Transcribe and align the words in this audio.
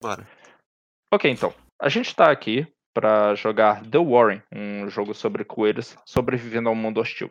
Bora. 0.00 0.26
Ok, 1.12 1.30
então. 1.30 1.54
A 1.80 1.88
gente 1.88 2.14
tá 2.14 2.30
aqui 2.30 2.66
pra 2.94 3.34
jogar 3.34 3.82
The 3.86 3.98
Warren, 3.98 4.42
um 4.52 4.88
jogo 4.88 5.14
sobre 5.14 5.44
coelhos 5.44 5.96
sobrevivendo 6.04 6.68
a 6.68 6.72
um 6.72 6.76
mundo 6.76 7.00
hostil. 7.00 7.30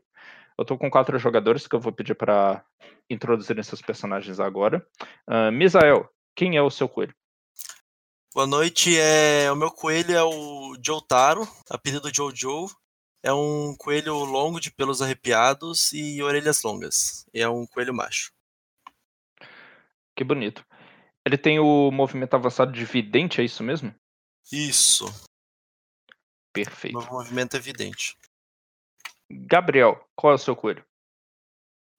Eu 0.57 0.65
tô 0.65 0.77
com 0.77 0.89
quatro 0.89 1.17
jogadores 1.17 1.67
que 1.67 1.75
eu 1.75 1.79
vou 1.79 1.91
pedir 1.91 2.15
pra 2.15 2.63
introduzirem 3.09 3.63
seus 3.63 3.81
personagens 3.81 4.39
agora. 4.39 4.85
Ah, 5.25 5.51
Misael, 5.51 6.09
quem 6.35 6.57
é 6.57 6.61
o 6.61 6.69
seu 6.69 6.87
coelho? 6.87 7.15
Boa 8.33 8.45
noite, 8.45 8.97
é... 8.99 9.51
o 9.51 9.55
meu 9.55 9.71
coelho 9.71 10.15
é 10.15 10.23
o 10.23 10.77
Jotaro, 10.83 11.47
apelido 11.69 12.13
Jojo. 12.13 12.67
É 13.23 13.33
um 13.33 13.75
coelho 13.77 14.13
longo 14.13 14.59
de 14.59 14.71
pelos 14.71 15.01
arrepiados 15.01 15.91
e 15.91 16.21
orelhas 16.21 16.61
longas. 16.63 17.25
E 17.33 17.41
é 17.41 17.49
um 17.49 17.65
coelho 17.65 17.93
macho. 17.93 18.31
Que 20.15 20.23
bonito. 20.23 20.65
Ele 21.29 21.37
tem 21.37 21.59
o 21.59 21.91
movimento 21.91 22.33
avançado 22.33 22.71
de 22.71 22.83
vidente, 22.83 23.39
é 23.39 23.43
isso 23.43 23.61
mesmo? 23.61 23.93
Isso, 24.51 25.05
Perfeito. 26.51 26.97
meu 26.97 27.07
movimento 27.07 27.53
é 27.53 27.57
evidente. 27.57 28.17
Gabriel, 29.31 30.03
qual 30.15 30.33
é 30.33 30.35
o 30.35 30.39
seu 30.39 30.55
coelho? 30.55 30.83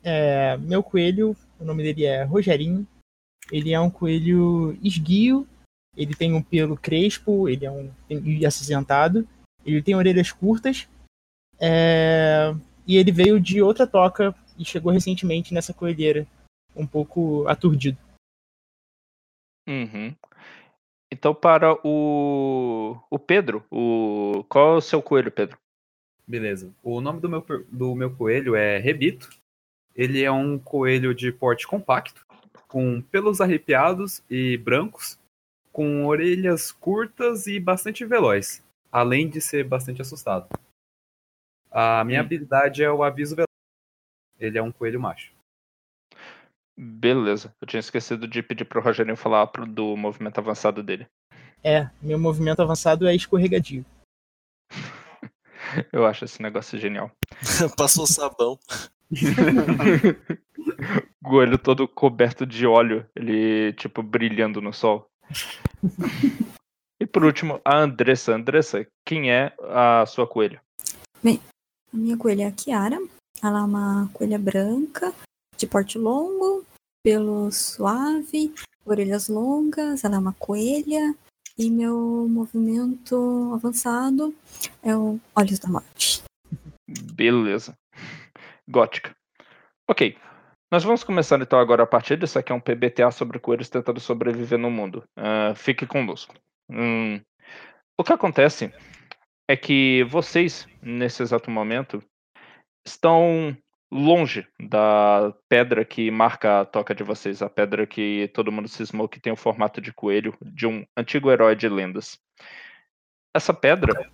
É, 0.02 0.56
meu 0.56 0.82
coelho, 0.82 1.36
o 1.60 1.64
nome 1.64 1.84
dele 1.84 2.04
é 2.06 2.24
Rogerinho. 2.24 2.84
Ele 3.52 3.72
é 3.72 3.78
um 3.78 3.88
coelho 3.88 4.76
esguio. 4.82 5.46
Ele 5.96 6.12
tem 6.16 6.34
um 6.34 6.42
pelo 6.42 6.76
crespo, 6.76 7.48
ele 7.48 7.64
é 7.64 7.70
um 7.70 7.88
tem- 8.08 8.26
e 8.26 8.44
acinzentado. 8.44 9.28
Ele 9.64 9.80
tem 9.80 9.94
orelhas 9.94 10.32
curtas. 10.32 10.88
é, 11.60 12.52
e 12.84 12.96
ele 12.96 13.12
veio 13.12 13.38
de 13.38 13.62
outra 13.62 13.86
toca 13.86 14.34
e 14.58 14.64
chegou 14.64 14.90
recentemente 14.90 15.54
nessa 15.54 15.72
coelheira, 15.72 16.26
um 16.74 16.84
pouco 16.86 17.46
aturdido. 17.46 17.98
Uhum. 19.70 20.12
Então, 21.12 21.32
para 21.32 21.75
o, 21.86 22.97
o 23.08 23.19
Pedro, 23.19 23.64
o... 23.70 24.44
qual 24.48 24.75
é 24.75 24.76
o 24.78 24.81
seu 24.81 25.00
coelho, 25.00 25.31
Pedro? 25.31 25.56
Beleza. 26.26 26.72
O 26.82 27.00
nome 27.00 27.20
do 27.20 27.28
meu, 27.28 27.44
do 27.69 27.94
meu 27.94 28.14
coelho 28.14 28.56
é 28.56 28.78
Rebito. 28.78 29.31
Ele 29.94 30.22
é 30.22 30.31
um 30.31 30.58
coelho 30.58 31.14
de 31.14 31.31
porte 31.32 31.66
compacto, 31.66 32.25
com 32.69 33.00
pelos 33.03 33.41
arrepiados 33.41 34.22
e 34.31 34.56
brancos, 34.56 35.19
com 35.72 36.06
orelhas 36.06 36.72
curtas 36.72 37.47
e 37.47 37.58
bastante 37.58 38.04
veloz, 38.04 38.64
além 38.91 39.28
de 39.28 39.41
ser 39.41 39.64
bastante 39.64 40.00
assustado. 40.00 40.48
A 41.70 42.04
minha 42.04 42.20
Hum. 42.20 42.25
habilidade 42.25 42.82
é 42.82 42.91
o 42.91 43.02
aviso 43.02 43.34
veloz. 43.37 43.47
Ele 44.38 44.58
é 44.58 44.62
um 44.62 44.72
coelho 44.72 45.00
macho. 45.00 45.32
Beleza. 46.82 47.54
Eu 47.60 47.66
tinha 47.66 47.80
esquecido 47.80 48.26
de 48.26 48.42
pedir 48.42 48.64
pro 48.64 48.80
Rogerinho 48.80 49.16
falar 49.16 49.46
pro- 49.48 49.66
do 49.66 49.94
movimento 49.96 50.38
avançado 50.38 50.82
dele. 50.82 51.06
É, 51.62 51.91
meu 52.00 52.18
movimento 52.18 52.62
avançado 52.62 53.06
é 53.06 53.14
escorregadio. 53.14 53.84
Eu 55.92 56.06
acho 56.06 56.24
esse 56.24 56.40
negócio 56.40 56.78
genial. 56.78 57.10
Passou 57.76 58.06
sabão. 58.06 58.58
O 61.24 61.34
olho 61.34 61.58
todo 61.58 61.86
coberto 61.86 62.44
de 62.46 62.66
óleo, 62.66 63.06
ele, 63.14 63.72
tipo, 63.74 64.02
brilhando 64.02 64.60
no 64.60 64.72
sol. 64.72 65.06
e 67.00 67.06
por 67.06 67.24
último, 67.24 67.60
a 67.64 67.76
Andressa. 67.76 68.34
Andressa, 68.34 68.86
quem 69.06 69.30
é 69.30 69.52
a 69.60 70.04
sua 70.06 70.26
coelha? 70.26 70.60
A 71.24 71.96
minha 71.96 72.16
coelha 72.16 72.44
é 72.44 72.46
a 72.46 72.52
Kiara. 72.52 72.98
Ela 73.42 73.60
é 73.60 73.62
uma 73.62 74.08
coelha 74.12 74.38
branca, 74.38 75.12
de 75.56 75.66
porte 75.66 75.98
longo, 75.98 76.64
pelo 77.03 77.50
suave, 77.50 78.53
orelhas 78.84 79.28
longas. 79.28 80.05
Ela 80.05 80.16
é 80.16 80.19
uma 80.19 80.34
coelha. 80.34 81.15
E 81.59 81.69
meu 81.71 82.27
movimento 82.28 83.53
avançado 83.55 84.34
é 84.83 84.97
o 84.97 85.21
Olhos 85.37 85.59
da 85.59 85.69
Morte. 85.69 86.22
Beleza. 87.15 87.77
Gótica. 88.66 89.15
Ok. 89.88 90.16
Nós 90.72 90.84
vamos 90.84 91.03
começar 91.05 91.41
então 91.41 91.59
agora 91.59 91.83
a 91.83 91.87
partida. 91.87 92.25
Isso 92.25 92.38
aqui 92.38 92.53
é 92.53 92.55
um 92.55 92.61
PBTA 92.61 93.11
sobre 93.11 93.38
coelhos 93.38 93.69
tentando 93.69 94.00
sobreviver 94.00 94.59
no 94.59 94.71
mundo. 94.71 95.05
Ah, 95.17 95.53
fique 95.55 95.87
conosco. 95.87 96.34
Hum, 96.71 97.21
O 97.99 98.05
que 98.05 98.12
acontece 98.12 98.72
é 99.49 99.56
que 99.56 100.05
vocês, 100.05 100.67
nesse 100.81 101.22
exato 101.22 101.50
momento, 101.50 102.03
estão 102.87 103.55
longe 103.90 104.46
da 104.60 105.34
pedra 105.48 105.84
que 105.84 106.10
marca 106.10 106.60
a 106.60 106.64
toca 106.64 106.94
de 106.94 107.02
vocês, 107.02 107.42
a 107.42 107.50
pedra 107.50 107.86
que 107.86 108.30
todo 108.34 108.52
mundo 108.52 108.68
cismou 108.68 109.08
que 109.08 109.20
tem 109.20 109.32
o 109.32 109.36
formato 109.36 109.80
de 109.80 109.92
coelho 109.92 110.36
de 110.40 110.66
um 110.66 110.86
antigo 110.96 111.30
herói 111.30 111.56
de 111.56 111.68
lendas. 111.68 112.18
Essa 113.34 113.52
pedra 113.52 114.10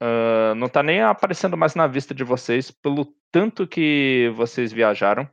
ah, 0.00 0.54
não 0.56 0.66
está 0.66 0.82
nem 0.82 1.02
aparecendo 1.02 1.56
mais 1.56 1.74
na 1.74 1.86
vista 1.86 2.14
de 2.14 2.24
vocês 2.24 2.70
pelo 2.70 3.14
tanto 3.30 3.66
que 3.66 4.32
vocês 4.34 4.72
viajaram. 4.72 5.28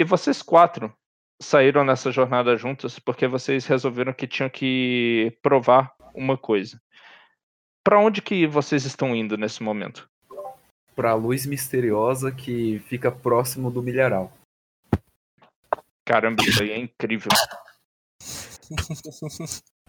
E 0.00 0.04
vocês 0.04 0.42
quatro 0.42 0.92
saíram 1.40 1.84
nessa 1.84 2.10
jornada 2.10 2.56
juntos 2.56 2.98
porque 2.98 3.26
vocês 3.26 3.66
resolveram 3.66 4.12
que 4.12 4.26
tinham 4.26 4.48
que 4.48 5.36
provar 5.42 5.92
uma 6.14 6.36
coisa. 6.38 6.80
Para 7.84 7.98
onde 8.00 8.22
que 8.22 8.46
vocês 8.46 8.84
estão 8.84 9.14
indo 9.14 9.36
nesse 9.36 9.62
momento? 9.62 10.08
Pra 10.94 11.14
luz 11.14 11.46
misteriosa 11.46 12.30
que 12.30 12.78
fica 12.80 13.10
próximo 13.10 13.70
do 13.70 13.82
milharal. 13.82 14.32
Caramba, 16.06 16.42
isso 16.44 16.62
aí 16.62 16.70
é 16.70 16.78
incrível. 16.78 17.30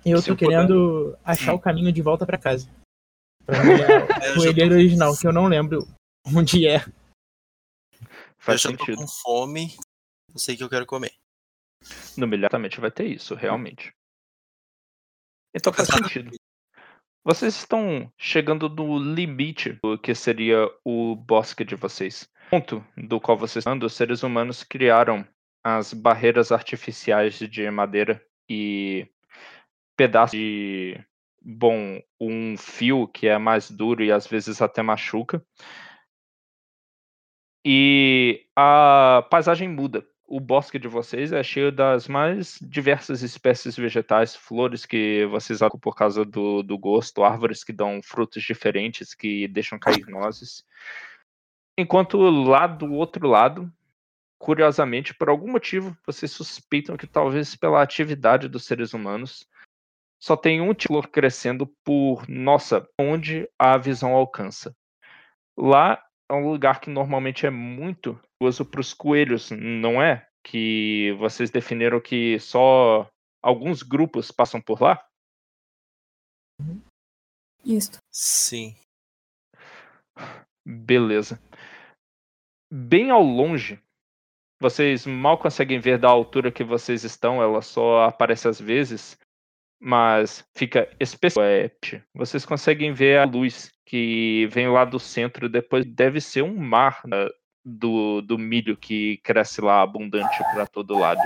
Eu 0.06 0.18
Se 0.20 0.26
tô 0.28 0.32
eu 0.34 0.38
puder- 0.38 0.50
querendo 0.50 1.18
achar 1.24 1.54
o 1.54 1.60
caminho 1.60 1.92
de 1.92 2.02
volta 2.02 2.26
pra 2.26 2.38
casa. 2.38 2.70
Pra 3.46 3.56
É, 4.24 4.30
eu 4.30 4.36
já 4.36 4.36
coelheira 4.36 4.76
original, 4.76 5.18
que 5.18 5.28
eu 5.28 5.34
não 5.34 5.48
lembro 5.48 5.80
onde 6.26 6.68
é. 6.68 6.80
Faz 8.38 8.64
eu 8.64 8.72
já 8.72 8.78
tô 8.78 8.86
sentido. 8.86 8.98
com 8.98 9.08
fome. 9.08 9.76
Eu 10.34 10.40
sei 10.40 10.56
que 10.58 10.64
eu 10.64 10.70
quero 10.70 10.86
comer. 10.86 11.14
No 12.18 12.26
imediatamente 12.26 12.80
vai 12.80 12.92
ter 12.92 13.08
isso, 13.08 13.36
realmente. 13.36 13.94
Então 15.56 15.74
faz 15.74 15.88
sentido. 15.90 16.32
Vocês 17.26 17.56
estão 17.56 18.12
chegando 18.18 18.68
no 18.68 19.00
limite 19.00 19.80
do 19.82 19.98
que 19.98 20.14
seria 20.14 20.70
o 20.84 21.16
bosque 21.16 21.64
de 21.64 21.74
vocês. 21.74 22.30
Ponto 22.50 22.86
do 22.98 23.20
qual 23.22 23.38
vocês 23.38 23.66
andam, 23.66 23.88
os 23.88 23.94
seres 23.94 24.24
humanos 24.24 24.62
criaram 24.64 25.26
as 25.64 25.94
barreiras 25.94 26.52
artificiais 26.52 27.40
de 27.40 27.72
madeira 27.72 28.22
e 28.50 29.08
pedaços 29.96 30.38
de, 30.38 31.00
bom, 31.42 32.02
um 32.20 32.58
fio 32.58 33.08
que 33.08 33.28
é 33.30 33.38
mais 33.38 33.72
duro 33.72 34.04
e 34.04 34.12
às 34.12 34.28
vezes 34.28 34.62
até 34.62 34.82
machuca. 34.82 35.42
E 37.66 38.46
a 38.54 39.26
paisagem 39.32 39.70
muda. 39.70 40.06
O 40.26 40.40
bosque 40.40 40.80
de 40.80 40.88
vocês 40.88 41.32
é 41.32 41.44
cheio 41.44 41.72
das 41.72 42.08
mais 42.08 42.58
diversas 42.62 43.22
espécies 43.22 43.76
vegetais, 43.76 44.36
flores 44.36 44.86
que 44.86 45.26
vocês 45.28 45.62
acham 45.62 45.80
por 45.80 45.96
causa 45.96 46.24
do, 46.24 46.64
do 46.64 46.78
gosto, 46.78 47.24
árvores 47.24 47.64
que 47.64 47.74
dão 47.74 48.02
frutos 48.02 48.42
diferentes, 48.42 49.14
que 49.14 49.48
deixam 49.48 49.78
cair 49.78 50.08
nozes. 50.08 50.66
Enquanto 51.78 52.18
lá 52.18 52.68
do 52.68 52.94
outro 52.94 53.28
lado, 53.28 53.72
curiosamente, 54.40 55.14
por 55.14 55.30
algum 55.30 55.52
motivo, 55.52 55.98
vocês 56.06 56.32
suspeitam 56.32 56.98
que 56.98 57.08
talvez 57.08 57.56
pela 57.56 57.82
atividade 57.82 58.48
dos 58.48 58.66
seres 58.66 58.94
humanos, 58.94 59.48
só 60.20 60.38
tem 60.38 60.62
um 60.62 60.74
tipo 60.74 61.02
crescendo 61.08 61.68
por, 61.84 62.28
nossa, 62.30 62.88
onde 62.98 63.50
a 63.60 63.78
visão 63.78 64.14
alcança. 64.14 64.76
Lá 65.58 66.02
é 66.30 66.34
um 66.34 66.50
lugar 66.50 66.80
que 66.80 66.90
normalmente 66.90 67.46
é 67.46 67.50
muito 67.50 68.20
uso 68.44 68.66
para 68.66 68.82
os 68.82 68.94
coelhos, 68.94 69.52
não 69.52 70.02
é? 70.02 70.28
Que 70.44 71.16
vocês 71.20 71.50
definiram 71.50 72.00
que 72.02 72.40
só 72.40 73.10
alguns 73.42 73.84
grupos 73.84 74.32
passam 74.32 74.62
por 74.62 74.82
lá? 74.82 75.04
Isso. 77.66 77.98
Sim. 78.12 78.76
Beleza. 80.66 81.40
Bem 82.72 83.12
ao 83.12 83.22
longe, 83.22 83.80
vocês 84.60 85.06
mal 85.06 85.38
conseguem 85.38 85.80
ver 85.80 85.98
da 85.98 86.10
altura 86.10 86.52
que 86.52 86.64
vocês 86.64 87.04
estão, 87.04 87.42
ela 87.42 87.62
só 87.62 88.06
aparece 88.06 88.48
às 88.48 88.60
vezes, 88.60 89.18
mas 89.80 90.48
fica 90.56 90.90
especial. 91.00 91.44
Vocês 92.16 92.46
conseguem 92.46 92.94
ver 92.94 93.20
a 93.20 93.26
luz 93.26 93.72
que 93.86 94.48
vem 94.48 94.70
lá 94.70 94.86
do 94.86 95.00
centro, 95.00 95.50
depois 95.50 95.86
deve 95.86 96.22
ser 96.22 96.42
um 96.42 96.56
mar 96.56 97.02
né, 97.06 97.28
do, 97.64 98.22
do 98.22 98.38
milho 98.38 98.76
que 98.76 99.18
cresce 99.18 99.62
lá 99.62 99.82
abundante 99.82 100.38
para 100.54 100.66
todo 100.68 100.98
lado. 100.98 101.22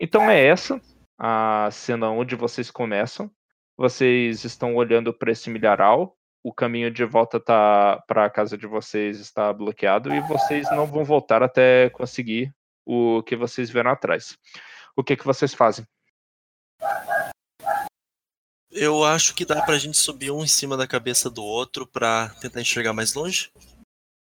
Então 0.00 0.30
é 0.30 0.44
essa 0.44 0.80
a 1.18 1.68
cena 1.70 2.10
onde 2.10 2.34
vocês 2.34 2.70
começam. 2.70 3.30
Vocês 3.76 4.44
estão 4.44 4.74
olhando 4.74 5.12
para 5.12 5.32
esse 5.32 5.50
milharal. 5.50 6.16
O 6.42 6.52
caminho 6.52 6.90
de 6.90 7.04
volta 7.04 7.40
tá 7.40 8.02
para 8.06 8.26
a 8.26 8.30
casa 8.30 8.56
de 8.56 8.66
vocês 8.66 9.18
está 9.18 9.52
bloqueado 9.52 10.14
e 10.14 10.20
vocês 10.20 10.70
não 10.70 10.86
vão 10.86 11.04
voltar 11.04 11.42
até 11.42 11.88
conseguir 11.90 12.54
o 12.84 13.22
que 13.22 13.34
vocês 13.34 13.70
viram 13.70 13.90
atrás. 13.90 14.36
O 14.96 15.02
que 15.02 15.16
que 15.16 15.24
vocês 15.24 15.54
fazem? 15.54 15.86
Eu 18.70 19.04
acho 19.04 19.34
que 19.34 19.44
dá 19.44 19.62
pra 19.62 19.78
gente 19.78 19.96
subir 19.96 20.30
um 20.30 20.42
em 20.42 20.48
cima 20.48 20.76
da 20.76 20.86
cabeça 20.86 21.30
do 21.30 21.42
outro 21.42 21.86
pra 21.86 22.28
tentar 22.40 22.60
enxergar 22.60 22.92
mais 22.92 23.14
longe. 23.14 23.50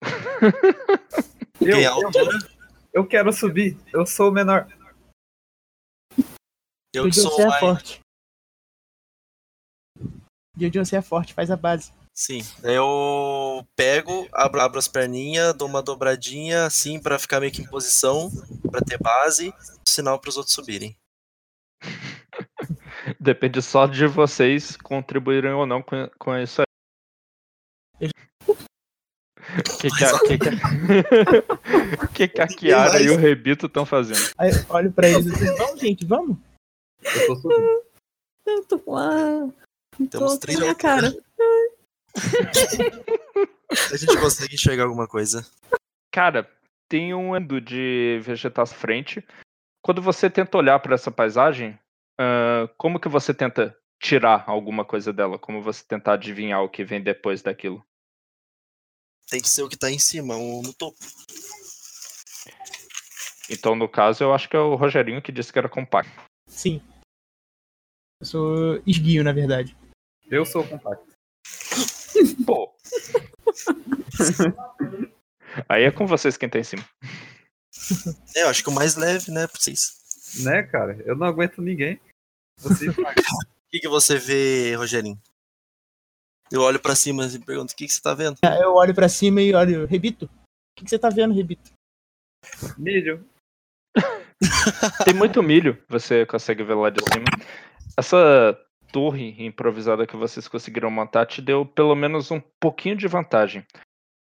Eu, 1.62 1.76
Quem 1.76 1.84
é 1.84 1.88
a 1.88 1.92
eu, 1.92 2.40
eu 2.94 3.08
quero 3.08 3.34
subir, 3.34 3.78
eu 3.94 4.06
sou 4.06 4.30
o 4.30 4.32
menor. 4.32 4.66
Eu 6.94 7.04
que 7.10 7.14
sou 7.14 7.30
você 7.32 7.42
é 7.42 7.48
mais. 7.48 7.60
forte. 7.60 8.00
Jojo, 10.58 10.86
você 10.86 10.96
é 10.96 11.02
forte, 11.02 11.34
faz 11.34 11.52
a 11.52 11.58
base. 11.58 11.92
Sim. 12.14 12.40
Eu 12.64 13.66
pego, 13.76 14.28
abro, 14.34 14.62
abro 14.62 14.80
as 14.80 14.88
perninhas, 14.88 15.54
dou 15.54 15.68
uma 15.68 15.82
dobradinha 15.82 16.66
assim 16.66 17.00
pra 17.00 17.20
ficar 17.20 17.40
meio 17.40 17.52
que 17.52 17.62
em 17.62 17.68
posição, 17.68 18.30
pra 18.70 18.82
ter 18.82 18.98
base, 18.98 19.54
sinal 19.86 20.20
pros 20.20 20.38
outros 20.38 20.54
subirem. 20.54 20.98
Depende 23.20 23.62
só 23.62 23.86
de 23.86 24.06
vocês 24.08 24.76
contribuírem 24.78 25.52
ou 25.52 25.66
não 25.66 25.82
com, 25.82 26.10
com 26.18 26.38
isso 26.38 26.62
aí. 26.62 28.10
O 29.58 29.78
que, 29.78 29.90
que, 29.90 30.04
a, 30.06 30.20
que, 30.20 30.38
que, 30.38 30.50
a- 30.50 32.08
que, 32.14 32.28
que 32.28 32.42
a 32.42 32.48
Kiara 32.48 33.02
e 33.02 33.10
o 33.10 33.16
Rebito 33.18 33.66
estão 33.66 33.86
fazendo? 33.86 34.32
Aí 34.38 34.52
eu 34.52 34.66
olho 34.70 34.92
pra 34.92 35.08
eles 35.10 35.28
assim, 35.32 35.56
vamos, 35.58 35.80
gente, 35.80 36.06
vamos. 36.06 36.38
Eu 37.04 37.28
tô 37.28 37.36
subindo. 37.36 37.82
Eu 38.46 38.66
tô 38.66 38.80
com 38.80 38.96
a. 38.98 39.50
Temos 40.10 40.34
tô 40.34 40.40
três 40.40 40.60
minha 40.60 40.76
cara. 40.76 41.14
A 43.92 43.96
gente 43.98 44.18
consegue 44.18 44.56
enxergar 44.56 44.84
alguma 44.84 45.08
coisa. 45.08 45.46
Cara, 46.12 46.50
tem 46.90 47.14
um 47.14 47.36
endo 47.36 47.62
de 47.62 48.20
vegetação 48.24 48.76
à 48.76 48.80
frente. 48.80 49.24
Quando 49.84 50.02
você 50.02 50.30
tenta 50.30 50.58
olhar 50.58 50.80
para 50.80 50.96
essa 50.96 51.12
paisagem, 51.12 51.78
ah, 52.20 52.70
como 52.78 53.00
que 53.00 53.08
você 53.08 53.34
tenta 53.34 53.76
tirar 54.02 54.44
alguma 54.48 54.84
coisa 54.84 55.14
dela? 55.14 55.38
Como 55.38 55.62
você 55.62 55.84
tenta 55.88 56.12
adivinhar 56.14 56.62
o 56.64 56.70
que 56.70 56.84
vem 56.84 57.02
depois 57.02 57.42
daquilo? 57.42 57.84
Tem 59.30 59.42
que 59.42 59.50
ser 59.50 59.64
o 59.64 59.70
que 59.70 59.78
tá 59.78 59.92
em 59.92 60.00
cima, 60.00 60.36
o 60.36 60.62
no 60.62 60.74
topo. 60.74 60.98
Então, 63.50 63.76
no 63.76 63.88
caso, 63.90 64.24
eu 64.24 64.34
acho 64.34 64.48
que 64.48 64.56
é 64.56 64.60
o 64.60 64.76
Rogerinho 64.76 65.22
que 65.22 65.32
disse 65.32 65.52
que 65.52 65.60
era 65.60 65.70
compacto. 65.70 66.12
Sim. 66.48 66.82
Eu 68.22 68.28
sou 68.28 68.84
esguio, 68.86 69.24
na 69.24 69.32
verdade. 69.32 69.76
Eu 70.30 70.46
sou 70.46 70.64
o 70.64 70.68
compacto. 70.68 71.08
Pô. 72.46 72.76
Aí 75.68 75.84
é 75.84 75.92
com 75.92 76.06
vocês 76.06 76.38
quem 76.38 76.50
tá 76.50 76.60
em 76.60 76.64
cima. 76.64 76.88
É, 78.36 78.44
eu 78.44 78.50
acho 78.50 78.64
que 78.64 78.70
o 78.70 78.74
mais 78.74 78.96
leve, 78.96 79.32
né, 79.32 79.48
pra 79.48 79.60
vocês. 79.60 80.00
Né, 80.44 80.64
cara? 80.64 81.02
Eu 81.06 81.16
não 81.16 81.26
aguento 81.26 81.62
ninguém. 81.62 82.00
Você 82.58 82.90
O 83.70 83.72
que, 83.72 83.80
que 83.80 83.88
você 83.88 84.18
vê, 84.18 84.76
Rogerinho? 84.76 85.20
Eu 86.52 86.62
olho 86.62 86.80
pra 86.80 86.96
cima 86.96 87.26
e 87.26 87.40
pergunto, 87.40 87.74
o 87.74 87.76
que, 87.76 87.86
que 87.86 87.94
você 87.94 88.02
tá 88.02 88.14
vendo? 88.14 88.38
Aí 88.44 88.62
Eu 88.62 88.74
olho 88.74 88.94
pra 88.94 89.08
cima 89.08 89.42
e 89.42 89.54
olho, 89.54 89.86
Rebito, 89.86 90.26
o 90.26 90.30
que, 90.76 90.84
que 90.84 90.90
você 90.90 90.98
tá 90.98 91.10
vendo, 91.10 91.34
Rebito? 91.34 91.72
milho. 92.78 93.26
Tem 95.06 95.14
muito 95.14 95.44
milho, 95.44 95.78
você 95.88 96.26
consegue 96.26 96.64
ver 96.64 96.76
lá 96.76 96.90
de 96.90 97.04
cima. 97.04 97.26
Essa 97.98 98.58
torre 98.92 99.36
improvisada 99.44 100.08
que 100.08 100.16
vocês 100.16 100.48
conseguiram 100.48 100.90
montar 100.90 101.26
te 101.26 101.42
deu 101.42 101.66
pelo 101.66 101.96
menos 101.96 102.32
um 102.32 102.42
pouquinho 102.60 102.96
de 102.96 103.08
vantagem. 103.08 103.66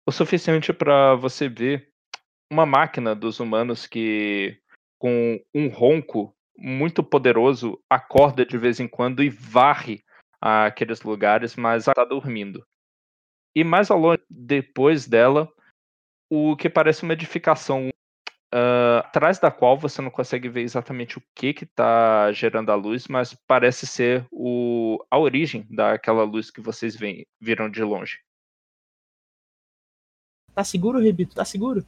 O 0.07 0.11
suficiente 0.11 0.73
para 0.73 1.15
você 1.15 1.47
ver 1.47 1.89
uma 2.51 2.65
máquina 2.65 3.15
dos 3.15 3.39
humanos 3.39 3.87
que, 3.87 4.59
com 4.99 5.39
um 5.53 5.67
ronco 5.69 6.35
muito 6.57 7.03
poderoso, 7.03 7.79
acorda 7.89 8.45
de 8.45 8.57
vez 8.57 8.79
em 8.79 8.87
quando 8.87 9.23
e 9.23 9.29
varre 9.29 10.03
aqueles 10.41 11.01
lugares, 11.01 11.55
mas 11.55 11.87
está 11.87 12.05
dormindo. 12.05 12.65
E 13.55 13.63
mais 13.63 13.89
ao 13.89 13.99
longe, 13.99 14.21
depois 14.29 15.07
dela, 15.07 15.51
o 16.29 16.55
que 16.55 16.69
parece 16.69 17.03
uma 17.03 17.13
edificação 17.13 17.89
ah, 18.51 18.99
atrás 18.99 19.39
da 19.39 19.51
qual 19.51 19.77
você 19.77 20.01
não 20.01 20.09
consegue 20.09 20.49
ver 20.49 20.61
exatamente 20.61 21.17
o 21.17 21.23
que 21.35 21.53
que 21.53 21.65
está 21.65 22.31
gerando 22.31 22.71
a 22.71 22.75
luz, 22.75 23.07
mas 23.07 23.33
parece 23.47 23.85
ser 23.85 24.25
o, 24.31 25.03
a 25.09 25.19
origem 25.19 25.67
daquela 25.69 26.23
luz 26.23 26.49
que 26.49 26.61
vocês 26.61 26.95
veem, 26.95 27.25
viram 27.39 27.69
de 27.69 27.83
longe. 27.83 28.19
Tá 30.55 30.63
seguro, 30.63 30.99
Rebito? 30.99 31.35
Tá 31.35 31.45
seguro? 31.45 31.85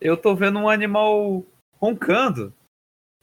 Eu 0.00 0.16
tô 0.16 0.34
vendo 0.34 0.58
um 0.58 0.68
animal 0.68 1.44
roncando. 1.80 2.52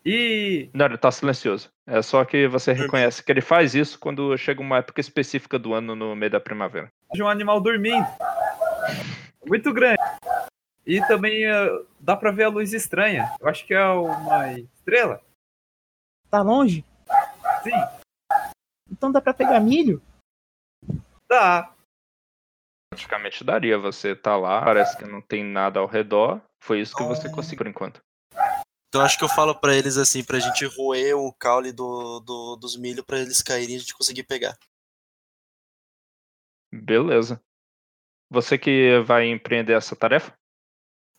E. 0.05 0.69
Não, 0.73 0.85
ele 0.85 0.97
tá 0.97 1.09
silencioso. 1.11 1.69
É 1.87 2.01
só 2.01 2.23
que 2.23 2.47
você 2.47 2.73
reconhece 2.73 3.23
que 3.23 3.31
ele 3.31 3.41
faz 3.41 3.73
isso 3.73 3.97
quando 3.99 4.37
chega 4.37 4.61
uma 4.61 4.77
época 4.77 5.01
específica 5.01 5.57
do 5.57 5.73
ano 5.73 5.95
no 5.95 6.15
meio 6.15 6.31
da 6.31 6.39
primavera. 6.39 6.89
de 7.11 7.23
um 7.23 7.27
animal 7.27 7.59
dormindo. 7.59 8.05
Muito 9.47 9.73
grande. 9.73 10.01
E 10.85 11.01
também 11.07 11.45
eh, 11.45 11.67
dá 11.99 12.15
pra 12.15 12.29
ver 12.31 12.43
a 12.43 12.49
luz 12.49 12.71
estranha. 12.73 13.33
Eu 13.39 13.47
acho 13.47 13.65
que 13.65 13.73
é 13.73 13.83
uma 13.87 14.51
estrela. 14.53 15.19
Tá 16.29 16.41
longe? 16.43 16.85
Sim, 17.63 17.71
Então 18.91 19.11
dá 19.11 19.19
pra 19.19 19.33
pegar 19.33 19.59
milho? 19.59 19.99
dá. 21.27 21.71
Praticamente 22.91 23.43
daria. 23.43 23.77
Você 23.79 24.15
tá 24.15 24.37
lá, 24.37 24.61
parece 24.63 24.95
que 24.97 25.05
não 25.05 25.21
tem 25.21 25.43
nada 25.43 25.79
ao 25.79 25.87
redor. 25.87 26.39
Foi 26.63 26.79
isso 26.79 26.95
que 26.95 27.03
você 27.03 27.27
conseguiu 27.29 27.57
por 27.57 27.67
enquanto. 27.67 28.01
Então 28.95 29.03
acho 29.03 29.17
que 29.17 29.25
eu 29.25 29.29
falo 29.29 29.53
pra 29.53 29.75
eles 29.75 29.97
assim, 29.97 30.23
pra 30.23 30.39
gente 30.39 30.63
roer 30.63 31.17
o 31.17 31.33
caule 31.33 31.73
do, 31.73 32.21
do- 32.21 32.55
dos 32.55 32.77
milho 32.77 33.03
pra 33.03 33.19
eles 33.19 33.41
caírem 33.41 33.73
e 33.73 33.75
a 33.75 33.79
gente 33.79 33.93
conseguir 33.93 34.23
pegar. 34.23 34.57
Beleza. 36.73 37.43
Você 38.31 38.57
que 38.57 39.01
vai 39.01 39.25
empreender 39.27 39.73
essa 39.73 39.97
tarefa? 39.97 40.33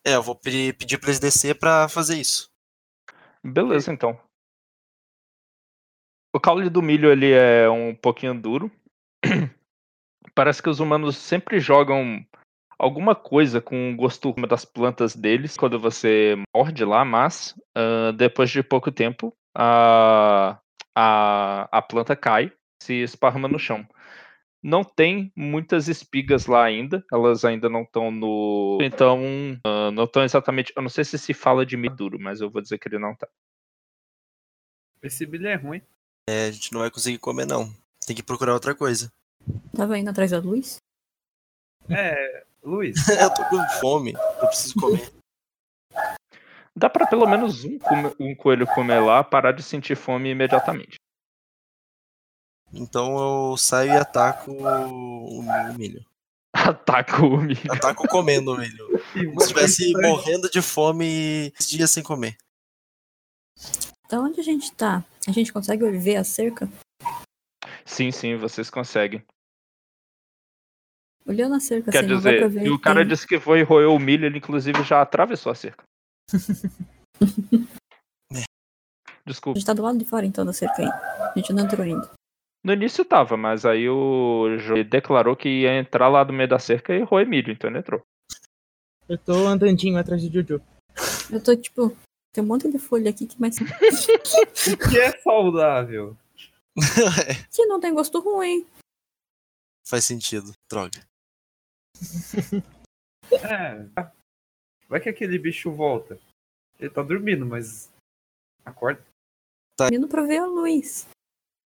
É, 0.03 0.15
eu 0.15 0.23
vou 0.23 0.33
pedir, 0.33 0.75
pedir 0.75 0.97
pra 0.97 1.09
eles 1.09 1.19
descer 1.19 1.59
pra 1.59 1.87
fazer 1.87 2.19
isso. 2.19 2.51
Beleza, 3.43 3.93
então. 3.93 4.19
O 6.33 6.39
caule 6.39 6.67
do 6.71 6.81
milho 6.81 7.11
ele 7.11 7.31
é 7.31 7.69
um 7.69 7.93
pouquinho 7.93 8.33
duro. 8.33 8.71
Parece 10.33 10.63
que 10.63 10.69
os 10.69 10.79
humanos 10.79 11.15
sempre 11.15 11.59
jogam 11.59 12.25
alguma 12.79 13.15
coisa 13.15 13.59
com 13.59 13.95
gosto 13.95 14.31
ruim 14.31 14.47
das 14.47 14.65
plantas 14.65 15.15
deles 15.15 15.57
quando 15.57 15.79
você 15.79 16.35
morde 16.55 16.83
lá, 16.85 17.03
mas 17.03 17.55
ah, 17.75 18.11
depois 18.11 18.49
de 18.49 18.61
pouco 18.63 18.91
tempo 18.91 19.35
a, 19.55 20.59
a, 20.95 21.67
a 21.71 21.81
planta 21.81 22.15
cai 22.15 22.51
se 22.81 22.93
esparrama 23.01 23.47
no 23.47 23.59
chão. 23.59 23.87
Não 24.61 24.83
tem 24.83 25.31
muitas 25.35 25.87
espigas 25.87 26.47
lá 26.47 26.63
ainda, 26.63 27.03
elas 27.11 27.45
ainda 27.45 27.69
não 27.69 27.83
estão 27.83 28.11
no. 28.11 28.79
Então, 28.81 29.21
uh, 29.65 29.91
não 29.91 30.05
estão 30.05 30.23
exatamente. 30.23 30.73
Eu 30.75 30.81
não 30.81 30.89
sei 30.89 31.03
se 31.03 31.17
se 31.17 31.33
fala 31.33 31.65
de 31.65 31.77
milho 31.77 31.95
duro, 31.95 32.19
mas 32.19 32.41
eu 32.41 32.49
vou 32.49 32.61
dizer 32.61 32.77
que 32.77 32.87
ele 32.87 32.99
não 32.99 33.15
tá. 33.15 33.27
Esse 35.01 35.25
milho 35.27 35.47
é 35.47 35.55
ruim. 35.55 35.81
É, 36.27 36.47
a 36.47 36.51
gente 36.51 36.73
não 36.73 36.81
vai 36.81 36.91
conseguir 36.91 37.19
comer, 37.19 37.45
não. 37.45 37.71
Tem 38.05 38.15
que 38.15 38.23
procurar 38.23 38.53
outra 38.53 38.75
coisa. 38.75 39.11
Tava 39.75 39.97
indo 39.97 40.09
atrás 40.09 40.31
da 40.31 40.39
luz? 40.39 40.77
É, 41.89 42.45
Luiz, 42.67 42.97
eu 43.07 43.33
tô 43.33 43.45
com 43.45 43.63
fome, 43.79 44.13
eu 44.13 44.47
preciso 44.47 44.75
comer. 44.75 45.09
Dá 46.75 46.89
pra 46.89 47.07
pelo 47.07 47.25
menos 47.25 47.63
um, 47.63 47.79
come- 47.79 48.13
um 48.19 48.35
coelho 48.35 48.67
comer 48.67 48.99
lá, 48.99 49.23
parar 49.23 49.53
de 49.53 49.63
sentir 49.63 49.95
fome 49.95 50.29
imediatamente. 50.29 50.97
Então 52.73 53.17
eu 53.51 53.57
saio 53.57 53.93
e 53.93 53.97
ataco 53.97 54.51
o 54.51 55.39
o 55.39 55.73
milho. 55.77 56.05
Ataca 56.53 57.23
o 57.25 57.37
milho. 57.37 57.71
Ataco 57.71 58.05
comendo 58.09 58.53
o 58.53 58.57
milho. 58.57 58.87
Como 59.13 59.39
se 59.39 59.45
estivesse 59.47 59.93
morrendo 59.93 60.49
de 60.49 60.61
fome 60.61 61.51
dias 61.61 61.89
sem 61.91 62.03
comer. 62.03 62.35
Da 64.09 64.19
onde 64.19 64.41
a 64.41 64.43
gente 64.43 64.73
tá? 64.73 65.05
A 65.27 65.31
gente 65.31 65.53
consegue 65.53 65.89
ver 65.91 66.17
a 66.17 66.23
cerca? 66.25 66.69
Sim, 67.85 68.11
sim, 68.11 68.35
vocês 68.35 68.69
conseguem. 68.69 69.23
Olhando 71.27 71.55
a 71.55 71.59
cerca, 71.59 71.91
Quer 71.91 71.99
assim, 71.99 72.07
não 72.07 72.15
dá 72.21 72.29
pra 72.31 72.47
dizer, 72.47 72.49
ver. 72.61 72.65
e 72.67 72.69
o 72.71 72.79
cara 72.79 72.99
tem- 73.01 73.07
disse 73.09 73.27
que 73.27 73.39
foi 73.39 73.59
e 73.59 73.63
roeu 73.63 73.93
o 73.93 73.99
milho, 73.99 74.25
ele 74.25 74.37
inclusive 74.37 74.81
já 74.83 75.01
atravessou 75.01 75.51
a 75.51 75.55
cerca. 75.55 75.83
É. 78.31 78.43
A 79.09 79.13
Desculpa. 79.25 79.57
gente 79.59 79.65
tá 79.65 79.73
do 79.73 79.81
lado 79.81 79.97
de 79.97 80.05
fora, 80.05 80.25
então, 80.25 80.45
da 80.45 80.53
cerca 80.53 80.81
aí. 80.83 80.87
A 80.87 81.33
gente 81.35 81.51
não 81.51 81.63
entrou 81.65 81.83
ainda. 81.83 82.11
No 82.63 82.73
início 82.73 83.03
tava, 83.03 83.35
mas 83.37 83.65
aí 83.65 83.89
o 83.89 84.57
Joey 84.59 84.83
declarou 84.83 85.35
que 85.35 85.47
ia 85.49 85.77
entrar 85.79 86.07
lá 86.09 86.23
do 86.23 86.31
meio 86.33 86.47
da 86.49 86.59
cerca 86.59 86.93
e 86.93 87.01
roer 87.03 87.27
milho, 87.27 87.51
então 87.51 87.69
ele 87.69 87.79
entrou. 87.79 88.01
Eu 89.09 89.17
tô 89.17 89.47
andandinho 89.47 89.97
atrás 89.97 90.21
do 90.21 90.31
Jojo. 90.31 90.61
Eu 91.31 91.41
tô, 91.43 91.55
tipo, 91.55 91.95
tem 92.33 92.43
um 92.43 92.47
monte 92.47 92.69
de 92.69 92.77
folha 92.77 93.09
aqui 93.09 93.25
que 93.25 93.39
mais... 93.39 93.55
o 93.59 94.77
que 94.89 94.99
é 94.99 95.17
saudável? 95.21 96.15
que 97.51 97.65
não 97.65 97.79
tem 97.79 97.93
gosto 97.93 98.19
ruim. 98.19 98.65
Faz 99.87 100.03
sentido, 100.05 100.51
droga. 100.69 101.06
É. 103.31 104.05
Vai 104.87 104.99
que 105.01 105.09
aquele 105.09 105.37
bicho 105.37 105.71
volta. 105.71 106.19
Ele 106.79 106.89
tá 106.89 107.01
dormindo, 107.01 107.45
mas. 107.45 107.91
Acorda. 108.63 109.03
Indo 109.91 110.07
pra 110.07 110.23
ver 110.23 110.37
a 110.37 110.45
luz. 110.45 111.07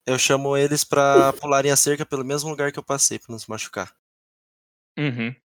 Eu 0.06 0.18
chamo 0.18 0.58
eles 0.58 0.84
pra 0.84 1.32
pularem 1.34 1.72
a 1.72 1.76
cerca 1.76 2.06
pelo 2.06 2.26
mesmo 2.26 2.50
lugar 2.50 2.72
que 2.72 2.80
eu 2.80 2.84
passei, 2.84 3.20
pra 3.20 3.28
não 3.30 3.40
se 3.40 3.50
machucar. 3.50 3.96
Uhum. 4.98 5.36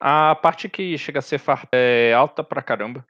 A 0.00 0.34
parte 0.36 0.68
que 0.68 0.96
chega 0.96 1.18
a 1.18 1.22
ser 1.22 1.38
far- 1.38 1.68
é 1.70 2.12
alta 2.14 2.42
pra 2.42 2.62
caramba. 2.62 3.06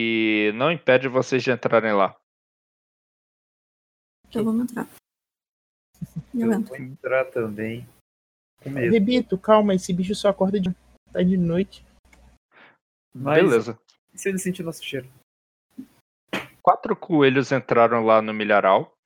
E 0.00 0.50
não 0.56 0.72
impede 0.72 1.06
vocês 1.06 1.42
de 1.42 1.52
entrarem 1.52 1.92
lá. 1.92 2.18
Então 4.26 4.44
vamos 4.44 4.70
entrar. 4.70 4.88
Eu 6.34 6.50
Eu 6.52 6.62
vou 6.62 6.76
entrar 6.76 7.24
também. 7.26 7.86
Com 8.62 8.70
medo. 8.70 8.92
Rebito, 8.92 9.36
calma, 9.38 9.74
esse 9.74 9.92
bicho 9.92 10.14
só 10.14 10.28
acorda 10.28 10.60
de 10.60 10.74
tá 11.12 11.22
de 11.22 11.36
noite. 11.36 11.84
Mas 13.14 13.42
Beleza. 13.42 13.78
e 14.14 14.18
se 14.18 14.28
ele 14.28 14.38
sentir 14.38 14.62
nosso 14.62 14.82
cheiro? 14.82 15.08
Quatro 16.62 16.96
coelhos 16.96 17.52
entraram 17.52 18.04
lá 18.04 18.22
no 18.22 18.32
milharal. 18.32 18.96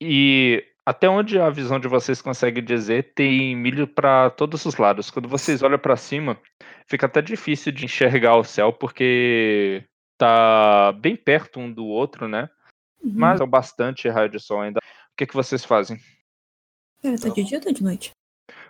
E 0.00 0.64
até 0.86 1.08
onde 1.08 1.38
a 1.38 1.48
visão 1.48 1.80
de 1.80 1.88
vocês 1.88 2.20
consegue 2.20 2.60
dizer, 2.60 3.14
tem 3.14 3.56
milho 3.56 3.88
para 3.88 4.30
todos 4.30 4.64
os 4.66 4.76
lados. 4.76 5.10
Quando 5.10 5.28
vocês 5.28 5.62
olham 5.62 5.78
para 5.78 5.96
cima, 5.96 6.38
fica 6.86 7.06
até 7.06 7.22
difícil 7.22 7.72
de 7.72 7.86
enxergar 7.86 8.36
o 8.36 8.44
céu, 8.44 8.72
porque 8.72 9.84
tá 10.18 10.92
bem 10.92 11.16
perto 11.16 11.58
um 11.58 11.72
do 11.72 11.86
outro, 11.86 12.28
né? 12.28 12.50
Uhum. 13.02 13.12
Mas 13.14 13.40
é 13.40 13.46
bastante 13.46 14.08
raio 14.08 14.28
de 14.28 14.38
sol 14.38 14.60
ainda. 14.60 14.78
O 14.78 15.16
que, 15.16 15.26
que 15.26 15.34
vocês 15.34 15.64
fazem? 15.64 15.98
Pera, 17.00 17.18
tá 17.18 17.28
de 17.30 17.44
dia 17.44 17.58
ou 17.58 17.64
tá 17.64 17.70
de 17.70 17.82
noite? 17.82 18.10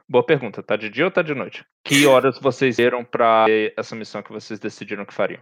Boa 0.08 0.24
pergunta. 0.24 0.62
Tá 0.62 0.76
de 0.76 0.90
dia 0.90 1.06
ou 1.06 1.10
tá 1.10 1.22
de 1.22 1.34
noite? 1.34 1.64
Que 1.82 2.06
horas 2.06 2.38
vocês 2.38 2.76
viram 2.76 3.04
pra 3.04 3.46
essa 3.76 3.96
missão 3.96 4.22
que 4.22 4.32
vocês 4.32 4.60
decidiram 4.60 5.04
que 5.04 5.14
fariam? 5.14 5.40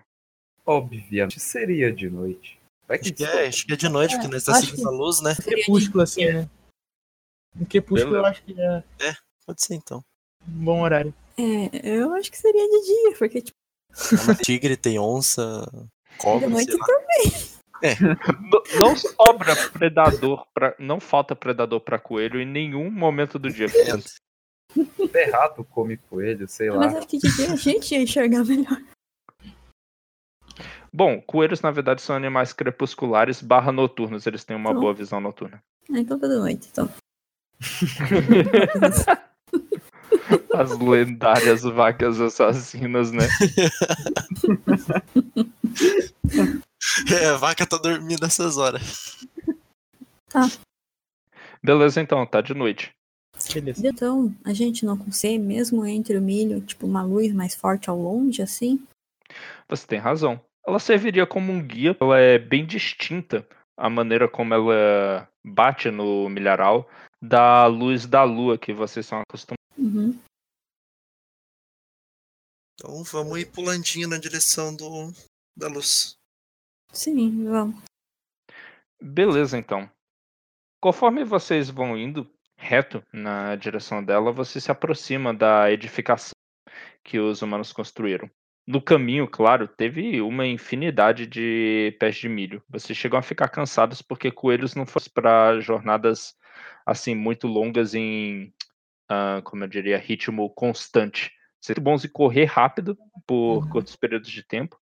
Obviamente 0.65 1.41
seria 1.41 1.93
de 1.93 2.09
noite. 2.09 2.59
Vai 2.87 2.99
que 2.99 3.09
Acho 3.09 3.15
que 3.15 3.25
é, 3.25 3.47
acho 3.47 3.67
que 3.67 3.73
é 3.73 3.77
de 3.77 3.89
noite, 3.89 4.15
porque 4.15 4.29
nós 4.29 4.45
tá 4.45 4.53
acho 4.53 4.67
seguindo 4.67 4.89
a 4.89 4.91
luz, 4.91 5.21
né? 5.21 5.35
Crepúsculo, 5.35 6.03
assim, 6.03 6.27
né? 6.27 6.49
No 7.55 7.67
crepúsculo 7.67 8.17
eu 8.17 8.27
acho 8.27 8.43
que 8.45 8.61
é 8.61 8.83
Pode 9.45 9.65
ser 9.65 9.75
então. 9.75 10.05
um 10.47 10.65
bom 10.65 10.83
horário. 10.83 11.13
É, 11.37 11.99
eu 11.99 12.15
acho 12.15 12.31
que 12.31 12.39
seria 12.39 12.69
de 12.69 12.87
dia, 12.87 13.19
porque, 13.19 13.43
tipo, 13.43 13.59
Tem 14.27 14.35
tigre, 14.37 14.77
tem 14.77 14.99
onça, 14.99 15.69
de 15.73 16.19
cobra, 16.19 16.49
noite 16.49 16.71
sei 16.71 16.81
lá. 16.81 16.87
Não, 18.41 18.63
não 18.79 18.97
sobra 18.97 19.57
predador 19.71 20.47
para, 20.55 20.75
não 20.79 21.01
falta 21.01 21.35
predador 21.35 21.81
pra 21.81 21.99
coelho 21.99 22.41
em 22.41 22.47
nenhum 22.47 22.91
momento 22.91 23.39
do 23.39 23.51
dia. 23.51 23.67
Até 25.05 25.25
rato 25.31 25.65
come 25.65 25.97
coelho, 25.97 26.47
sei 26.49 26.71
mas 26.71 26.93
lá. 26.93 26.99
acho 26.99 27.07
que 27.09 27.19
a 27.43 27.57
gente 27.57 27.93
ia 27.95 28.03
enxergar 28.03 28.45
melhor. 28.45 28.81
Bom, 30.93 31.21
coelhos 31.23 31.61
na 31.63 31.71
verdade 31.71 32.03
são 32.03 32.15
animais 32.15 32.53
crepusculares 32.53 33.41
barra 33.41 33.73
noturnos. 33.73 34.27
Eles 34.27 34.45
têm 34.45 34.55
uma 34.57 34.71
Então. 34.71 34.81
boa 34.81 34.93
visão 34.95 35.21
noturna. 35.21 35.63
Ah, 35.91 35.99
então 35.99 36.19
tá 36.19 36.27
de 36.29 36.35
noite, 36.37 36.69
então. 36.71 36.89
As 40.55 40.79
lendárias 40.79 41.63
vacas 41.63 42.21
assassinas, 42.21 43.11
né? 43.13 43.27
É, 47.11 47.27
a 47.29 47.37
vaca 47.37 47.65
tá 47.67 47.79
dormindo 47.79 48.21
nessas 48.21 48.57
horas. 48.59 49.17
Beleza, 51.63 52.01
então, 52.01 52.27
tá 52.27 52.41
de 52.41 52.55
noite. 52.55 52.91
Beleza. 53.55 53.87
Então, 53.87 54.35
a 54.45 54.53
gente 54.53 54.85
não 54.85 54.97
consegue, 54.97 55.39
mesmo 55.39 55.85
entre 55.85 56.17
o 56.17 56.23
milho, 56.23 56.61
tipo, 56.61 56.87
uma 56.87 57.03
luz 57.03 57.33
mais 57.33 57.55
forte 57.55 57.91
ao 57.91 57.99
longe, 57.99 58.43
assim. 58.43 58.85
Você 59.69 59.87
tem 59.87 59.99
razão. 59.99 60.41
Ela 60.67 60.79
serviria 60.79 61.27
como 61.27 61.53
um 61.53 61.67
guia, 61.67 61.97
ela 62.01 62.19
é 62.19 62.39
bem 62.39 62.65
distinta 62.65 63.47
a 63.77 63.91
maneira 63.91 64.29
como 64.29 64.55
ela 64.55 65.29
bate 65.45 65.91
no 65.91 66.29
milharal 66.29 66.89
da 67.21 67.67
luz 67.67 68.07
da 68.07 68.23
lua 68.23 68.59
que 68.59 68.73
vocês 68.73 69.07
são 69.07 69.21
acostumados. 69.21 69.57
Uhum. 69.77 70.19
Então 72.75 73.03
vamos 73.05 73.39
ir 73.39 73.51
pulandinho 73.51 74.09
na 74.09 74.19
direção 74.19 74.75
do, 74.75 75.13
da 75.57 75.69
luz. 75.69 76.17
Sim, 76.93 77.45
vamos. 77.45 77.83
Beleza, 79.01 79.59
então. 79.59 79.91
Conforme 80.81 81.25
vocês 81.25 81.71
vão 81.71 81.97
indo 81.97 82.29
reto 82.63 83.03
na 83.13 83.57
direção 83.57 84.03
dela, 84.03 84.31
você 84.33 84.61
se 84.61 84.71
aproxima 84.71 85.35
da 85.35 85.71
edificação 85.71 86.33
que 87.03 87.19
os 87.19 87.43
humanos 87.43 87.73
construíram. 87.73 88.31
No 88.65 88.81
caminho, 88.81 89.27
claro, 89.27 89.67
teve 89.67 90.23
uma 90.23 90.47
infinidade 90.47 91.27
de 91.27 91.97
pés 91.99 92.15
de 92.15 92.29
milho. 92.29 92.63
Vocês 92.71 92.97
chegam 92.97 93.19
a 93.19 93.23
ficar 93.23 93.49
cansados 93.49 94.01
porque 94.01 94.31
coelhos 94.31 94.77
não 94.77 94.87
foram 94.87 95.07
para 95.13 95.61
jornadas 95.61 96.35
assim 96.87 97.15
muito 97.15 97.49
longas 97.49 97.93
em, 97.95 98.55
ah, 99.09 99.41
como 99.43 99.65
eu 99.65 99.69
diria, 99.69 99.99
ritmo 99.99 100.49
constante. 100.51 101.33
São 101.61 101.75
bons 101.81 102.05
em 102.05 102.09
correr 102.09 102.45
rápido 102.45 102.97
por 103.27 103.65
Uhum. 103.65 103.69
curtos 103.69 103.97
períodos 103.97 104.31
de 104.31 104.45
tempo 104.45 104.79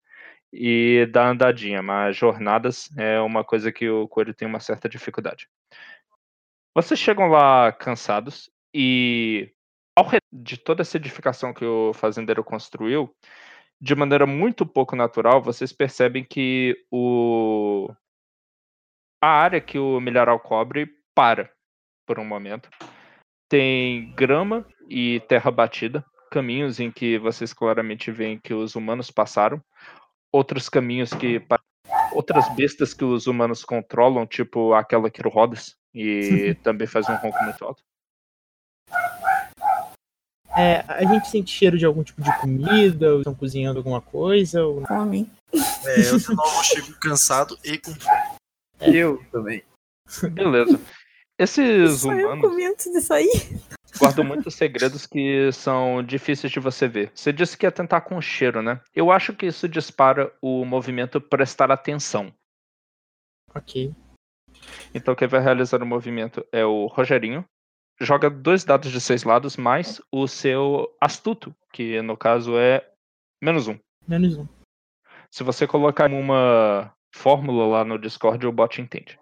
e 0.52 1.08
dar 1.12 1.28
andadinha, 1.30 1.82
mas 1.82 2.16
jornadas 2.16 2.90
é 2.99 3.18
uma 3.20 3.44
coisa 3.44 3.72
que 3.72 3.88
o 3.88 4.06
coelho 4.08 4.34
tem 4.34 4.46
uma 4.46 4.60
certa 4.60 4.88
dificuldade. 4.88 5.49
Vocês 6.72 7.00
chegam 7.00 7.26
lá 7.28 7.72
cansados 7.72 8.48
e 8.72 9.52
ao 9.96 10.04
redor 10.04 10.20
de 10.32 10.56
toda 10.56 10.82
essa 10.82 10.96
edificação 10.96 11.52
que 11.52 11.64
o 11.64 11.92
fazendeiro 11.92 12.44
construiu, 12.44 13.12
de 13.80 13.94
maneira 13.96 14.24
muito 14.24 14.64
pouco 14.64 14.94
natural, 14.94 15.42
vocês 15.42 15.72
percebem 15.72 16.24
que 16.24 16.76
o 16.88 17.88
a 19.20 19.28
área 19.28 19.60
que 19.60 19.78
o 19.78 20.00
milharal 20.00 20.38
cobre 20.38 20.88
para 21.12 21.50
por 22.06 22.20
um 22.20 22.24
momento. 22.24 22.70
Tem 23.48 24.14
grama 24.14 24.64
e 24.88 25.18
terra 25.28 25.50
batida, 25.50 26.04
caminhos 26.30 26.78
em 26.78 26.90
que 26.90 27.18
vocês 27.18 27.52
claramente 27.52 28.12
veem 28.12 28.38
que 28.38 28.54
os 28.54 28.76
humanos 28.76 29.10
passaram, 29.10 29.60
outros 30.32 30.68
caminhos 30.68 31.12
que 31.12 31.44
outras 32.12 32.48
bestas 32.54 32.94
que 32.94 33.04
os 33.04 33.26
humanos 33.26 33.64
controlam, 33.64 34.24
tipo 34.24 34.72
aquela 34.72 35.10
que 35.10 35.20
rodas 35.28 35.79
e 35.94 36.54
também 36.62 36.87
faz 36.87 37.09
um 37.09 37.14
ronco 37.14 37.42
muito 37.44 37.64
alto. 37.64 37.82
É, 40.56 40.85
a 40.88 41.04
gente 41.04 41.28
sente 41.28 41.50
cheiro 41.52 41.78
de 41.78 41.87
algum 41.87 42.02
tipo 42.02 42.20
de 42.20 42.40
comida, 42.40 43.12
ou 43.12 43.18
estão 43.18 43.35
cozinhando 43.35 43.78
alguma 43.78 44.00
coisa, 44.00 44.64
ou 44.64 44.85
Fome. 44.87 45.30
É, 45.87 46.00
eu 46.09 46.18
de 46.18 46.35
novo 46.35 46.64
chego 46.64 46.92
cansado 47.00 47.56
e 47.64 47.78
com 47.78 47.92
Eu 48.80 49.23
também. 49.30 49.62
Beleza. 50.32 50.80
Esses 51.38 52.00
Só 52.00 52.12
eu 52.12 52.26
humanos 52.26 52.50
comi 52.50 52.66
antes 52.66 52.92
de 52.92 53.00
sair. 53.00 53.30
guardam 53.99 54.25
muitos 54.25 54.54
segredos 54.54 55.06
que 55.06 55.50
são 55.52 56.02
difíceis 56.02 56.52
de 56.52 56.61
você 56.61 56.87
ver. 56.87 57.11
Você 57.14 57.32
disse 57.32 57.56
que 57.56 57.64
ia 57.64 57.73
tentar 57.73 58.02
com 58.02 58.20
cheiro, 58.20 58.61
né? 58.61 58.80
Eu 58.94 59.11
acho 59.11 59.32
que 59.32 59.47
isso 59.47 59.68
dispara 59.68 60.32
o 60.42 60.64
movimento 60.64 61.20
prestar 61.20 61.70
atenção. 61.70 62.32
Ok. 63.54 63.94
Então 64.94 65.14
quem 65.14 65.28
vai 65.28 65.40
realizar 65.40 65.82
o 65.82 65.86
movimento 65.86 66.44
é 66.52 66.64
o 66.64 66.86
Rogerinho. 66.86 67.44
Joga 68.00 68.30
dois 68.30 68.64
dados 68.64 68.90
de 68.90 69.00
seis 69.00 69.24
lados, 69.24 69.56
mais 69.56 70.00
o 70.10 70.26
seu 70.26 70.94
astuto, 71.00 71.54
que 71.72 72.00
no 72.00 72.16
caso 72.16 72.58
é 72.58 72.88
menos 73.42 73.68
um. 73.68 73.78
Menos 74.08 74.38
um. 74.38 74.46
Se 75.30 75.44
você 75.44 75.66
colocar 75.66 76.10
uma 76.10 76.92
fórmula 77.14 77.66
lá 77.66 77.84
no 77.84 77.98
Discord, 77.98 78.46
o 78.46 78.52
bot 78.52 78.80
entende. 78.80 79.18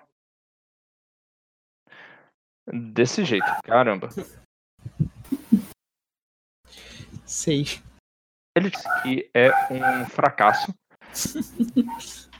Desse 2.72 3.24
jeito, 3.24 3.46
caramba. 3.64 4.08
Seis. 7.24 7.82
Ele 8.56 8.70
disse 8.70 9.02
que 9.02 9.30
é 9.34 9.50
um 9.72 10.06
fracasso. 10.06 10.72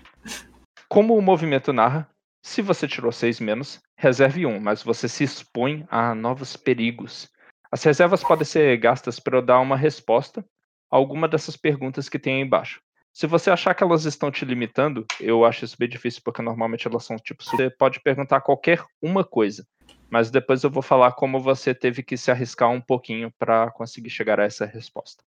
Como 0.89 1.17
o 1.17 1.23
movimento 1.23 1.73
narra, 1.73 2.09
se 2.49 2.63
você 2.63 2.89
tirou 2.89 3.13
seis 3.13 3.39
menos, 3.39 3.79
reserve 3.95 4.47
um, 4.47 4.59
mas 4.59 4.83
você 4.83 5.07
se 5.07 5.23
expõe 5.23 5.87
a 5.91 6.15
novos 6.15 6.57
perigos. 6.57 7.29
As 7.71 7.85
reservas 7.85 8.25
podem 8.25 8.47
ser 8.47 8.75
gastas 8.79 9.21
para 9.21 9.37
eu 9.37 9.43
dar 9.43 9.61
uma 9.61 9.77
resposta 9.77 10.43
a 10.91 10.97
alguma 10.97 11.29
dessas 11.29 11.59
perguntas 11.59 12.09
que 12.09 12.19
tem 12.19 12.37
aí 12.37 12.41
embaixo. 12.41 12.81
Se 13.13 13.27
você 13.27 13.51
achar 13.51 13.75
que 13.75 13.85
elas 13.85 14.07
estão 14.07 14.31
te 14.31 14.47
limitando, 14.47 15.05
eu 15.21 15.45
acho 15.45 15.67
isso 15.67 15.77
bem 15.79 15.91
difícil 15.91 16.23
porque 16.25 16.41
normalmente 16.41 16.89
elas 16.89 17.05
são 17.05 17.17
tipo, 17.17 17.45
você 17.45 17.69
pode 17.69 18.01
perguntar 18.01 18.41
qualquer 18.41 18.83
uma 19.03 19.23
coisa, 19.23 19.67
mas 20.11 20.31
depois 20.31 20.65
eu 20.65 20.71
vou 20.71 20.83
falar 20.83 21.13
como 21.13 21.39
você 21.41 21.75
teve 21.75 22.03
que 22.03 22.17
se 22.17 22.31
arriscar 22.31 22.71
um 22.71 22.81
pouquinho 22.81 23.31
para 23.39 23.71
conseguir 23.73 24.09
chegar 24.09 24.41
a 24.41 24.45
essa 24.45 24.65
resposta. 24.65 25.23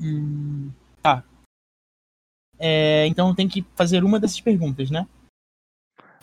Hum, 0.00 0.72
tá. 1.02 1.22
É, 2.58 3.06
então 3.06 3.34
tem 3.34 3.46
que 3.46 3.62
fazer 3.76 4.02
uma 4.02 4.18
dessas 4.18 4.40
perguntas, 4.40 4.90
né? 4.90 5.06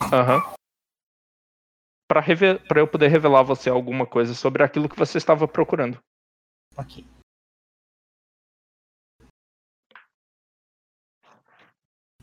Aham. 0.02 0.54
Pra, 2.08 2.20
reve- 2.22 2.60
pra 2.68 2.80
eu 2.80 2.88
poder 2.88 3.08
revelar 3.10 3.42
a 3.42 3.44
você 3.44 3.70
alguma 3.70 4.06
coisa 4.06 4.34
sobre 4.34 4.64
aquilo 4.64 4.90
que 4.90 4.98
você 4.98 5.18
estava 5.18 5.48
procurando. 5.48 6.00
Ok. 6.76 7.06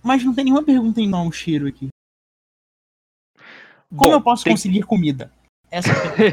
Mas 0.02 0.24
não 0.24 0.34
tem 0.34 0.44
nenhuma 0.44 0.64
pergunta 0.64 1.00
em 1.00 1.08
mau 1.08 1.30
cheiro 1.30 1.66
aqui. 1.66 1.88
Como 3.88 4.10
Bom, 4.10 4.12
eu 4.12 4.22
posso 4.22 4.44
tem- 4.44 4.52
conseguir 4.52 4.82
comida? 4.82 5.32
Essa 5.70 5.90
é 5.90 5.92
a 5.92 6.00
pergunta. 6.16 6.26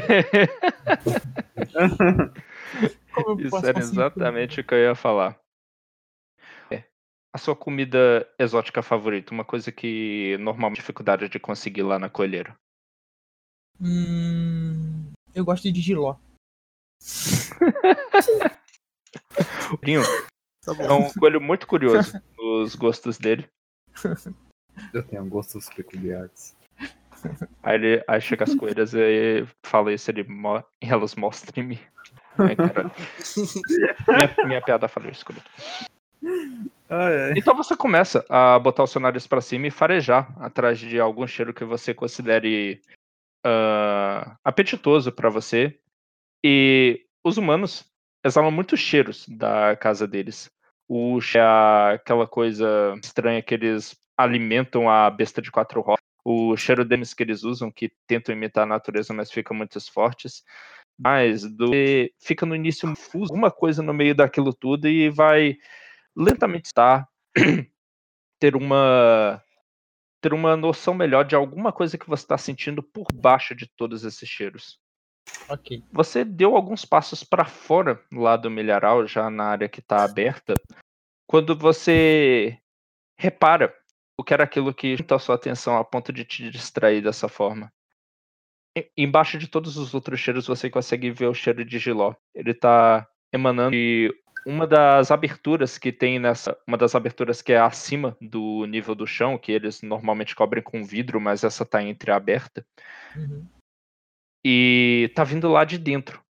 Isso 3.38 3.66
era 3.66 3.78
exatamente 3.78 4.60
o 4.60 4.64
que 4.64 4.74
eu 4.74 4.78
ia 4.78 4.94
falar. 4.94 5.38
A 7.34 7.38
sua 7.38 7.56
comida 7.56 8.24
exótica 8.38 8.80
favorita, 8.80 9.34
uma 9.34 9.44
coisa 9.44 9.72
que 9.72 10.36
normalmente 10.38 10.78
dificuldade 10.78 11.28
de 11.28 11.40
conseguir 11.40 11.82
lá 11.82 11.98
na 11.98 12.08
colheira. 12.08 12.56
Hum, 13.80 15.10
eu 15.34 15.44
gosto 15.44 15.72
de 15.72 15.80
giló. 15.80 16.16
O 19.72 19.76
Rinho 19.82 20.02
Tá 20.64 20.72
bom. 20.72 20.82
é 20.84 20.92
um 20.92 21.12
coelho 21.12 21.40
muito 21.40 21.66
curioso 21.66 22.12
nos 22.38 22.76
gostos 22.76 23.18
dele. 23.18 23.48
Eu 24.92 25.02
tenho 25.02 25.24
gostos 25.26 25.68
peculiares. 25.68 26.56
Aí, 27.62 27.74
ele, 27.74 28.04
aí 28.06 28.20
chega 28.20 28.44
as 28.44 28.54
coelhas 28.54 28.94
e 28.94 29.44
fala 29.66 29.92
isso, 29.92 30.10
ele 30.10 30.22
mo 30.22 30.62
elas 30.80 31.14
cara. 32.56 32.90
minha, 34.08 34.46
minha 34.46 34.62
piada 34.62 34.88
falou 34.88 35.10
isso 35.10 35.24
Ai, 36.88 37.16
ai. 37.16 37.32
Então 37.36 37.54
você 37.54 37.76
começa 37.76 38.24
a 38.28 38.58
botar 38.58 38.82
o 38.82 38.86
seu 38.86 39.00
nariz 39.00 39.26
pra 39.26 39.40
cima 39.40 39.66
e 39.66 39.70
farejar 39.70 40.32
atrás 40.42 40.78
de 40.78 41.00
algum 41.00 41.26
cheiro 41.26 41.54
que 41.54 41.64
você 41.64 41.94
considere 41.94 42.80
ah, 43.44 44.36
apetitoso 44.44 45.10
pra 45.12 45.30
você. 45.30 45.78
E 46.44 47.06
os 47.24 47.38
humanos 47.38 47.84
exalam 48.24 48.50
muitos 48.50 48.80
cheiros 48.80 49.26
da 49.28 49.76
casa 49.76 50.06
deles. 50.06 50.50
O 50.88 51.18
a- 51.38 51.92
aquela 51.92 52.26
coisa 52.26 52.94
estranha 53.02 53.42
que 53.42 53.54
eles 53.54 53.96
alimentam 54.16 54.88
a 54.88 55.08
besta 55.10 55.40
de 55.40 55.50
quatro 55.50 55.80
rodas. 55.80 56.04
O 56.24 56.56
cheiro 56.56 56.84
deles 56.84 57.12
que 57.12 57.22
eles 57.22 57.42
usam, 57.44 57.70
que 57.70 57.90
tentam 58.06 58.34
imitar 58.34 58.64
a 58.64 58.66
natureza, 58.66 59.12
mas 59.12 59.30
ficam 59.30 59.56
muito 59.56 59.78
fortes. 59.88 60.42
Mas 60.98 61.42
do, 61.44 61.70
fica 62.20 62.46
no 62.46 62.54
início 62.54 62.88
um 62.88 62.94
alguma 63.22 63.50
coisa 63.50 63.82
no 63.82 63.92
meio 63.92 64.14
daquilo 64.14 64.52
tudo 64.54 64.88
e 64.88 65.10
vai 65.10 65.56
lentamente 66.16 66.66
estar 66.66 67.08
ter 68.38 68.56
uma 68.56 69.42
ter 70.20 70.32
uma 70.32 70.56
noção 70.56 70.94
melhor 70.94 71.24
de 71.24 71.34
alguma 71.34 71.70
coisa 71.70 71.98
que 71.98 72.08
você 72.08 72.24
está 72.24 72.38
sentindo 72.38 72.82
por 72.82 73.12
baixo 73.12 73.54
de 73.54 73.66
todos 73.66 74.04
esses 74.04 74.26
cheiros. 74.26 74.80
Ok. 75.48 75.84
Você 75.92 76.24
deu 76.24 76.56
alguns 76.56 76.86
passos 76.86 77.22
para 77.22 77.44
fora 77.44 78.02
lá 78.10 78.34
do 78.34 78.50
milharal, 78.50 79.06
já 79.06 79.28
na 79.28 79.44
área 79.44 79.68
que 79.68 79.80
está 79.80 80.02
aberta, 80.02 80.54
quando 81.26 81.54
você 81.54 82.58
repara 83.18 83.74
o 84.16 84.24
que 84.24 84.32
era 84.32 84.44
aquilo 84.44 84.72
que 84.72 84.96
chamou 84.96 85.16
a 85.16 85.18
sua 85.18 85.34
atenção 85.34 85.76
a 85.76 85.84
ponto 85.84 86.10
de 86.12 86.24
te 86.24 86.50
distrair 86.50 87.02
dessa 87.02 87.28
forma. 87.28 87.70
E- 88.76 88.90
Embaixo 88.96 89.36
de 89.36 89.46
todos 89.46 89.76
os 89.76 89.92
outros 89.92 90.20
cheiros, 90.20 90.46
você 90.46 90.70
consegue 90.70 91.10
ver 91.10 91.26
o 91.26 91.34
cheiro 91.34 91.64
de 91.64 91.78
giló. 91.78 92.14
Ele 92.34 92.52
está 92.52 93.06
emanando 93.32 93.72
de 93.72 94.10
uma 94.46 94.66
das 94.66 95.10
aberturas 95.10 95.78
que 95.78 95.92
tem 95.92 96.18
nessa. 96.18 96.56
Uma 96.66 96.76
das 96.76 96.94
aberturas 96.94 97.40
que 97.40 97.52
é 97.52 97.58
acima 97.58 98.16
do 98.20 98.66
nível 98.66 98.94
do 98.94 99.06
chão, 99.06 99.38
que 99.38 99.52
eles 99.52 99.82
normalmente 99.82 100.34
cobrem 100.34 100.62
com 100.62 100.84
vidro, 100.84 101.20
mas 101.20 101.44
essa 101.44 101.62
está 101.62 101.82
entreaberta. 101.82 102.66
Uhum. 103.16 103.46
E 104.44 105.10
tá 105.14 105.24
vindo 105.24 105.48
lá 105.48 105.64
de 105.64 105.78
dentro. 105.78 106.22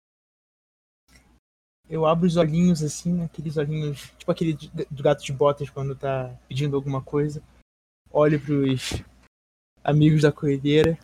Eu 1.88 2.06
abro 2.06 2.26
os 2.26 2.36
olhinhos 2.36 2.82
assim, 2.82 3.12
né, 3.12 3.24
aqueles 3.24 3.56
olhinhos, 3.56 4.10
tipo 4.16 4.30
aquele 4.30 4.54
do 4.90 5.02
gato 5.02 5.22
de 5.22 5.32
botas 5.32 5.68
quando 5.68 5.94
tá 5.94 6.34
pedindo 6.48 6.76
alguma 6.76 7.02
coisa. 7.02 7.42
Olho 8.10 8.40
pros 8.40 9.02
amigos 9.82 10.22
da 10.22 10.32
coelheira. 10.32 10.98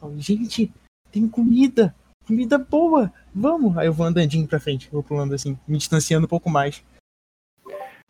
Falo, 0.00 0.18
gente, 0.18 0.72
tem 1.12 1.28
comida! 1.28 1.94
Comida 2.26 2.58
boa! 2.58 3.12
Vamos! 3.34 3.76
Aí 3.76 3.86
eu 3.86 3.92
vou 3.92 4.06
andandinho 4.06 4.46
pra 4.46 4.60
frente, 4.60 4.88
vou 4.90 5.02
pulando 5.02 5.34
assim, 5.34 5.58
me 5.68 5.78
distanciando 5.78 6.26
um 6.26 6.28
pouco 6.28 6.48
mais. 6.48 6.82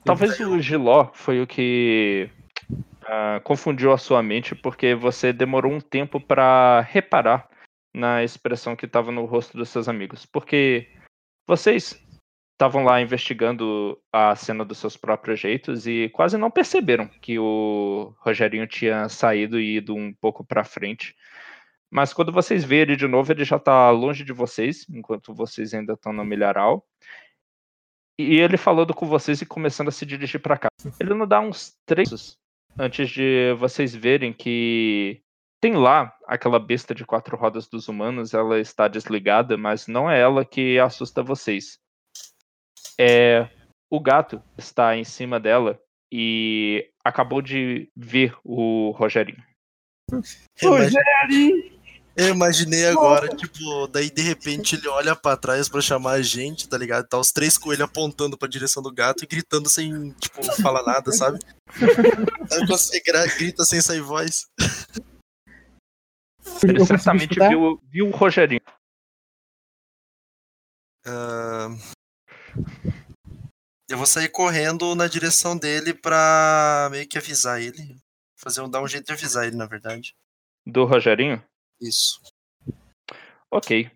Talvez 0.04 0.38
o 0.40 0.60
Giló 0.60 1.10
foi 1.14 1.40
o 1.40 1.46
que 1.46 2.30
ah, 3.06 3.40
confundiu 3.42 3.92
a 3.92 3.98
sua 3.98 4.22
mente, 4.22 4.54
porque 4.54 4.94
você 4.94 5.32
demorou 5.32 5.72
um 5.72 5.80
tempo 5.80 6.20
para 6.20 6.80
reparar 6.80 7.48
na 7.94 8.22
expressão 8.22 8.76
que 8.76 8.86
estava 8.86 9.10
no 9.10 9.24
rosto 9.24 9.56
dos 9.56 9.68
seus 9.68 9.88
amigos. 9.88 10.26
Porque 10.26 10.88
vocês 11.46 11.98
estavam 12.52 12.84
lá 12.84 13.00
investigando 13.00 13.98
a 14.12 14.34
cena 14.36 14.64
dos 14.64 14.78
seus 14.78 14.96
próprios 14.96 15.40
jeitos 15.40 15.86
e 15.86 16.08
quase 16.10 16.36
não 16.36 16.50
perceberam 16.50 17.08
que 17.20 17.38
o 17.38 18.14
Rogerinho 18.18 18.66
tinha 18.66 19.08
saído 19.08 19.60
e 19.60 19.76
ido 19.76 19.94
um 19.94 20.12
pouco 20.12 20.44
para 20.44 20.64
frente. 20.64 21.14
Mas 21.90 22.12
quando 22.12 22.32
vocês 22.32 22.64
veem 22.64 22.82
ele 22.82 22.96
de 22.96 23.06
novo, 23.06 23.30
ele 23.32 23.44
já 23.44 23.56
está 23.56 23.90
longe 23.90 24.24
de 24.24 24.32
vocês, 24.32 24.86
enquanto 24.88 25.34
vocês 25.34 25.72
ainda 25.72 25.92
estão 25.92 26.12
no 26.12 26.24
milharal. 26.24 26.86
E 28.18 28.36
ele 28.40 28.56
falando 28.56 28.94
com 28.94 29.06
vocês 29.06 29.40
e 29.42 29.46
começando 29.46 29.88
a 29.88 29.92
se 29.92 30.06
dirigir 30.06 30.40
para 30.40 30.58
cá. 30.58 30.68
Ele 31.00 31.14
não 31.14 31.26
dá 31.26 31.40
uns 31.40 31.76
três 31.86 32.38
antes 32.78 33.10
de 33.10 33.54
vocês 33.54 33.94
verem 33.94 34.32
que 34.32 35.22
tem 35.60 35.74
lá 35.76 36.14
aquela 36.26 36.58
besta 36.58 36.94
de 36.94 37.04
quatro 37.04 37.36
rodas 37.36 37.68
dos 37.68 37.88
humanos, 37.88 38.34
ela 38.34 38.58
está 38.60 38.86
desligada, 38.86 39.56
mas 39.56 39.86
não 39.86 40.10
é 40.10 40.20
ela 40.20 40.44
que 40.44 40.78
assusta 40.78 41.22
vocês. 41.22 41.78
É 42.98 43.48
o 43.90 44.00
gato 44.00 44.42
está 44.58 44.96
em 44.96 45.04
cima 45.04 45.38
dela 45.38 45.80
e 46.12 46.90
acabou 47.04 47.40
de 47.40 47.90
ver 47.96 48.36
o 48.44 48.90
Rogerinho. 48.90 49.42
Eu 50.60 50.76
imagi- 50.76 51.74
Eu 52.16 52.28
imaginei 52.28 52.86
agora, 52.86 53.26
tipo, 53.34 53.88
daí 53.88 54.08
de 54.08 54.22
repente 54.22 54.76
ele 54.76 54.86
olha 54.86 55.16
pra 55.16 55.36
trás 55.36 55.68
pra 55.68 55.80
chamar 55.80 56.12
a 56.12 56.22
gente, 56.22 56.68
tá 56.68 56.78
ligado? 56.78 57.08
Tá 57.08 57.18
os 57.18 57.32
três 57.32 57.58
coelhos 57.58 57.84
apontando 57.86 58.38
pra 58.38 58.46
direção 58.48 58.80
do 58.80 58.92
gato 58.92 59.24
e 59.24 59.26
gritando 59.26 59.68
sem, 59.68 60.12
tipo, 60.12 60.40
falar 60.62 60.84
nada, 60.84 61.10
sabe? 61.10 61.40
Aí 62.52 62.66
você 62.68 63.00
grita 63.00 63.64
sem 63.64 63.80
sair 63.80 64.00
voz. 64.00 64.46
Ele 66.62 66.84
certamente 66.86 67.34
viu, 67.48 67.80
viu 67.90 68.06
o 68.06 68.10
Rogerinho. 68.10 68.60
Ah, 71.04 71.68
Eu 73.90 73.98
vou 73.98 74.06
sair 74.06 74.28
correndo 74.28 74.94
na 74.94 75.06
direção 75.08 75.56
dele 75.58 75.92
pra 75.92 76.88
meio 76.92 77.08
que 77.08 77.18
avisar 77.18 77.60
ele. 77.60 77.96
Fazer 78.44 78.60
um, 78.60 78.68
dar 78.68 78.82
um 78.82 78.86
jeito 78.86 79.06
de 79.06 79.12
avisar 79.12 79.46
ele, 79.46 79.56
na 79.56 79.64
verdade. 79.64 80.14
Do 80.66 80.84
Rogerinho? 80.84 81.42
Isso. 81.80 82.20
Ok. 83.50 83.90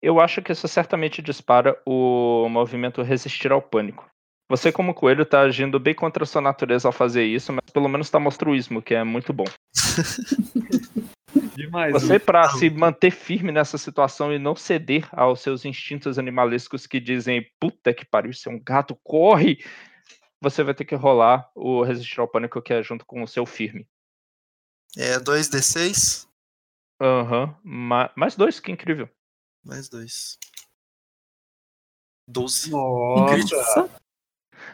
Eu 0.00 0.20
acho 0.20 0.40
que 0.40 0.52
isso 0.52 0.68
certamente 0.68 1.20
dispara 1.20 1.76
o 1.84 2.48
movimento 2.48 3.02
resistir 3.02 3.50
ao 3.50 3.60
pânico. 3.60 4.08
Você, 4.48 4.70
como 4.70 4.94
coelho, 4.94 5.26
tá 5.26 5.40
agindo 5.40 5.78
bem 5.80 5.94
contra 5.94 6.22
a 6.22 6.26
sua 6.26 6.40
natureza 6.40 6.88
ao 6.88 6.92
fazer 6.92 7.24
isso, 7.24 7.52
mas 7.52 7.68
pelo 7.72 7.88
menos 7.88 8.08
tá 8.08 8.20
mostruísmo, 8.20 8.80
que 8.80 8.94
é 8.94 9.02
muito 9.02 9.32
bom. 9.32 9.44
Demais. 11.56 11.92
Você, 11.92 12.18
pra 12.18 12.48
se 12.50 12.70
manter 12.70 13.10
firme 13.10 13.52
nessa 13.52 13.76
situação 13.76 14.32
e 14.32 14.38
não 14.38 14.54
ceder 14.54 15.08
aos 15.12 15.40
seus 15.40 15.64
instintos 15.64 16.18
animalescos 16.18 16.86
que 16.86 16.98
dizem 16.98 17.44
puta 17.60 17.92
que 17.92 18.04
pariu, 18.04 18.30
isso 18.30 18.48
é 18.48 18.52
um 18.52 18.60
gato, 18.62 18.96
corre! 19.04 19.58
Você 20.42 20.62
vai 20.62 20.74
ter 20.74 20.84
que 20.84 20.94
rolar 20.94 21.50
o 21.54 21.82
resistir 21.82 22.18
ao 22.20 22.28
pânico, 22.28 22.62
que 22.62 22.72
é 22.72 22.82
junto 22.82 23.04
com 23.04 23.22
o 23.22 23.28
seu 23.28 23.44
firme. 23.44 23.86
É 24.96 25.18
2d6 25.20 26.26
Aham. 27.00 27.56
Ma- 27.62 28.10
Mais 28.16 28.34
dois, 28.36 28.58
que 28.58 28.72
incrível. 28.72 29.08
mais 29.64 29.88
2. 29.88 30.38
12. 32.28 32.70
Nossa. 32.70 33.90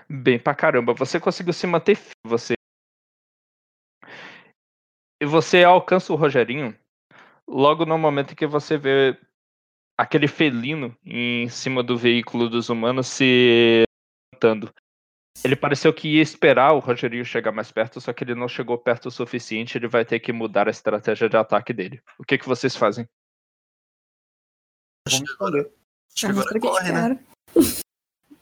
Bem 0.09 0.39
pra 0.39 0.55
caramba. 0.55 0.93
Você 0.95 1.19
conseguiu 1.21 1.53
se 1.53 1.67
manter 1.67 1.97
firme. 1.97 2.13
Você. 2.25 2.55
E 5.21 5.27
você 5.27 5.65
alcança 5.65 6.13
o 6.13 6.17
Rogerinho 6.17 6.79
logo 7.49 7.87
no 7.87 7.97
momento 7.97 8.33
em 8.33 8.37
que 8.37 8.47
você 8.47 8.77
vê 8.77 9.19
aquele 9.99 10.29
felino 10.29 10.97
em 11.05 11.49
cima 11.49 11.83
do 11.83 11.97
veículo 11.97 12.51
dos 12.51 12.69
humanos 12.69 13.07
se 13.07 13.85
levantando. 14.35 14.73
Ele 15.44 15.57
pareceu 15.57 15.92
que 15.92 16.16
ia 16.16 16.22
esperar 16.22 16.72
o 16.72 16.79
Rogerinho 16.79 17.25
chegar 17.25 17.53
mais 17.53 17.70
perto, 17.70 18.01
só 18.01 18.12
que 18.12 18.25
ele 18.25 18.35
não 18.35 18.49
chegou 18.49 18.79
perto 18.79 19.07
o 19.07 19.11
suficiente. 19.11 19.77
Ele 19.77 19.88
vai 19.88 20.05
ter 20.05 20.20
que 20.20 20.33
mudar 20.33 20.66
a 20.66 20.70
estratégia 20.70 21.29
de 21.29 21.37
ataque 21.37 21.72
dele. 21.72 22.03
O 22.18 22.25
que, 22.25 22.38
que 22.38 22.46
vocês 22.46 22.75
fazem? 22.75 23.09
Acho 25.07 25.22
que 25.22 25.33
agora, 25.33 25.61
acho 25.61 25.70
que 26.14 26.20
Pra 26.20 26.31
agora 26.31 26.44
mostrar 26.44 26.61
que 26.61 26.66
corre, 26.66 26.92
né? 26.92 27.25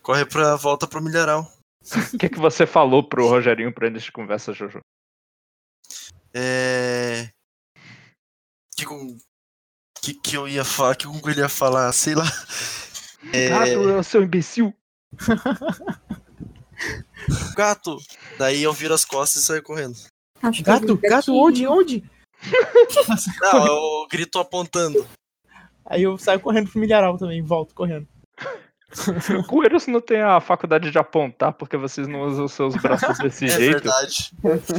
Corre 0.03 0.27
pra 0.27 0.55
volta 0.57 0.87
pro 0.87 1.03
milharal. 1.03 1.51
O 2.13 2.19
que, 2.19 2.29
que 2.29 2.39
você 2.39 2.67
falou 2.67 3.03
pro 3.09 3.27
Rogerinho 3.27 3.73
pra 3.73 3.89
de 3.89 4.13
conversa, 4.13 4.53
Jojo? 4.53 4.81
É. 6.35 7.31
Que 8.77 8.85
com. 8.85 9.17
Que, 10.03 10.13
que 10.13 10.37
eu 10.37 10.47
ia 10.47 10.65
falar? 10.65 10.95
Que 10.95 11.07
com 11.07 11.21
que 11.21 11.31
ele 11.31 11.41
ia 11.41 11.49
falar? 11.49 11.91
Sei 11.93 12.15
lá. 12.15 12.27
É, 13.33 13.49
Gato, 13.49 14.03
seu 14.03 14.23
imbecil! 14.23 14.75
gato! 17.57 17.97
Daí 18.39 18.63
eu 18.63 18.73
viro 18.73 18.95
as 18.95 19.05
costas 19.05 19.43
e 19.43 19.47
saio 19.47 19.63
correndo. 19.63 19.97
Acho 20.43 20.63
Gato, 20.63 20.97
gato, 20.97 20.97
gatinho. 21.09 21.37
onde, 21.39 21.67
onde? 21.67 22.05
Não, 23.41 23.67
eu 23.67 24.07
grito 24.11 24.39
apontando. 24.39 25.07
Aí 25.87 26.03
eu 26.03 26.17
saio 26.19 26.41
correndo 26.41 26.71
pro 26.71 26.81
milharal 26.81 27.17
também, 27.17 27.43
volto 27.43 27.75
correndo. 27.75 28.07
Coelhos 29.49 29.87
não 29.89 30.01
tem 30.01 30.21
a 30.23 30.41
faculdade 30.41 30.91
de 30.91 30.99
apontar 30.99 31.53
porque 31.53 31.77
vocês 31.77 32.07
não 32.07 32.21
usam 32.23 32.45
os 32.45 32.53
seus 32.53 32.77
braços 32.77 33.19
desse 33.19 33.47
É 33.47 33.49
jeito. 33.49 33.73
verdade. 33.83 34.31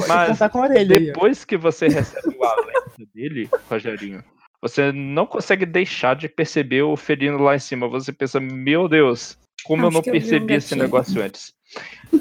Mas 0.07 0.29
Contar 0.29 0.49
com 0.49 0.59
a 0.59 0.61
orelha 0.61 0.97
aí, 0.97 1.03
ó. 1.09 1.13
depois 1.13 1.43
que 1.43 1.57
você 1.57 1.87
recebe 1.87 2.35
o 2.37 2.43
alerta 2.45 3.03
dele, 3.13 3.49
Rogerinho, 3.69 4.23
você 4.61 4.91
não 4.93 5.25
consegue 5.25 5.65
deixar 5.65 6.15
de 6.15 6.29
perceber 6.29 6.83
o 6.83 6.95
felino 6.95 7.39
lá 7.39 7.55
em 7.55 7.59
cima. 7.59 7.89
Você 7.89 8.13
pensa, 8.13 8.39
meu 8.39 8.87
Deus, 8.87 9.37
como 9.65 9.83
eu 9.83 9.87
Acho 9.89 9.93
não 9.97 10.03
eu 10.05 10.09
um 10.09 10.11
percebi 10.19 10.53
esse 10.53 10.69
gatinho. 10.75 10.83
negócio 10.83 11.21
antes. 11.21 11.53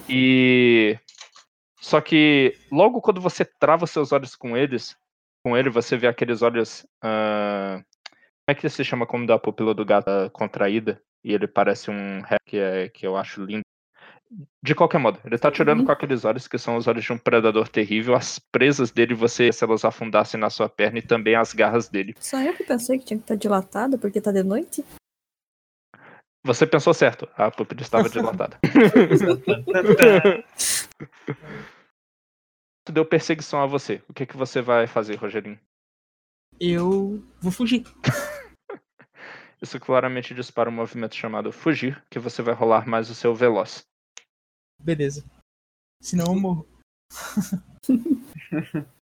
E 0.09 0.99
só 1.81 2.01
que 2.01 2.55
logo 2.71 3.01
quando 3.01 3.21
você 3.21 3.45
trava 3.45 3.87
seus 3.87 4.13
olhos 4.13 4.35
com 4.35 4.57
eles, 4.57 4.97
com 5.45 5.57
ele, 5.57 5.71
você 5.71 5.97
vê 5.97 6.07
aqueles 6.07 6.43
olhos. 6.43 6.87
ah, 7.03 7.83
Como 8.47 8.49
é 8.49 8.55
que 8.55 8.69
se 8.69 8.85
chama 8.85 9.07
como 9.07 9.27
da 9.27 9.39
pupila 9.39 9.75
do 9.75 9.85
gato 9.85 10.09
ah, 10.09 10.31
contraída? 10.31 11.01
E 11.23 11.33
ele 11.33 11.47
parece 11.47 11.91
um 11.91 12.21
ré 12.21 12.37
que, 12.47 12.59
é, 12.59 12.89
que 12.89 13.07
eu 13.07 13.17
acho 13.17 13.43
lindo. 13.45 13.63
De 14.63 14.75
qualquer 14.75 14.99
modo, 14.99 15.21
ele 15.25 15.39
tá 15.39 15.51
te 15.51 15.63
olhando 15.63 15.81
Uhum. 15.81 15.87
com 15.87 15.93
aqueles 15.93 16.25
olhos 16.25 16.49
que 16.49 16.59
são 16.59 16.77
os 16.77 16.87
olhos 16.89 17.05
de 17.05 17.13
um 17.13 17.19
predador 17.19 17.69
terrível. 17.69 18.15
As 18.15 18.39
presas 18.39 18.91
dele, 18.91 19.15
você, 19.15 19.53
se 19.53 19.63
elas 19.65 19.85
afundassem 19.85 20.41
na 20.41 20.51
sua 20.51 20.69
perna, 20.69 20.99
e 20.99 21.03
também 21.03 21.35
as 21.37 21.53
garras 21.53 21.89
dele. 21.89 22.15
Só 22.19 22.41
eu 22.43 22.53
que 22.55 22.65
pensei 22.65 22.99
que 22.99 23.05
tinha 23.05 23.19
que 23.19 23.25
estar 23.25 23.37
dilatada 23.37 23.97
porque 23.97 24.21
tá 24.21 24.33
de 24.33 24.43
noite. 24.43 24.85
Você 26.45 26.67
pensou 26.67 26.93
certo, 26.93 27.27
a 27.37 27.51
pupila 27.51 27.81
estava 27.81 28.09
dilatada. 28.11 28.59
Deu 32.93 33.07
perseguição 33.07 33.63
a 33.63 33.67
você. 33.67 34.03
O 34.09 34.13
que, 34.13 34.27
que 34.27 34.37
você 34.37 34.61
vai 34.61 34.87
fazer, 34.87 35.15
Rogerinho? 35.17 35.59
Eu 36.61 37.25
vou 37.41 37.51
fugir. 37.51 37.85
Isso 39.63 39.81
claramente 39.81 40.35
dispara 40.35 40.69
um 40.69 40.73
movimento 40.75 41.15
chamado 41.17 41.51
Fugir, 41.51 42.05
que 42.11 42.19
você 42.19 42.43
vai 42.43 42.53
rolar 42.55 42.87
mais 42.87 43.09
o 43.09 43.15
seu 43.15 43.35
Veloz. 43.35 43.87
Beleza. 44.79 45.25
Senão 46.03 46.27
eu 46.27 46.35
morro. 46.39 46.69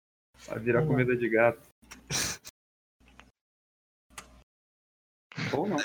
Vai 0.46 0.58
virar 0.58 0.80
Vamos 0.80 0.96
lá. 0.96 1.04
comida 1.04 1.16
de 1.16 1.28
gato. 1.28 1.70
Ou 5.54 5.66
não. 5.66 5.76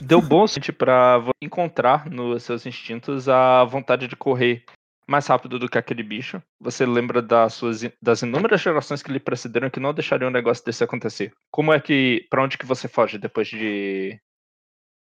Deu 0.00 0.20
bom 0.20 0.46
pra 0.76 1.18
vo- 1.18 1.32
encontrar 1.42 2.08
nos 2.10 2.42
seus 2.42 2.66
instintos 2.66 3.28
a 3.28 3.64
vontade 3.64 4.06
de 4.06 4.16
correr 4.16 4.64
mais 5.06 5.26
rápido 5.26 5.58
do 5.58 5.68
que 5.68 5.76
aquele 5.78 6.02
bicho. 6.02 6.40
Você 6.60 6.86
lembra 6.86 7.20
das 7.20 7.54
suas 7.54 7.80
das 8.00 8.22
inúmeras 8.22 8.60
gerações 8.60 9.02
que 9.02 9.10
lhe 9.10 9.18
precederam 9.18 9.68
que 9.70 9.80
não 9.80 9.92
deixariam 9.92 10.28
um 10.28 10.32
negócio 10.32 10.64
desse 10.64 10.84
acontecer. 10.84 11.32
Como 11.50 11.72
é 11.72 11.80
que 11.80 12.26
Pra 12.30 12.42
onde 12.42 12.56
que 12.56 12.66
você 12.66 12.86
foge 12.86 13.18
depois 13.18 13.48
de 13.48 14.20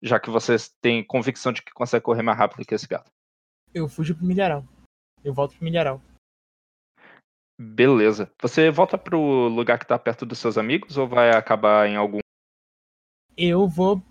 já 0.02 0.18
que 0.18 0.30
você 0.30 0.56
tem 0.80 1.04
convicção 1.04 1.52
de 1.52 1.62
que 1.62 1.72
consegue 1.72 2.02
correr 2.04 2.22
mais 2.22 2.38
rápido 2.38 2.64
que 2.64 2.74
esse 2.74 2.86
gato? 2.86 3.10
Eu 3.74 3.88
fujo 3.88 4.14
pro 4.14 4.24
milharal. 4.24 4.64
Eu 5.22 5.34
volto 5.34 5.54
pro 5.54 5.64
milharal. 5.64 6.00
Beleza. 7.58 8.32
Você 8.40 8.70
volta 8.70 8.96
pro 8.96 9.20
lugar 9.48 9.78
que 9.78 9.86
tá 9.86 9.98
perto 9.98 10.24
dos 10.24 10.38
seus 10.38 10.56
amigos 10.56 10.96
ou 10.96 11.06
vai 11.06 11.30
acabar 11.30 11.86
em 11.86 11.96
algum 11.96 12.20
Eu 13.36 13.68
vou 13.68 14.02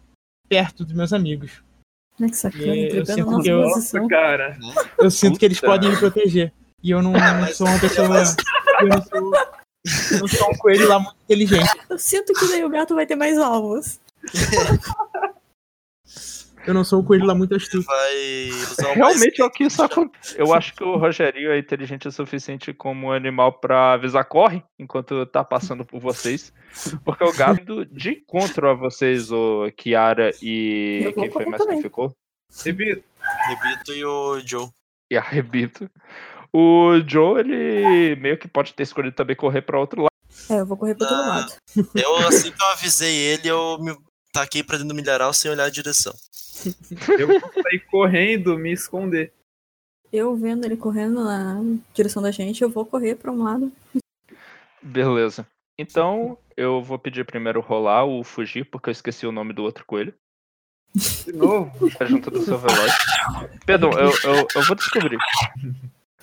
perto 0.50 0.84
dos 0.84 0.94
meus 0.94 1.14
amigos. 1.14 1.64
Que 2.18 2.34
sacana, 2.36 2.76
Eu 2.76 3.06
sinto 3.06 3.26
nossa 3.32 3.44
que 3.44 3.50
eu- 3.50 3.62
posição. 3.62 4.08
Cara, 4.10 4.58
Eu 4.98 5.10
sinto 5.10 5.40
que 5.40 5.46
eles 5.46 5.60
Puta. 5.60 5.72
podem 5.72 5.90
me 5.92 5.98
proteger. 5.98 6.52
E 6.84 6.92
eu 6.92 7.02
não, 7.02 7.14
não 7.14 7.48
sou 7.54 7.68
uma 7.68 7.80
pessoa. 7.80 8.08
Eu 8.82 8.88
não 8.88 9.04
sou, 9.04 9.36
eu 10.14 10.20
não 10.20 10.28
sou 10.28 10.50
um 10.52 10.58
coelho 10.58 10.88
lá 10.90 11.00
muito 11.00 11.16
inteligente. 11.24 11.70
Eu 11.90 11.98
sinto 11.98 12.34
que 12.34 12.48
daí 12.50 12.64
o 12.66 12.70
gato 12.70 12.94
vai 12.96 13.06
ter 13.06 13.16
mais 13.16 13.38
alvos. 13.38 14.00
Eu 16.70 16.74
não 16.76 16.84
sou 16.84 17.02
um 17.02 17.04
coelho 17.04 17.26
lá 17.26 17.34
muito 17.34 17.56
astuto. 17.56 17.82
Vai 17.84 18.50
usar 18.52 18.84
o 18.84 19.00
mais 19.00 19.16
Realmente 19.16 19.42
é 19.42 19.46
o 19.46 19.50
que 19.50 19.64
isso 19.64 19.82
acontece. 19.82 20.36
Eu 20.40 20.54
acho 20.54 20.76
que 20.76 20.84
o 20.84 20.98
Rogerinho 20.98 21.52
é 21.52 21.58
inteligente 21.58 22.08
o 22.08 22.12
suficiente 22.12 22.72
como 22.74 23.12
animal 23.12 23.54
pra 23.54 23.94
avisar 23.94 24.24
corre 24.26 24.64
enquanto 24.78 25.26
tá 25.26 25.44
passando 25.44 25.84
por 25.84 26.00
vocês. 26.00 26.54
Porque 27.04 27.24
o 27.24 27.34
gato 27.34 27.86
de 27.88 28.12
encontro 28.12 28.70
a 28.70 28.76
vocês, 28.76 29.32
o 29.32 29.72
Kiara 29.76 30.30
e 30.44 31.12
quem 31.16 31.32
foi 31.32 31.46
mais 31.48 31.60
que 31.62 31.68
também. 31.68 31.82
ficou? 31.82 32.12
Rebito. 32.64 33.04
Rebito 33.48 33.92
e 33.94 34.06
o 34.06 34.40
Joe. 34.46 34.70
E 35.12 35.18
a 35.18 35.22
Rebito. 35.22 35.90
O 36.54 37.00
Joe, 37.08 37.40
ele 37.40 38.16
meio 38.18 38.38
que 38.38 38.48
pode 38.48 38.76
ter 38.76 38.84
escolhido 38.84 39.16
também 39.16 39.36
correr 39.36 39.64
pra 39.64 39.80
outro 39.80 40.02
lado. 40.04 40.10
É, 40.52 40.60
eu 40.60 40.66
vou 40.68 40.78
correr 40.78 40.94
pro 40.94 41.06
outro 41.08 41.20
Ah. 41.20 41.28
lado. 41.28 41.54
Eu, 41.96 42.16
assim 42.28 42.52
que 42.52 42.62
eu 42.64 42.68
avisei 42.68 43.16
ele, 43.16 43.48
eu 43.48 43.78
me 43.80 43.96
taquei 44.32 44.64
pra 44.64 44.78
dentro 44.78 44.90
do 44.90 44.96
milharal 44.96 45.34
sem 45.34 45.50
olhar 45.50 45.66
a 45.66 45.70
direção. 45.72 46.14
Eu 47.18 47.28
vou 47.28 47.40
sair 47.40 47.80
correndo, 47.90 48.58
me 48.58 48.72
esconder. 48.72 49.34
Eu 50.12 50.36
vendo 50.36 50.66
ele 50.66 50.76
correndo 50.76 51.24
na 51.24 51.62
direção 51.94 52.22
da 52.22 52.32
gente, 52.32 52.64
eu 52.64 52.70
vou 52.70 52.86
correr 52.86 53.16
pra 53.16 53.32
um 53.32 53.44
lado. 53.44 53.72
Beleza. 54.82 55.46
Então, 55.78 56.38
eu 56.58 56.82
vou 56.82 56.98
pedir 56.98 57.26
primeiro 57.26 57.62
rolar 57.62 58.06
o 58.06 58.24
fugir, 58.24 58.66
porque 58.66 58.90
eu 58.90 58.92
esqueci 58.92 59.26
o 59.26 59.32
nome 59.32 59.54
do 59.54 59.64
outro 59.64 59.86
coelho. 59.86 60.14
De 60.96 61.32
novo. 61.32 61.92
Tá 61.92 62.06
junto 62.06 62.32
do 62.32 62.42
seu 62.42 62.58
veloz. 62.58 62.92
Perdão, 63.66 63.92
eu, 63.92 64.12
eu, 64.24 64.48
eu 64.56 64.64
vou 64.64 64.76
descobrir. 64.76 65.18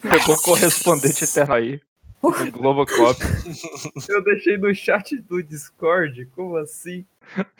Pegou 0.03 0.35
o 0.35 0.43
correspondente 0.43 1.25
eterno 1.25 1.55
aí. 1.55 1.81
O 2.21 2.33
Globocop. 2.51 3.21
Eu 4.09 4.25
deixei 4.25 4.57
no 4.57 4.75
chat 4.75 5.17
do 5.23 5.43
Discord. 5.43 6.27
Como 6.35 6.57
assim? 6.57 7.07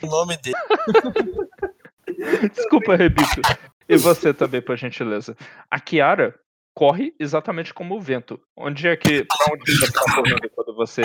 O 0.01 0.07
nome 0.07 0.37
dele. 0.37 0.57
Desculpa, 2.53 2.95
Rebito. 2.95 3.41
E 3.87 3.97
você 3.97 4.33
também, 4.33 4.61
por 4.61 4.77
gentileza. 4.77 5.35
A 5.69 5.79
Kiara 5.79 6.37
corre 6.73 7.15
exatamente 7.19 7.73
como 7.73 7.95
o 7.95 8.01
vento. 8.01 8.39
Onde 8.55 8.87
é 8.87 8.97
que. 8.97 9.25
Pra 9.25 9.53
onde 9.53 9.77
você 9.77 9.91
tá 9.91 10.01
correndo 10.13 10.49
quando 10.49 10.75
você 10.75 11.01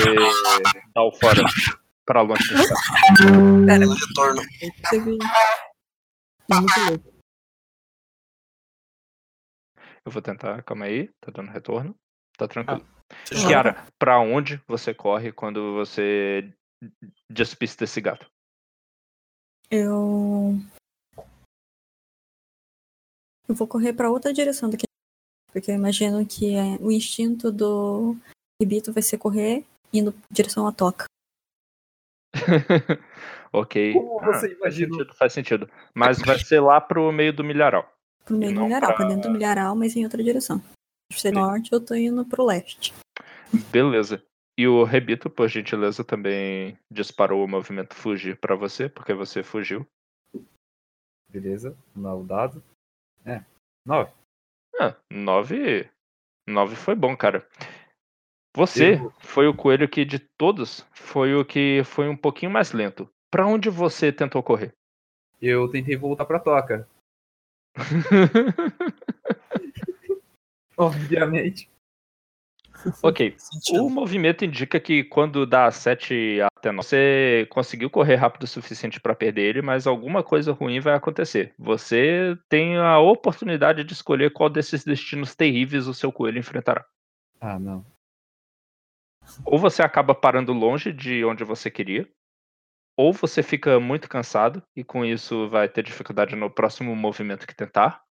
dá 0.95 1.03
o 1.03 1.13
fora? 1.13 1.43
Pra 2.05 2.21
longe 2.23 2.49
do 2.49 2.61
estado? 2.61 2.79
Pera, 3.67 3.87
No 3.87 3.95
retorno. 3.95 4.43
É 4.91 4.97
louco. 6.55 7.13
Eu 10.05 10.11
vou 10.11 10.21
tentar, 10.21 10.63
calma 10.65 10.87
aí. 10.87 11.09
Tá 11.21 11.31
dando 11.33 11.53
retorno. 11.53 11.95
Tá 12.37 12.49
tranquilo. 12.49 12.85
Fechou. 13.27 13.49
Kiara, 13.49 13.87
pra 13.99 14.19
onde 14.19 14.61
você 14.67 14.93
corre 14.93 15.31
quando 15.33 15.75
você 15.75 16.53
despista 17.31 17.85
esse 17.85 18.01
gato? 18.01 18.27
Eu. 19.71 20.59
Eu 23.49 23.55
vou 23.55 23.67
correr 23.67 23.93
pra 23.93 24.11
outra 24.11 24.33
direção 24.33 24.71
daqui. 24.71 24.85
Porque 25.53 25.71
eu 25.71 25.75
imagino 25.75 26.25
que 26.27 26.55
é, 26.55 26.77
o 26.81 26.91
instinto 26.91 27.53
do 27.53 28.17
Ribito 28.61 28.93
vai 28.93 29.03
ser 29.03 29.19
correr 29.19 29.65
indo 29.93 30.11
em 30.11 30.15
direção 30.35 30.67
à 30.67 30.73
toca. 30.73 31.05
ok. 33.53 33.93
Como 33.93 34.21
Ah, 34.21 34.33
você 34.33 34.49
faz 34.49 34.59
imaginou? 34.59 34.99
sentido, 34.99 35.15
faz 35.17 35.33
sentido. 35.33 35.71
Mas 35.95 36.19
vai 36.23 36.39
ser 36.39 36.61
lá 36.61 36.81
pro 36.81 37.13
meio 37.13 37.33
do 37.33 37.45
milharal. 37.45 37.93
Pro 38.25 38.37
meio 38.37 38.55
do 38.55 38.61
milharal, 38.63 38.89
pra- 38.89 38.97
pra 38.97 39.09
dentro 39.09 39.29
do 39.31 39.33
milharal, 39.33 39.77
mas 39.77 39.95
em 39.97 40.05
outra 40.05 40.23
direção. 40.23 40.63
Se 41.13 41.21
ser 41.21 41.33
norte, 41.33 41.73
eu 41.73 41.81
tô 41.85 41.95
indo 41.95 42.25
pro 42.25 42.45
leste. 42.47 42.95
Beleza. 43.71 44.23
E 44.57 44.67
o 44.67 44.85
Rebito, 44.85 45.29
por 45.29 45.49
gentileza, 45.49 46.05
também 46.05 46.79
disparou 46.91 47.45
o 47.45 47.49
movimento 47.49 47.95
fugir 47.95 48.39
pra 48.39 48.55
você, 48.55 48.89
porque 48.89 49.13
você 49.13 49.43
fugiu. 49.43 49.87
Beleza, 51.29 51.77
não 51.95 52.21
o 52.21 52.25
dado. 52.25 52.63
É, 53.25 53.41
nove. 53.87 54.11
Ah, 54.81 54.97
nove. 55.11 55.89
Nove 56.49 56.77
foi 56.77 56.95
bom, 56.95 57.17
cara. 57.17 57.47
Você 58.55 58.95
Eu- 58.95 59.13
foi 59.21 59.47
o 59.47 59.55
coelho 59.55 59.89
que, 59.89 60.05
de 60.05 60.19
todos, 60.19 60.87
foi 60.93 61.35
o 61.35 61.45
que 61.45 61.83
foi 61.85 62.09
um 62.09 62.17
pouquinho 62.17 62.51
mais 62.51 62.73
lento. 62.73 63.09
Pra 63.31 63.47
onde 63.47 63.71
você 63.71 64.13
tentou 64.13 64.43
correr? 64.43 64.75
Eu 65.41 65.69
tentei 65.71 65.97
voltar 65.97 66.25
pra 66.27 66.39
toca. 66.39 66.89
Obviamente. 70.77 71.71
ok. 73.03 73.37
O 73.73 73.89
movimento 73.89 74.45
indica 74.45 74.79
que 74.81 75.05
quando 75.05 75.47
dá 75.47 75.71
7 75.71 76.41
até 76.57 76.71
9, 76.71 76.87
você 76.87 77.47
conseguiu 77.51 77.91
correr 77.91 78.17
rápido 78.17 78.45
o 78.45 78.47
suficiente 78.47 79.01
pra 79.01 79.15
perder 79.15 79.43
ele, 79.43 79.63
mas 79.63 79.87
alguma 79.87 80.23
coisa 80.23 80.53
ruim 80.53 80.81
vai 80.81 80.95
acontecer. 80.95 81.55
Você 81.59 82.37
tem 82.49 82.77
a 82.77 82.99
oportunidade 82.99 83.85
de 83.85 83.93
escolher 83.93 84.33
qual 84.33 84.49
desses 84.49 84.85
destinos 84.85 85.35
terríveis 85.35 85.87
o 85.87 85.95
seu 85.95 86.13
coelho 86.13 86.39
enfrentará. 86.39 86.85
Ah, 87.41 87.59
não. 87.59 87.85
Ou 89.45 89.59
você 89.59 89.83
acaba 89.83 90.15
parando 90.15 90.53
longe 90.53 90.93
de 90.93 91.25
onde 91.25 91.45
você 91.45 91.71
queria, 91.71 92.09
ou 92.97 93.13
você 93.13 93.43
fica 93.43 93.81
muito 93.81 94.09
cansado 94.09 94.63
e 94.77 94.85
com 94.85 95.05
isso 95.05 95.49
vai 95.49 95.69
ter 95.69 95.83
dificuldade 95.83 96.37
no 96.37 96.51
próximo 96.51 96.95
movimento 96.95 97.47
que 97.47 97.55
tentar. 97.55 98.03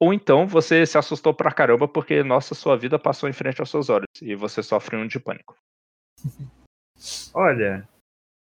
Ou 0.00 0.12
então 0.12 0.46
você 0.46 0.84
se 0.84 0.98
assustou 0.98 1.32
pra 1.32 1.52
caramba 1.52 1.86
porque, 1.86 2.22
nossa, 2.22 2.54
sua 2.54 2.76
vida 2.76 2.98
passou 2.98 3.28
em 3.28 3.32
frente 3.32 3.60
aos 3.60 3.70
seus 3.70 3.88
olhos 3.88 4.08
e 4.20 4.34
você 4.34 4.62
sofre 4.62 4.96
um 4.96 5.06
de 5.06 5.18
pânico. 5.20 5.56
Olha, 7.34 7.88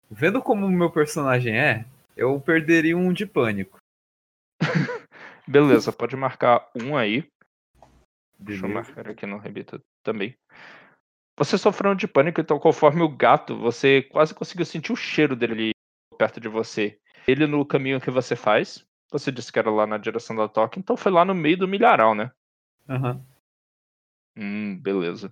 vendo 0.10 0.42
como 0.42 0.66
o 0.66 0.72
meu 0.72 0.92
personagem 0.92 1.58
é, 1.58 1.86
eu 2.16 2.40
perderia 2.40 2.98
um 2.98 3.12
de 3.12 3.26
pânico. 3.26 3.78
Beleza, 5.48 5.92
pode 5.92 6.16
marcar 6.16 6.70
um 6.76 6.96
aí. 6.96 7.28
Deixa 8.40 8.66
eu 8.66 8.70
Beleza. 8.70 8.74
marcar 8.94 9.12
aqui 9.12 9.26
no 9.26 9.38
Rebito 9.38 9.82
também. 10.04 10.36
Você 11.38 11.58
sofreu 11.58 11.92
um 11.92 11.96
de 11.96 12.08
pânico, 12.08 12.40
então 12.40 12.60
conforme 12.60 13.02
o 13.02 13.10
gato, 13.10 13.58
você 13.58 14.04
quase 14.04 14.36
conseguiu 14.36 14.66
sentir 14.66 14.92
o 14.92 14.96
cheiro 14.96 15.36
dele 15.36 15.72
perto 16.18 16.40
de 16.40 16.48
você. 16.48 17.00
Ele 17.28 17.48
no 17.48 17.66
caminho 17.66 18.00
que 18.00 18.12
você 18.12 18.36
faz, 18.36 18.86
você 19.14 19.32
disse 19.32 19.52
que 19.52 19.60
era 19.60 19.70
lá 19.70 19.86
na 19.86 19.98
direção 19.98 20.36
da 20.36 20.48
toca, 20.48 20.80
então 20.80 20.98
foi 20.98 21.12
lá 21.12 21.24
no 21.24 21.36
meio 21.36 21.58
do 21.58 21.68
milharal, 21.68 22.16
né? 22.16 22.32
Aham. 22.90 23.24
Hum, 24.36 24.80
beleza. 24.80 25.32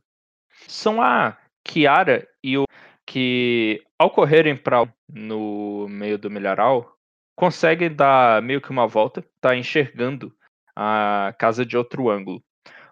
São 0.68 1.02
a 1.02 1.36
Kiara 1.64 2.28
e 2.44 2.58
o 2.58 2.66
que, 3.06 3.84
ao 3.98 4.12
correrem 4.12 4.56
para 4.56 4.88
no 5.10 5.88
meio 5.90 6.18
do 6.18 6.30
milharal, 6.30 6.96
conseguem 7.36 7.94
dar 7.94 8.42
meio 8.44 8.62
que 8.62 8.70
uma 8.70 8.88
volta, 8.88 9.26
tá 9.42 9.56
enxergando 9.56 10.32
a 10.76 11.34
casa 11.40 11.66
de 11.66 11.76
outro 11.76 12.10
ângulo. 12.10 12.44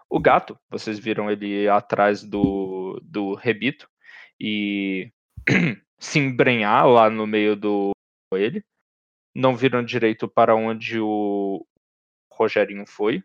O 0.08 0.18
gato, 0.18 0.58
vocês 0.68 0.98
viram 0.98 1.30
ele 1.30 1.68
atrás 1.68 2.24
do, 2.24 3.00
do 3.04 3.34
rebito 3.34 3.88
e 4.40 5.12
se 6.00 6.18
embrenhar 6.18 6.84
lá 6.88 7.08
no 7.08 7.28
meio 7.28 7.54
do 7.54 7.92
ele. 8.34 8.64
Não 9.34 9.56
viram 9.56 9.84
direito 9.84 10.28
para 10.28 10.54
onde 10.54 10.98
o 11.00 11.66
Rogerinho 12.32 12.86
foi. 12.86 13.22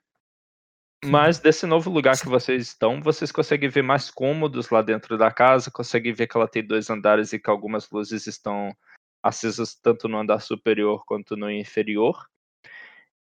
Mas 1.03 1.39
desse 1.39 1.65
novo 1.65 1.89
lugar 1.89 2.19
que 2.19 2.27
vocês 2.27 2.63
estão, 2.63 3.01
vocês 3.01 3.31
conseguem 3.31 3.69
ver 3.69 3.83
mais 3.83 4.09
cômodos 4.09 4.69
lá 4.69 4.81
dentro 4.81 5.17
da 5.17 5.31
casa, 5.31 5.69
conseguem 5.69 6.13
ver 6.13 6.27
que 6.27 6.35
ela 6.35 6.47
tem 6.47 6.65
dois 6.65 6.89
andares 6.89 7.31
e 7.31 7.39
que 7.39 7.49
algumas 7.49 7.89
luzes 7.89 8.25
estão 8.25 8.75
acesas 9.21 9.75
tanto 9.75 10.07
no 10.07 10.17
andar 10.17 10.39
superior 10.39 11.03
quanto 11.05 11.35
no 11.35 11.49
inferior. 11.49 12.27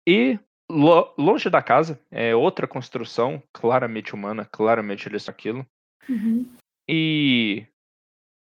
E 0.07 0.39
lo- 0.69 1.15
longe 1.19 1.49
da 1.51 1.63
casa 1.63 2.01
é 2.11 2.35
outra 2.35 2.67
construção, 2.67 3.43
claramente 3.53 4.15
humana, 4.15 4.45
claramente 4.45 5.09
eles 5.09 5.23
são 5.23 5.33
aquilo. 5.33 5.67
Uhum. 6.09 6.51
E 6.89 7.67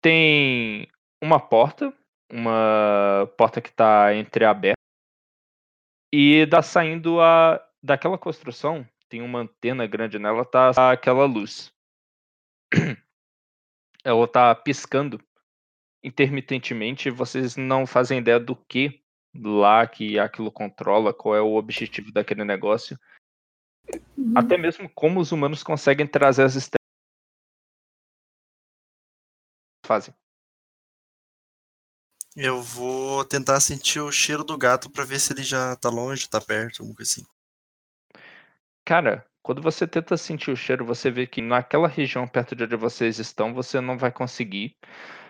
tem 0.02 0.88
uma 1.22 1.40
porta, 1.40 1.92
uma 2.30 3.30
porta 3.36 3.60
que 3.60 3.68
está 3.68 4.14
entreaberta. 4.14 4.76
E 6.12 6.46
dá 6.46 6.62
saindo 6.62 7.20
a 7.20 7.62
daquela 7.82 8.18
construção, 8.18 8.86
tem 9.08 9.22
uma 9.22 9.40
antena 9.40 9.86
grande 9.86 10.18
nela, 10.18 10.44
tá 10.44 10.90
aquela 10.90 11.24
luz. 11.24 11.72
Ela 14.04 14.28
tá 14.28 14.54
piscando 14.54 15.20
intermitentemente, 16.02 17.10
vocês 17.10 17.56
não 17.56 17.86
fazem 17.86 18.18
ideia 18.18 18.38
do 18.38 18.54
que 18.54 19.02
lá 19.34 19.86
que 19.86 20.18
aquilo 20.18 20.50
controla, 20.50 21.12
qual 21.12 21.36
é 21.36 21.40
o 21.40 21.56
objetivo 21.56 22.12
daquele 22.12 22.44
negócio. 22.44 22.98
Uhum. 24.16 24.32
Até 24.36 24.56
mesmo 24.56 24.88
como 24.88 25.20
os 25.20 25.32
humanos 25.32 25.62
conseguem 25.62 26.06
trazer 26.06 26.44
as 26.44 26.54
estrelas. 26.54 26.76
Fazem. 29.84 30.14
Eu 32.38 32.61
vou 32.61 33.25
tentar 33.25 33.59
sentir 33.61 33.99
o 33.99 34.12
cheiro 34.12 34.44
do 34.44 34.59
gato 34.59 34.90
pra 34.90 35.05
ver 35.05 35.18
se 35.18 35.33
ele 35.33 35.42
já 35.42 35.75
tá 35.75 35.88
longe, 35.88 36.29
tá 36.29 36.38
perto, 36.38 36.83
alguma 36.83 36.94
coisa 36.94 37.11
assim. 37.11 37.27
Cara, 38.85 39.27
quando 39.42 39.62
você 39.62 39.87
tenta 39.87 40.18
sentir 40.18 40.51
o 40.51 40.57
cheiro, 40.57 40.85
você 40.85 41.11
vê 41.11 41.27
que 41.27 41.40
naquela 41.40 41.88
região 41.88 42.29
perto 42.29 42.55
de 42.55 42.64
onde 42.64 42.77
vocês 42.77 43.18
estão, 43.18 43.55
você 43.55 43.81
não 43.81 43.96
vai 43.96 44.12
conseguir. 44.12 44.77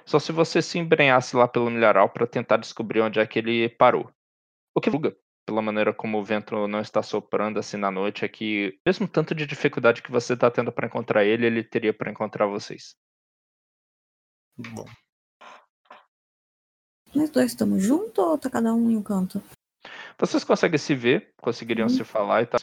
Só 0.04 0.18
se 0.18 0.32
você 0.32 0.60
se 0.60 0.78
embrenhasse 0.78 1.36
lá 1.36 1.46
pelo 1.46 1.70
milharal 1.70 2.08
para 2.08 2.26
tentar 2.26 2.56
descobrir 2.56 3.00
onde 3.00 3.20
é 3.20 3.26
que 3.26 3.38
ele 3.38 3.68
parou. 3.68 4.10
O 4.74 4.80
que 4.80 4.90
luga, 4.90 5.16
pela 5.46 5.62
maneira 5.62 5.94
como 5.94 6.18
o 6.18 6.24
vento 6.24 6.66
não 6.66 6.80
está 6.80 7.04
soprando 7.04 7.60
assim 7.60 7.76
na 7.76 7.90
noite, 7.90 8.24
é 8.24 8.28
que 8.28 8.80
mesmo 8.84 9.06
tanto 9.06 9.32
de 9.32 9.46
dificuldade 9.46 10.02
que 10.02 10.10
você 10.10 10.32
está 10.32 10.50
tendo 10.50 10.72
para 10.72 10.88
encontrar 10.88 11.24
ele, 11.24 11.46
ele 11.46 11.62
teria 11.62 11.94
para 11.94 12.10
encontrar 12.10 12.46
vocês. 12.46 12.96
Bom, 14.58 14.86
Nós 17.16 17.30
dois 17.30 17.52
estamos 17.52 17.82
juntos 17.82 18.18
ou 18.18 18.36
tá 18.36 18.50
cada 18.50 18.74
um 18.74 18.90
em 18.90 18.96
um 18.98 19.02
canto? 19.02 19.42
Vocês 20.18 20.44
conseguem 20.44 20.78
se 20.78 20.94
ver, 20.94 21.32
conseguiriam 21.40 21.88
Uhum. 21.88 21.94
se 21.94 22.04
falar 22.04 22.42
e 22.42 22.46
tal. 22.46 22.60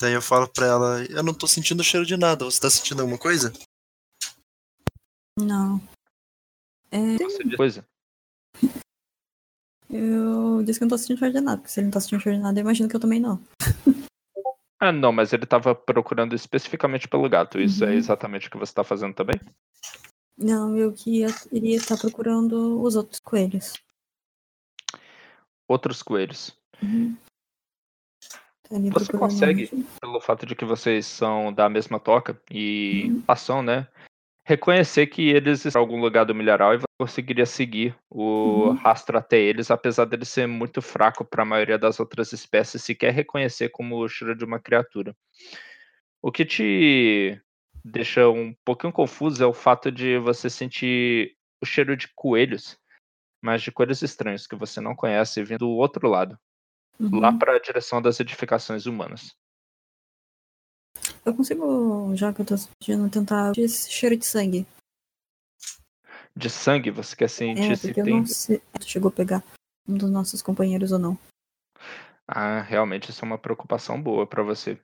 daí 0.00 0.14
eu 0.14 0.22
falo 0.22 0.48
pra 0.48 0.64
ela, 0.64 1.04
eu 1.10 1.22
não 1.22 1.34
tô 1.34 1.46
sentindo 1.46 1.84
cheiro 1.84 2.06
de 2.06 2.16
nada, 2.16 2.46
você 2.46 2.58
tá 2.58 2.70
sentindo 2.70 3.02
alguma 3.02 3.18
coisa? 3.18 3.52
Não. 5.38 5.78
É, 6.90 7.18
Você 7.18 7.56
coisa. 7.58 7.84
eu 9.90 10.62
disse 10.64 10.78
que 10.78 10.84
não 10.86 10.88
tô 10.88 10.96
sentindo 10.96 11.18
cheiro 11.18 11.34
de 11.34 11.40
nada, 11.42 11.58
porque 11.58 11.70
se 11.70 11.80
ele 11.80 11.88
não 11.88 11.92
tá 11.92 12.00
sentindo 12.00 12.22
cheiro 12.22 12.38
de 12.38 12.42
nada, 12.42 12.58
eu 12.58 12.62
imagino 12.62 12.88
que 12.88 12.96
eu 12.96 13.00
também 13.00 13.20
não. 13.20 13.38
Ah, 14.82 14.90
não, 14.90 15.12
mas 15.12 15.34
ele 15.34 15.44
estava 15.44 15.74
procurando 15.74 16.34
especificamente 16.34 17.06
pelo 17.06 17.28
gato. 17.28 17.60
Isso 17.60 17.84
é 17.84 17.88
Uhum. 17.88 17.92
exatamente 17.92 18.48
o 18.48 18.50
que 18.50 18.56
você 18.56 18.70
está 18.70 18.82
fazendo 18.82 19.12
também? 19.14 19.38
Não, 20.40 20.74
eu 20.76 20.90
que 20.92 21.18
ia, 21.18 21.28
iria 21.52 21.76
estar 21.76 21.98
procurando 21.98 22.82
os 22.82 22.96
outros 22.96 23.20
coelhos. 23.20 23.74
Outros 25.68 26.02
coelhos. 26.02 26.56
Uhum. 26.82 27.14
Estaria 28.64 28.90
Você 28.90 29.12
consegue? 29.12 29.70
pelo 30.00 30.20
fato 30.20 30.46
de 30.46 30.54
que 30.54 30.64
vocês 30.64 31.04
são 31.04 31.52
da 31.52 31.68
mesma 31.68 32.00
toca 32.00 32.40
e 32.50 33.08
Uhum. 33.10 33.22
ação, 33.28 33.62
né? 33.62 33.86
Reconhecer 34.46 35.08
que 35.08 35.28
eles 35.28 35.64
estão 35.64 35.82
em 35.82 35.84
algum 35.84 36.00
lugar 36.00 36.24
do 36.24 36.34
milharal 36.34 36.74
e 36.74 36.78
você 36.78 36.86
conseguiria 36.98 37.44
seguir 37.44 37.94
o 38.08 38.68
Uhum. 38.68 38.72
rastro 38.72 39.18
até 39.18 39.38
eles, 39.38 39.70
apesar 39.70 40.06
dele 40.06 40.24
ser 40.24 40.46
muito 40.46 40.80
fraco 40.80 41.22
para 41.24 41.42
a 41.42 41.46
maioria 41.46 41.78
das 41.78 42.00
outras 42.00 42.32
espécies, 42.32 42.82
sequer 42.82 43.12
reconhecer 43.12 43.68
como 43.68 43.98
o 43.98 44.08
cheiro 44.08 44.34
de 44.34 44.44
uma 44.44 44.58
criatura. 44.58 45.14
O 46.22 46.32
que 46.32 46.44
te 46.46 47.40
deixa 47.84 48.28
um 48.28 48.54
pouquinho 48.64 48.92
confuso 48.92 49.42
é 49.42 49.46
o 49.46 49.52
fato 49.52 49.90
de 49.90 50.18
você 50.18 50.48
sentir 50.50 51.36
o 51.62 51.66
cheiro 51.66 51.96
de 51.96 52.08
coelhos, 52.14 52.78
mas 53.42 53.62
de 53.62 53.72
coelhos 53.72 54.02
estranhos 54.02 54.46
que 54.46 54.56
você 54.56 54.80
não 54.80 54.94
conhece 54.94 55.42
vindo 55.42 55.60
do 55.60 55.70
outro 55.70 56.08
lado, 56.08 56.38
Uhum. 56.98 57.20
lá 57.20 57.32
para 57.32 57.56
a 57.56 57.60
direção 57.60 58.00
das 58.02 58.20
edificações 58.20 58.86
humanas. 58.86 59.34
Eu 61.24 61.34
consigo, 61.34 62.14
já 62.16 62.32
que 62.32 62.40
eu 62.40 62.46
tô 62.46 62.56
sentindo, 62.56 63.08
tentar 63.10 63.52
esse 63.56 63.90
cheiro 63.90 64.16
de 64.16 64.26
sangue. 64.26 64.66
de 66.36 66.48
sangue. 66.48 66.90
Você 66.90 67.16
quer 67.16 67.28
sentir 67.28 67.72
É, 67.72 67.76
se 67.76 67.98
eu 67.98 68.06
não 68.06 68.26
sei. 68.26 68.62
Chegou 68.82 69.08
a 69.08 69.12
pegar 69.12 69.44
um 69.86 69.96
dos 69.96 70.10
nossos 70.10 70.40
companheiros 70.42 70.92
ou 70.92 70.98
não. 70.98 71.18
Ah, 72.26 72.60
realmente 72.60 73.10
isso 73.10 73.24
é 73.24 73.26
uma 73.26 73.38
preocupação 73.38 74.00
boa 74.00 74.26
pra 74.26 74.42
você. 74.42 74.80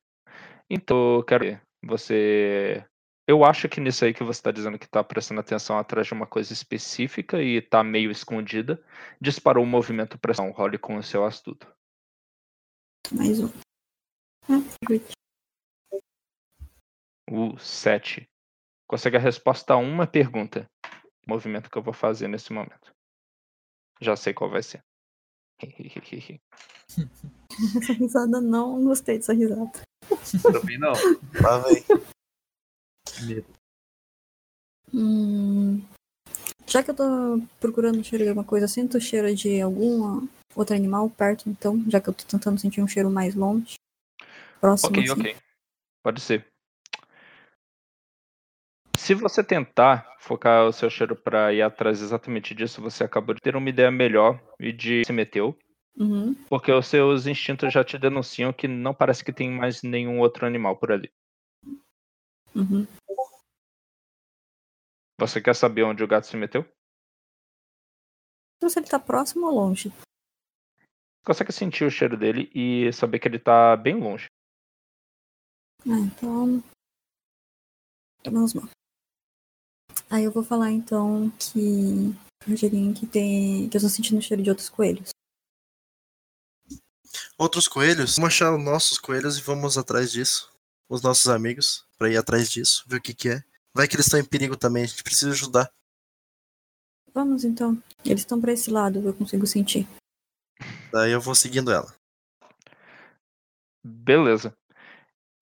Então, 0.68 1.16
eu 1.16 1.22
quero 1.24 1.44
ver. 1.44 1.62
Você. 1.86 2.84
Eu 3.28 3.44
acho 3.44 3.68
que 3.68 3.80
nisso 3.80 4.04
aí 4.04 4.14
que 4.14 4.22
você 4.22 4.40
tá 4.40 4.52
dizendo 4.52 4.78
que 4.78 4.88
tá 4.88 5.02
prestando 5.02 5.40
atenção 5.40 5.78
atrás 5.78 6.06
de 6.06 6.12
uma 6.12 6.26
coisa 6.26 6.52
específica 6.52 7.42
e 7.42 7.60
tá 7.60 7.82
meio 7.82 8.10
escondida, 8.10 8.80
disparou 9.20 9.64
um 9.64 9.68
movimento 9.68 10.18
pressão. 10.18 10.50
Role 10.52 10.78
com 10.78 10.96
o 10.96 11.02
seu 11.02 11.24
astuto. 11.24 11.66
Mais 13.12 13.40
um. 13.40 13.48
Ah. 14.48 14.62
O 17.28 17.58
7. 17.58 18.28
Consegue 18.88 19.16
a 19.16 19.20
resposta 19.20 19.74
a 19.74 19.76
uma 19.76 20.06
pergunta. 20.06 20.70
Movimento 21.26 21.68
que 21.68 21.76
eu 21.76 21.82
vou 21.82 21.92
fazer 21.92 22.28
nesse 22.28 22.52
momento. 22.52 22.94
Já 24.00 24.14
sei 24.14 24.32
qual 24.32 24.48
vai 24.48 24.62
ser. 24.62 24.84
Essa 27.76 27.92
risada 27.92 28.40
não 28.40 28.84
gostei 28.84 29.16
dessa 29.16 29.32
risada. 29.32 29.72
Também 30.42 30.78
não. 30.78 30.92
Lá 31.40 31.58
vem. 31.58 31.84
Medo. 33.22 33.46
Hum, 34.92 35.82
já 36.66 36.82
que 36.82 36.90
eu 36.90 36.94
tô 36.94 37.42
procurando 37.60 38.00
o 38.00 38.04
cheiro 38.04 38.24
de 38.24 38.30
alguma 38.30 38.46
coisa, 38.46 38.64
eu 38.64 38.68
sinto 38.68 38.98
o 38.98 39.00
cheiro 39.00 39.34
de 39.34 39.60
algum 39.60 40.26
outro 40.54 40.74
animal 40.74 41.08
perto, 41.10 41.48
então, 41.48 41.82
já 41.88 42.00
que 42.00 42.08
eu 42.08 42.14
tô 42.14 42.24
tentando 42.24 42.58
sentir 42.58 42.82
um 42.82 42.88
cheiro 42.88 43.10
mais 43.10 43.34
longe. 43.34 43.74
Próximo. 44.60 44.90
Ok, 44.90 45.04
assim. 45.04 45.12
ok. 45.12 45.36
Pode 46.02 46.20
ser. 46.20 46.46
Se 48.96 49.14
você 49.14 49.44
tentar 49.44 50.16
focar 50.18 50.66
o 50.66 50.72
seu 50.72 50.90
cheiro 50.90 51.14
pra 51.14 51.52
ir 51.52 51.62
atrás 51.62 52.02
exatamente 52.02 52.54
disso, 52.54 52.82
você 52.82 53.04
acabou 53.04 53.34
de 53.34 53.40
ter 53.40 53.54
uma 53.54 53.68
ideia 53.68 53.90
melhor 53.90 54.40
e 54.58 54.72
de 54.72 55.04
se 55.04 55.12
meteu. 55.12 55.56
Uhum. 55.96 56.34
Porque 56.48 56.70
os 56.70 56.86
seus 56.86 57.26
instintos 57.26 57.72
já 57.72 57.82
te 57.82 57.98
denunciam 57.98 58.52
que 58.52 58.68
não 58.68 58.94
parece 58.94 59.24
que 59.24 59.32
tem 59.32 59.50
mais 59.50 59.82
nenhum 59.82 60.20
outro 60.20 60.46
animal 60.46 60.76
por 60.76 60.92
ali. 60.92 61.10
Uhum. 62.54 62.86
Você 65.18 65.40
quer 65.40 65.56
saber 65.56 65.84
onde 65.84 66.04
o 66.04 66.08
gato 66.08 66.26
se 66.26 66.36
meteu? 66.36 66.62
Não 68.60 68.68
sei 68.68 68.70
se 68.70 68.78
ele 68.80 68.90
tá 68.90 68.98
próximo 68.98 69.46
ou 69.46 69.54
longe. 69.54 69.90
Consegue 71.24 71.52
sentir 71.52 71.84
o 71.84 71.90
cheiro 71.90 72.16
dele 72.16 72.50
e 72.54 72.92
saber 72.92 73.18
que 73.18 73.26
ele 73.26 73.38
tá 73.38 73.76
bem 73.76 73.98
longe. 73.98 74.26
Ah, 75.86 75.98
então. 75.98 76.62
Menos 78.24 78.54
mal. 78.54 78.68
Aí 80.10 80.24
eu 80.24 80.30
vou 80.30 80.42
falar 80.42 80.70
então 80.70 81.30
que. 81.30 82.14
Rogerinho, 82.46 82.94
que 82.94 83.06
tem. 83.06 83.68
que 83.68 83.76
eu 83.76 83.80
tô 83.80 83.88
sentindo 83.88 84.18
o 84.18 84.22
cheiro 84.22 84.42
de 84.42 84.50
outros 84.50 84.68
coelhos. 84.68 85.15
Outros 87.38 87.68
coelhos? 87.68 88.16
Vamos 88.16 88.28
achar 88.28 88.54
os 88.54 88.62
nossos 88.62 88.98
coelhos 88.98 89.38
e 89.38 89.42
vamos 89.42 89.76
atrás 89.76 90.10
disso. 90.10 90.50
Os 90.88 91.02
nossos 91.02 91.28
amigos, 91.28 91.84
pra 91.98 92.08
ir 92.08 92.16
atrás 92.16 92.50
disso, 92.50 92.84
ver 92.86 92.96
o 92.96 93.00
que 93.00 93.14
que 93.14 93.28
é. 93.30 93.42
Vai 93.74 93.88
que 93.88 93.96
eles 93.96 94.06
estão 94.06 94.20
em 94.20 94.24
perigo 94.24 94.56
também, 94.56 94.84
a 94.84 94.86
gente 94.86 95.02
precisa 95.02 95.32
ajudar. 95.32 95.70
Vamos 97.12 97.44
então. 97.44 97.82
Eles 98.04 98.20
estão 98.20 98.40
pra 98.40 98.52
esse 98.52 98.70
lado, 98.70 99.00
eu 99.00 99.14
consigo 99.14 99.46
sentir. 99.46 99.86
Daí 100.92 101.12
eu 101.12 101.20
vou 101.20 101.34
seguindo 101.34 101.72
ela. 101.72 101.92
Beleza. 103.84 104.56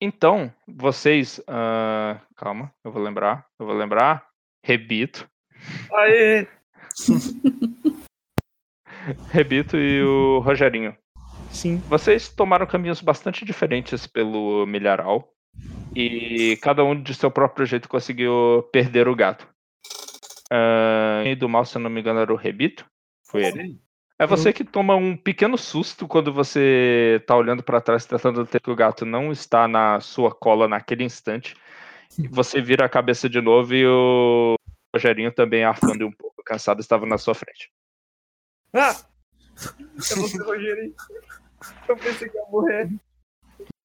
Então, 0.01 0.53
vocês. 0.67 1.41
ah, 1.47 2.21
calma, 2.37 2.73
eu 2.85 2.93
vou 2.93 3.03
lembrar. 3.03 3.47
Eu 3.59 3.67
vou 3.67 3.75
lembrar. 3.75 4.29
Rebito. 4.65 5.29
Aê! 5.93 6.47
Rebito 9.31 9.77
e 9.77 10.03
o 10.03 10.41
Rogerinho. 10.41 10.97
Sim. 11.55 11.77
Vocês 11.89 12.29
tomaram 12.29 12.67
caminhos 12.67 13.01
bastante 13.01 13.45
diferentes 13.45 14.07
pelo 14.07 14.67
milharal. 14.67 15.33
E 15.95 16.59
cada 16.61 16.83
um 16.83 17.01
de 17.01 17.15
seu 17.15 17.31
próprio 17.31 17.65
jeito 17.65 17.89
conseguiu 17.89 18.69
perder 18.73 19.07
o 19.07 19.15
gato. 19.15 19.49
Ah, 20.51 21.23
e 21.25 21.37
do 21.37 21.49
mal, 21.49 21.65
se 21.65 21.77
eu 21.77 21.81
não 21.81 21.89
me 21.89 22.01
engano, 22.01 22.19
era 22.19 22.33
o 22.33 22.37
Rebito. 22.37 22.85
Foi 23.25 23.45
ele. 23.45 23.81
É 24.19 24.27
você 24.27 24.53
que 24.53 24.65
toma 24.65 24.95
um 24.95 25.17
pequeno 25.17 25.59
susto 25.59 26.07
quando 26.07 26.33
você 26.33 27.23
tá 27.27 27.37
olhando 27.37 27.63
pra 27.63 27.81
trás 27.81 28.07
tentando 28.07 28.47
ter 28.47 28.61
que 28.61 28.71
o 28.71 28.77
gato 28.77 29.05
não 29.05 29.33
está 29.33 29.67
na 29.67 30.01
sua 30.01 30.33
cola 30.33 30.69
naquele 30.69 31.03
instante. 31.03 31.57
E 32.17 32.29
você 32.29 32.61
vira 32.61 32.85
a 32.85 32.89
cabeça 32.89 33.29
de 33.29 33.41
novo 33.41 33.75
e 33.75 33.85
o 33.85 34.55
Rogerinho 34.95 35.33
também 35.33 35.65
arfando 35.65 36.07
um 36.07 36.13
pouco 36.13 36.43
cansado 36.45 36.81
estava 36.81 37.07
na 37.07 37.19
sua 37.19 37.35
frente. 37.35 37.71
Ah! 38.73 38.97
É 40.11 40.15
você, 40.17 40.43
Rogerinho. 40.43 40.93
Eu 41.89 41.97
pensei 41.97 42.29
que 42.29 42.37
ia 42.37 42.45
morrer. 42.47 42.91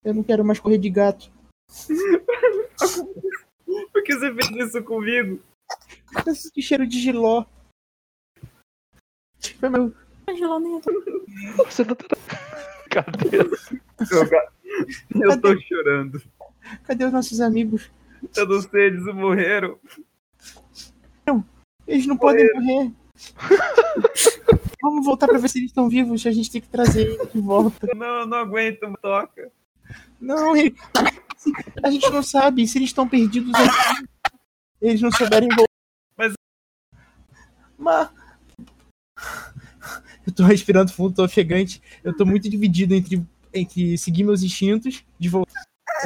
Eu 0.04 0.14
não 0.14 0.24
quero 0.24 0.44
mais 0.46 0.60
correr 0.60 0.78
de 0.78 0.90
gato. 0.90 1.32
Por 3.94 4.04
que 4.04 4.16
você 4.16 4.34
fez 4.34 4.68
isso 4.68 4.84
comigo? 4.84 5.42
Eu 6.26 6.36
senti 6.36 6.62
cheiro 6.62 6.88
de 6.88 7.00
giló. 7.00 7.46
Foi 9.60 9.70
meu. 9.70 9.94
Angela 10.28 10.60
nem 10.60 10.82
Você 11.58 11.84
não 11.84 11.96
tá. 11.96 12.06
Cadê? 12.90 13.38
Eu, 13.38 13.52
eu 15.22 15.42
tô 15.42 15.60
chorando. 15.62 16.22
Cadê 16.84 17.06
os 17.06 17.12
nossos 17.12 17.40
amigos? 17.40 17.92
Eu 18.36 18.48
não 18.48 18.62
sei, 18.62 18.88
eles 18.88 19.06
morreram. 19.14 19.80
Eles 21.90 22.06
não 22.06 22.16
podem 22.16 22.48
morrer. 22.54 22.94
Vamos 24.82 25.06
voltar 25.06 25.28
pra 25.28 25.38
ver 25.38 25.50
se 25.50 25.60
eles 25.60 25.70
estão 25.72 25.90
vivos. 25.90 26.26
A 26.26 26.32
gente 26.32 26.50
tem 26.52 26.62
que 26.62 26.68
trazer 26.70 27.08
eles 27.08 27.32
de 27.34 27.42
volta. 27.42 27.88
Não, 27.96 28.20
eu 28.22 28.28
não 28.28 28.38
aguento, 28.38 28.80
toca. 29.02 29.52
Não, 30.20 30.56
ele- 30.56 30.76
a 31.84 31.90
gente 31.90 32.10
não 32.10 32.22
sabe 32.22 32.68
se 32.68 32.78
eles 32.78 32.90
estão 32.90 33.08
perdidos 33.08 33.54
aqui. 33.56 34.06
Eles 34.82 35.02
não 35.02 35.12
souberem 35.12 35.50
voltar. 35.50 35.66
Mas- 36.18 36.34
Mas. 37.78 38.10
Eu 40.28 40.34
tô 40.34 40.44
respirando 40.44 40.92
fundo, 40.94 41.16
tô 41.16 41.24
ofegante. 41.26 41.82
Eu 42.04 42.16
tô 42.16 42.26
muito 42.26 42.50
dividido 42.50 42.94
entre, 42.94 43.26
entre 43.54 43.98
seguir 43.98 44.24
meus 44.24 44.44
instintos 44.44 45.04
de 45.18 45.28
voltar 45.30 45.52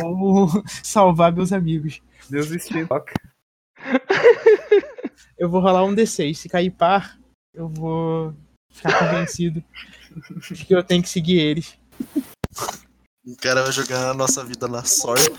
ou 0.03 0.47
salvar 0.83 1.31
meus 1.33 1.51
amigos. 1.51 2.01
Deus 2.29 2.51
instinto. 2.51 2.87
Toca. 2.87 3.13
Eu 5.37 5.49
vou 5.49 5.59
rolar 5.61 5.83
um 5.83 5.93
D6. 5.93 6.35
Se 6.35 6.47
cair 6.49 6.71
par, 6.71 7.19
eu 7.53 7.67
vou 7.67 8.33
ficar 8.73 8.99
convencido 8.99 9.63
de 10.51 10.65
que 10.65 10.75
eu 10.75 10.83
tenho 10.83 11.01
que 11.01 11.09
seguir 11.09 11.39
eles. 11.39 11.77
O 13.25 13.37
cara 13.37 13.63
vai 13.63 13.71
jogar 13.71 14.09
a 14.09 14.13
nossa 14.13 14.43
vida 14.43 14.67
na 14.67 14.83
sorte. 14.83 15.31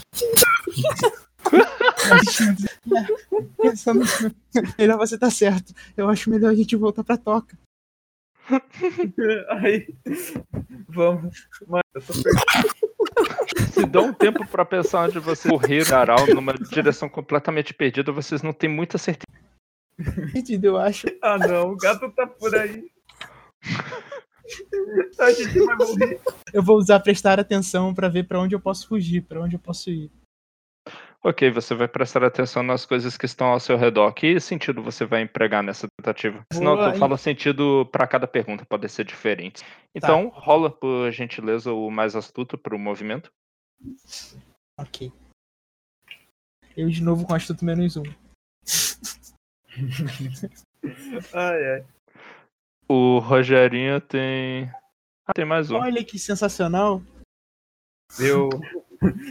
Pensando 3.60 4.04
melhor 4.78 4.96
você 4.96 5.18
tá 5.18 5.30
certo. 5.30 5.74
Eu 5.96 6.08
acho 6.08 6.30
melhor 6.30 6.50
a 6.50 6.54
gente 6.54 6.76
voltar 6.76 7.04
pra 7.04 7.18
toca. 7.18 7.58
Aí. 9.50 9.94
Vamos. 10.88 11.46
Mano, 11.66 11.82
eu 11.94 12.02
tô 12.02 12.12
perdido. 12.14 12.44
Se 13.72 13.86
dá 13.86 14.00
um 14.00 14.12
tempo 14.12 14.46
pra 14.46 14.64
pensar 14.64 15.08
onde 15.08 15.18
você 15.18 15.48
correr 15.48 15.92
Aral 15.92 16.26
numa 16.26 16.54
direção 16.54 17.08
completamente 17.08 17.72
perdida, 17.74 18.12
vocês 18.12 18.42
não 18.42 18.52
têm 18.52 18.68
muita 18.68 18.98
certeza. 18.98 19.26
Perdido, 20.32 20.66
eu 20.66 20.76
acho. 20.78 21.06
Ah 21.22 21.38
não, 21.38 21.72
o 21.72 21.76
gato 21.76 22.10
tá 22.12 22.26
por 22.26 22.54
aí. 22.54 22.90
A 25.18 25.32
gente 25.32 25.58
vai 25.58 25.76
morrer. 25.76 26.20
Eu 26.52 26.62
vou 26.62 26.76
usar 26.76 27.00
prestar 27.00 27.40
atenção 27.40 27.94
pra 27.94 28.08
ver 28.08 28.24
pra 28.24 28.40
onde 28.40 28.54
eu 28.54 28.60
posso 28.60 28.86
fugir, 28.86 29.22
pra 29.22 29.40
onde 29.40 29.56
eu 29.56 29.60
posso 29.60 29.90
ir. 29.90 30.10
Ok, 31.22 31.50
você 31.50 31.74
vai 31.74 31.88
prestar 31.88 32.22
atenção 32.22 32.62
nas 32.62 32.84
coisas 32.84 33.16
que 33.16 33.24
estão 33.24 33.46
ao 33.46 33.58
seu 33.58 33.78
redor. 33.78 34.12
Que 34.12 34.38
sentido 34.38 34.82
você 34.82 35.06
vai 35.06 35.22
empregar 35.22 35.62
nessa 35.62 35.88
tentativa? 35.98 36.44
Senão 36.52 36.76
Boa, 36.76 36.92
tu 36.92 36.98
fala 36.98 37.16
sentido 37.16 37.88
pra 37.90 38.06
cada 38.06 38.26
pergunta, 38.26 38.66
pode 38.66 38.86
ser 38.90 39.06
diferente. 39.06 39.62
Tá. 39.62 39.68
Então, 39.94 40.28
rola 40.28 40.70
por 40.70 41.10
gentileza 41.10 41.72
o 41.72 41.90
mais 41.90 42.14
astuto 42.14 42.58
pro 42.58 42.78
movimento. 42.78 43.32
Ok. 44.78 45.10
Eu 46.76 46.90
de 46.90 47.02
novo 47.02 47.26
com 47.26 47.34
astuto 47.34 47.64
menos 47.64 47.96
um. 47.96 48.02
Ai, 51.32 51.72
ai. 51.72 51.84
O 52.88 53.18
Rogerinho 53.18 54.00
tem. 54.00 54.70
Ah, 55.26 55.32
tem 55.34 55.44
mais 55.44 55.70
um. 55.70 55.76
Olha 55.76 56.04
que 56.04 56.18
sensacional. 56.18 57.02
Eu. 58.18 58.48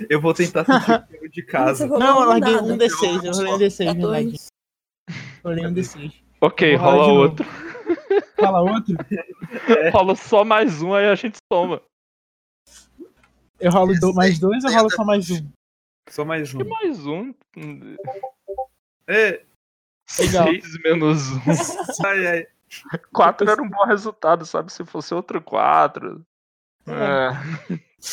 Eu 0.10 0.22
vou 0.22 0.34
tentar 0.34 0.66
sentir 0.66 1.24
o 1.24 1.30
de 1.30 1.44
casa. 1.44 1.88
Não, 1.88 2.00
eu 2.00 2.16
um 2.22 2.26
larguei 2.26 2.56
um 2.56 2.78
D6. 2.78 3.24
Eu 3.26 3.32
rolei 3.34 3.54
um 3.54 3.58
D6, 3.58 3.82
É 3.82 3.94
verdade. 3.94 4.02
dois. 4.02 4.48
Rolei 5.44 5.66
um 5.68 5.74
D6. 5.74 6.14
Ok, 6.42 6.76
rola 6.76 7.08
outro. 7.08 7.46
Fala 8.40 8.62
outro. 8.62 8.96
Rola 9.94 10.16
só 10.16 10.44
mais 10.44 10.82
um, 10.82 10.94
aí 10.94 11.06
a 11.08 11.16
gente 11.16 11.38
soma. 11.52 11.82
Eu 13.60 13.72
rolo 13.72 13.98
do- 14.00 14.14
mais 14.14 14.38
dois 14.40 14.64
ou 14.66 14.72
rolo 14.72 14.90
só 14.90 15.04
mais 15.06 15.30
um? 15.30 15.50
Só 16.10 16.26
mais 16.26 16.54
um. 16.54 16.60
E 16.60 16.64
mais 16.66 17.06
um. 17.08 17.34
É, 19.08 19.42
Legal. 20.20 20.48
6 20.48 20.82
menos 20.84 21.30
1. 21.32 22.06
Ai, 22.06 22.28
ai. 22.28 22.48
4 23.12 23.50
era 23.50 23.62
um 23.62 23.70
bom 23.70 23.86
resultado, 23.86 24.46
sabe? 24.46 24.72
Se 24.72 24.86
fosse 24.86 25.14
outro 25.14 25.42
4. 25.42 26.26
É. 26.88 27.30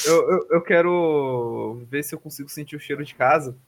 Eu, 0.07 0.31
eu, 0.31 0.49
eu 0.51 0.63
quero 0.63 1.85
ver 1.89 2.05
se 2.05 2.15
eu 2.15 2.21
consigo 2.21 2.49
sentir 2.49 2.77
o 2.77 2.81
cheiro 2.81 3.05
de 3.05 3.15
casa. 3.15 3.59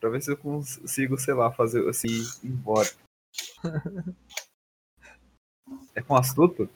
Pra 0.00 0.10
ver 0.10 0.22
se 0.22 0.30
eu 0.30 0.36
consigo, 0.36 1.18
sei 1.18 1.34
lá, 1.34 1.52
fazer 1.52 1.86
assim, 1.88 2.08
ir 2.42 2.48
embora. 2.48 2.88
É 5.94 6.00
com 6.00 6.16
astuto? 6.16 6.70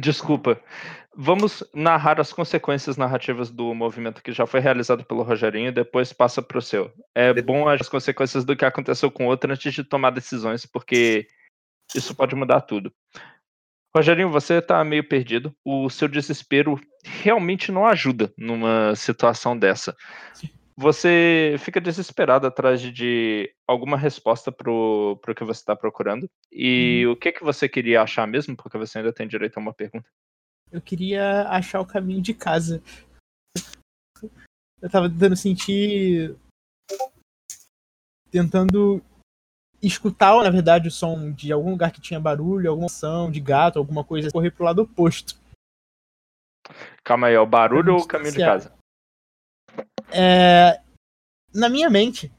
Desculpa. 0.00 0.62
Vamos 1.18 1.64
narrar 1.74 2.20
as 2.20 2.30
consequências 2.30 2.98
narrativas 2.98 3.50
do 3.50 3.72
movimento 3.72 4.22
que 4.22 4.32
já 4.32 4.46
foi 4.46 4.60
realizado 4.60 5.02
pelo 5.02 5.22
Rogerinho 5.22 5.68
e 5.68 5.72
depois 5.72 6.12
passa 6.12 6.42
para 6.42 6.58
o 6.58 6.62
seu. 6.62 6.92
É 7.14 7.32
bom 7.40 7.66
as 7.66 7.88
consequências 7.88 8.44
do 8.44 8.54
que 8.54 8.66
aconteceu 8.66 9.10
com 9.10 9.24
o 9.24 9.28
outro 9.28 9.50
antes 9.50 9.72
de 9.72 9.82
tomar 9.82 10.10
decisões, 10.10 10.66
porque 10.66 11.26
isso 11.94 12.14
pode 12.14 12.34
mudar 12.34 12.60
tudo. 12.60 12.92
Rogerinho, 13.96 14.30
você 14.30 14.58
está 14.58 14.84
meio 14.84 15.08
perdido. 15.08 15.56
O 15.64 15.88
seu 15.88 16.06
desespero 16.06 16.78
realmente 17.02 17.72
não 17.72 17.86
ajuda 17.86 18.30
numa 18.36 18.94
situação 18.94 19.58
dessa. 19.58 19.96
Você 20.76 21.56
fica 21.60 21.80
desesperado 21.80 22.46
atrás 22.46 22.82
de 22.82 23.50
alguma 23.66 23.96
resposta 23.96 24.52
para 24.52 24.70
o 24.70 25.18
que 25.34 25.44
você 25.44 25.60
está 25.60 25.74
procurando. 25.74 26.28
E 26.52 27.06
o 27.06 27.16
que, 27.16 27.32
que 27.32 27.42
você 27.42 27.66
queria 27.66 28.02
achar 28.02 28.26
mesmo? 28.26 28.54
Porque 28.54 28.76
você 28.76 28.98
ainda 28.98 29.14
tem 29.14 29.26
direito 29.26 29.56
a 29.56 29.60
uma 29.60 29.72
pergunta. 29.72 30.06
Eu 30.70 30.80
queria 30.80 31.48
achar 31.48 31.80
o 31.80 31.86
caminho 31.86 32.20
de 32.20 32.34
casa. 32.34 32.82
Eu 34.80 34.90
tava 34.90 35.08
tentando 35.08 35.36
sentir. 35.36 36.36
Tentando 38.30 39.02
escutar, 39.80 40.42
na 40.42 40.50
verdade, 40.50 40.88
o 40.88 40.90
som 40.90 41.30
de 41.30 41.52
algum 41.52 41.70
lugar 41.70 41.92
que 41.92 42.00
tinha 42.00 42.20
barulho, 42.20 42.68
alguma 42.68 42.86
ação 42.86 43.30
de 43.30 43.40
gato, 43.40 43.78
alguma 43.78 44.02
coisa, 44.04 44.30
correr 44.30 44.50
pro 44.50 44.64
lado 44.64 44.82
oposto. 44.82 45.38
Calma 47.04 47.28
aí, 47.28 47.34
é 47.34 47.40
o 47.40 47.46
barulho 47.46 47.94
ou 47.94 48.00
o 48.00 48.06
caminho 48.06 48.32
de 48.32 48.38
casa? 48.38 48.72
É, 50.12 50.80
na 51.54 51.68
minha 51.68 51.88
mente, 51.88 52.32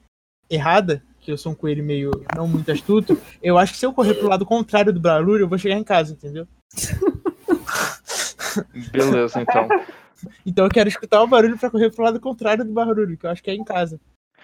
errada, 0.49 1.03
que 1.21 1.31
eu 1.31 1.37
sou 1.37 1.53
um 1.53 1.55
coelho 1.55 1.83
meio 1.83 2.11
não 2.35 2.47
muito 2.47 2.71
astuto, 2.71 3.19
eu 3.41 3.57
acho 3.57 3.73
que 3.73 3.79
se 3.79 3.85
eu 3.85 3.93
correr 3.93 4.15
pro 4.15 4.27
lado 4.27 4.45
contrário 4.45 4.93
do 4.93 4.99
barulho, 4.99 5.43
eu 5.43 5.49
vou 5.49 5.57
chegar 5.57 5.75
em 5.75 5.83
casa, 5.83 6.13
entendeu? 6.13 6.47
Beleza, 8.91 9.41
então. 9.41 9.67
Então 10.45 10.65
eu 10.65 10.71
quero 10.71 10.89
escutar 10.89 11.21
o 11.21 11.27
barulho 11.27 11.57
pra 11.57 11.69
correr 11.69 11.91
pro 11.91 12.03
lado 12.03 12.19
contrário 12.19 12.65
do 12.65 12.73
barulho, 12.73 13.17
que 13.17 13.25
eu 13.25 13.29
acho 13.29 13.43
que 13.43 13.51
é 13.51 13.55
em 13.55 13.63
casa. 13.63 13.99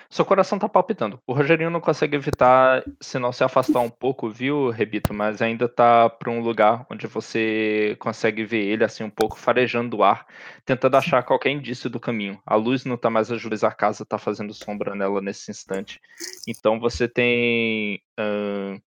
Seu 0.10 0.24
coração 0.24 0.60
tá 0.60 0.70
palpitando. 0.70 1.20
O 1.26 1.34
Rogerinho 1.34 1.72
não 1.72 1.82
consegue 1.82 2.16
evitar, 2.16 2.84
se 3.02 3.18
não 3.18 3.32
se 3.32 3.44
afastar 3.44 3.80
um 3.80 3.90
pouco, 3.90 4.30
viu, 4.30 4.70
Rebito? 4.70 5.12
Mas 5.12 5.42
ainda 5.42 5.68
tá 5.68 6.08
pra 6.08 6.30
um 6.30 6.40
lugar 6.40 6.86
onde 6.92 7.08
você 7.08 7.96
consegue 8.00 8.46
ver 8.46 8.64
ele, 8.64 8.84
assim, 8.84 9.04
um 9.04 9.10
pouco 9.10 9.40
farejando 9.40 9.98
o 9.98 10.04
ar, 10.04 10.28
tentando 10.66 10.98
achar 10.98 11.24
qualquer 11.24 11.50
indício 11.50 11.90
do 11.90 12.00
caminho. 12.00 12.40
A 12.46 12.56
luz 12.56 12.86
não 12.86 12.96
tá 12.96 13.10
mais 13.10 13.32
ajudando, 13.32 13.64
a 13.64 13.72
casa 13.72 14.06
tá 14.06 14.20
fazendo 14.20 14.54
sombra 14.54 14.94
nela 14.94 15.20
nesse 15.20 15.50
instante. 15.50 16.00
Então 16.48 16.80
você 16.80 17.08
tem. 17.08 18.00
ahn, 18.20 18.80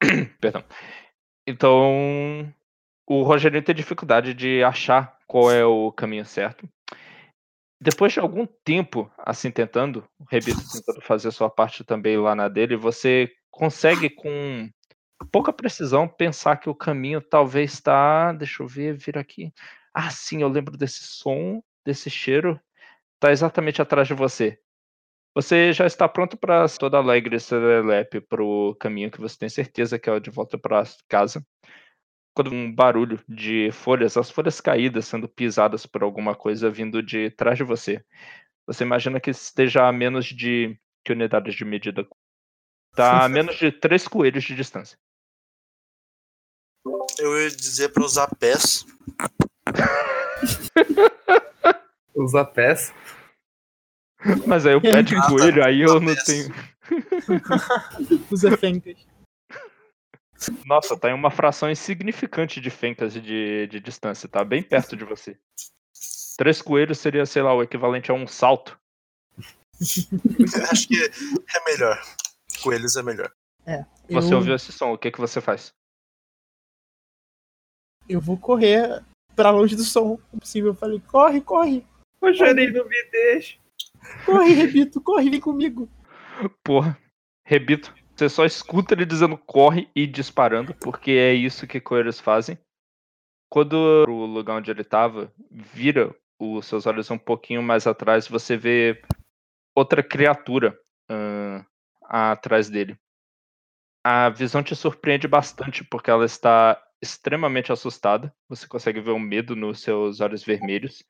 Perdão. 0.40 0.64
Então. 1.46 2.52
O 3.10 3.22
Rogerinho 3.22 3.62
tem 3.62 3.74
dificuldade 3.74 4.34
de 4.34 4.62
achar 4.62 5.16
qual 5.26 5.50
é 5.50 5.64
o 5.64 5.90
caminho 5.90 6.26
certo. 6.26 6.68
Depois 7.80 8.12
de 8.12 8.20
algum 8.20 8.46
tempo, 8.62 9.10
assim, 9.16 9.50
tentando, 9.50 10.06
o 10.18 10.24
Rebito 10.24 10.60
tentando 10.70 11.00
fazer 11.00 11.30
sua 11.30 11.48
parte 11.48 11.82
também 11.82 12.18
lá 12.18 12.34
na 12.34 12.48
dele, 12.48 12.76
você 12.76 13.32
consegue 13.50 14.10
com 14.10 14.68
pouca 15.32 15.54
precisão 15.54 16.06
pensar 16.06 16.58
que 16.58 16.68
o 16.68 16.74
caminho 16.74 17.22
talvez 17.22 17.72
está. 17.72 18.30
Deixa 18.32 18.62
eu 18.62 18.66
ver, 18.66 18.94
vir 18.94 19.16
aqui. 19.16 19.54
Ah, 19.94 20.10
sim, 20.10 20.42
eu 20.42 20.48
lembro 20.48 20.76
desse 20.76 21.02
som, 21.04 21.62
desse 21.86 22.10
cheiro. 22.10 22.60
Está 23.14 23.32
exatamente 23.32 23.80
atrás 23.80 24.06
de 24.06 24.12
você. 24.12 24.58
Você 25.34 25.72
já 25.72 25.86
está 25.86 26.06
pronto 26.06 26.36
para 26.36 26.68
toda 26.68 26.98
alegre 26.98 27.36
e 27.36 27.40
serelepe 27.40 28.20
para 28.20 28.42
o 28.42 28.74
caminho 28.74 29.10
que 29.10 29.20
você 29.20 29.38
tem 29.38 29.48
certeza 29.48 29.98
que 29.98 30.10
é 30.10 30.12
o 30.12 30.20
de 30.20 30.28
volta 30.28 30.58
para 30.58 30.82
casa. 31.08 31.42
Quando 32.38 32.52
um 32.52 32.72
barulho 32.72 33.20
de 33.28 33.72
folhas, 33.72 34.16
as 34.16 34.30
folhas 34.30 34.60
caídas 34.60 35.06
sendo 35.06 35.28
pisadas 35.28 35.84
por 35.86 36.04
alguma 36.04 36.36
coisa 36.36 36.70
vindo 36.70 37.02
de 37.02 37.30
trás 37.32 37.58
de 37.58 37.64
você. 37.64 38.00
Você 38.64 38.84
imagina 38.84 39.18
que 39.18 39.30
esteja 39.30 39.88
a 39.88 39.92
menos 39.92 40.26
de. 40.26 40.78
Que 41.04 41.12
unidades 41.12 41.56
de 41.56 41.64
medida? 41.64 42.06
Está 42.92 43.24
a 43.24 43.28
menos 43.28 43.56
de 43.56 43.72
três 43.72 44.06
coelhos 44.06 44.44
de 44.44 44.54
distância. 44.54 44.96
Eu 47.18 47.42
ia 47.42 47.50
dizer 47.50 47.88
pra 47.88 48.04
usar 48.04 48.28
pés. 48.36 48.86
Usar 52.14 52.44
pés. 52.44 52.94
Mas 54.46 54.64
aí 54.64 54.76
o 54.76 54.80
pé 54.80 55.02
de 55.02 55.16
Ah, 55.16 55.22
tá. 55.22 55.28
coelho, 55.28 55.64
aí 55.64 55.80
eu 55.80 55.98
não 56.00 56.14
Pés. 56.14 56.22
tenho. 56.24 56.54
Usa 58.30 58.56
fencas. 58.56 58.96
Nossa, 60.64 60.96
tá 60.96 61.10
em 61.10 61.14
uma 61.14 61.30
fração 61.30 61.70
insignificante 61.70 62.60
de 62.60 62.70
fencas 62.70 63.12
de, 63.14 63.66
de 63.66 63.80
distância, 63.80 64.28
tá 64.28 64.44
bem 64.44 64.62
perto 64.62 64.96
de 64.96 65.04
você. 65.04 65.38
Três 66.36 66.62
coelhos 66.62 66.98
seria, 66.98 67.26
sei 67.26 67.42
lá, 67.42 67.54
o 67.54 67.62
equivalente 67.62 68.10
a 68.10 68.14
um 68.14 68.26
salto. 68.26 68.78
Acho 70.70 70.88
que 70.88 70.96
é 70.96 71.64
melhor. 71.70 72.00
Coelhos 72.62 72.96
é 72.96 73.02
melhor. 73.02 73.32
Você 74.08 74.32
eu, 74.32 74.38
ouviu 74.38 74.54
esse 74.54 74.72
som, 74.72 74.92
o 74.92 74.98
que, 74.98 75.10
que 75.10 75.20
você 75.20 75.40
faz? 75.40 75.72
eu 78.08 78.20
vou 78.20 78.38
correr 78.38 79.04
pra 79.36 79.50
longe 79.50 79.76
do 79.76 79.84
som. 79.84 80.16
Se 80.16 80.38
possível, 80.40 80.70
eu 80.70 80.74
falei, 80.74 81.00
corre, 81.06 81.40
corre, 81.40 81.84
Rogerinho, 82.20 82.72
não 82.72 82.88
me 82.88 83.04
deixa. 83.10 83.58
corre, 84.24 84.54
Rebito, 84.54 85.00
corre, 85.00 85.30
vem 85.30 85.40
comigo. 85.40 85.88
Porra, 86.64 86.98
rebito. 87.44 87.94
Você 88.18 88.28
só 88.28 88.44
escuta 88.44 88.94
ele 88.94 89.06
dizendo 89.06 89.38
corre 89.38 89.88
e 89.94 90.04
disparando, 90.04 90.74
porque 90.74 91.12
é 91.12 91.32
isso 91.32 91.68
que 91.68 91.80
coelhos 91.80 92.18
fazem. 92.18 92.58
Quando 93.48 93.74
o 94.08 94.26
lugar 94.26 94.56
onde 94.56 94.72
ele 94.72 94.82
tava 94.82 95.32
vira 95.48 96.12
os 96.36 96.66
seus 96.66 96.84
olhos 96.84 97.08
um 97.12 97.16
pouquinho 97.16 97.62
mais 97.62 97.86
atrás, 97.86 98.26
você 98.26 98.56
vê 98.56 99.00
outra 99.72 100.02
criatura 100.02 100.76
ahn, 101.08 101.64
atrás 102.02 102.68
dele. 102.68 102.98
A 104.04 104.28
visão 104.30 104.64
te 104.64 104.74
surpreende 104.74 105.28
bastante, 105.28 105.84
porque 105.84 106.10
ela 106.10 106.24
está 106.24 106.76
extremamente 107.00 107.70
assustada. 107.70 108.34
Você 108.48 108.66
consegue 108.66 109.00
ver 109.00 109.12
o 109.12 109.18
medo 109.20 109.54
nos 109.54 109.80
seus 109.80 110.20
olhos 110.20 110.42
vermelhos 110.42 111.04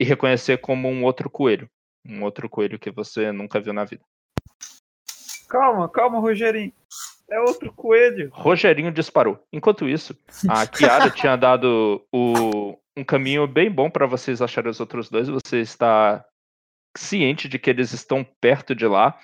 e 0.00 0.04
reconhecer 0.04 0.58
como 0.58 0.88
um 0.88 1.04
outro 1.04 1.30
coelho. 1.30 1.70
Um 2.04 2.24
outro 2.24 2.50
coelho 2.50 2.76
que 2.76 2.90
você 2.90 3.30
nunca 3.30 3.60
viu 3.60 3.72
na 3.72 3.84
vida. 3.84 4.04
Calma, 5.50 5.88
calma, 5.88 6.18
Rogerinho. 6.20 6.72
É 7.28 7.40
outro 7.40 7.72
coelho. 7.72 8.30
Rogerinho 8.32 8.90
disparou. 8.92 9.44
Enquanto 9.52 9.88
isso, 9.88 10.16
a 10.48 10.66
Kiara 11.04 11.10
tinha 11.10 11.36
dado 11.36 12.04
o- 12.12 12.76
um 12.96 13.04
caminho 13.04 13.46
bem 13.46 13.70
bom 13.70 13.90
para 13.90 14.06
vocês 14.06 14.40
acharem 14.40 14.70
os 14.70 14.80
outros 14.80 15.08
dois. 15.08 15.28
Você 15.28 15.60
está 15.60 16.24
ciente 16.96 17.48
de 17.48 17.58
que 17.58 17.70
eles 17.70 17.92
estão 17.92 18.24
perto 18.40 18.74
de 18.74 18.86
lá. 18.86 19.18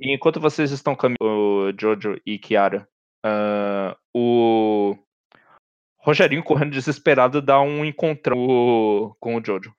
E 0.00 0.14
enquanto 0.14 0.40
vocês 0.40 0.70
estão 0.70 0.94
caminhando, 0.96 1.74
Jojo 1.80 2.20
e 2.26 2.38
Kiara, 2.38 2.88
ah, 3.24 3.96
o 4.14 4.96
Rogerinho 5.98 6.42
correndo 6.42 6.72
desesperado 6.72 7.40
dá 7.40 7.60
um 7.60 7.84
encontrão 7.84 9.14
com 9.20 9.36
o 9.36 9.44
Jojo. 9.44 9.72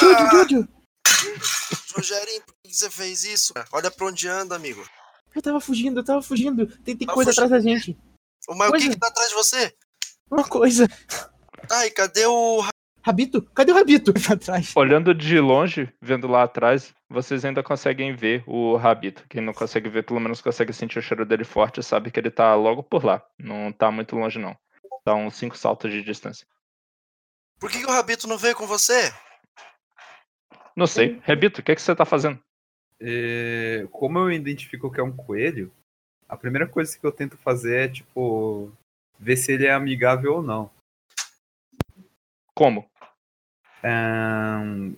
Jojo, 0.00 0.26
Jojo, 0.30 0.68
Rogerinho, 1.98 2.42
por 2.46 2.54
que 2.62 2.74
você 2.74 2.90
fez 2.90 3.24
isso? 3.24 3.52
Olha 3.72 3.90
pra 3.90 4.06
onde 4.06 4.28
anda, 4.28 4.54
amigo. 4.56 4.84
eu 5.34 5.42
tava 5.42 5.60
fugindo, 5.60 6.00
eu 6.00 6.04
tava 6.04 6.22
fugindo. 6.22 6.66
Tem, 6.82 6.96
tem 6.96 7.06
Tá 7.06 7.12
coisa 7.14 7.30
fugindo. 7.30 7.44
atrás 7.44 7.64
da 7.64 7.70
gente. 7.70 7.98
Mas 8.48 8.68
o 8.68 8.70
Coisa. 8.70 8.86
que 8.86 8.94
que 8.94 8.98
tá 9.00 9.08
atrás 9.08 9.28
de 9.28 9.34
você? 9.34 9.74
Uma 10.30 10.44
coisa. 10.48 10.88
Ai, 11.70 11.90
cadê 11.90 12.24
o... 12.26 12.64
Rabito, 13.04 13.42
cadê 13.54 13.72
o 13.72 13.74
Rabito? 13.74 14.12
Pra 14.12 14.36
trás. 14.36 14.72
Olhando 14.76 15.14
de 15.14 15.38
longe, 15.40 15.92
vendo 16.00 16.26
lá 16.26 16.42
atrás, 16.42 16.92
vocês 17.08 17.44
ainda 17.44 17.62
conseguem 17.62 18.14
ver 18.14 18.42
o 18.46 18.76
Rabito. 18.76 19.24
Quem 19.28 19.40
não 19.40 19.52
consegue 19.54 19.88
ver, 19.88 20.02
pelo 20.04 20.20
menos 20.20 20.40
consegue 20.40 20.72
sentir 20.72 20.98
o 20.98 21.02
cheiro 21.02 21.24
dele 21.24 21.44
forte, 21.44 21.82
sabe 21.82 22.10
que 22.10 22.18
ele 22.20 22.30
tá 22.30 22.54
logo 22.54 22.82
por 22.82 23.04
lá. 23.04 23.22
Não 23.38 23.72
tá 23.72 23.90
muito 23.90 24.14
longe, 24.16 24.38
não. 24.38 24.56
Tá 25.04 25.14
uns 25.14 25.36
cinco 25.36 25.56
saltos 25.56 25.90
de 25.90 26.02
distância. 26.02 26.46
Por 27.58 27.70
que, 27.70 27.78
que 27.80 27.86
o 27.86 27.90
Rabito 27.92 28.26
não 28.28 28.36
veio 28.38 28.54
com 28.56 28.66
você? 28.66 29.12
Não 30.78 30.86
sei. 30.86 31.18
Rabito, 31.24 31.60
o 31.60 31.64
que, 31.64 31.74
que 31.74 31.82
você 31.82 31.92
tá 31.92 32.04
fazendo? 32.04 32.38
É, 33.00 33.88
como 33.90 34.16
eu 34.20 34.30
identifico 34.30 34.92
que 34.92 35.00
é 35.00 35.02
um 35.02 35.10
coelho, 35.10 35.72
a 36.28 36.36
primeira 36.36 36.68
coisa 36.68 36.96
que 36.96 37.04
eu 37.04 37.10
tento 37.10 37.36
fazer 37.36 37.86
é, 37.86 37.88
tipo, 37.88 38.70
ver 39.18 39.36
se 39.36 39.50
ele 39.50 39.66
é 39.66 39.72
amigável 39.72 40.34
ou 40.34 40.42
não. 40.42 40.70
Como? 42.54 42.88
Ahn, 43.82 44.94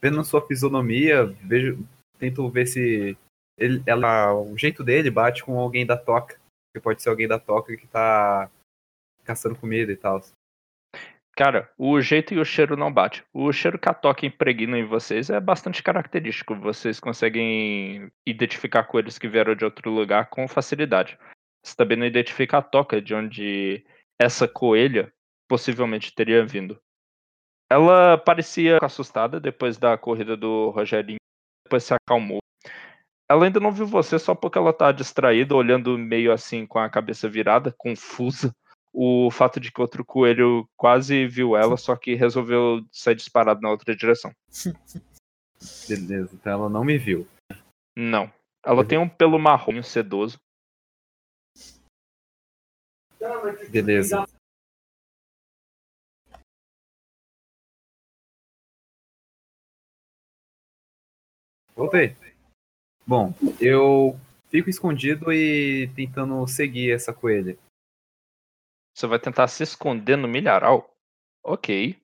vendo 0.00 0.24
sua 0.24 0.46
fisionomia, 0.46 1.26
vejo, 1.42 1.86
tento 2.18 2.48
ver 2.48 2.66
se 2.66 3.14
ele, 3.58 3.82
ela, 3.84 4.32
o 4.32 4.56
jeito 4.56 4.82
dele 4.82 5.10
bate 5.10 5.44
com 5.44 5.58
alguém 5.58 5.84
da 5.84 5.96
toca. 5.96 6.40
Que 6.74 6.80
pode 6.80 7.02
ser 7.02 7.10
alguém 7.10 7.28
da 7.28 7.38
toca 7.38 7.76
que 7.76 7.86
tá 7.86 8.50
caçando 9.24 9.56
comida 9.56 9.92
e 9.92 9.96
tal. 9.96 10.22
Cara, 11.34 11.70
o 11.78 11.98
jeito 12.00 12.34
e 12.34 12.38
o 12.38 12.44
cheiro 12.44 12.76
não 12.76 12.92
bate. 12.92 13.24
O 13.32 13.50
cheiro 13.52 13.78
que 13.78 13.88
a 13.88 13.94
toca 13.94 14.26
impregna 14.26 14.78
em 14.78 14.84
vocês 14.84 15.30
é 15.30 15.40
bastante 15.40 15.82
característico. 15.82 16.54
Vocês 16.54 17.00
conseguem 17.00 18.10
identificar 18.26 18.84
coelhos 18.84 19.18
que 19.18 19.28
vieram 19.28 19.54
de 19.54 19.64
outro 19.64 19.90
lugar 19.90 20.28
com 20.28 20.46
facilidade. 20.46 21.18
Você 21.64 21.74
também 21.74 21.96
não 21.96 22.04
identifica 22.04 22.58
a 22.58 22.62
toca 22.62 23.00
de 23.00 23.14
onde 23.14 23.84
essa 24.20 24.46
coelha 24.46 25.12
possivelmente 25.48 26.14
teria 26.14 26.44
vindo. 26.44 26.78
Ela 27.70 28.18
parecia 28.18 28.78
assustada 28.82 29.40
depois 29.40 29.78
da 29.78 29.96
corrida 29.96 30.36
do 30.36 30.68
Rogerinho, 30.70 31.18
depois 31.64 31.84
se 31.84 31.94
acalmou. 31.94 32.40
Ela 33.30 33.46
ainda 33.46 33.58
não 33.58 33.72
viu 33.72 33.86
você 33.86 34.18
só 34.18 34.34
porque 34.34 34.58
ela 34.58 34.74
tá 34.74 34.92
distraída, 34.92 35.54
olhando 35.54 35.96
meio 35.96 36.32
assim 36.32 36.66
com 36.66 36.78
a 36.78 36.90
cabeça 36.90 37.26
virada, 37.30 37.74
confusa. 37.78 38.54
O 38.92 39.30
fato 39.30 39.58
de 39.58 39.72
que 39.72 39.80
outro 39.80 40.04
coelho 40.04 40.68
quase 40.76 41.26
viu 41.26 41.56
ela, 41.56 41.76
só 41.76 41.96
que 41.96 42.14
resolveu 42.14 42.84
sair 42.92 43.14
disparado 43.14 43.60
na 43.60 43.70
outra 43.70 43.96
direção. 43.96 44.34
Beleza, 45.88 46.30
então 46.34 46.52
ela 46.52 46.68
não 46.68 46.84
me 46.84 46.98
viu. 46.98 47.26
Não. 47.96 48.30
Ela 48.64 48.84
tem 48.84 48.98
um 48.98 49.08
pelo 49.08 49.38
marrom 49.38 49.82
sedoso. 49.82 50.38
Beleza. 53.70 54.26
Voltei. 61.74 62.16
Bom, 63.06 63.34
eu 63.60 64.18
fico 64.48 64.68
escondido 64.68 65.32
e 65.32 65.88
tentando 65.96 66.46
seguir 66.46 66.92
essa 66.92 67.12
coelha. 67.12 67.56
Você 68.94 69.06
vai 69.06 69.18
tentar 69.18 69.48
se 69.48 69.62
esconder 69.62 70.16
no 70.16 70.28
milharal? 70.28 70.94
Ok. 71.42 71.96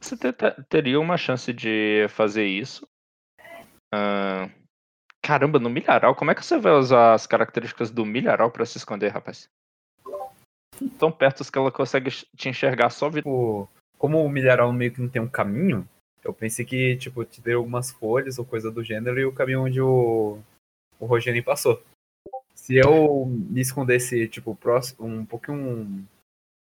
Você 0.00 0.16
te- 0.16 0.32
teria 0.68 1.00
uma 1.00 1.16
chance 1.16 1.52
de 1.52 2.06
fazer 2.10 2.46
isso. 2.46 2.86
Ah, 3.92 4.50
caramba, 5.22 5.58
no 5.58 5.70
milharal? 5.70 6.14
Como 6.14 6.30
é 6.30 6.34
que 6.34 6.44
você 6.44 6.58
vai 6.58 6.72
usar 6.72 7.14
as 7.14 7.26
características 7.26 7.90
do 7.90 8.04
milharal 8.04 8.50
pra 8.50 8.66
se 8.66 8.76
esconder, 8.76 9.08
rapaz? 9.08 9.48
Tão 10.98 11.10
perto 11.10 11.50
que 11.50 11.58
ela 11.58 11.72
consegue 11.72 12.10
te 12.10 12.48
enxergar 12.48 12.90
só. 12.90 13.10
Tipo, 13.10 13.68
como 13.96 14.22
o 14.22 14.28
milharal 14.28 14.72
meio 14.72 14.92
que 14.92 15.00
não 15.00 15.08
tem 15.08 15.22
um 15.22 15.28
caminho, 15.28 15.88
eu 16.22 16.34
pensei 16.34 16.64
que, 16.64 16.96
tipo, 16.96 17.24
te 17.24 17.40
deu 17.40 17.58
algumas 17.58 17.90
folhas 17.90 18.38
ou 18.38 18.44
coisa 18.44 18.70
do 18.70 18.82
gênero 18.82 19.18
e 19.18 19.24
o 19.24 19.32
caminho 19.32 19.62
onde 19.62 19.80
o, 19.80 20.38
o 20.98 21.06
Rogério 21.06 21.42
passou. 21.44 21.82
Se 22.54 22.76
eu 22.76 23.26
me 23.26 23.60
escondesse, 23.60 24.26
tipo, 24.28 24.54
próximo, 24.56 25.06
um 25.06 25.24
pouquinho 25.24 26.06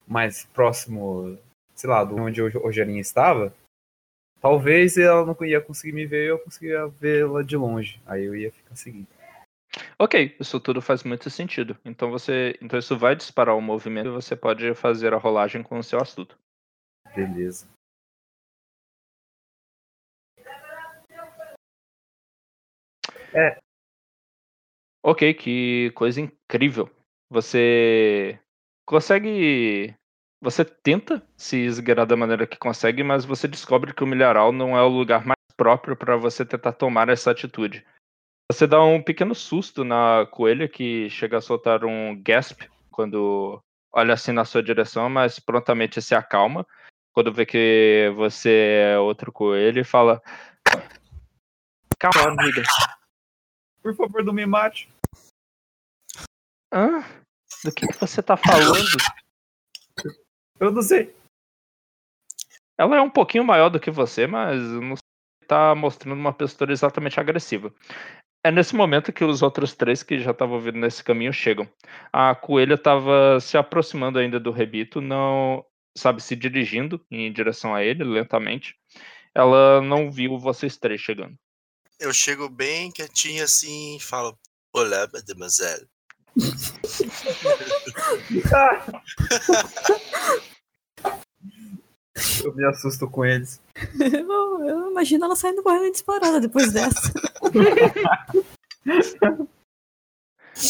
mais 0.08 0.46
próximo, 0.46 1.38
sei 1.76 1.90
lá, 1.90 2.04
do 2.04 2.16
onde 2.16 2.42
o 2.42 2.50
Rogerinho 2.60 3.00
estava, 3.00 3.54
talvez 4.42 4.98
ela 4.98 5.26
não 5.26 5.36
ia 5.46 5.62
conseguir 5.62 5.94
me 5.94 6.06
ver 6.06 6.26
e 6.26 6.30
eu 6.30 6.40
conseguia 6.40 6.88
vê-la 6.88 7.44
de 7.44 7.56
longe. 7.56 8.02
Aí 8.06 8.24
eu 8.24 8.36
ia 8.36 8.52
ficar 8.52 8.76
seguindo. 8.76 9.08
Ok, 9.98 10.36
isso 10.40 10.60
tudo 10.60 10.82
faz 10.82 11.04
muito 11.04 11.30
sentido. 11.30 11.78
Então 11.86 12.12
você. 12.12 12.58
Então 12.62 12.78
isso 12.78 12.98
vai 12.98 13.16
disparar 13.16 13.56
o 13.56 13.62
movimento 13.62 14.08
e 14.08 14.12
você 14.12 14.36
pode 14.36 14.74
fazer 14.76 15.14
a 15.14 15.18
rolagem 15.18 15.64
com 15.64 15.80
o 15.80 15.84
seu 15.84 16.00
astuto. 16.00 16.38
Beleza. 17.16 17.68
Ok, 25.04 25.34
que 25.34 25.92
coisa 25.92 26.22
incrível. 26.22 26.90
Você 27.30 28.40
consegue. 28.86 29.96
Você 30.42 30.66
tenta 30.66 31.22
se 31.38 31.58
esgueirar 31.58 32.06
da 32.06 32.18
maneira 32.18 32.48
que 32.48 32.58
consegue, 32.58 33.04
mas 33.04 33.26
você 33.26 33.48
descobre 33.48 33.94
que 33.94 34.04
o 34.04 34.08
milharal 34.08 34.52
não 34.52 34.76
é 34.76 34.82
o 34.82 34.88
lugar 34.88 35.24
mais 35.24 35.38
próprio 35.56 35.96
para 35.96 36.18
você 36.18 36.44
tentar 36.44 36.74
tomar 36.74 37.10
essa 37.10 37.30
atitude. 37.30 37.86
Você 38.52 38.66
dá 38.66 38.84
um 38.84 39.02
pequeno 39.02 39.36
susto 39.36 39.84
na 39.84 40.28
coelha 40.32 40.68
que 40.68 41.10
chega 41.10 41.38
a 41.38 41.42
soltar 41.42 41.86
um 41.86 42.20
gasp 42.22 42.68
quando 42.90 43.62
olha 43.94 44.14
assim 44.14 44.32
na 44.32 44.44
sua 44.44 44.64
direção, 44.64 45.10
mas 45.10 45.40
prontamente 45.40 46.02
se 46.02 46.16
acalma 46.16 46.66
quando 47.14 47.34
vê 47.34 47.46
que 47.46 48.12
você 48.16 48.94
é 48.94 49.00
outro 49.00 49.32
coelho 49.32 49.82
e 49.82 49.86
fala: 49.86 50.22
Calma, 52.00 52.30
amiga. 52.30 52.64
Por 53.82 53.96
favor, 53.96 54.24
não 54.24 54.34
me 54.34 54.46
mate. 54.46 54.90
Hã? 56.74 57.21
Do 57.64 57.72
que, 57.72 57.88
que 57.88 58.00
você 58.00 58.22
tá 58.24 58.36
falando? 58.36 58.98
Eu 60.60 60.72
não 60.72 60.82
sei. 60.82 61.14
Ela 62.78 62.98
é 62.98 63.02
um 63.02 63.10
pouquinho 63.10 63.44
maior 63.44 63.70
do 63.70 63.80
que 63.80 63.92
você, 63.92 64.26
mas 64.26 64.60
não 64.60 64.96
tá 65.48 65.76
mostrando 65.76 66.18
uma 66.18 66.34
postura 66.34 66.72
exatamente 66.72 67.20
agressiva. 67.20 67.74
É 68.44 68.50
nesse 68.50 68.76
momento 68.76 69.14
que 69.14 69.24
os 69.24 69.44
outros 69.44 69.76
três 69.76 70.02
que 70.02 70.18
já 70.20 70.32
estavam 70.32 70.60
vindo 70.60 70.80
nesse 70.80 71.04
caminho 71.04 71.32
chegam. 71.32 71.70
A 72.12 72.34
coelha 72.34 72.74
estava 72.74 73.40
se 73.40 73.56
aproximando 73.56 74.18
ainda 74.18 74.40
do 74.40 74.50
rebito, 74.50 75.00
não 75.00 75.64
sabe 75.96 76.24
se 76.24 76.36
dirigindo 76.36 77.00
em 77.12 77.32
direção 77.32 77.76
a 77.76 77.84
ele 77.84 78.04
lentamente. 78.04 78.76
Ela 79.36 79.82
não 79.82 80.10
viu 80.10 80.40
vocês 80.40 80.78
três 80.78 81.00
chegando. 81.00 81.38
Eu 82.00 82.12
chego 82.12 82.50
bem 82.50 82.92
quietinho 82.92 83.44
assim 83.44 83.98
e 83.98 84.00
falo: 84.00 84.36
Olá, 84.74 85.08
mademoiselle. 85.14 85.88
Eu 92.44 92.54
me 92.54 92.66
assusto 92.66 93.10
com 93.10 93.26
eles. 93.26 93.62
Eu, 94.00 94.66
eu 94.66 94.92
imagino 94.92 95.26
ela 95.26 95.36
saindo 95.36 95.64
correndo 95.64 95.92
disparada 95.92 96.40
depois 96.40 96.72
dessa. 96.72 97.12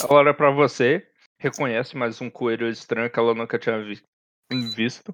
Ela 0.04 0.14
olha 0.14 0.34
pra 0.34 0.52
você, 0.52 1.08
reconhece 1.40 1.98
mais 1.98 2.22
um 2.22 2.30
coelho 2.30 2.68
estranho 2.70 3.10
que 3.10 3.20
ela 3.20 3.34
nunca 3.34 3.60
tinha 3.60 3.84
vi- 3.84 4.04
visto. 4.76 5.14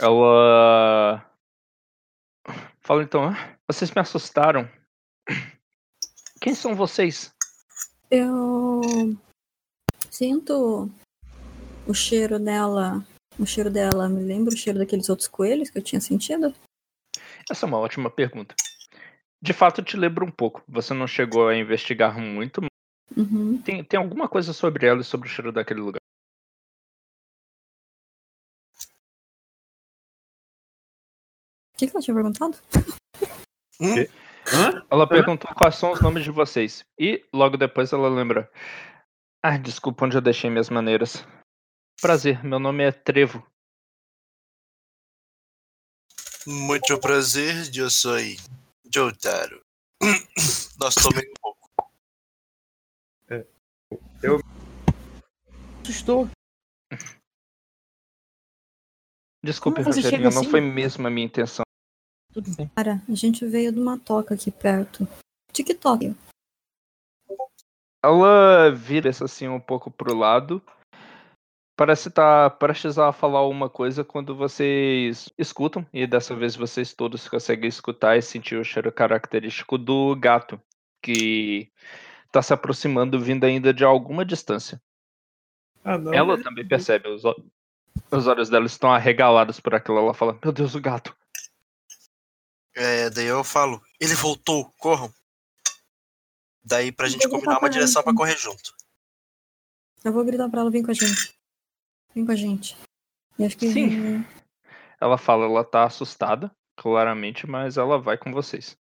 Ela 0.00 1.24
fala 2.80 3.02
então: 3.02 3.24
"Ah, 3.24 3.56
vocês 3.70 3.90
me 3.92 4.00
assustaram. 4.00 4.68
Quem 6.40 6.54
são 6.54 6.74
vocês? 6.74 7.32
Eu 8.10 8.80
sinto 10.12 10.90
o 11.86 11.94
cheiro 11.94 12.38
dela. 12.38 13.04
O 13.38 13.46
cheiro 13.46 13.70
dela 13.70 14.08
me 14.08 14.22
lembra 14.22 14.52
o 14.52 14.56
cheiro 14.56 14.78
daqueles 14.78 15.08
outros 15.08 15.26
coelhos 15.26 15.70
que 15.70 15.78
eu 15.78 15.82
tinha 15.82 16.00
sentido? 16.00 16.54
Essa 17.50 17.64
é 17.64 17.68
uma 17.68 17.78
ótima 17.78 18.10
pergunta. 18.10 18.54
De 19.40 19.52
fato, 19.52 19.82
te 19.82 19.96
lembra 19.96 20.24
um 20.24 20.30
pouco. 20.30 20.62
Você 20.68 20.92
não 20.94 21.06
chegou 21.06 21.48
a 21.48 21.56
investigar 21.56 22.18
muito. 22.18 22.60
mas 22.60 22.70
Uhum. 23.16 23.60
Tem, 23.60 23.84
tem 23.84 23.98
alguma 23.98 24.28
coisa 24.28 24.52
sobre 24.52 24.86
ela 24.86 25.00
e 25.00 25.04
sobre 25.04 25.28
o 25.28 25.30
cheiro 25.30 25.52
daquele 25.52 25.80
lugar. 25.80 26.00
O 31.74 31.78
que, 31.78 31.86
que 31.86 31.96
ela 31.96 32.02
tinha 32.02 32.14
perguntado? 32.14 32.56
Hã? 33.80 34.84
Ela 34.90 35.06
perguntou 35.06 35.50
quais 35.54 35.74
são 35.74 35.92
os 35.92 36.00
nomes 36.00 36.24
de 36.24 36.30
vocês. 36.30 36.84
E 36.98 37.24
logo 37.32 37.56
depois 37.56 37.92
ela 37.92 38.08
lembra. 38.08 38.50
Ah, 39.44 39.58
desculpa 39.58 40.04
onde 40.06 40.16
eu 40.16 40.20
deixei 40.20 40.48
minhas 40.48 40.70
maneiras. 40.70 41.16
Prazer, 42.00 42.44
meu 42.44 42.60
nome 42.60 42.84
é 42.84 42.92
Trevo. 42.92 43.44
Muito 46.46 46.98
prazer, 47.00 47.70
eu 47.74 47.90
sou 47.90 48.16
Jotaro. 48.92 49.64
Nós 50.78 50.94
tomei 50.94 51.28
um 51.28 51.34
pouco. 51.40 51.92
Assustou. 55.82 56.28
Desculpe, 59.44 59.82
Como 59.82 59.92
você 59.92 60.00
Rogerinho, 60.00 60.22
chega 60.22 60.30
não 60.30 60.40
assim? 60.42 60.50
foi 60.50 60.60
mesmo 60.60 61.06
a 61.06 61.10
minha 61.10 61.26
intenção. 61.26 61.64
Tudo 62.32 62.54
bem. 62.54 62.68
Cara, 62.76 63.02
a 63.08 63.14
gente 63.14 63.44
veio 63.44 63.72
de 63.72 63.80
uma 63.80 63.98
toca 63.98 64.34
aqui 64.34 64.50
perto. 64.52 65.06
TikTok. 65.52 66.14
Ela 68.02 68.70
vira 68.70 69.10
assim 69.10 69.48
um 69.48 69.60
pouco 69.60 69.90
pro 69.90 70.16
lado. 70.16 70.60
Parece 71.76 72.08
estar 72.08 72.50
prestes 72.58 72.98
a 72.98 73.12
falar 73.12 73.46
uma 73.46 73.68
coisa 73.70 74.04
quando 74.04 74.36
vocês 74.36 75.30
escutam, 75.38 75.86
e 75.92 76.06
dessa 76.06 76.34
vez 76.34 76.54
vocês 76.54 76.92
todos 76.92 77.28
conseguem 77.28 77.68
escutar 77.68 78.16
e 78.16 78.22
sentir 78.22 78.56
o 78.56 78.64
cheiro 78.64 78.92
característico 78.92 79.78
do 79.78 80.14
gato, 80.16 80.60
que 81.00 81.70
está 82.26 82.42
se 82.42 82.52
aproximando, 82.52 83.18
vindo 83.18 83.44
ainda 83.44 83.72
de 83.72 83.84
alguma 83.84 84.24
distância. 84.24 84.80
Ah, 85.84 85.96
não. 85.96 86.12
Ela 86.12 86.40
também 86.42 86.66
percebe, 86.66 87.08
os, 87.08 87.22
os 88.10 88.26
olhos 88.26 88.48
dela 88.48 88.66
estão 88.66 88.92
arregalados 88.92 89.58
por 89.58 89.74
aquilo. 89.74 89.98
Ela 89.98 90.14
fala: 90.14 90.38
Meu 90.42 90.52
Deus, 90.52 90.74
o 90.74 90.80
gato. 90.80 91.16
É, 92.74 93.10
daí 93.10 93.26
eu 93.26 93.44
falo, 93.44 93.82
ele 94.00 94.14
voltou, 94.14 94.72
corram. 94.78 95.12
Daí 96.64 96.92
pra 96.92 97.08
gente 97.08 97.24
Eu 97.24 97.30
combinar 97.30 97.58
uma 97.58 97.68
direção 97.70 98.02
pra 98.02 98.12
então. 98.12 98.24
correr 98.24 98.36
junto. 98.38 98.74
Eu 100.04 100.12
vou 100.12 100.24
gritar 100.24 100.48
pra 100.48 100.60
ela, 100.60 100.70
vem 100.70 100.82
com 100.82 100.90
a 100.90 100.94
gente. 100.94 101.34
Vem 102.14 102.24
com 102.26 102.32
a 102.32 102.36
gente. 102.36 102.76
E 103.38 103.44
acho 103.44 103.56
que. 103.56 103.72
Sim. 103.72 104.24
Ela 105.00 105.18
fala, 105.18 105.44
ela 105.46 105.64
tá 105.64 105.84
assustada, 105.84 106.50
claramente, 106.76 107.46
mas 107.46 107.76
ela 107.76 107.98
vai 107.98 108.16
com 108.16 108.32
vocês. 108.32 108.76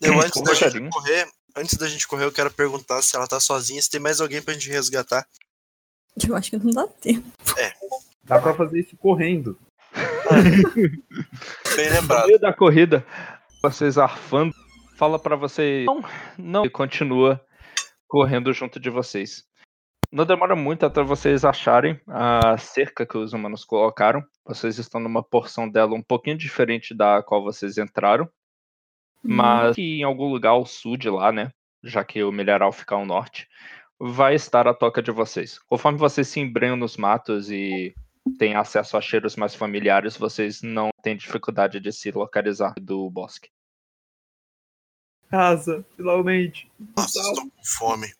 Eu, 0.00 0.20
antes 0.20 0.42
da 0.42 0.54
gente 0.54 0.90
correr, 0.90 1.28
antes 1.54 1.74
da 1.76 1.88
gente 1.88 2.08
correr, 2.08 2.24
eu 2.24 2.32
quero 2.32 2.50
perguntar 2.52 3.02
se 3.02 3.14
ela 3.14 3.28
tá 3.28 3.38
sozinha, 3.38 3.80
se 3.80 3.90
tem 3.90 4.00
mais 4.00 4.20
alguém 4.20 4.42
pra 4.42 4.54
gente 4.54 4.68
resgatar. 4.70 5.26
Eu 6.26 6.34
acho 6.34 6.50
que 6.50 6.56
não 6.56 6.70
dá 6.72 6.86
tempo. 6.88 7.26
Dá 8.24 8.40
pra 8.40 8.54
fazer 8.54 8.80
isso 8.80 8.96
correndo. 8.96 9.58
Bem 11.76 11.88
No 11.90 12.00
lembrado. 12.00 12.26
meio 12.26 12.38
da 12.38 12.52
corrida, 12.52 13.06
vocês 13.62 13.96
arfando, 13.98 14.54
fala 14.96 15.18
pra 15.18 15.36
vocês. 15.36 15.86
Não, 15.86 16.02
não. 16.38 16.64
E 16.64 16.70
continua 16.70 17.40
correndo 18.06 18.52
junto 18.52 18.78
de 18.78 18.90
vocês. 18.90 19.44
Não 20.10 20.26
demora 20.26 20.54
muito 20.54 20.84
até 20.84 21.02
vocês 21.02 21.44
acharem 21.44 21.98
a 22.06 22.58
cerca 22.58 23.06
que 23.06 23.16
os 23.16 23.32
humanos 23.32 23.64
colocaram. 23.64 24.22
Vocês 24.44 24.78
estão 24.78 25.00
numa 25.00 25.22
porção 25.22 25.66
dela 25.68 25.94
um 25.94 26.02
pouquinho 26.02 26.36
diferente 26.36 26.94
da 26.94 27.22
qual 27.22 27.42
vocês 27.42 27.78
entraram. 27.78 28.28
Mas 29.22 29.74
que 29.74 30.00
em 30.00 30.02
algum 30.02 30.28
lugar 30.28 30.50
ao 30.50 30.66
sul 30.66 30.96
de 30.96 31.08
lá, 31.08 31.32
né? 31.32 31.50
Já 31.82 32.04
que 32.04 32.22
o 32.22 32.30
milharal 32.30 32.70
fica 32.72 32.94
ao 32.94 33.06
norte, 33.06 33.48
vai 33.98 34.34
estar 34.34 34.68
a 34.68 34.74
toca 34.74 35.00
de 35.00 35.10
vocês. 35.10 35.58
Conforme 35.60 35.98
vocês 35.98 36.28
se 36.28 36.40
embrenham 36.40 36.76
nos 36.76 36.96
matos 36.96 37.50
e 37.50 37.94
têm 38.38 38.54
acesso 38.54 38.96
a 38.96 39.00
cheiros 39.00 39.36
mais 39.36 39.54
familiares, 39.54 40.16
vocês 40.16 40.60
não 40.60 40.90
têm 41.02 41.16
dificuldade 41.16 41.80
de 41.80 41.92
se 41.92 42.10
localizar 42.10 42.74
do 42.78 43.08
bosque. 43.08 43.48
Casa, 45.32 45.82
finalmente. 45.96 46.70
Nossa, 46.94 47.18
estou 47.18 47.50
com 47.50 47.64
fome. 47.64 48.12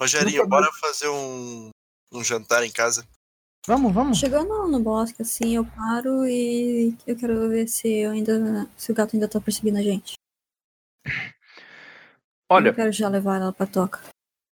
Rogerinho, 0.00 0.36
Nunca 0.36 0.48
bora 0.48 0.72
fazer 0.72 1.08
um, 1.08 1.70
um 2.12 2.22
jantar 2.22 2.62
em 2.64 2.70
casa. 2.70 3.04
Vamos, 3.66 3.92
vamos. 3.92 4.18
Chegando 4.18 4.68
no 4.68 4.78
bosque, 4.78 5.20
assim, 5.20 5.56
eu 5.56 5.64
paro 5.64 6.24
e 6.28 6.96
eu 7.08 7.16
quero 7.16 7.48
ver 7.48 7.66
se 7.66 7.88
eu 7.88 8.12
ainda. 8.12 8.68
se 8.76 8.92
o 8.92 8.94
gato 8.94 9.16
ainda 9.16 9.26
tá 9.26 9.40
perseguindo 9.40 9.78
a 9.78 9.82
gente. 9.82 10.14
Eu 11.04 11.12
Olha, 12.48 12.70
não 12.70 12.76
quero 12.76 12.92
já 12.92 13.08
levar 13.08 13.40
ela 13.40 13.52
pra 13.52 13.66
toca. 13.66 14.00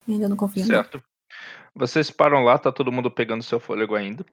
Eu 0.07 0.15
ainda 0.15 0.29
não 0.29 0.37
confio 0.37 0.65
certo. 0.65 1.03
Vocês 1.75 2.13
param 2.13 2.45
lá, 2.45 2.59
tá 2.59 2.71
todo 2.71 2.93
mundo 2.93 3.11
pegando 3.11 3.43
seu 3.43 3.59
fôlego 3.59 3.97
ainda. 3.97 4.25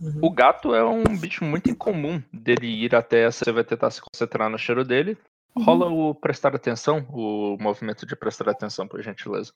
Uhum. 0.00 0.20
O 0.22 0.30
gato 0.30 0.76
é 0.76 0.84
um 0.84 1.02
bicho 1.18 1.44
muito 1.44 1.68
incomum 1.68 2.22
dele 2.32 2.68
ir 2.68 2.94
até 2.94 3.24
essa. 3.24 3.44
Você 3.44 3.50
vai 3.50 3.64
tentar 3.64 3.90
se 3.90 4.00
concentrar 4.00 4.48
no 4.48 4.58
cheiro 4.58 4.84
dele. 4.84 5.18
Uhum. 5.54 5.64
Rola 5.64 5.86
o 5.88 6.14
prestar 6.14 6.54
atenção, 6.54 7.06
o 7.10 7.56
movimento 7.60 8.06
de 8.06 8.14
prestar 8.14 8.48
atenção, 8.48 8.86
por 8.86 9.02
gentileza. 9.02 9.52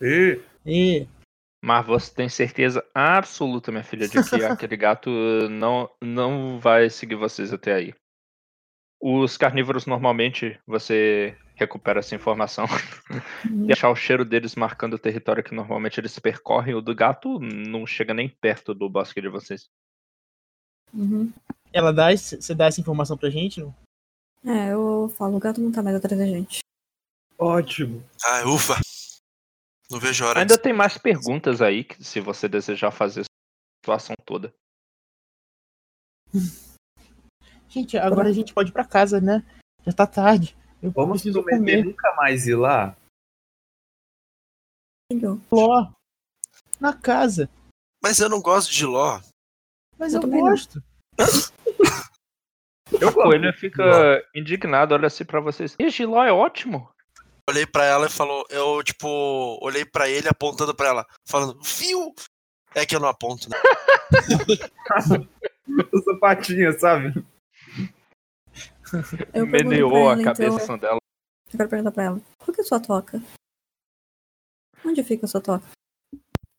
E 0.00 0.40
E 0.64 1.08
Mas 1.62 1.86
você 1.86 2.14
tem 2.14 2.28
certeza 2.28 2.84
absoluta, 2.94 3.72
minha 3.72 3.84
filha, 3.84 4.08
de 4.08 4.22
que 4.22 4.44
aquele 4.44 4.76
gato 4.76 5.10
não, 5.48 5.90
não 6.02 6.60
vai 6.60 6.90
seguir 6.90 7.14
vocês 7.14 7.52
até 7.52 7.74
aí. 7.74 7.94
Os 9.00 9.36
carnívoros 9.36 9.86
normalmente 9.86 10.58
você 10.66 11.36
recupera 11.54 12.00
essa 12.00 12.14
informação 12.14 12.64
Uhum. 13.44 13.66
e 13.68 13.72
achar 13.72 13.90
o 13.90 13.96
cheiro 13.96 14.24
deles 14.24 14.54
marcando 14.56 14.94
o 14.94 14.98
território 14.98 15.42
que 15.44 15.54
normalmente 15.54 15.98
eles 16.00 16.18
percorrem. 16.18 16.74
O 16.74 16.80
do 16.80 16.94
gato 16.94 17.38
não 17.40 17.86
chega 17.86 18.12
nem 18.14 18.28
perto 18.28 18.74
do 18.74 18.88
bosque 18.88 19.20
de 19.20 19.28
vocês. 19.28 19.68
Uhum. 20.94 21.32
ela 21.72 21.92
dá, 21.92 22.12
esse- 22.12 22.40
você 22.40 22.54
dá 22.54 22.66
essa 22.66 22.80
informação 22.80 23.16
pra 23.18 23.28
gente? 23.28 23.60
Não? 23.60 23.74
É, 24.44 24.72
eu 24.72 25.12
falo, 25.16 25.36
o 25.36 25.40
gato 25.40 25.60
não 25.60 25.70
tá 25.72 25.82
mais 25.82 25.96
atrás 25.96 26.18
da 26.18 26.26
gente. 26.26 26.60
ótimo. 27.38 28.02
Ah, 28.24 28.48
ufa. 28.48 28.76
Não 29.90 30.00
vejo 30.00 30.24
a 30.24 30.28
hora 30.28 30.40
Ainda 30.40 30.56
de... 30.56 30.62
tem 30.62 30.72
mais 30.72 30.96
perguntas 30.98 31.60
aí, 31.60 31.84
que 31.84 32.02
se 32.02 32.18
você 32.20 32.48
desejar 32.48 32.90
fazer 32.90 33.20
a 33.22 33.24
situação 33.84 34.14
toda. 34.24 34.54
Gente, 37.76 37.98
agora 37.98 38.30
a 38.30 38.32
gente 38.32 38.54
pode 38.54 38.70
ir 38.70 38.72
pra 38.72 38.86
casa, 38.86 39.20
né? 39.20 39.44
Já 39.84 39.92
tá 39.92 40.06
tarde. 40.06 40.56
Eu 40.82 40.90
Vamos 40.92 41.20
preciso 41.20 41.42
prometer 41.42 41.76
comer. 41.76 41.84
nunca 41.84 42.14
mais 42.14 42.46
ir 42.46 42.54
lá? 42.54 42.96
Ló. 45.52 45.92
Na 46.80 46.94
casa. 46.94 47.50
Mas 48.02 48.18
eu 48.18 48.30
não 48.30 48.40
gosto 48.40 48.72
de 48.72 48.86
ló. 48.86 49.20
Mas 49.98 50.14
Eu 50.14 50.22
eu, 50.22 50.28
gosto. 50.28 50.82
Eu 52.98 53.08
A 53.08 53.12
coelha 53.12 53.52
fica 53.52 54.26
indignada, 54.34 54.94
olha 54.94 55.08
assim 55.08 55.24
pra 55.24 55.40
vocês. 55.40 55.76
E 55.78 55.90
Giló 55.90 56.24
é 56.24 56.32
ótimo. 56.32 56.88
Olhei 57.46 57.66
pra 57.66 57.84
ela 57.84 58.06
e 58.06 58.10
falou, 58.10 58.46
eu 58.48 58.82
tipo, 58.82 59.06
olhei 59.60 59.84
pra 59.84 60.08
ele 60.08 60.28
apontando 60.28 60.74
pra 60.74 60.88
ela, 60.88 61.06
falando, 61.28 61.60
viu? 61.62 62.14
É 62.74 62.86
que 62.86 62.96
eu 62.96 63.00
não 63.00 63.08
aponto, 63.08 63.50
né? 63.50 63.56
o 65.92 65.98
sapatinho, 65.98 66.78
sabe? 66.80 67.12
Eu 69.34 69.46
Meneou 69.46 69.90
pra 69.90 69.98
a 69.98 70.02
ela, 70.02 70.20
então, 70.20 70.34
cabeça 70.34 70.78
dela. 70.78 70.98
eu 71.52 71.56
quero 71.56 71.68
perguntar 71.68 71.92
pra 71.92 72.04
ela, 72.04 72.20
qual 72.38 72.54
que 72.54 72.60
é 72.60 72.64
a 72.64 72.66
sua 72.66 72.80
toca? 72.80 73.22
Onde 74.84 75.02
fica 75.02 75.26
a 75.26 75.28
sua 75.28 75.40
toca? 75.40 75.66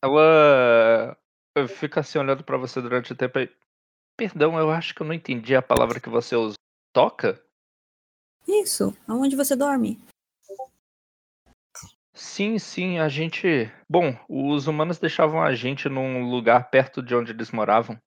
Ela 0.04 1.18
fica 1.68 2.02
assim 2.02 2.20
olhando 2.20 2.44
pra 2.44 2.58
você 2.58 2.82
durante 2.82 3.14
o 3.14 3.16
tempo 3.16 3.40
aí. 3.40 3.50
Perdão, 4.18 4.58
eu 4.58 4.70
acho 4.70 4.94
que 4.94 5.02
eu 5.02 5.08
não 5.08 5.14
entendi 5.14 5.56
a 5.56 5.62
palavra 5.62 6.00
que 6.00 6.10
você 6.10 6.36
usou. 6.36 6.56
Toca? 6.94 7.42
Isso, 8.48 8.96
aonde 9.08 9.36
você 9.36 9.56
dorme? 9.56 10.00
Sim, 12.14 12.58
sim, 12.58 12.98
a 12.98 13.08
gente. 13.08 13.72
Bom, 13.88 14.18
os 14.28 14.66
humanos 14.66 14.98
deixavam 14.98 15.42
a 15.42 15.54
gente 15.54 15.88
num 15.88 16.28
lugar 16.30 16.70
perto 16.72 17.04
de 17.04 17.14
onde 17.14 17.32
eles 17.32 17.52
moravam. 17.52 17.98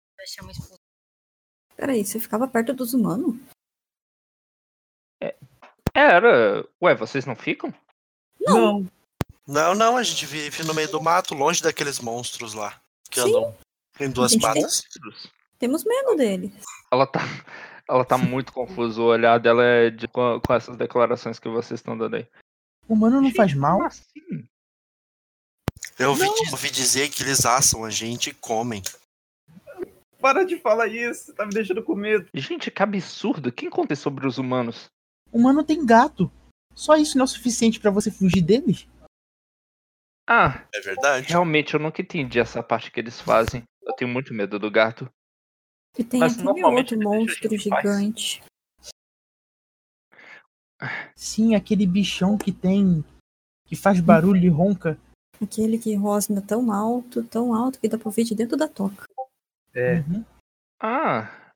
Peraí, 1.76 2.04
você 2.04 2.18
ficava 2.18 2.48
perto 2.48 2.74
dos 2.74 2.92
humanos? 2.92 3.36
Era. 5.95 6.64
Ué, 6.82 6.95
vocês 6.95 7.26
não 7.26 7.34
ficam? 7.36 7.72
Não. 8.41 8.86
Não, 9.47 9.74
não, 9.74 9.97
a 9.97 10.03
gente 10.03 10.24
vive 10.26 10.62
no 10.62 10.72
meio 10.74 10.88
do 10.91 11.03
mato, 11.03 11.34
longe 11.34 11.62
daqueles 11.62 11.99
monstros 11.99 12.55
lá, 12.55 12.80
que 13.11 13.20
Sim. 13.20 13.28
andam 13.30 13.57
em 13.99 14.11
duas 14.11 14.30
gente 14.32 14.43
tem- 14.43 14.62
patas. 14.62 14.84
Temos 15.59 15.84
medo 15.84 16.14
dele. 16.16 16.55
Ela 16.91 17.07
tá. 17.07 17.20
Ela 17.88 18.05
tá 18.05 18.16
muito 18.16 18.53
confusa. 18.53 19.01
O 19.03 19.07
olhar 19.07 19.41
dela 19.41 19.64
é 19.64 19.91
de, 19.91 20.07
com, 20.07 20.41
com 20.41 20.55
essas 20.55 20.76
declarações 20.76 21.41
que 21.41 21.49
vocês 21.49 21.80
estão 21.80 21.99
dando 21.99 22.14
aí. 22.14 22.26
O 22.86 22.95
humano 22.95 23.20
não 23.20 23.32
faz 23.32 23.53
mal? 23.53 23.78
Como 23.78 23.88
assim? 23.88 24.49
Eu 25.99 26.11
ouvi, 26.11 26.24
ouvi 26.53 26.70
dizer 26.70 27.09
que 27.11 27.20
eles 27.24 27.45
assam 27.45 27.84
a 27.84 27.91
gente 27.91 28.30
e 28.30 28.34
comem. 28.34 28.80
Para 30.20 30.45
de 30.45 30.57
falar 30.61 30.86
isso, 30.86 31.34
tá 31.34 31.45
me 31.45 31.53
deixando 31.53 31.82
com 31.82 31.97
medo. 31.97 32.28
Gente, 32.32 32.70
que 32.70 32.80
absurdo. 32.82 33.51
Quem 33.51 33.68
conta 33.68 33.97
sobre 33.97 34.24
os 34.24 34.38
humanos? 34.38 34.88
O 35.33 35.39
humano 35.39 35.62
tem 35.64 35.85
gato. 35.85 36.31
Só 36.74 36.97
isso 36.97 37.16
não 37.18 37.24
é 37.24 37.26
o 37.26 37.28
suficiente 37.28 37.78
pra 37.81 37.91
você 37.91 38.11
fugir 38.11 38.43
deles? 38.43 38.89
Ah, 40.28 40.64
É 40.72 40.81
verdade? 40.81 41.26
realmente 41.28 41.74
eu 41.74 41.81
nunca 41.81 42.01
entendi 42.01 42.39
essa 42.39 42.62
parte 42.62 42.91
que 42.91 43.01
eles 43.01 43.20
fazem. 43.20 43.64
Eu 43.83 43.93
tenho 43.95 44.11
muito 44.11 44.33
medo 44.33 44.59
do 44.59 44.70
gato. 44.70 45.11
E 45.99 46.05
tem 46.05 46.20
Mas 46.20 46.39
aquele 46.39 46.64
outro 46.64 46.99
monstro 47.01 47.57
gigante. 47.57 48.43
Sim, 51.14 51.55
aquele 51.55 51.87
bichão 51.87 52.39
que 52.39 52.53
tem. 52.53 53.05
que 53.66 53.76
faz 53.76 54.01
barulho 54.01 54.45
e 54.45 54.49
ronca. 54.49 54.99
Aquele 55.43 55.78
que 55.78 55.95
rosna 55.95 56.41
tão 56.41 56.70
alto, 56.72 57.24
tão 57.24 57.55
alto 57.55 57.81
que 57.81 57.89
dá 57.89 57.99
pra 57.99 58.09
ouvir 58.09 58.24
de 58.24 58.35
dentro 58.35 58.57
da 58.57 58.68
toca. 58.68 59.05
É. 59.74 60.01
Uhum. 60.01 60.24
Ah, 60.81 61.49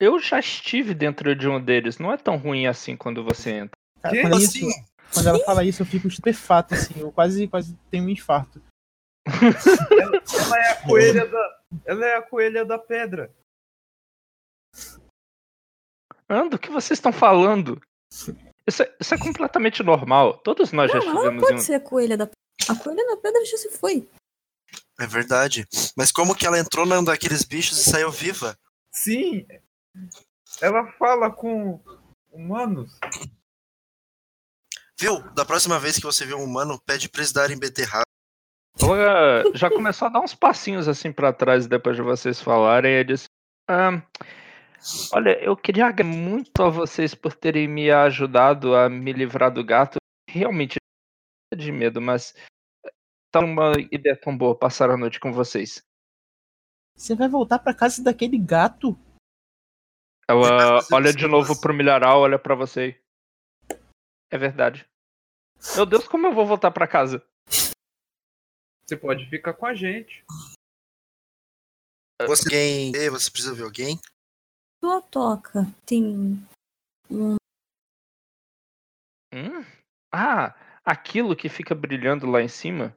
eu 0.00 0.18
já 0.18 0.38
estive 0.38 0.94
dentro 0.94 1.34
de 1.34 1.48
um 1.48 1.62
deles. 1.62 1.98
Não 1.98 2.12
é 2.12 2.16
tão 2.16 2.36
ruim 2.36 2.66
assim 2.66 2.96
quando 2.96 3.24
você 3.24 3.50
entra. 3.50 3.76
Cara, 4.02 4.20
quando, 4.22 4.36
assim? 4.36 4.68
isso- 4.68 4.84
quando 5.12 5.28
ela 5.28 5.38
fala 5.44 5.64
isso, 5.64 5.82
eu 5.82 5.86
fico 5.86 6.08
estupefato, 6.08 6.74
assim. 6.74 6.94
Eu 7.00 7.10
quase, 7.12 7.46
quase 7.48 7.76
tenho 7.90 8.04
um 8.04 8.08
infarto. 8.08 8.60
Ela 9.26 10.58
é 10.58 10.70
a 10.72 10.76
coelha 10.86 11.26
da. 11.26 11.60
Ela 11.84 12.06
é 12.06 12.16
a 12.16 12.22
coelha 12.22 12.64
da 12.64 12.78
pedra. 12.78 13.34
Ando, 16.28 16.56
o 16.56 16.58
que 16.58 16.70
vocês 16.70 16.98
estão 16.98 17.12
falando? 17.12 17.80
Isso 18.66 18.82
é, 18.82 18.96
isso 19.00 19.14
é 19.14 19.18
completamente 19.18 19.82
normal. 19.82 20.38
Todos 20.38 20.72
nós 20.72 20.90
já 20.90 20.98
Não, 20.98 21.04
ela 21.04 21.12
não 21.12 21.20
estivemos 21.22 21.42
em 21.42 21.46
pode 21.46 21.60
um. 21.60 21.64
ser 21.64 21.74
a 21.74 21.80
coelha 21.80 22.16
da 22.16 22.28
A 22.68 22.74
coelha 22.76 23.06
da 23.06 23.16
pedra 23.16 23.44
já 23.44 23.56
se 23.56 23.70
foi. 23.70 24.08
É 24.98 25.06
verdade. 25.06 25.66
Mas 25.96 26.10
como 26.10 26.34
que 26.34 26.46
ela 26.46 26.58
entrou 26.58 26.84
num 26.86 27.04
daqueles 27.04 27.44
bichos 27.44 27.78
e 27.78 27.90
saiu 27.90 28.10
viva? 28.10 28.56
Sim. 28.92 29.46
Ela 30.60 30.90
fala 30.92 31.30
com 31.30 31.80
humanos. 32.30 32.98
Viu? 34.98 35.20
Da 35.34 35.44
próxima 35.44 35.78
vez 35.78 35.96
que 35.96 36.02
você 36.02 36.24
vê 36.24 36.34
um 36.34 36.44
humano, 36.44 36.80
pede 36.86 37.08
pra 37.08 37.20
eles 37.20 37.32
darem 37.32 37.58
beterraba. 37.58 38.04
Ela 38.80 39.44
já 39.54 39.70
começou 39.70 40.06
a 40.06 40.10
dar 40.10 40.20
uns 40.20 40.34
passinhos 40.34 40.88
assim 40.88 41.12
pra 41.12 41.32
trás 41.32 41.66
depois 41.66 41.96
de 41.96 42.02
vocês 42.02 42.40
falarem. 42.40 42.92
E 42.92 43.04
disse: 43.04 43.26
"Ah, 43.68 44.02
Olha, 45.12 45.42
eu 45.42 45.56
queria 45.56 45.86
agradecer 45.86 46.16
muito 46.16 46.62
a 46.62 46.68
vocês 46.68 47.14
por 47.14 47.34
terem 47.34 47.66
me 47.66 47.90
ajudado 47.90 48.76
a 48.76 48.88
me 48.88 49.12
livrar 49.12 49.52
do 49.52 49.64
gato. 49.64 49.96
Realmente 50.28 50.76
de 51.56 51.72
medo, 51.72 52.00
mas 52.00 52.34
tá 53.32 53.40
uma 53.40 53.72
ideia 53.90 54.16
tão 54.16 54.36
boa 54.36 54.56
passar 54.56 54.90
a 54.90 54.96
noite 54.96 55.18
com 55.18 55.32
vocês. 55.32 55.82
Você 56.96 57.14
vai 57.14 57.28
voltar 57.28 57.58
pra 57.58 57.74
casa 57.74 58.02
daquele 58.02 58.38
gato? 58.38 58.98
Ela 60.28 60.80
olha 60.92 61.12
de 61.12 61.26
novo 61.26 61.60
pro 61.60 61.72
milharal, 61.72 62.20
olha 62.20 62.38
pra 62.38 62.54
você. 62.54 63.00
É 64.30 64.36
verdade. 64.36 64.88
Meu 65.74 65.86
Deus, 65.86 66.06
como 66.08 66.26
eu 66.26 66.34
vou 66.34 66.46
voltar 66.46 66.70
pra 66.70 66.88
casa? 66.88 67.24
Você 68.84 68.96
pode 68.96 69.28
ficar 69.28 69.54
com 69.54 69.66
a 69.66 69.74
gente. 69.74 70.24
Você, 72.22 72.44
alguém, 72.44 72.96
Ei, 72.96 73.10
você 73.10 73.30
precisa 73.30 73.54
ver 73.54 73.64
alguém? 73.64 74.00
Tua 74.80 75.02
toca 75.02 75.64
tem 75.84 76.04
um. 76.04 77.36
Hum? 79.32 79.64
Ah, 80.12 80.54
aquilo 80.84 81.36
que 81.36 81.48
fica 81.48 81.74
brilhando 81.74 82.26
lá 82.26 82.40
em 82.40 82.48
cima 82.48 82.96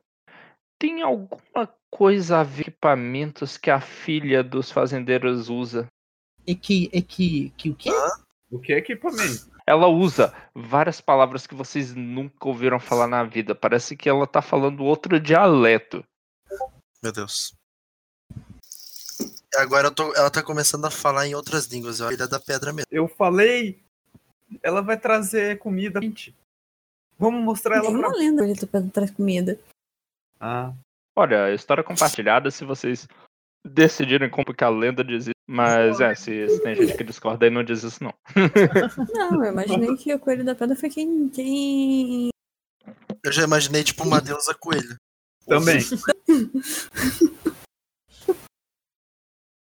tem 0.80 1.02
alguma 1.02 1.68
coisa 1.92 2.40
a 2.40 2.44
ver 2.44 2.66
com 2.66 2.70
equipamentos 2.70 3.58
que 3.58 3.70
a 3.70 3.82
filha 3.82 4.42
dos 4.44 4.72
fazendeiros 4.72 5.50
usa. 5.50 5.88
É 6.48 6.56
que. 6.56 6.90
É 6.94 7.02
que. 7.02 7.50
Que 7.58 7.70
o 7.70 7.76
quê? 7.76 7.90
O 8.52 8.60
que 8.60 8.74
é 8.74 8.78
equipamento? 8.78 9.50
Ela 9.68 9.88
usa 9.88 10.34
várias 10.56 11.00
palavras 11.00 11.46
que 11.46 11.54
vocês 11.54 11.94
nunca 11.94 12.48
ouviram 12.48 12.80
falar 12.80 13.08
na 13.08 13.24
vida. 13.24 13.54
Parece 13.54 13.96
que 13.96 14.10
ela 14.10 14.26
tá 14.26 14.42
falando 14.42 14.84
outro 14.84 15.20
dialeto. 15.20 16.04
Meu 17.04 17.12
Deus. 17.12 17.54
Agora 19.56 19.88
eu 19.88 19.92
tô- 19.94 20.14
ela 20.16 20.30
tá 20.32 20.42
começando 20.44 20.86
a 20.86 20.92
falar 20.92 21.28
em 21.28 21.36
outras 21.36 21.66
línguas. 21.68 22.02
É 22.02 22.06
a 22.06 22.28
da 22.28 22.40
pedra 22.40 22.72
mesmo. 22.74 22.88
Eu 22.92 23.08
falei. 23.08 23.80
Ela 24.64 24.82
vai 24.82 24.98
trazer 25.00 25.60
comida. 25.60 26.02
Gente, 26.02 26.36
Vamos 27.18 27.44
mostrar 27.44 27.76
ela 27.76 27.88
Tem 27.88 27.98
pra. 28.00 28.08
uma 28.08 28.18
lenda 28.18 28.44
ali 28.44 28.56
pra 28.66 28.82
traz 28.82 29.12
comida. 29.12 29.60
Ah, 30.40 30.74
Olha, 31.16 31.54
história 31.54 31.84
compartilhada 31.84 32.50
se 32.50 32.64
vocês 32.64 33.06
decidirem 33.68 34.30
como 34.30 34.54
que 34.54 34.64
a 34.64 34.70
lenda 34.70 35.04
diz. 35.04 35.30
Mas 35.52 36.00
é, 36.00 36.14
se, 36.14 36.47
se 36.47 36.62
tem 36.62 36.76
gente 36.76 36.95
que 36.95 37.04
discorda 37.04 37.43
aí, 37.43 37.50
não 37.50 37.64
diz 37.64 37.82
isso 37.82 38.04
não. 38.04 38.14
Não, 39.16 39.43
eu 39.43 39.52
imaginei 39.52 39.97
que 39.97 40.14
o 40.14 40.20
coelho 40.20 40.45
da 40.45 40.54
pedra 40.54 40.76
foi 40.76 40.91
quem. 40.91 41.28
quem... 41.30 42.30
Eu 43.24 43.32
já 43.32 43.45
imaginei, 43.45 43.84
tipo, 43.84 44.04
uma 44.04 44.22
deusa 44.22 44.54
coelho. 44.54 44.95
também. 45.47 45.80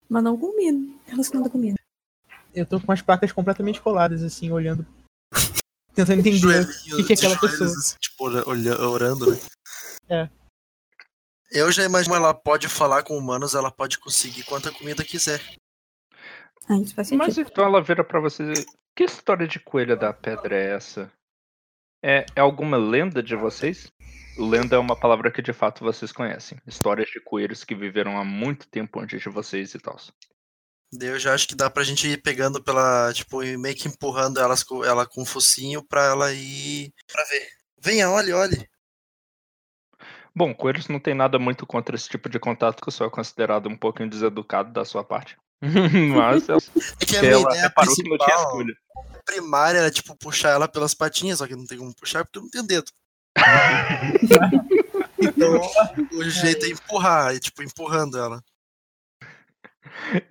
Mas 0.09 0.25
não 0.25 0.39
comida. 0.39 0.79
Relacionado 1.05 1.49
à 1.49 1.51
comida. 1.51 1.77
Eu 2.55 2.65
tô 2.65 2.81
com 2.81 2.93
as 2.93 3.03
placas 3.03 3.31
completamente 3.31 3.79
coladas, 3.83 4.23
assim, 4.23 4.51
olhando. 4.51 4.87
Tentando 5.95 6.21
entender. 6.21 6.67
O 6.91 6.97
que 6.97 7.05
que 7.05 7.13
é 7.13 7.17
aquela 7.17 7.39
pessoa? 7.39 7.69
assim, 7.69 7.97
tipo, 8.01 8.25
orando, 8.25 9.31
né? 9.31 9.39
É. 10.09 10.31
Eu 11.51 11.71
já 11.71 11.85
imagino 11.85 12.15
ela 12.15 12.33
pode 12.33 12.67
falar 12.67 13.03
com 13.03 13.19
humanos, 13.19 13.55
ela 13.55 13.71
pode 13.71 13.99
conseguir 13.99 14.43
quanta 14.45 14.73
comida 14.73 15.05
quiser. 15.05 15.43
Ah, 16.69 16.77
isso 16.79 16.95
faz 16.95 17.09
sentido. 17.09 17.25
Mas 17.25 17.39
então 17.39 17.65
ela 17.65 17.83
vira 17.83 18.03
pra 18.03 18.21
vocês. 18.21 18.65
Que 18.95 19.05
história 19.05 19.47
de 19.47 19.61
coelha 19.61 19.95
da 19.95 20.13
pedra 20.13 20.57
é 20.57 20.75
essa? 20.75 21.13
É, 22.03 22.25
é 22.35 22.41
alguma 22.41 22.77
lenda 22.77 23.23
de 23.23 23.37
vocês? 23.37 23.93
Lenda 24.39 24.77
é 24.77 24.79
uma 24.79 24.99
palavra 24.99 25.31
que 25.31 25.41
de 25.41 25.53
fato 25.53 25.85
vocês 25.85 26.13
conhecem. 26.13 26.59
Histórias 26.67 27.09
de 27.09 27.21
coelhos 27.21 27.65
que 27.65 27.75
viveram 27.75 28.19
há 28.19 28.25
muito 28.25 28.69
tempo 28.69 29.01
antes 29.01 29.21
de 29.21 29.29
vocês 29.29 29.75
e 29.75 29.79
tal. 29.79 29.97
Eu 31.01 31.19
já 31.19 31.35
acho 31.35 31.49
que 31.49 31.55
dá 31.55 31.69
pra 31.69 31.83
gente 31.83 32.07
ir 32.07 32.23
pegando 32.23 32.63
pela, 32.63 33.13
tipo, 33.13 33.43
e 33.43 33.57
meio 33.57 33.75
que 33.75 33.89
empurrando 33.89 34.39
elas 34.39 34.63
com, 34.63 34.85
ela 34.85 35.07
com 35.07 35.23
o 35.23 35.27
focinho 35.27 35.85
pra 35.87 36.05
ela 36.05 36.33
ir 36.33 36.93
pra 37.11 37.25
ver. 37.25 37.49
Venha, 37.79 38.11
olhe, 38.11 38.33
olhe. 38.33 38.69
Bom, 40.35 40.55
coelhos 40.55 40.89
não 40.89 41.01
tem 41.01 41.15
nada 41.15 41.39
muito 41.39 41.67
contra 41.67 41.97
esse 41.97 42.09
tipo 42.09 42.29
de 42.29 42.39
contato 42.39 42.83
que 42.85 42.91
só 42.91 43.07
é 43.07 43.11
considerado 43.11 43.69
um 43.69 43.77
pouquinho 43.77 44.11
deseducado 44.11 44.73
da 44.73 44.85
sua 44.85 45.03
parte. 45.03 45.37
Mas 46.15 46.49
eu 46.49 46.57
É 46.57 47.05
que 47.07 47.17
a 47.17 47.21
que 47.21 47.21
minha 47.21 47.33
ela 47.33 47.43
ideia 47.51 47.63
reparou 47.63 47.95
que 47.95 48.03
não 48.03 48.17
tinha 48.19 48.27
principal, 48.27 48.47
escolha. 48.47 48.77
primária 49.25 49.79
era, 49.79 49.91
tipo, 49.91 50.17
puxar 50.17 50.51
ela 50.51 50.69
pelas 50.69 50.95
patinhas, 50.95 51.39
só 51.39 51.47
que 51.47 51.57
não 51.57 51.67
tem 51.67 51.79
como 51.79 51.95
puxar 51.95 52.25
porque 52.25 52.39
eu 52.39 52.43
não 52.43 52.51
tenho 52.51 52.65
dedo. 52.67 52.91
então, 55.19 55.61
o 56.13 56.25
jeito 56.25 56.65
é 56.67 56.69
empurrar, 56.69 57.35
e, 57.35 57.41
tipo, 57.41 57.63
empurrando 57.63 58.19
ela. 58.19 58.43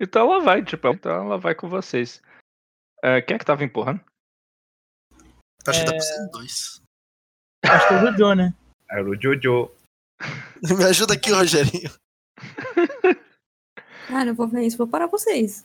Então 0.00 0.30
ela 0.30 0.40
vai, 0.40 0.64
tipo, 0.64 0.88
então 0.88 1.12
ela 1.12 1.38
vai 1.38 1.54
com 1.54 1.68
vocês. 1.68 2.22
É, 3.02 3.20
quem 3.20 3.34
é 3.34 3.38
que 3.38 3.44
tava 3.44 3.64
empurrando? 3.64 4.00
Acho 5.66 5.80
que 5.80 5.86
dá 5.86 5.92
É. 5.92 5.96
pra 5.96 6.00
ser 6.00 6.22
em 6.22 6.30
dois. 6.30 6.82
Acho 7.64 7.88
que 7.88 7.94
é 7.94 7.96
o 7.96 8.06
Jojo, 8.12 8.34
né? 8.34 8.54
Era 8.88 9.02
o 9.02 9.20
Jojo. 9.20 9.70
Me 10.62 10.84
ajuda 10.84 11.14
aqui, 11.14 11.32
Rogerinho. 11.32 11.90
Cara, 14.06 14.30
eu 14.30 14.34
vou 14.34 14.46
ver 14.48 14.62
isso, 14.66 14.76
vou 14.78 14.86
parar 14.86 15.06
vocês. 15.06 15.64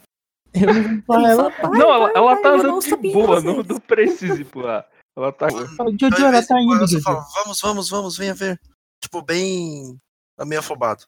Eu 0.53 0.73
não 0.73 1.01
vou 1.07 1.15
Ele 1.17 1.25
ela. 1.27 1.51
fala, 1.51 1.69
"Vai, 1.69 1.79
não, 1.79 1.93
ela, 1.93 2.11
ela 2.15 2.41
tá 2.41 2.49
andando 2.49 2.79
de 2.81 2.95
boa, 3.13 3.41
não, 3.41 3.55
vocês." 3.55 3.67
não 3.67 3.79
precisa 3.79 4.41
empurrar. 4.41 4.87
Ela 5.17 5.31
tá. 5.31 5.47
Jojo, 5.49 6.25
ela 6.25 6.43
tá 6.45 6.61
indo, 6.61 6.87
Jojo. 6.87 7.03
vamos, 7.03 7.61
vamos, 7.61 7.89
vamos, 7.89 8.17
venha 8.17 8.33
ver. 8.33 8.59
Tipo, 9.03 9.21
bem. 9.21 9.97
tá 10.37 10.45
meio 10.45 10.59
afobado. 10.59 11.03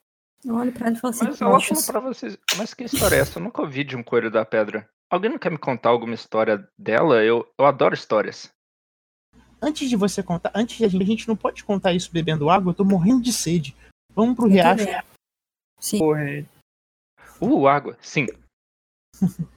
Eu 0.45 0.55
olho 0.55 0.71
pra 0.73 0.87
ele 0.87 0.97
e 0.97 0.99
falo 0.99 1.13
assim, 1.13 1.25
Mas 1.25 1.41
ela 1.41 1.51
falou 1.59 1.67
"Poxa, 1.67 1.91
pra 1.91 1.99
vocês. 2.01 2.37
Mas 2.57 2.73
que 2.73 2.83
história 2.83 3.15
é 3.15 3.19
essa? 3.19 3.39
Eu 3.39 3.43
nunca 3.43 3.61
ouvi 3.61 3.83
de 3.83 3.95
um 3.95 4.03
coelho 4.03 4.29
da 4.29 4.43
pedra. 4.45 4.89
Alguém 5.09 5.29
não 5.29 5.37
quer 5.37 5.51
me 5.51 5.57
contar 5.57 5.89
alguma 5.89 6.13
história 6.13 6.67
dela? 6.77 7.23
Eu, 7.23 7.47
eu 7.57 7.65
adoro 7.65 7.93
histórias. 7.93 8.49
Antes 9.61 9.89
de 9.89 9.95
você 9.95 10.21
contar, 10.21 10.51
antes 10.53 10.75
de 10.77 10.83
a 10.83 10.87
gente, 10.89 11.01
a 11.03 11.05
gente 11.05 11.27
não 11.27 11.35
pode 11.37 11.63
contar 11.63 11.93
isso 11.93 12.09
bebendo 12.11 12.49
água, 12.49 12.71
eu 12.71 12.75
tô 12.75 12.83
morrendo 12.83 13.21
de 13.21 13.31
sede. 13.31 13.73
Vamos 14.13 14.35
pro 14.35 14.47
eu 14.47 14.51
riacho. 14.51 14.83
vendo." 14.85 15.03
Sim. 15.79 15.99
Corre. 15.99 16.45
Uh, 17.43 17.67
água, 17.67 17.97
sim. 18.01 18.25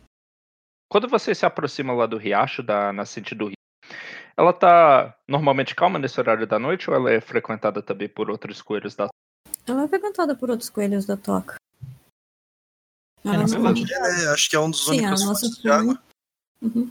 Quando 0.91 1.09
você 1.09 1.34
se 1.34 1.45
aproxima 1.45 1.93
lá 1.93 2.07
do 2.07 2.16
riacho, 2.16 2.62
da 2.62 2.93
nascente 2.93 3.34
do 3.34 3.47
rio, 3.47 3.57
ela 4.37 4.53
tá 4.53 5.16
normalmente 5.28 5.74
calma 5.74 5.99
nesse 5.99 6.18
horário 6.20 6.47
da 6.47 6.59
noite 6.59 6.89
ou 6.91 6.97
ela 6.97 7.11
é 7.11 7.20
frequentada 7.20 7.82
também 7.82 8.09
por 8.09 8.30
outros 8.30 8.62
coelhos 8.62 8.95
da 8.95 9.09
Ela 9.66 9.84
é 9.84 9.89
frequentada 9.89 10.37
por 10.37 10.51
outros 10.51 10.70
coelhos 10.70 11.07
da 11.07 11.16
toca. 11.16 11.57
É, 13.24 13.28
Ela 13.28 13.39
nossa 13.39 13.59
não- 13.59 13.72
É, 13.72 14.28
acho 14.32 14.49
que 14.49 14.57
é 14.57 14.61
um 14.61 14.70
dos 14.70 14.84
Sim, 14.84 15.01
únicos 15.01 15.24
fontes 15.24 15.59
de 15.59 15.68
água. 15.68 16.03
Uhum. 16.62 16.91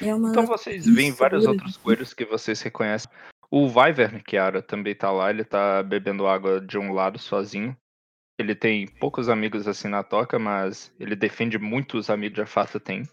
É 0.00 0.14
uma 0.14 0.30
Então 0.30 0.46
vocês 0.46 0.86
veem 0.86 1.12
vários 1.12 1.46
outros 1.46 1.76
coelhos 1.76 2.12
que 2.12 2.24
vocês 2.24 2.60
reconhecem. 2.60 3.10
O 3.50 3.66
Wyvern, 3.66 4.22
que 4.22 4.36
Ara 4.36 4.62
também 4.62 4.94
tá 4.96 5.10
lá, 5.12 5.30
ele 5.30 5.44
tá 5.44 5.82
bebendo 5.82 6.26
água 6.26 6.60
de 6.60 6.78
um 6.78 6.92
lado 6.92 7.18
sozinho. 7.18 7.76
Ele 8.42 8.54
tem 8.54 8.86
poucos 8.86 9.28
amigos 9.28 9.68
assim 9.68 9.88
na 9.88 10.02
toca, 10.02 10.38
mas 10.38 10.92
ele 10.98 11.14
defende 11.14 11.58
muito 11.58 11.96
os 11.96 12.10
amigos 12.10 12.36
de 12.36 12.46
fato 12.46 12.80
tem. 12.80 13.08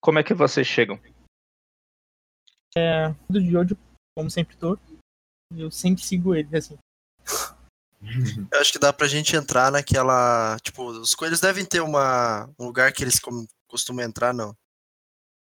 Como 0.00 0.18
é 0.18 0.22
que 0.22 0.34
vocês 0.34 0.66
chegam? 0.66 1.00
Do 3.28 3.40
Jojo, 3.40 3.76
como 4.16 4.30
sempre 4.30 4.56
tô. 4.56 4.78
Eu 5.54 5.70
sempre 5.70 6.02
sigo 6.02 6.34
ele, 6.34 6.56
assim. 6.56 6.78
Eu 8.50 8.60
acho 8.60 8.72
que 8.72 8.78
dá 8.78 8.92
pra 8.92 9.06
gente 9.06 9.36
entrar 9.36 9.70
naquela. 9.70 10.58
Tipo, 10.60 10.86
os 10.86 11.14
coelhos 11.14 11.40
devem 11.40 11.64
ter 11.64 11.80
uma, 11.80 12.46
um 12.58 12.66
lugar 12.66 12.92
que 12.92 13.02
eles 13.02 13.20
costumam 13.68 14.04
entrar, 14.04 14.34
não. 14.34 14.54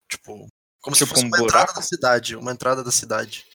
Tipo, 0.09 0.47
como 0.81 0.95
se 0.95 1.03
Tipo 1.03 1.13
fosse 1.13 1.25
um 1.25 1.27
uma 1.27 1.37
entrada 1.37 1.65
buraco? 1.65 1.75
da 1.75 1.81
cidade. 1.81 2.35
Uma 2.35 2.51
entrada 2.51 2.83
da 2.83 2.91
cidade. 2.91 3.45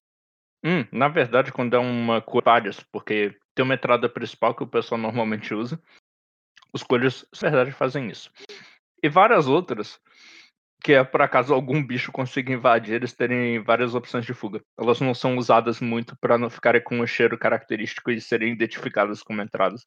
Hum, 0.64 0.86
na 0.92 1.08
verdade, 1.08 1.52
quando 1.52 1.74
é 1.74 1.78
uma 1.78 2.24
vários, 2.44 2.80
porque 2.92 3.36
tem 3.54 3.64
uma 3.64 3.74
entrada 3.74 4.08
principal 4.08 4.54
que 4.54 4.62
o 4.62 4.66
pessoal 4.68 5.00
normalmente 5.00 5.54
usa. 5.54 5.80
Os 6.72 6.82
coelhos, 6.82 7.24
na 7.40 7.50
verdade, 7.50 7.72
fazem 7.72 8.10
isso. 8.10 8.30
E 9.02 9.08
várias 9.08 9.46
outras, 9.46 10.00
que 10.82 10.92
é 10.92 11.04
por 11.04 11.22
acaso 11.22 11.54
algum 11.54 11.84
bicho 11.84 12.10
consiga 12.10 12.52
invadir, 12.52 12.94
eles 12.94 13.12
terem 13.12 13.62
várias 13.62 13.94
opções 13.94 14.26
de 14.26 14.34
fuga. 14.34 14.60
Elas 14.78 15.00
não 15.00 15.14
são 15.14 15.36
usadas 15.36 15.80
muito 15.80 16.16
para 16.16 16.36
não 16.36 16.50
ficarem 16.50 16.82
com 16.82 16.98
um 17.00 17.06
cheiro 17.06 17.38
característico 17.38 18.10
e 18.10 18.20
serem 18.20 18.52
identificadas 18.52 19.22
como 19.22 19.40
entradas. 19.40 19.86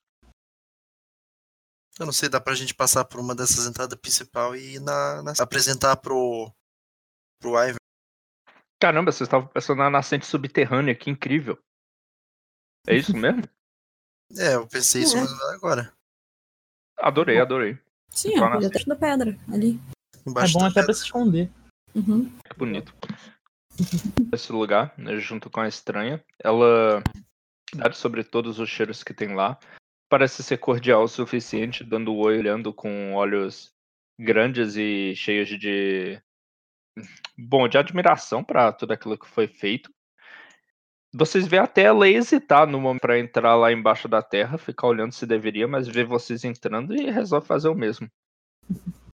Eu 2.00 2.06
não 2.06 2.14
sei, 2.14 2.30
dá 2.30 2.40
pra 2.40 2.54
gente 2.54 2.76
passar 2.76 3.06
por 3.06 3.20
uma 3.20 3.34
dessas 3.36 3.66
entradas 3.66 4.00
principal 4.00 4.56
e 4.56 4.76
ir 4.76 4.80
na, 4.80 5.24
na- 5.24 5.34
apresentar 5.40 5.98
pro. 5.98 6.54
pro 7.42 7.58
Iver. 7.58 7.76
Caramba, 8.80 9.12
vocês 9.12 9.28
estavam 9.28 9.48
pensando 9.48 9.80
na 9.80 9.90
nascente 9.90 10.26
subterrânea, 10.28 10.96
que 10.96 11.10
incrível. 11.10 11.58
É 12.86 12.96
isso 12.96 13.18
mesmo? 13.18 13.42
É, 14.36 14.56
eu 14.56 14.68
pensei 14.68 15.04
isso 15.04 15.18
É. 15.18 15.22
agora. 15.56 15.94
Adorei, 16.98 17.40
adorei. 17.40 17.78
Sim, 18.10 18.34
é 18.36 18.38
o 18.38 18.42
nascente. 18.42 18.64
detrás 18.64 18.86
da 18.86 18.96
pedra, 18.96 19.38
ali. 19.52 19.80
É 20.26 20.30
Embaixo 20.30 20.54
bom 20.54 20.60
da 20.62 20.66
até 20.68 20.74
pedra. 20.76 20.86
pra 20.86 20.94
se 20.94 21.04
esconder. 21.04 21.52
Uhum. 21.96 22.30
Que 22.40 22.58
bonito. 22.58 22.94
Esse 24.34 24.52
lugar, 24.52 24.94
né, 24.98 25.18
junto 25.18 25.50
com 25.50 25.60
a 25.62 25.68
estranha, 25.68 26.24
ela 26.44 27.04
sobre 27.94 28.24
todos 28.24 28.60
os 28.60 28.70
cheiros 28.70 29.04
que 29.04 29.14
tem 29.14 29.36
lá. 29.36 29.60
Parece 30.10 30.42
ser 30.42 30.58
cordial 30.58 31.04
o 31.04 31.08
suficiente, 31.08 31.84
dando 31.84 32.14
o 32.14 32.18
olho 32.18 32.40
olhando 32.40 32.74
com 32.74 33.14
olhos 33.14 33.72
grandes 34.20 34.76
e 34.76 35.14
cheios 35.16 35.48
de. 35.50 36.20
Bom, 37.38 37.68
de 37.68 37.78
admiração 37.78 38.44
para 38.44 38.72
tudo 38.74 38.94
aquilo 38.94 39.18
que 39.18 39.28
foi 39.28 39.48
feito. 39.48 39.92
Vocês 41.18 41.48
vê 41.48 41.58
até 41.58 41.82
ela 41.82 42.08
hesitar 42.08 42.68
no 42.68 42.80
momento 42.80 43.02
para 43.02 43.18
entrar 43.18 43.56
lá 43.56 43.72
embaixo 43.72 44.08
da 44.08 44.22
terra, 44.22 44.56
ficar 44.56 44.86
olhando 44.86 45.12
se 45.12 45.26
deveria, 45.26 45.68
mas 45.68 45.88
vê 45.88 46.04
vocês 46.04 46.44
entrando 46.44 46.94
e 46.96 47.10
resolve 47.10 47.48
fazer 47.48 47.70
o 47.70 47.74
mesmo. 47.74 48.08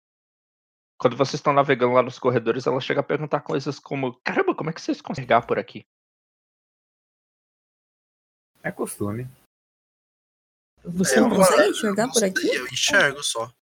Quando 0.98 1.16
vocês 1.16 1.34
estão 1.34 1.52
navegando 1.52 1.94
lá 1.94 2.02
nos 2.02 2.18
corredores, 2.18 2.66
ela 2.66 2.80
chega 2.80 3.00
a 3.00 3.04
perguntar 3.04 3.40
coisas 3.40 3.78
como: 3.78 4.20
Caramba, 4.24 4.52
como 4.52 4.70
é 4.70 4.72
que 4.72 4.80
vocês 4.80 5.00
conseguem 5.00 5.40
por 5.46 5.60
aqui? 5.60 5.86
É 8.64 8.72
costume. 8.72 9.28
Você 10.84 11.18
Eu 11.18 11.28
não 11.28 11.36
consegue 11.36 11.70
enxergar 11.70 12.10
por 12.10 12.24
aqui? 12.24 12.48
Eu 12.48 12.66
enxergo 12.66 13.22
só. 13.22 13.52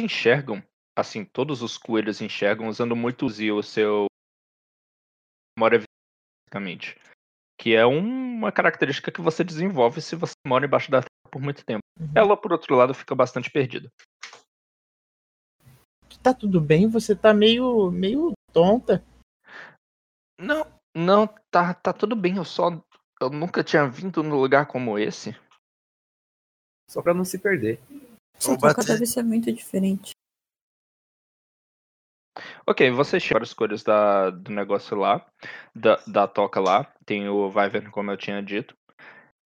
enxergam, 0.00 0.62
assim, 0.96 1.22
todos 1.22 1.60
os 1.60 1.76
coelhos 1.76 2.22
enxergam 2.22 2.68
usando 2.68 2.96
muito 2.96 3.26
o 3.26 3.62
seu 3.62 4.06
memória 5.58 5.82
basicamente, 6.46 6.98
que 7.58 7.74
é 7.74 7.84
uma 7.84 8.52
característica 8.52 9.10
que 9.10 9.20
você 9.20 9.42
desenvolve 9.42 10.00
se 10.00 10.14
você 10.14 10.34
mora 10.46 10.66
embaixo 10.66 10.90
da 10.90 11.00
terra 11.00 11.30
por 11.30 11.40
muito 11.40 11.64
tempo. 11.64 11.80
Uhum. 11.98 12.12
Ela, 12.14 12.36
por 12.36 12.52
outro 12.52 12.74
lado, 12.74 12.94
fica 12.94 13.14
bastante 13.14 13.50
perdida. 13.50 13.90
tá 16.22 16.32
tudo 16.32 16.60
bem, 16.60 16.88
você 16.88 17.14
tá 17.14 17.32
meio, 17.32 17.90
meio 17.90 18.32
tonta. 18.52 19.04
Não, 20.38 20.66
não, 20.94 21.26
tá, 21.50 21.74
tá 21.74 21.92
tudo 21.92 22.16
bem, 22.16 22.36
eu 22.36 22.44
só 22.44 22.70
eu 23.20 23.30
nunca 23.30 23.64
tinha 23.64 23.88
vindo 23.88 24.22
num 24.22 24.38
lugar 24.38 24.66
como 24.66 24.98
esse. 24.98 25.34
Só 26.90 27.00
pra 27.00 27.14
não 27.14 27.24
se 27.24 27.38
perder. 27.38 27.80
Toca 28.38 28.74
bater. 28.74 28.84
deve 28.84 29.06
ser 29.06 29.22
muito 29.22 29.50
diferente. 29.50 30.12
Ok, 32.68 32.90
vocês 32.90 33.22
chegam 33.22 33.42
as 33.42 33.54
cores 33.54 33.84
da, 33.84 34.30
do 34.30 34.50
negócio 34.50 34.96
lá, 34.96 35.24
da, 35.72 36.02
da 36.04 36.26
toca 36.26 36.58
lá. 36.58 36.92
Tem 37.04 37.28
o 37.28 37.48
Wyvern, 37.48 37.92
como 37.92 38.10
eu 38.10 38.16
tinha 38.16 38.42
dito. 38.42 38.76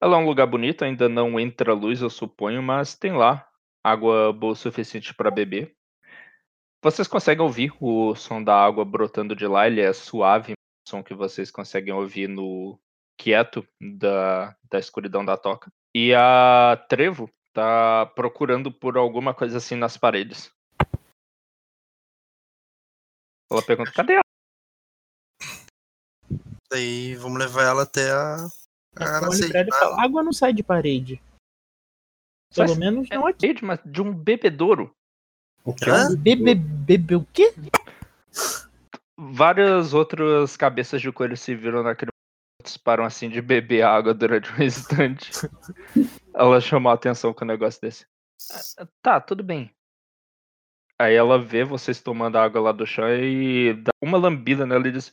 Ela 0.01 0.17
é 0.17 0.19
um 0.19 0.25
lugar 0.25 0.47
bonito, 0.47 0.83
ainda 0.85 1.07
não 1.07 1.39
entra 1.39 1.75
luz, 1.75 2.01
eu 2.01 2.09
suponho, 2.09 2.63
mas 2.63 2.95
tem 2.95 3.13
lá 3.13 3.47
água 3.85 4.33
boa 4.33 4.55
o 4.55 4.57
suficiente 4.57 5.13
para 5.13 5.31
beber. 5.31 5.75
Vocês 6.83 7.07
conseguem 7.07 7.45
ouvir 7.45 7.75
o 7.79 8.15
som 8.15 8.43
da 8.43 8.55
água 8.57 8.87
brotando 8.87 9.37
de 9.37 9.47
lá, 9.47 9.67
ele 9.67 9.83
é 9.83 9.93
suave, 9.93 10.53
o 10.53 10.91
som 10.91 11.03
que 11.03 11.13
vocês 11.13 11.51
conseguem 11.51 11.93
ouvir 11.93 12.27
no 12.27 12.81
quieto 13.19 13.67
da, 13.99 14.57
da 14.71 14.79
escuridão 14.79 15.23
da 15.23 15.37
toca. 15.37 15.71
E 15.95 16.15
a 16.15 16.83
Trevo 16.89 17.29
tá 17.53 18.07
procurando 18.15 18.73
por 18.73 18.97
alguma 18.97 19.35
coisa 19.35 19.59
assim 19.59 19.75
nas 19.75 19.99
paredes. 19.99 20.51
Ela 23.51 23.63
pergunta, 23.63 23.93
cadê 23.93 24.17
a 24.17 24.21
Daí 26.71 27.17
vamos 27.17 27.39
levar 27.39 27.63
ela 27.65 27.83
até 27.83 28.13
a. 28.13 28.37
a 28.97 29.05
ela 29.05 29.37
e 29.37 29.71
fala, 29.71 30.03
água 30.03 30.23
não 30.23 30.33
sai 30.33 30.53
de 30.53 30.63
parede. 30.63 31.21
Pelo 32.55 32.77
menos 32.77 33.09
É 33.11 33.15
não 33.15 33.23
uma 33.23 33.31
aqui. 33.31 33.47
rede, 33.49 33.65
mas 33.65 33.81
de 33.85 34.01
um 34.01 34.13
bebedouro. 34.15 34.95
O? 35.65 35.75
Hã? 35.87 36.15
Bebe, 36.17 36.55
bebe 36.55 37.17
o 37.17 37.25
quê? 37.33 37.53
Várias 39.19 39.93
outras 39.95 40.57
cabeças 40.57 41.01
de 41.03 41.11
coelho 41.13 41.37
se 41.37 41.55
viram 41.55 41.83
naquele 41.83 42.11
momento, 42.13 42.81
param 42.83 43.05
assim 43.05 43.29
de 43.29 43.43
beber 43.43 43.83
água 43.83 44.15
durante 44.15 44.51
um 44.53 44.63
instante. 44.63 45.31
ela 46.35 46.61
chamou 46.61 46.91
a 46.91 46.95
atenção 46.95 47.35
com 47.35 47.45
um 47.45 47.49
negócio 47.49 47.81
desse. 47.81 48.07
"Ah, 48.79 48.87
Tá, 49.03 49.21
tudo 49.21 49.43
bem. 49.43 49.71
Aí 51.01 51.15
ela 51.15 51.43
vê 51.43 51.65
vocês 51.65 52.01
tomando 52.03 52.37
a 52.37 52.45
água 52.45 52.61
lá 52.61 52.73
do 52.73 52.87
chão 52.87 53.09
e 53.09 53.73
dá 53.73 53.91
uma 54.03 54.19
lambida 54.19 54.67
nela 54.67 54.87
e 54.87 54.93
diz: 54.93 55.13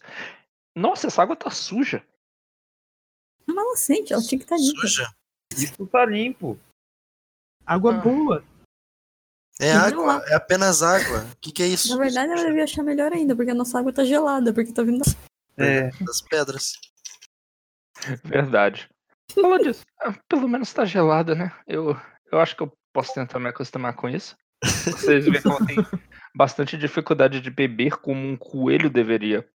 Nossa, 0.75 1.07
essa 1.07 1.21
água 1.23 1.35
tá 1.35 1.49
suja. 1.49 2.05
Mas 3.45 3.55
ela 3.55 3.77
sente, 3.77 4.11
ela 4.11 4.21
tinha 4.21 4.37
que 4.37 4.43
estar 4.45 4.57
limpa. 4.57 4.81
Suja? 4.81 5.09
Isso 5.53 5.87
tá 5.87 6.05
limpo. 6.05 6.59
Água 7.65 7.95
Ah. 7.95 8.01
boa. 8.01 8.43
É 9.59 9.73
Não, 9.73 9.85
água, 9.85 10.05
lá. 10.05 10.25
é 10.27 10.35
apenas 10.35 10.83
água. 10.83 11.19
O 11.31 11.35
que, 11.41 11.51
que 11.53 11.63
é 11.63 11.67
isso? 11.67 11.89
Na 11.89 12.03
verdade, 12.03 12.31
ela 12.33 12.45
devia 12.45 12.65
achar 12.65 12.83
melhor 12.83 13.11
ainda, 13.13 13.35
porque 13.35 13.49
a 13.51 13.55
nossa 13.55 13.79
água 13.79 13.91
tá 13.93 14.03
gelada, 14.03 14.53
porque 14.53 14.71
tá 14.73 14.83
vindo 14.83 14.99
da... 14.99 15.63
É. 15.65 15.89
Das 16.05 16.21
pedras. 16.21 16.73
Verdade. 18.23 18.89
Ela 19.35 19.57
diz: 19.59 19.81
"Ah, 19.99 20.13
Pelo 20.27 20.47
menos 20.47 20.71
tá 20.73 20.85
gelada, 20.85 21.33
né? 21.33 21.51
Eu, 21.65 21.95
eu 22.31 22.39
acho 22.39 22.55
que 22.55 22.61
eu 22.63 22.71
posso 22.93 23.13
tentar 23.13 23.39
me 23.39 23.49
acostumar 23.49 23.95
com 23.95 24.07
isso. 24.07 24.35
Vocês 24.63 25.25
veem 25.25 25.41
que 25.41 25.47
ela 25.47 25.65
tem 25.65 25.77
bastante 26.35 26.77
dificuldade 26.77 27.41
de 27.41 27.49
beber 27.49 27.97
como 27.97 28.19
um 28.27 28.35
coelho 28.37 28.89
deveria. 28.89 29.47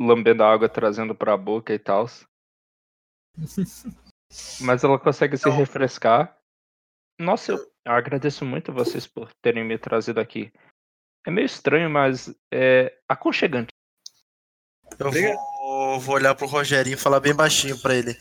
Lambendo 0.00 0.42
a 0.42 0.52
água, 0.52 0.68
trazendo 0.68 1.14
pra 1.14 1.36
boca 1.36 1.74
e 1.74 1.78
tal. 1.78 2.06
Mas 4.60 4.84
ela 4.84 4.98
consegue 4.98 5.36
se 5.36 5.48
Então- 5.48 5.56
refrescar. 5.58 6.36
Nossa, 7.18 7.52
eu, 7.52 7.58
eu 7.84 7.92
agradeço 7.92 8.44
muito 8.46 8.72
vocês 8.72 9.06
por 9.06 9.30
terem 9.42 9.62
me 9.64 9.76
trazido 9.76 10.20
aqui. 10.20 10.50
É 11.26 11.30
meio 11.30 11.44
estranho, 11.44 11.90
mas 11.90 12.34
é 12.50 12.98
aconchegante. 13.06 13.68
Eu 14.98 15.10
vou, 15.12 16.00
vou 16.00 16.14
olhar 16.14 16.34
pro 16.34 16.46
Rogerinho 16.46 16.94
e 16.94 16.98
falar 16.98 17.20
bem 17.20 17.34
baixinho 17.34 17.78
pra 17.78 17.94
ele. 17.94 18.16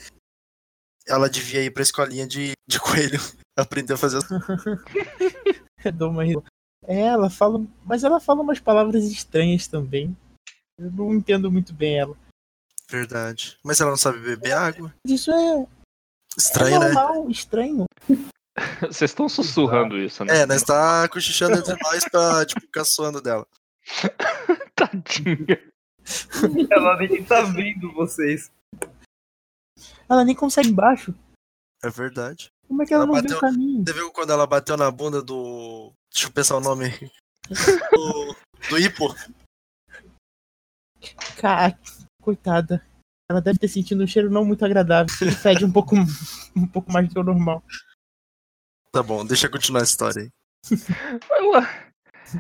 Ela 1.07 1.29
devia 1.29 1.63
ir 1.63 1.71
pra 1.71 1.81
escolinha 1.81 2.27
de, 2.27 2.51
de 2.67 2.77
coelho. 2.79 3.19
Aprender 3.57 3.93
a 3.93 3.97
fazer. 3.97 4.19
Eu 5.83 5.91
dou 5.93 6.09
uma 6.09 6.23
risada. 6.23 6.45
É, 6.87 7.01
ela 7.01 7.29
fala. 7.29 7.65
Mas 7.85 8.03
ela 8.03 8.19
fala 8.19 8.41
umas 8.41 8.59
palavras 8.59 9.03
estranhas 9.05 9.67
também. 9.67 10.15
Eu 10.77 10.91
não 10.91 11.13
entendo 11.13 11.51
muito 11.51 11.73
bem 11.73 11.99
ela. 11.99 12.17
Verdade. 12.89 13.57
Mas 13.63 13.79
ela 13.79 13.91
não 13.91 13.97
sabe 13.97 14.19
beber 14.19 14.53
água? 14.53 14.93
Mas 15.05 15.13
Isso 15.13 15.31
é, 15.31 15.61
é 15.61 15.67
Estranho, 16.37 16.79
né? 16.79 16.85
normal, 16.87 17.29
estranho. 17.29 17.85
Vocês 18.81 19.11
estão 19.11 19.29
sussurrando 19.29 19.97
isso, 19.97 20.23
né? 20.25 20.39
É, 20.39 20.45
nós 20.45 20.63
tá 20.63 21.07
cochichando 21.07 21.57
entre 21.57 21.77
nós 21.81 22.03
pra, 22.09 22.45
tipo, 22.45 22.59
ficar 22.61 22.83
suando 22.83 23.21
dela. 23.21 23.47
Tadinha. 24.75 25.61
Ela 26.69 26.97
nem 26.97 27.23
tá 27.23 27.41
vendo 27.43 27.93
vocês. 27.93 28.51
Ela 30.09 30.25
nem 30.25 30.35
consegue 30.35 30.69
embaixo. 30.69 31.13
É 31.81 31.89
verdade. 31.89 32.51
Como 32.69 32.83
é 32.83 32.85
que 32.85 32.93
ela, 32.93 33.03
Ela 33.03 33.11
não 33.13 33.21
viu 33.21 33.23
bateu- 33.23 33.37
o 33.37 33.41
caminho? 33.41 33.83
Você 33.85 33.93
viu 33.93 34.11
quando 34.13 34.31
ela 34.31 34.47
bateu 34.47 34.77
na 34.77 34.89
bunda 34.89 35.21
do. 35.21 35.91
Deixa 36.13 36.27
eu 36.27 36.31
pensar 36.31 36.55
o 36.55 36.61
nome. 36.61 36.85
Do, 37.91 38.35
do 38.69 38.77
Hipo? 38.77 39.15
Cara, 41.41 41.77
coitada. 42.21 42.85
Ela 43.29 43.41
deve 43.41 43.59
ter 43.59 43.67
sentido 43.67 44.03
um 44.03 44.07
cheiro 44.07 44.29
não 44.29 44.43
muito 44.45 44.63
agradável. 44.65 45.13
Ele 45.21 45.31
fede 45.31 45.65
um 45.65 45.71
pouco, 45.71 45.95
um 46.55 46.67
pouco 46.67 46.91
mais 46.91 47.07
do 47.07 47.13
que 47.13 47.19
o 47.19 47.23
normal. 47.23 47.63
Tá 48.91 49.01
bom, 49.03 49.25
deixa 49.25 49.47
eu 49.47 49.51
continuar 49.51 49.81
a 49.81 49.83
história 49.83 50.23
aí. 50.23 50.29
Ela, 51.31 51.61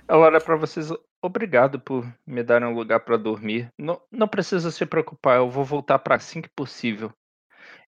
ela 0.07 0.25
olha 0.27 0.41
pra 0.41 0.55
vocês. 0.55 0.89
Obrigado 1.23 1.79
por 1.79 2.05
me 2.25 2.43
darem 2.43 2.67
um 2.67 2.73
lugar 2.75 2.99
pra 3.01 3.17
dormir. 3.17 3.67
Não, 3.79 4.01
não 4.11 4.27
precisa 4.27 4.71
se 4.71 4.85
preocupar, 4.85 5.37
eu 5.37 5.49
vou 5.49 5.63
voltar 5.65 5.99
pra 5.99 6.15
assim 6.15 6.41
que 6.41 6.49
possível. 6.55 7.11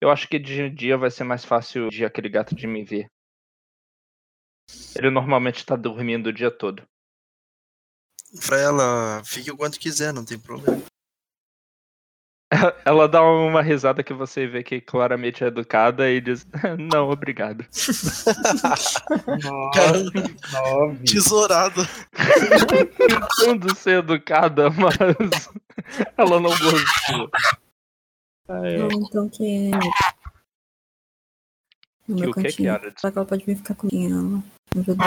Eu 0.01 0.09
acho 0.09 0.27
que 0.27 0.39
de 0.39 0.67
dia 0.71 0.97
vai 0.97 1.11
ser 1.11 1.23
mais 1.23 1.45
fácil 1.45 1.89
de 1.89 2.03
aquele 2.03 2.27
gato 2.27 2.55
de 2.55 2.65
me 2.65 2.83
ver. 2.83 3.05
Ele 4.95 5.11
normalmente 5.11 5.63
tá 5.63 5.75
dormindo 5.75 6.27
o 6.27 6.33
dia 6.33 6.49
todo. 6.49 6.83
Pra 8.47 8.57
ela, 8.57 9.21
fique 9.23 9.51
o 9.51 9.57
quanto 9.57 9.79
quiser, 9.79 10.11
não 10.11 10.25
tem 10.25 10.39
problema. 10.39 10.81
Ela 12.83 13.07
dá 13.07 13.23
uma 13.23 13.61
risada 13.61 14.03
que 14.03 14.13
você 14.13 14.45
vê 14.45 14.61
que 14.61 14.81
claramente 14.81 15.43
é 15.43 15.47
educada 15.47 16.09
e 16.09 16.19
diz: 16.19 16.45
Não, 16.77 17.09
obrigado. 17.09 17.65
Nove. 20.51 21.05
Tesourado. 21.05 21.87
Tentando 23.39 23.75
ser 23.75 23.99
educada, 23.99 24.69
mas 24.69 24.97
ela 26.17 26.39
não 26.39 26.49
gostou. 26.49 27.29
Ah, 28.51 28.67
é. 28.67 28.83
Ou 28.83 28.91
então 28.91 29.29
que... 29.29 29.71
No 32.07 32.15
Que 32.15 32.21
meu 32.21 32.33
que, 32.33 32.41
cantinho. 32.43 32.55
Kiara? 32.55 32.93
Só 32.97 33.09
que 33.09 33.17
ela 33.17 33.25
pode 33.25 33.45
vir 33.45 33.55
ficar 33.55 33.75
comigo. 33.75 34.43
Ajudou. 34.75 34.97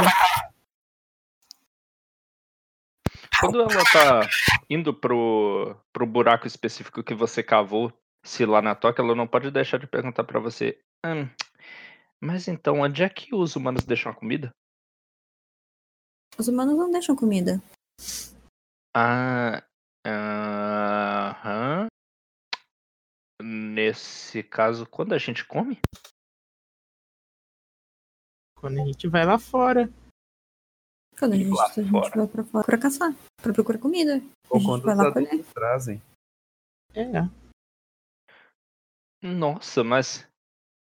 Quando 3.41 3.61
ela 3.61 3.85
tá 3.93 4.21
indo 4.71 4.95
pro, 4.95 5.77
pro 5.93 6.07
buraco 6.07 6.47
específico 6.47 7.03
que 7.03 7.15
você 7.15 7.43
cavou, 7.43 7.93
se 8.25 8.47
lá 8.47 8.63
na 8.63 8.75
toca, 8.75 9.03
ela 9.03 9.15
não 9.15 9.27
pode 9.27 9.51
deixar 9.51 9.79
de 9.79 9.87
perguntar 9.87 10.25
pra 10.25 10.41
você: 10.41 10.81
"Hum, 11.05 11.29
Mas 12.21 12.49
então, 12.49 12.81
onde 12.81 13.03
é 13.03 13.09
que 13.09 13.35
os 13.35 13.57
humanos 13.57 13.85
deixam 13.85 14.11
a 14.13 14.15
comida? 14.15 14.51
Os 16.39 16.49
humanos 16.49 16.77
não 16.77 16.91
deixam 16.91 17.15
comida. 17.15 17.61
Ah. 18.97 19.63
Aham. 20.07 21.89
Nesse 23.43 24.43
caso, 24.43 24.87
quando 24.87 25.13
a 25.13 25.19
gente 25.19 25.45
come? 25.45 25.79
Quando 28.57 28.81
a 28.81 28.85
gente 28.85 29.09
vai 29.09 29.25
lá 29.27 29.39
fora. 29.39 29.89
Quando 31.19 31.35
a 31.35 31.37
gente, 31.37 31.61
a 31.61 31.69
gente 31.83 31.91
vai 31.91 32.27
pra 32.27 32.45
fora 32.45 32.65
pra 32.65 32.79
caçar, 32.79 33.13
pra 33.43 33.53
procurar 33.53 33.79
comida. 33.79 34.15
Ou 34.49 34.57
a 34.57 34.59
gente 34.61 34.69
quando 34.69 34.83
vai 34.85 34.95
os 34.95 34.99
lá 35.01 35.09
adultos 35.09 35.31
colher. 35.31 35.53
trazem. 35.53 36.03
É. 36.95 37.11
Nossa, 39.23 39.83
mas 39.83 40.27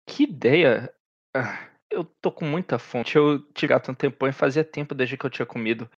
que 0.08 0.24
ideia! 0.24 0.94
Ah, 1.36 1.70
Eu 1.92 2.04
tô 2.22 2.32
com 2.32 2.46
muita 2.46 2.80
fome. 2.80 3.06
Eu 3.16 3.40
tive 3.54 3.68
gato 3.70 3.92
um 3.92 3.96
tempão 3.96 4.28
e 4.28 4.34
fazia 4.34 4.64
tempo 4.66 4.96
desde 4.96 5.18
que 5.18 5.26
eu 5.26 5.30
tinha 5.30 5.46
comido. 5.46 5.90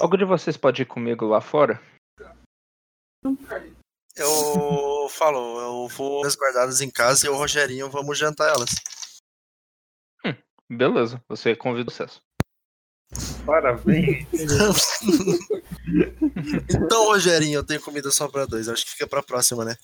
Algum 0.00 0.16
de 0.16 0.24
vocês 0.24 0.56
pode 0.56 0.82
ir 0.82 0.86
comigo 0.86 1.26
lá 1.26 1.40
fora? 1.40 1.80
Eu 4.14 4.26
falo, 5.08 5.60
eu 5.60 5.88
vou 5.88 6.22
resguardadas 6.22 6.80
em 6.80 6.90
casa 6.90 7.26
e 7.26 7.28
o 7.28 7.36
Rogerinho 7.36 7.90
vamos 7.90 8.18
jantar 8.18 8.54
elas. 8.54 8.70
Beleza, 10.68 11.22
você 11.28 11.54
convida 11.54 11.90
o 11.90 11.92
acesso. 11.92 12.20
Parabéns. 13.44 14.26
então, 16.70 17.04
Rogerinho, 17.06 17.58
eu 17.58 17.64
tenho 17.64 17.80
comida 17.80 18.10
só 18.10 18.26
pra 18.26 18.46
dois. 18.46 18.68
Acho 18.68 18.84
que 18.84 18.92
fica 18.92 19.06
pra 19.06 19.22
próxima, 19.22 19.64
né? 19.66 19.76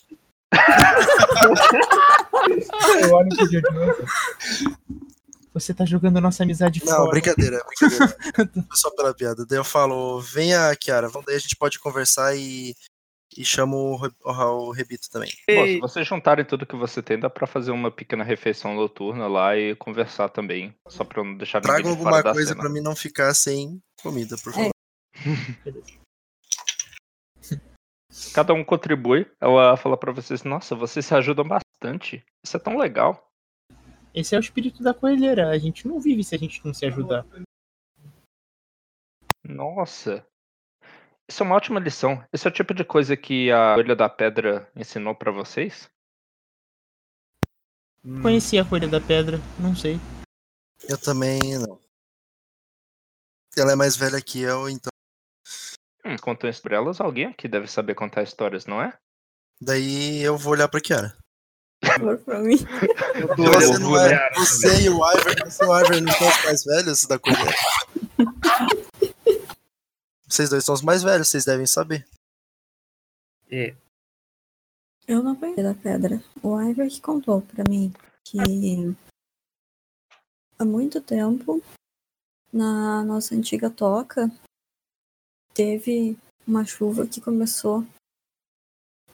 Eu 3.02 3.12
olho 3.14 3.28
pro. 3.36 4.06
Você 5.54 5.74
tá 5.74 5.84
jogando 5.84 6.20
nossa 6.20 6.44
amizade 6.44 6.80
Não, 6.84 6.96
fora. 6.96 7.10
brincadeira, 7.10 7.60
brincadeira. 7.66 8.16
Foi 8.54 8.76
só 8.76 8.90
pela 8.92 9.12
piada. 9.12 9.44
Daí 9.44 9.58
eu 9.58 9.64
falo, 9.64 10.20
venha, 10.20 10.74
Kiara, 10.76 11.08
vamos 11.08 11.26
daí 11.26 11.36
a 11.36 11.40
gente 11.40 11.56
pode 11.56 11.80
conversar 11.80 12.36
e, 12.36 12.76
e 13.36 13.44
chamo 13.44 13.76
o, 13.76 14.06
o, 14.24 14.32
o 14.68 14.70
Rebito 14.72 15.10
também. 15.10 15.30
Bom, 15.48 15.66
se 15.66 15.80
vocês 15.80 16.06
juntarem 16.06 16.44
tudo 16.44 16.66
que 16.66 16.76
você 16.76 17.02
tem, 17.02 17.18
dá 17.18 17.28
pra 17.28 17.46
fazer 17.46 17.70
uma 17.70 17.90
pequena 17.90 18.24
refeição 18.24 18.74
noturna 18.74 19.26
lá 19.26 19.56
e 19.56 19.74
conversar 19.76 20.28
também. 20.28 20.74
Só 20.88 21.04
pra 21.04 21.22
não 21.22 21.36
deixar 21.36 21.60
ninguém 21.60 21.74
Traga 21.74 21.88
de 21.90 22.02
fora 22.02 22.16
alguma 22.16 22.32
coisa 22.34 22.48
cena. 22.48 22.60
pra 22.60 22.70
mim 22.70 22.80
não 22.80 22.96
ficar 22.96 23.34
sem 23.34 23.80
comida, 24.02 24.36
por 24.42 24.52
favor. 24.52 24.70
Cada 28.34 28.52
um 28.52 28.64
contribui. 28.64 29.30
Ela 29.40 29.76
fala 29.76 29.96
pra 29.96 30.12
vocês, 30.12 30.42
nossa, 30.42 30.74
vocês 30.74 31.04
se 31.06 31.14
ajudam 31.14 31.46
bastante. 31.46 32.24
Isso 32.44 32.56
é 32.56 32.60
tão 32.60 32.76
legal. 32.76 33.30
Esse 34.14 34.34
é 34.34 34.38
o 34.38 34.40
espírito 34.40 34.82
da 34.82 34.94
coelheira. 34.94 35.50
A 35.50 35.58
gente 35.58 35.86
não 35.86 36.00
vive 36.00 36.24
se 36.24 36.34
a 36.34 36.38
gente 36.38 36.64
não 36.64 36.74
se 36.74 36.86
ajudar. 36.86 37.24
Nossa. 39.44 40.26
Isso 41.28 41.42
é 41.42 41.46
uma 41.46 41.56
ótima 41.56 41.78
lição. 41.78 42.24
Esse 42.32 42.46
é 42.46 42.50
o 42.50 42.54
tipo 42.54 42.72
de 42.72 42.84
coisa 42.84 43.16
que 43.16 43.50
a 43.52 43.74
Olha 43.76 43.94
da 43.94 44.08
Pedra 44.08 44.70
ensinou 44.74 45.14
pra 45.14 45.30
vocês? 45.30 45.88
Hum, 48.04 48.22
Conheci 48.22 48.58
a 48.58 48.64
coelha 48.64 48.88
da 48.88 49.00
pedra, 49.00 49.38
não 49.58 49.74
sei. 49.76 50.00
Eu 50.88 50.96
também 50.96 51.58
não. 51.58 51.78
Ela 53.56 53.72
é 53.72 53.76
mais 53.76 53.96
velha 53.96 54.20
que 54.22 54.40
eu, 54.40 54.68
então. 54.68 54.90
Hum, 56.04 56.16
contam 56.22 56.48
isso 56.48 56.62
pra 56.62 56.76
elas, 56.76 57.00
alguém 57.00 57.26
aqui 57.26 57.48
deve 57.48 57.66
saber 57.66 57.94
contar 57.94 58.22
histórias, 58.22 58.64
não 58.66 58.80
é? 58.80 58.96
Daí 59.60 60.22
eu 60.22 60.38
vou 60.38 60.52
olhar 60.52 60.68
pra 60.68 60.80
Kiara. 60.80 61.16
Por 61.98 62.18
pra 62.18 62.38
mim. 62.38 62.56
eu 63.16 63.28
tô 63.28 63.42
Você, 63.42 63.66
olhando 63.66 63.96
é, 63.98 64.30
você 64.34 64.80
e 64.82 64.88
o 64.88 65.04
Iver, 65.12 65.44
você 65.44 65.64
e 65.64 65.66
o 65.66 65.80
Iver 65.80 66.02
não 66.02 66.12
são 66.12 66.28
os 66.28 66.44
mais 66.44 66.64
velhos 66.64 67.04
da 67.06 67.18
coisa. 67.18 67.40
Vocês 70.28 70.50
dois 70.50 70.64
são 70.64 70.74
os 70.74 70.82
mais 70.82 71.02
velhos, 71.02 71.28
vocês 71.28 71.44
devem 71.44 71.66
saber. 71.66 72.06
É, 73.50 73.74
Eu 75.06 75.22
não 75.22 75.34
conheci 75.34 75.62
da 75.62 75.74
pedra. 75.74 76.22
O 76.42 76.60
Ivor 76.60 76.86
que 76.88 77.00
contou 77.00 77.40
pra 77.40 77.64
mim 77.66 77.92
que 78.22 78.38
há 80.58 80.64
muito 80.64 81.00
tempo 81.00 81.62
na 82.52 83.02
nossa 83.04 83.34
antiga 83.34 83.70
toca 83.70 84.30
teve 85.54 86.18
uma 86.46 86.64
chuva 86.64 87.06
que 87.06 87.20
começou 87.20 87.86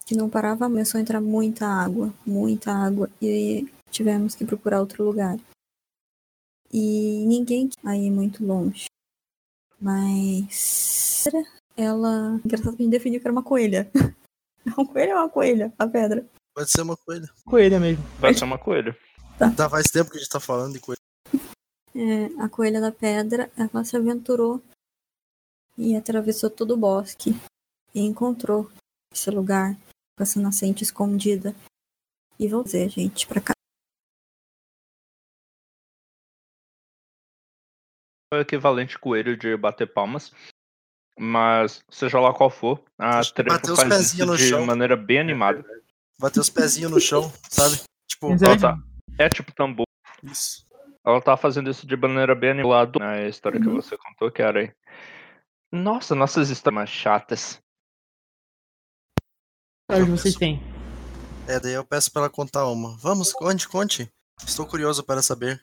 que 0.05 0.15
não 0.15 0.29
parava, 0.29 0.67
começou 0.67 0.99
a 0.99 1.01
entrar 1.01 1.21
muita 1.21 1.67
água, 1.67 2.13
muita 2.27 2.73
água 2.73 3.09
e 3.23 3.67
tivemos 3.91 4.35
que 4.35 4.45
procurar 4.45 4.81
outro 4.81 5.03
lugar. 5.03 5.39
E 6.73 7.25
ninguém 7.25 7.71
aí 7.85 8.11
muito 8.11 8.45
longe. 8.45 8.87
Mas 9.85 11.29
ela, 11.77 12.41
engraçado 12.43 12.75
que 12.75 12.83
a 12.83 12.85
gente 12.87 12.91
definiu 12.91 13.21
que 13.21 13.27
era 13.27 13.33
uma 13.33 13.43
coelha. 13.43 13.91
É 14.67 14.81
um 14.81 14.87
coelho 14.87 15.13
ou 15.13 15.19
uma 15.19 15.29
coelha? 15.29 15.75
A 15.79 15.87
pedra. 15.87 16.27
Pode 16.55 16.71
ser 16.71 16.81
uma 16.81 16.97
coelha. 16.97 17.29
Coelha 17.45 17.79
mesmo. 17.79 18.03
Vai 18.19 18.33
ser 18.33 18.45
uma 18.45 18.57
coelha. 18.57 18.97
Tá, 19.39 19.69
faz 19.69 19.89
tempo 19.89 20.11
que 20.11 20.17
a 20.17 20.21
gente 20.21 20.31
tá 20.31 20.41
falando 20.41 20.73
de 20.73 20.81
coelha. 20.81 21.03
É, 21.95 22.43
a 22.43 22.49
coelha 22.49 22.81
da 22.81 22.91
pedra, 22.91 23.53
ela 23.59 23.85
se 23.85 23.95
aventurou 23.95 24.63
e 25.77 25.95
atravessou 25.95 26.49
todo 26.49 26.73
o 26.73 26.79
bosque 26.79 27.37
e 27.95 28.01
encontrou 28.01 28.71
esse 29.13 29.31
lugar 29.31 29.77
com 30.17 30.23
essa 30.23 30.41
nascente 30.41 30.83
escondida. 30.83 31.55
E 32.39 32.49
vou 32.49 32.65
dizer, 32.65 32.89
gente, 32.89 33.27
pra 33.27 33.43
cá. 33.43 33.54
É 38.35 38.39
o 38.39 38.41
equivalente 38.41 38.99
coelho 38.99 39.37
de 39.37 39.57
bater 39.57 39.87
palmas. 39.93 40.33
Mas, 41.19 41.81
seja 41.89 42.19
lá 42.19 42.35
qual 42.35 42.51
for, 42.51 42.83
a 42.99 43.21
que 43.21 43.71
os 43.71 43.79
faz 43.79 43.89
pezinhos 43.89 44.35
isso 44.35 44.37
de 44.37 44.49
chão. 44.51 44.67
maneira 44.67 44.97
bem 44.97 45.21
animada. 45.21 45.65
Bater 46.19 46.41
os 46.41 46.51
pezinhos 46.51 46.91
no 46.91 47.01
chão, 47.01 47.33
sabe? 47.49 47.81
Tipo, 48.09 48.33
Ela 48.33 48.55
é- 48.55 48.59
tá, 48.59 48.79
é 49.19 49.29
tipo 49.29 49.53
tambor. 49.55 49.87
isso. 50.25 50.67
Ela 51.07 51.21
tá 51.21 51.37
fazendo 51.37 51.71
isso 51.71 51.87
de 51.87 51.97
maneira 51.97 52.35
bem 52.35 52.51
animada 52.51 52.99
na 52.99 53.23
história 53.29 53.61
que 53.61 53.69
Uhum. 53.69 53.75
você 53.77 53.97
contou, 53.97 54.31
que 54.31 54.43
era 54.43 54.59
aí. 54.61 54.73
Nossa, 55.71 56.15
nossas 56.15 56.51
histórias 56.51 56.89
chatas. 56.89 57.61
Quais 59.89 60.09
vocês 60.09 60.35
têm? 60.35 60.61
É, 61.47 61.61
daí 61.61 61.75
eu 61.75 61.85
peço 61.85 62.11
pra 62.11 62.23
ela 62.23 62.31
contar 62.31 62.67
uma. 62.67 62.97
Vamos, 62.99 63.33
conte, 63.33 63.69
conte. 63.69 64.09
Estou 64.45 64.67
curioso 64.67 65.05
para 65.05 65.23
saber. 65.23 65.63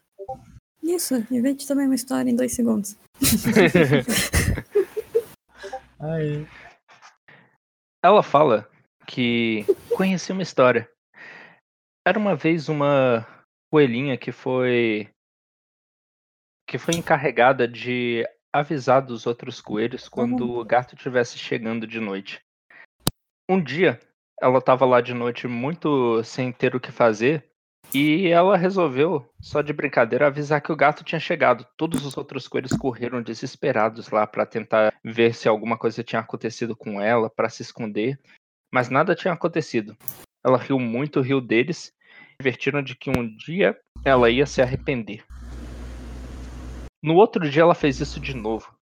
Isso, 0.91 1.15
invente 1.31 1.65
também 1.65 1.85
uma 1.85 1.95
história 1.95 2.29
em 2.29 2.35
dois 2.35 2.53
segundos. 2.53 2.97
Ai, 5.97 6.45
Ela 8.03 8.21
fala 8.21 8.69
que 9.07 9.63
conheci 9.95 10.33
uma 10.33 10.41
história. 10.41 10.91
Era 12.05 12.19
uma 12.19 12.35
vez 12.35 12.67
uma 12.67 13.25
coelhinha 13.71 14.17
que 14.17 14.33
foi 14.33 15.09
que 16.67 16.77
foi 16.77 16.95
encarregada 16.95 17.67
de 17.67 18.27
avisar 18.53 19.01
dos 19.01 19.25
outros 19.25 19.61
coelhos 19.61 20.09
quando 20.09 20.59
o 20.59 20.65
gato 20.65 20.95
estivesse 20.95 21.37
chegando 21.37 21.87
de 21.87 22.01
noite. 22.01 22.41
Um 23.49 23.61
dia, 23.61 23.99
ela 24.41 24.59
estava 24.59 24.85
lá 24.85 24.99
de 24.99 25.13
noite 25.13 25.47
muito 25.47 26.21
sem 26.23 26.51
ter 26.51 26.75
o 26.75 26.79
que 26.79 26.91
fazer 26.91 27.50
e 27.93 28.27
ela 28.27 28.55
resolveu, 28.55 29.29
só 29.41 29.61
de 29.61 29.73
brincadeira, 29.73 30.27
avisar 30.27 30.61
que 30.61 30.71
o 30.71 30.75
gato 30.75 31.03
tinha 31.03 31.19
chegado. 31.19 31.67
Todos 31.75 32.05
os 32.05 32.15
outros 32.15 32.47
coelhos 32.47 32.71
correram 32.71 33.21
desesperados 33.21 34.09
lá 34.09 34.25
para 34.25 34.45
tentar 34.45 34.93
ver 35.03 35.33
se 35.33 35.47
alguma 35.47 35.77
coisa 35.77 36.03
tinha 36.03 36.21
acontecido 36.21 36.75
com 36.75 37.01
ela, 37.01 37.29
para 37.29 37.49
se 37.49 37.61
esconder, 37.61 38.17
mas 38.71 38.89
nada 38.89 39.13
tinha 39.13 39.33
acontecido. 39.33 39.95
Ela 40.45 40.57
riu 40.57 40.79
muito, 40.79 41.19
riu 41.19 41.41
deles, 41.41 41.91
divertiram 42.39 42.81
de 42.81 42.95
que 42.95 43.09
um 43.09 43.27
dia 43.35 43.77
ela 44.05 44.29
ia 44.29 44.45
se 44.45 44.61
arrepender. 44.61 45.25
No 47.03 47.15
outro 47.15 47.49
dia 47.49 47.63
ela 47.63 47.75
fez 47.75 47.99
isso 47.99 48.19
de 48.19 48.33
novo. 48.33 48.73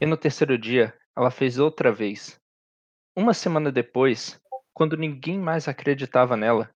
E 0.00 0.06
no 0.06 0.16
terceiro 0.16 0.56
dia 0.56 0.94
ela 1.16 1.30
fez 1.30 1.58
outra 1.58 1.90
vez. 1.90 2.38
Uma 3.16 3.34
semana 3.34 3.72
depois, 3.72 4.38
quando 4.72 4.96
ninguém 4.96 5.38
mais 5.38 5.66
acreditava 5.66 6.36
nela, 6.36 6.70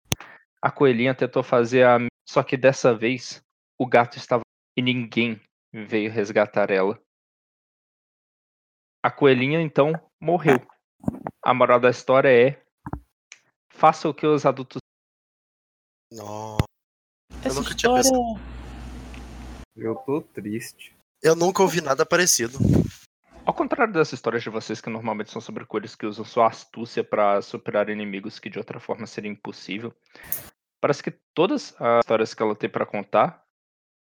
a 0.63 0.71
coelhinha 0.71 1.15
tentou 1.15 1.43
fazer 1.43 1.85
a. 1.85 1.99
Só 2.29 2.43
que 2.43 2.57
dessa 2.57 2.95
vez 2.95 3.43
o 3.79 3.87
gato 3.87 4.17
estava. 4.17 4.43
E 4.77 4.83
ninguém 4.83 5.41
veio 5.73 6.11
resgatar 6.11 6.71
ela. 6.71 7.01
A 9.03 9.11
coelhinha 9.11 9.61
então 9.61 9.93
morreu. 10.21 10.61
A 11.43 11.55
moral 11.55 11.81
da 11.81 11.91
história 11.91 12.29
é: 12.29 12.63
faça 13.71 14.09
o 14.09 14.15
que 14.15 14.27
os 14.27 14.45
adultos. 14.45 14.81
Nossa. 16.13 16.65
essa 17.45 17.61
nunca 17.61 17.75
tinha 17.75 18.01
história. 18.01 18.41
Eu 19.77 19.95
tô 19.97 20.21
triste. 20.21 20.95
Eu 21.23 21.35
nunca 21.35 21.63
ouvi 21.63 21.81
nada 21.81 22.05
parecido. 22.05 22.59
Ao 23.51 23.55
contrário 23.55 23.93
das 23.93 24.13
histórias 24.13 24.45
de 24.45 24.49
vocês, 24.49 24.81
que 24.81 24.89
normalmente 24.89 25.33
são 25.33 25.41
sobre 25.41 25.67
coelhos 25.67 25.97
que 25.97 26.07
usam 26.07 26.25
sua 26.25 26.47
astúcia 26.47 27.03
para 27.03 27.43
superar 27.43 27.89
inimigos 27.89 28.39
que 28.39 28.49
de 28.49 28.59
outra 28.59 28.79
forma 28.79 29.09
seria 29.09 29.29
impossível, 29.29 29.93
parece 30.81 31.03
que 31.03 31.11
todas 31.35 31.75
as 31.81 32.05
histórias 32.05 32.33
que 32.33 32.41
ela 32.45 32.55
tem 32.55 32.71
para 32.71 32.87
contar, 32.87 33.45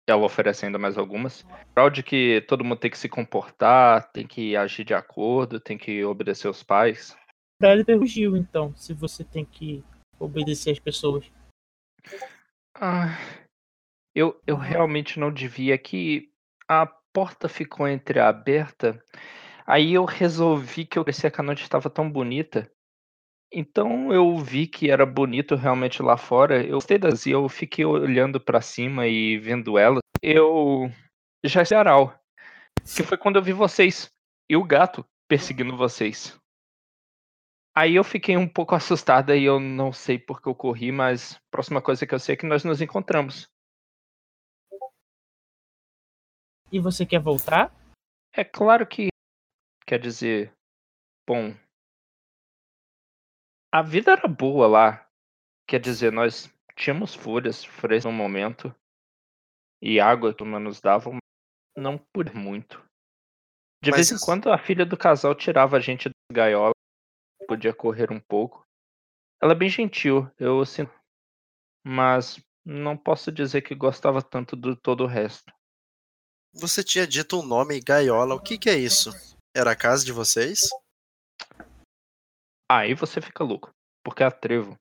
ela 0.10 0.26
oferece 0.26 0.66
ainda 0.66 0.80
mais 0.80 0.98
algumas, 0.98 1.46
prol 1.76 1.92
de 1.92 2.02
que 2.02 2.44
todo 2.48 2.64
mundo 2.64 2.80
tem 2.80 2.90
que 2.90 2.98
se 2.98 3.08
comportar, 3.08 4.12
tem 4.12 4.26
que 4.26 4.56
agir 4.56 4.84
de 4.84 4.96
acordo, 4.96 5.60
tem 5.60 5.78
que 5.78 6.04
obedecer 6.04 6.48
os 6.48 6.64
pais. 6.64 7.16
Pra 7.60 7.74
ele 7.74 8.08
Gil, 8.08 8.36
então, 8.36 8.76
se 8.76 8.92
você 8.92 9.24
tem 9.24 9.46
que 9.46 9.84
obedecer 10.18 10.72
as 10.72 10.80
pessoas. 10.80 11.32
Ah, 12.74 13.16
eu, 14.16 14.42
eu 14.48 14.56
realmente 14.56 15.20
não 15.20 15.32
devia 15.32 15.78
que 15.78 16.32
a 16.68 16.88
porta 17.18 17.50
ficou 17.50 17.88
entreaberta. 17.88 19.04
Aí 19.66 19.96
eu 19.96 20.06
resolvi 20.06 20.86
que 20.86 21.00
eu 21.00 21.04
parecia 21.04 21.32
que 21.32 21.42
a 21.42 21.44
noite 21.44 21.64
estava 21.64 21.90
tão 21.90 22.08
bonita. 22.08 22.72
Então 23.52 24.14
eu 24.14 24.38
vi 24.38 24.68
que 24.68 24.92
era 24.92 25.04
bonito 25.04 25.56
realmente 25.56 26.04
lá 26.04 26.16
fora. 26.16 26.64
Eu 26.64 26.74
gostei 26.74 27.00
das 27.00 27.26
e 27.26 27.32
eu 27.32 27.50
fiquei 27.50 27.84
olhando 27.84 28.40
pra 28.40 28.62
cima 28.62 29.08
e 29.08 29.36
vendo 29.40 29.80
ela. 29.80 29.98
Eu 30.22 30.92
já 31.44 31.66
sei 31.66 31.76
Aral, 31.76 32.14
que 32.84 33.02
foi 33.02 33.18
quando 33.18 33.38
eu 33.38 33.42
vi 33.42 33.52
vocês 33.52 34.12
e 34.48 34.56
o 34.56 34.64
gato 34.64 35.04
perseguindo 35.28 35.76
vocês. 35.76 36.40
Aí 37.76 37.96
eu 37.96 38.04
fiquei 38.04 38.38
um 38.38 38.48
pouco 38.48 38.76
assustada 38.78 39.36
e 39.36 39.44
eu 39.44 39.60
não 39.60 39.92
sei 39.92 40.20
por 40.20 40.40
que 40.40 40.48
eu 40.48 40.54
corri, 40.54 40.92
mas 40.92 41.34
a 41.34 41.40
próxima 41.50 41.82
coisa 41.82 42.06
que 42.06 42.14
eu 42.14 42.20
sei 42.20 42.34
é 42.34 42.38
que 42.38 42.46
nós 42.46 42.64
nos 42.64 42.80
encontramos. 42.80 43.50
E 46.72 46.80
você 46.80 47.06
quer 47.06 47.20
voltar? 47.20 47.74
É 48.34 48.44
claro 48.44 48.86
que 48.86 49.08
quer 49.86 50.00
dizer, 50.00 50.54
bom, 51.26 51.56
a 53.72 53.82
vida 53.82 54.12
era 54.12 54.28
boa 54.28 54.68
lá. 54.68 55.10
Quer 55.66 55.80
dizer, 55.80 56.12
nós 56.12 56.54
tínhamos 56.76 57.16
folhas 57.16 57.64
frescas 57.64 58.06
no 58.06 58.12
momento 58.12 58.74
e 59.82 60.00
água 60.00 60.34
que 60.34 60.44
nos 60.44 60.82
davam, 60.82 61.18
não 61.76 61.98
por 62.14 62.34
muito. 62.34 62.84
De 63.82 63.92
Mas 63.92 64.10
vez 64.10 64.12
em 64.12 64.26
quando 64.26 64.52
a 64.52 64.58
filha 64.58 64.86
do 64.86 64.98
casal 64.98 65.36
tirava 65.36 65.78
a 65.78 65.80
gente 65.80 66.10
da 66.10 66.34
gaiola, 66.34 66.74
podia 67.48 67.74
correr 67.74 68.12
um 68.12 68.20
pouco. 68.20 68.66
Ela 69.42 69.54
é 69.54 69.56
bem 69.56 69.70
gentil, 69.70 70.30
eu 70.38 70.66
sinto, 70.66 70.94
mas 71.86 72.44
não 72.66 72.98
posso 72.98 73.32
dizer 73.32 73.62
que 73.62 73.76
gostava 73.76 74.22
tanto 74.22 74.56
do 74.56 74.76
todo 74.76 75.04
o 75.04 75.08
resto. 75.08 75.54
Você 76.60 76.84
tinha 76.84 77.06
dito 77.06 77.40
um 77.40 77.46
nome 77.46 77.80
gaiola. 77.80 78.34
O 78.34 78.42
que, 78.42 78.58
que 78.58 78.68
é 78.68 78.76
isso? 78.76 79.12
Era 79.56 79.72
a 79.72 79.76
casa 79.76 80.04
de 80.04 80.12
vocês? 80.12 80.62
Aí 82.70 82.96
você 82.96 83.22
fica 83.22 83.44
louco, 83.44 83.70
porque 84.04 84.24
a 84.24 84.32
Trevo 84.32 84.76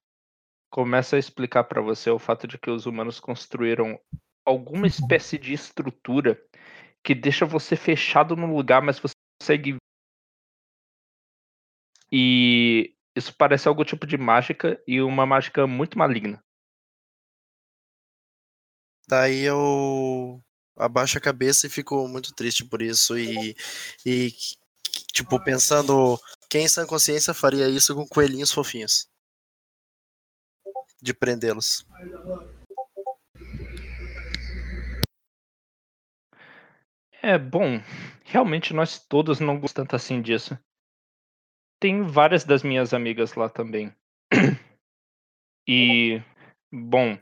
começa 0.73 1.17
a 1.17 1.19
explicar 1.19 1.65
pra 1.65 1.83
você 1.83 2.09
o 2.09 2.19
fato 2.19 2.47
de 2.49 2.59
que 2.59 2.71
os 2.71 2.87
humanos 2.87 3.21
construíram 3.21 4.01
alguma 4.45 4.87
espécie 4.87 5.37
de 5.37 5.53
estrutura 5.53 6.43
que 7.05 7.15
deixa 7.15 7.45
você 7.45 7.77
fechado 7.77 8.35
num 8.35 8.57
lugar, 8.57 8.81
mas 8.81 8.99
você 8.99 9.13
consegue. 9.41 9.77
E 12.11 12.97
isso 13.15 13.35
parece 13.37 13.69
algum 13.69 13.85
tipo 13.85 14.07
de 14.07 14.17
mágica 14.17 14.83
e 14.87 15.03
uma 15.03 15.27
mágica 15.27 15.67
muito 15.67 15.99
maligna. 15.99 16.43
Daí 19.07 19.43
eu 19.43 20.43
abaixo 20.77 21.19
a 21.19 21.21
cabeça 21.21 21.67
e 21.67 21.71
fico 21.71 22.07
muito 22.09 22.35
triste 22.35 22.65
por 22.65 22.83
isso. 22.83 23.19
E, 23.19 23.57
e 24.05 24.33
tipo, 25.13 25.43
pensando 25.43 26.19
quem 26.49 26.65
em 26.65 26.69
sã 26.69 26.87
consciência 26.87 27.35
faria 27.35 27.69
isso 27.69 27.95
com 27.95 28.07
coelhinhos 28.07 28.53
fofinhos? 28.53 29.09
De 31.03 31.13
prendê-los. 31.13 31.85
É, 37.23 37.37
bom, 37.39 37.81
realmente 38.25 38.73
nós 38.73 38.99
todos 38.99 39.41
não 39.41 39.59
gostamos 39.59 39.73
tanto 39.73 39.97
assim 39.97 40.23
disso. 40.23 40.57
Tem 41.81 42.03
várias 42.03 42.45
das 42.45 42.63
minhas 42.63 42.95
amigas 42.95 43.35
lá 43.35 43.49
também. 43.49 43.95
E, 45.69 46.23
bom, 46.73 47.19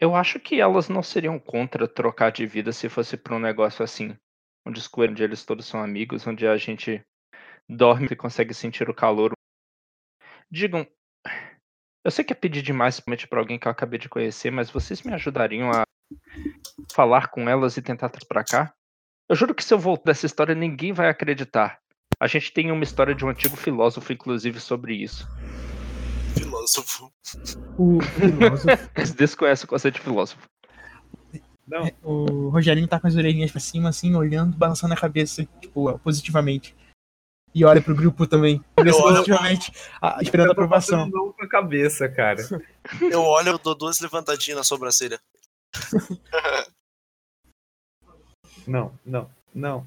eu 0.00 0.16
acho 0.16 0.40
que 0.40 0.58
elas 0.58 0.88
não 0.88 1.02
seriam 1.02 1.38
contra 1.38 1.86
trocar 1.86 2.32
de 2.32 2.46
vida 2.46 2.72
se 2.72 2.88
fosse 2.88 3.18
para 3.18 3.36
um 3.36 3.38
negócio 3.38 3.84
assim. 3.84 4.16
Onde 4.66 4.80
os 4.80 4.88
coelhos, 4.88 5.12
onde 5.12 5.22
eles 5.22 5.44
todos 5.44 5.66
são 5.66 5.82
amigos, 5.82 6.26
onde 6.26 6.46
a 6.46 6.56
gente 6.56 7.04
dorme 7.68 8.08
e 8.10 8.16
consegue 8.16 8.54
sentir 8.54 8.88
o 8.88 8.94
calor. 8.94 9.32
Digam, 10.50 10.86
eu 12.02 12.10
sei 12.10 12.24
que 12.24 12.32
é 12.32 12.36
pedir 12.36 12.62
demais 12.62 12.98
para 12.98 13.38
alguém 13.38 13.58
que 13.58 13.68
eu 13.68 13.72
acabei 13.72 13.98
de 13.98 14.08
conhecer, 14.08 14.50
mas 14.50 14.70
vocês 14.70 15.02
me 15.02 15.12
ajudariam 15.12 15.70
a 15.70 15.82
falar 16.92 17.28
com 17.28 17.48
elas 17.48 17.76
e 17.76 17.82
tentar 17.82 18.08
trazer 18.08 18.26
pra 18.26 18.42
cá? 18.42 18.74
Eu 19.28 19.36
juro 19.36 19.54
que 19.54 19.62
se 19.62 19.72
eu 19.72 19.78
voltar 19.78 20.06
dessa 20.06 20.26
história, 20.26 20.54
ninguém 20.54 20.92
vai 20.92 21.08
acreditar. 21.08 21.78
A 22.18 22.26
gente 22.26 22.52
tem 22.52 22.72
uma 22.72 22.84
história 22.84 23.14
de 23.14 23.24
um 23.24 23.28
antigo 23.28 23.56
filósofo, 23.56 24.12
inclusive, 24.12 24.58
sobre 24.60 24.94
isso. 24.94 25.28
Filósofo. 26.70 27.12
O 27.78 28.00
filósofo. 28.00 28.68
Eles 28.96 29.12
desconhecem 29.12 29.64
o 29.64 29.68
conceito 29.68 29.94
de 29.96 30.00
filósofo. 30.00 30.40
Não, 31.66 31.88
o 32.02 32.48
Rogerinho 32.48 32.88
tá 32.88 32.98
com 32.98 33.06
as 33.06 33.14
orelhinhas 33.14 33.50
pra 33.52 33.60
cima, 33.60 33.88
assim, 33.90 34.14
olhando, 34.14 34.56
balançando 34.56 34.92
a 34.94 34.96
cabeça, 34.96 35.46
tipo, 35.60 35.96
positivamente. 36.00 36.74
E 37.54 37.64
olha 37.64 37.82
pro 37.82 37.94
grupo 37.94 38.26
também, 38.26 38.64
Eu 38.76 38.84
positivamente, 38.84 39.72
ah, 40.00 40.18
esperando 40.22 40.46
a 40.46 40.48
eu 40.50 40.52
aprovação. 40.52 41.08
não 41.08 41.32
com 41.32 41.44
a 41.44 41.48
cabeça, 41.48 42.08
cara. 42.08 42.40
Eu 43.00 43.22
olho, 43.22 43.50
eu 43.50 43.58
dou 43.58 43.74
duas 43.74 43.98
levantadinhas 44.00 44.58
na 44.58 44.64
sobrancelha. 44.64 45.20
Não, 48.66 48.92
não, 49.04 49.28
não. 49.54 49.86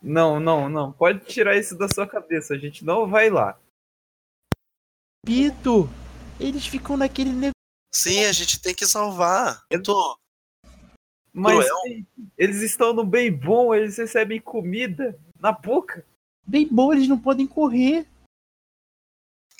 Não, 0.00 0.38
não, 0.38 0.68
não. 0.68 0.92
Pode 0.92 1.20
tirar 1.20 1.56
isso 1.56 1.76
da 1.76 1.88
sua 1.88 2.06
cabeça. 2.06 2.54
A 2.54 2.58
gente 2.58 2.84
não 2.84 3.08
vai 3.08 3.30
lá. 3.30 3.58
Pito! 5.24 5.88
Eles 6.38 6.66
ficam 6.66 6.96
naquele 6.96 7.30
negócio. 7.30 7.54
Sim, 7.94 8.24
a 8.24 8.32
gente 8.32 8.60
tem 8.60 8.74
que 8.74 8.86
salvar. 8.86 9.64
Eu 9.70 9.82
tô. 9.82 10.18
Mas 11.32 11.66
Cruel. 11.66 12.06
eles 12.36 12.60
estão 12.62 12.92
no 12.92 13.04
bem 13.04 13.32
bom, 13.32 13.74
eles 13.74 13.96
recebem 13.96 14.40
comida 14.40 15.18
na 15.40 15.52
boca. 15.52 16.06
Bem 16.46 16.68
bom, 16.68 16.92
eles 16.92 17.08
não 17.08 17.18
podem 17.18 17.46
correr. 17.46 18.06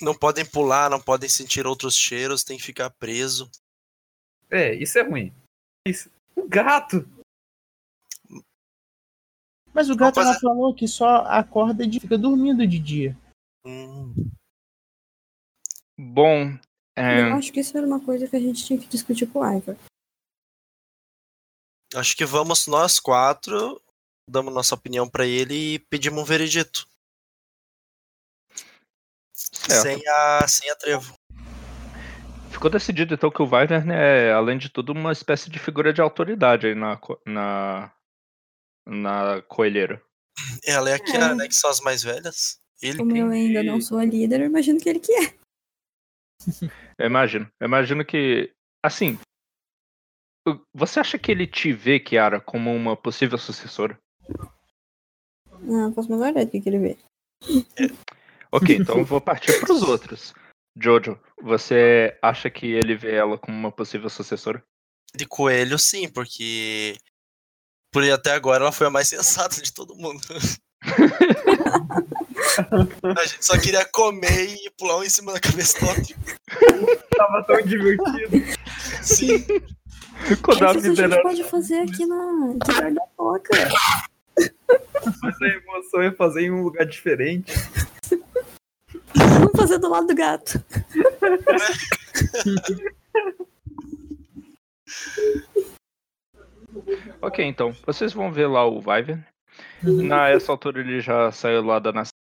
Não 0.01 0.13
podem 0.13 0.45
pular, 0.45 0.89
não 0.89 1.01
podem 1.01 1.29
sentir 1.29 1.65
outros 1.65 1.95
cheiros, 1.95 2.43
tem 2.43 2.57
que 2.57 2.63
ficar 2.63 2.89
preso. 2.89 3.49
É, 4.49 4.73
isso 4.75 4.99
é 4.99 5.01
ruim. 5.01 5.33
Isso. 5.87 6.09
O 6.35 6.47
gato! 6.47 7.07
Mas 9.73 9.89
o 9.89 9.95
gato 9.95 10.19
ela 10.19 10.39
falou 10.39 10.73
que 10.73 10.87
só 10.87 11.25
acorda 11.25 11.85
de 11.85 11.99
fica 11.99 12.17
dormindo 12.17 12.65
de 12.65 12.79
dia. 12.79 13.17
Hum, 13.65 14.13
Bom, 15.97 16.57
é, 16.97 17.21
Eu 17.21 17.35
acho 17.35 17.51
que 17.51 17.59
isso 17.59 17.77
era 17.77 17.85
uma 17.87 18.03
coisa 18.03 18.27
que 18.27 18.35
a 18.35 18.39
gente 18.39 18.65
tinha 18.65 18.79
que 18.79 18.87
discutir 18.87 19.27
com 19.27 19.39
o 19.39 19.57
Ivor. 19.57 19.75
acho 21.95 22.15
que 22.17 22.25
vamos 22.25 22.67
nós 22.67 22.99
quatro, 22.99 23.81
damos 24.29 24.53
nossa 24.53 24.75
opinião 24.75 25.09
pra 25.09 25.25
ele 25.25 25.75
e 25.75 25.79
pedimos 25.79 26.21
um 26.21 26.25
veredito. 26.25 26.85
certo. 29.33 29.81
Sem 29.83 30.07
a, 30.07 30.47
sem 30.47 30.69
a 30.69 30.75
trevo. 30.75 31.13
Ficou 32.51 32.69
decidido 32.69 33.13
então 33.13 33.29
que 33.29 33.41
o 33.41 33.49
Weiner 33.49 33.83
é, 33.91 34.31
além 34.31 34.57
de 34.57 34.69
tudo, 34.69 34.91
uma 34.93 35.11
espécie 35.11 35.49
de 35.49 35.59
figura 35.59 35.91
de 35.93 36.01
autoridade 36.01 36.67
aí 36.67 36.75
na, 36.75 36.99
na, 37.25 37.93
na 38.87 39.41
coelheira. 39.43 40.01
Ela 40.65 40.89
é 40.89 40.93
a 40.93 40.99
Kiara, 40.99 41.33
É. 41.33 41.35
né? 41.35 41.47
Que 41.47 41.55
são 41.55 41.69
as 41.69 41.79
mais 41.81 42.03
velhas. 42.03 42.57
Ele 42.81 42.97
Como 42.97 43.15
eu 43.15 43.29
ainda 43.29 43.63
não 43.63 43.79
sou 43.81 43.97
a 43.99 44.05
líder, 44.05 44.41
eu 44.41 44.45
imagino 44.47 44.79
que 44.79 44.87
ele 44.89 44.99
que 44.99 45.11
é. 45.13 45.37
Eu 46.97 47.05
imagino. 47.07 47.49
Eu 47.59 47.67
imagino 47.67 48.05
que. 48.05 48.51
Assim. 48.83 49.17
o- 50.47 50.59
Você 50.73 50.99
acha 50.99 51.17
que 51.17 51.31
ele 51.31 51.47
te 51.47 51.71
vê, 51.73 51.99
Kiara, 51.99 52.39
como 52.39 52.73
uma 52.73 52.95
possível 52.95 53.37
sucessora? 53.37 53.97
Não, 55.61 55.93
a 55.95 56.01
menor 56.09 56.29
ideia 56.29 56.45
do 56.45 56.51
que 56.51 56.61
que 56.61 56.69
ele 56.69 56.79
vê. 56.79 56.97
Ok, 58.51 58.75
então 58.75 58.99
eu 58.99 59.05
vou 59.05 59.19
partir 59.19 59.59
para 59.59 59.73
os 59.73 59.81
outros. 59.81 60.33
Jojo, 60.77 61.19
você 61.41 62.17
acha 62.21 62.49
que 62.49 62.67
ele 62.67 62.95
vê 62.95 63.15
ela 63.15 63.37
como 63.37 63.57
uma 63.57 63.71
possível 63.71 64.09
sucessora? 64.09 64.63
de 65.15 65.25
coelho, 65.25 65.79
sim, 65.79 66.11
porque. 66.11 66.97
Por 67.91 68.03
até 68.11 68.31
agora 68.33 68.63
ela 68.63 68.71
foi 68.73 68.87
a 68.87 68.89
mais 68.89 69.07
sensata 69.09 69.61
de 69.61 69.73
todo 69.73 69.95
mundo. 69.95 70.21
a 73.17 73.25
gente 73.25 73.45
só 73.45 73.57
queria 73.59 73.85
comer 73.85 74.49
e 74.49 74.69
pular 74.77 74.97
um 74.97 75.03
em 75.03 75.09
cima 75.09 75.33
da 75.33 75.39
cabeça 75.39 75.79
do 75.79 75.87
outro. 75.87 76.15
Tava 77.17 77.43
tão 77.43 77.61
divertido. 77.61 78.57
Sim. 79.01 79.45
A 80.27 80.77
Isso 80.77 81.03
a 81.03 81.07
gente 81.07 81.21
pode 81.21 81.43
fazer 81.43 81.79
aqui 81.79 82.05
na 82.05 82.55
perto 82.65 82.93
da 82.95 83.01
toca. 83.17 83.49
Mas 85.21 85.41
a 85.41 85.47
emoção 85.47 86.01
é 86.01 86.11
fazer 86.11 86.43
em 86.43 86.51
um 86.51 86.63
lugar 86.63 86.85
diferente. 86.85 87.53
Vamos 89.13 89.51
fazer 89.55 89.77
do 89.77 89.89
lado 89.89 90.07
do 90.07 90.15
gato. 90.15 90.63
Ok, 97.21 97.45
então. 97.45 97.75
Vocês 97.85 98.13
vão 98.13 98.31
ver 98.31 98.47
lá 98.47 98.65
o 98.65 98.81
Viver. 98.81 99.25
Na 99.83 100.29
essa 100.29 100.51
altura 100.51 100.79
ele 100.79 100.99
já 100.99 101.31
saiu 101.31 101.63
lá 101.63 101.79
da 101.79 101.91
nação 101.91 102.14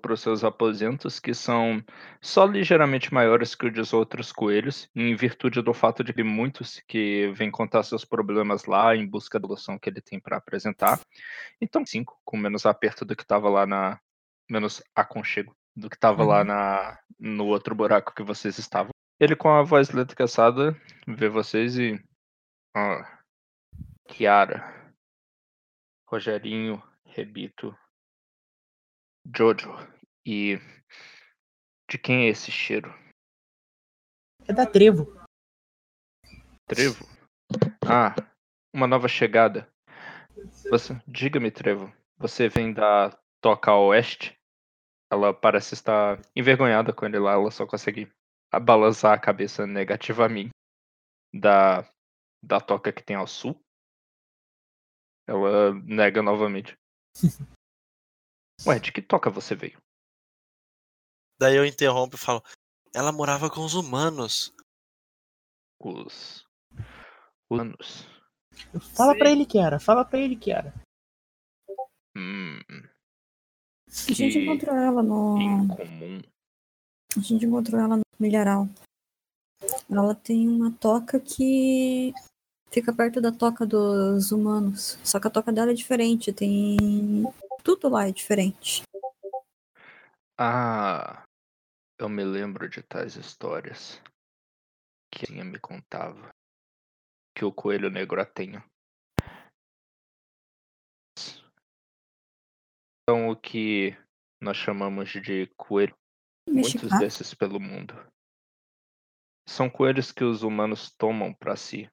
para 0.00 0.12
os 0.14 0.20
seus 0.20 0.42
aposentos, 0.42 1.20
que 1.20 1.34
são 1.34 1.82
só 2.20 2.44
ligeiramente 2.46 3.12
maiores 3.12 3.54
que 3.54 3.66
os 3.66 3.72
dos 3.72 3.92
outros 3.92 4.32
coelhos, 4.32 4.88
em 4.94 5.14
virtude 5.14 5.62
do 5.62 5.74
fato 5.74 6.02
de 6.02 6.12
que 6.12 6.22
muitos 6.22 6.82
que 6.88 7.30
vêm 7.34 7.50
contar 7.50 7.82
seus 7.82 8.04
problemas 8.04 8.64
lá 8.64 8.96
em 8.96 9.06
busca 9.06 9.38
da 9.38 9.46
solução 9.46 9.78
que 9.78 9.88
ele 9.88 10.00
tem 10.00 10.18
para 10.18 10.36
apresentar. 10.36 11.00
Então, 11.60 11.84
cinco, 11.84 12.18
com 12.24 12.36
menos 12.36 12.66
aperto 12.66 13.04
do 13.04 13.14
que 13.14 13.22
estava 13.22 13.48
lá 13.48 13.66
na. 13.66 14.00
menos 14.50 14.82
aconchego 14.94 15.54
do 15.76 15.88
que 15.88 15.96
estava 15.96 16.24
lá 16.24 16.40
Uhum. 16.40 16.44
na, 16.44 16.98
no 17.18 17.46
outro 17.46 17.74
buraco 17.74 18.14
que 18.14 18.22
vocês 18.22 18.58
estavam. 18.58 18.90
Ele, 19.18 19.36
com 19.36 19.48
a 19.50 19.62
voz 19.62 19.90
lenta 19.90 20.14
cansada, 20.14 20.76
vê 21.06 21.28
vocês 21.28 21.78
e. 21.78 22.02
Ah, 22.74 23.18
Kiara, 24.08 24.92
Rogerinho, 26.06 26.82
Rebito, 27.04 27.76
Jojo. 29.36 29.70
E 30.26 30.58
de 31.88 31.98
quem 31.98 32.26
é 32.26 32.28
esse 32.28 32.50
cheiro? 32.50 32.92
É 34.46 34.52
da 34.52 34.66
Trevo. 34.66 35.20
Trevo? 36.66 37.04
Ah, 37.84 38.14
uma 38.72 38.86
nova 38.86 39.08
chegada. 39.08 39.68
Você, 40.70 41.00
diga-me, 41.06 41.50
Trevo, 41.50 41.92
você 42.16 42.48
vem 42.48 42.72
da 42.72 43.10
Toca 43.40 43.74
Oeste? 43.74 44.38
Ela 45.12 45.34
parece 45.34 45.74
estar 45.74 46.20
envergonhada 46.36 46.92
com 46.92 47.04
ele 47.04 47.18
lá, 47.18 47.32
ela 47.32 47.50
só 47.50 47.66
consegue 47.66 48.10
balançar 48.62 49.12
a 49.12 49.20
cabeça 49.20 49.66
negativamente 49.66 50.50
da, 51.34 51.82
da 52.42 52.60
toca 52.60 52.92
que 52.92 53.02
tem 53.02 53.16
ao 53.16 53.26
sul. 53.26 53.60
Ela 55.26 55.74
nega 55.74 56.22
novamente. 56.22 56.76
Ué, 58.66 58.78
de 58.78 58.92
que 58.92 59.00
toca 59.02 59.30
você 59.30 59.54
veio? 59.54 59.78
Daí 61.40 61.56
eu 61.56 61.64
interrompo 61.64 62.16
e 62.16 62.18
falo: 62.18 62.42
Ela 62.94 63.12
morava 63.12 63.48
com 63.50 63.64
os 63.64 63.74
humanos. 63.74 64.52
Os. 65.80 66.44
Humanos. 67.50 68.06
Fala 68.94 69.16
pra 69.16 69.30
ele 69.30 69.46
que 69.46 69.58
era, 69.58 69.80
fala 69.80 70.04
pra 70.04 70.18
ele 70.18 70.36
que 70.36 70.52
era. 70.52 70.72
Hum, 72.16 72.58
A 73.88 74.12
gente 74.12 74.32
Que 74.32 74.38
encontrou 74.40 74.76
ela 74.76 75.02
no. 75.02 75.38
incomum. 75.40 76.20
A 77.16 77.20
gente 77.20 77.46
encontrou 77.46 77.80
ela 77.80 77.96
no 77.96 78.02
milharal. 78.18 78.68
Ela 79.90 80.14
tem 80.14 80.48
uma 80.48 80.70
toca 80.72 81.18
que 81.18 82.12
fica 82.70 82.92
perto 82.92 83.20
da 83.20 83.32
toca 83.32 83.64
dos 83.66 84.30
humanos. 84.32 84.98
Só 85.04 85.18
que 85.18 85.26
a 85.26 85.30
toca 85.30 85.52
dela 85.52 85.70
é 85.70 85.74
diferente. 85.74 86.32
Tem. 86.32 87.24
Tudo 87.62 87.88
lá 87.88 88.08
é 88.08 88.12
diferente. 88.12 88.82
Ah, 90.38 91.24
eu 91.98 92.08
me 92.08 92.24
lembro 92.24 92.68
de 92.68 92.82
tais 92.82 93.16
histórias 93.16 94.00
que 95.12 95.26
a 95.38 95.44
me 95.44 95.58
contava 95.58 96.30
que 97.36 97.44
o 97.44 97.52
coelho 97.52 97.90
negro 97.90 98.20
a 98.20 98.24
tenha. 98.24 98.64
Então, 103.02 103.28
o 103.28 103.36
que 103.36 103.96
nós 104.40 104.56
chamamos 104.56 105.10
de 105.10 105.46
coelho, 105.56 105.94
muitos 106.46 106.74
Mexicano. 106.74 107.00
desses 107.00 107.34
pelo 107.34 107.60
mundo, 107.60 107.94
são 109.48 109.68
coelhos 109.68 110.12
que 110.12 110.22
os 110.22 110.42
humanos 110.42 110.94
tomam 110.96 111.34
para 111.34 111.56
si, 111.56 111.90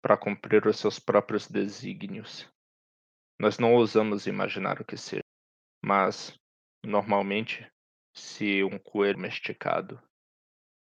para 0.00 0.16
cumprir 0.16 0.66
os 0.66 0.78
seus 0.78 0.98
próprios 0.98 1.48
desígnios. 1.48 2.48
Nós 3.38 3.58
não 3.58 3.74
ousamos 3.74 4.26
imaginar 4.26 4.80
o 4.80 4.84
que 4.84 4.96
seja, 4.96 5.22
mas 5.84 6.34
Normalmente, 6.84 7.66
se 8.14 8.62
um 8.62 8.78
coelho 8.78 9.18
mesticado, 9.18 10.00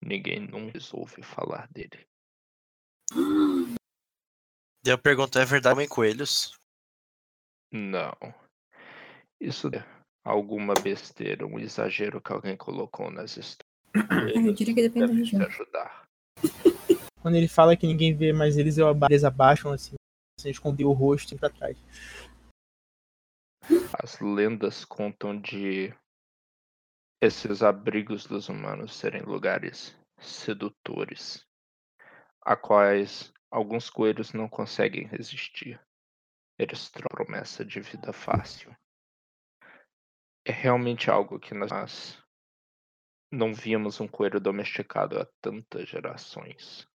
ninguém 0.03 0.41
nunca 0.41 0.77
ouve 0.91 1.23
falar 1.23 1.69
dele. 1.69 2.05
Daí 4.83 4.93
eu 4.93 4.97
pergunto: 4.97 5.39
É 5.39 5.45
verdade, 5.45 5.73
homem 5.73 5.87
coelhos? 5.87 6.53
Não. 7.71 8.13
Isso 9.39 9.69
é 9.73 9.85
alguma 10.23 10.73
besteira, 10.73 11.45
um 11.47 11.57
exagero 11.57 12.19
que 12.21 12.33
alguém 12.33 12.57
colocou 12.57 13.09
nas 13.09 13.37
histórias. 13.37 14.35
Eu 14.35 14.53
diria 14.53 14.75
que 14.75 14.81
depende 14.81 15.07
da 15.07 15.13
região. 15.13 15.45
ajudar. 15.45 16.05
Quando 17.21 17.35
ele 17.35 17.47
fala 17.47 17.77
que 17.77 17.87
ninguém 17.87 18.13
vê 18.13 18.33
mais 18.33 18.57
eles, 18.57 18.77
eu 18.77 18.89
aba- 18.89 19.07
eles 19.09 19.23
abaixam 19.23 19.71
assim, 19.71 19.95
sem 20.39 20.51
esconder 20.51 20.83
o 20.83 20.91
rosto 20.91 21.37
pra 21.37 21.49
trás. 21.49 21.77
As 24.01 24.19
lendas 24.19 24.85
contam 24.85 25.39
de 25.39 25.93
esses 27.21 27.63
abrigos 27.63 28.25
dos 28.25 28.49
humanos 28.49 28.95
serem 28.95 29.23
lugares 29.23 29.97
sedutores, 30.19 31.47
a 32.41 32.55
quais 32.55 33.33
alguns 33.49 33.89
coelhos 33.89 34.33
não 34.33 34.47
conseguem 34.47 35.07
resistir. 35.07 35.81
Eles 36.57 36.89
trocam 36.89 37.25
promessa 37.25 37.65
de 37.65 37.81
vida 37.81 38.13
fácil. 38.13 38.75
É 40.45 40.51
realmente 40.51 41.09
algo 41.09 41.39
que 41.39 41.53
nós 41.53 42.21
não 43.31 43.53
víamos 43.53 43.99
um 43.99 44.07
coelho 44.07 44.39
domesticado 44.39 45.19
há 45.19 45.25
tantas 45.41 45.89
gerações. 45.89 46.87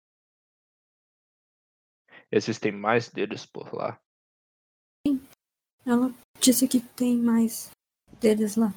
Existem 2.31 2.71
mais 2.71 3.11
deles 3.11 3.45
por 3.45 3.75
lá. 3.75 4.01
Ela 5.85 6.13
disse 6.39 6.69
que 6.69 6.81
tem 6.81 7.17
mais 7.17 7.71
deles 8.21 8.57
lá. 8.57 8.73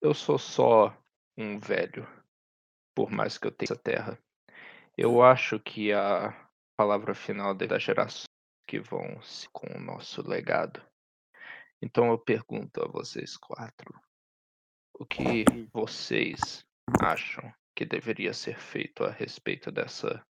Eu 0.00 0.14
sou 0.14 0.38
só 0.38 0.96
um 1.36 1.58
velho, 1.58 2.06
por 2.94 3.10
mais 3.10 3.36
que 3.36 3.46
eu 3.46 3.52
tenha 3.52 3.66
essa 3.66 3.76
terra. 3.76 4.18
Eu 4.96 5.22
acho 5.22 5.60
que 5.60 5.92
a 5.92 6.50
palavra 6.76 7.14
final 7.14 7.52
é 7.52 7.66
das 7.66 7.82
gerações 7.82 8.24
que 8.66 8.80
vão 8.80 9.20
se 9.22 9.48
com 9.50 9.66
o 9.66 9.80
nosso 9.80 10.26
legado. 10.26 10.82
Então 11.82 12.10
eu 12.10 12.18
pergunto 12.18 12.82
a 12.82 12.88
vocês 12.88 13.36
quatro: 13.36 14.00
o 14.98 15.04
que 15.04 15.44
vocês 15.72 16.64
acham 17.00 17.52
que 17.74 17.84
deveria 17.84 18.32
ser 18.32 18.58
feito 18.58 19.04
a 19.04 19.10
respeito 19.10 19.70
dessa 19.70 20.22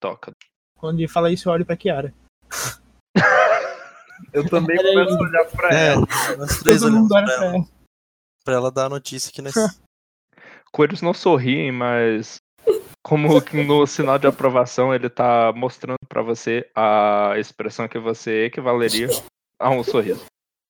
toca? 0.00 0.32
Quando 0.78 0.98
ele 1.00 1.08
fala 1.08 1.32
isso, 1.32 1.48
eu 1.48 1.52
olho 1.52 1.66
pra 1.66 1.76
Kiara. 1.76 2.14
Eu 4.32 4.48
também 4.48 4.76
começo 4.76 5.14
a 5.14 5.20
olhar 5.20 5.44
pra 5.46 5.68
É, 5.70 5.88
ela. 5.92 6.06
nós 6.38 6.58
três 6.60 6.80
Todo 6.80 6.90
olhamos 6.92 7.08
pra 7.08 7.20
ela, 7.20 7.64
pra 8.44 8.54
ela 8.54 8.70
dar 8.70 8.86
a 8.86 8.88
notícia 8.90 9.32
que 9.32 9.42
nós. 9.42 9.54
Coelhos 10.72 11.00
não 11.02 11.14
sorriem, 11.14 11.72
mas 11.72 12.36
como 13.02 13.28
no 13.64 13.86
sinal 13.86 14.18
de 14.18 14.26
aprovação 14.26 14.94
ele 14.94 15.08
tá 15.08 15.52
mostrando 15.54 15.96
pra 16.08 16.20
você 16.22 16.68
a 16.74 17.34
expressão 17.38 17.88
que 17.88 17.98
você 17.98 18.46
equivaleria 18.46 19.08
a 19.60 19.70
um 19.70 19.82
sorriso. 19.84 20.24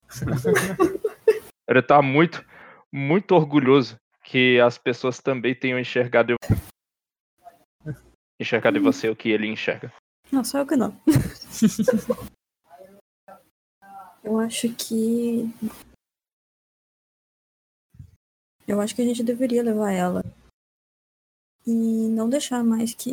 Ele 1.69 1.83
tá 1.83 2.01
muito, 2.01 2.45
muito 2.95 3.35
orgulhoso 3.35 3.97
que 4.23 4.61
as 4.61 4.79
pessoas 4.79 5.19
também 5.19 5.53
tenham 5.53 5.81
enxergado 5.81 6.33
em- 6.33 7.95
enxergado 8.41 8.79
em 8.79 8.83
você 8.83 9.09
o 9.09 9.17
que 9.17 9.31
ele 9.31 9.49
enxerga. 9.49 9.93
Não, 10.31 10.45
só 10.45 10.59
eu 10.59 10.67
que 10.67 10.77
não. 10.77 10.97
eu 14.27 14.41
acho 14.41 14.69
que. 14.75 15.45
Eu 18.67 18.81
acho 18.81 18.95
que 18.95 19.03
a 19.03 19.05
gente 19.05 19.23
deveria 19.23 19.63
levar 19.63 19.93
ela. 19.93 20.25
E 21.65 22.09
não 22.09 22.29
deixar 22.29 22.65
mais 22.65 22.93
que 22.93 23.11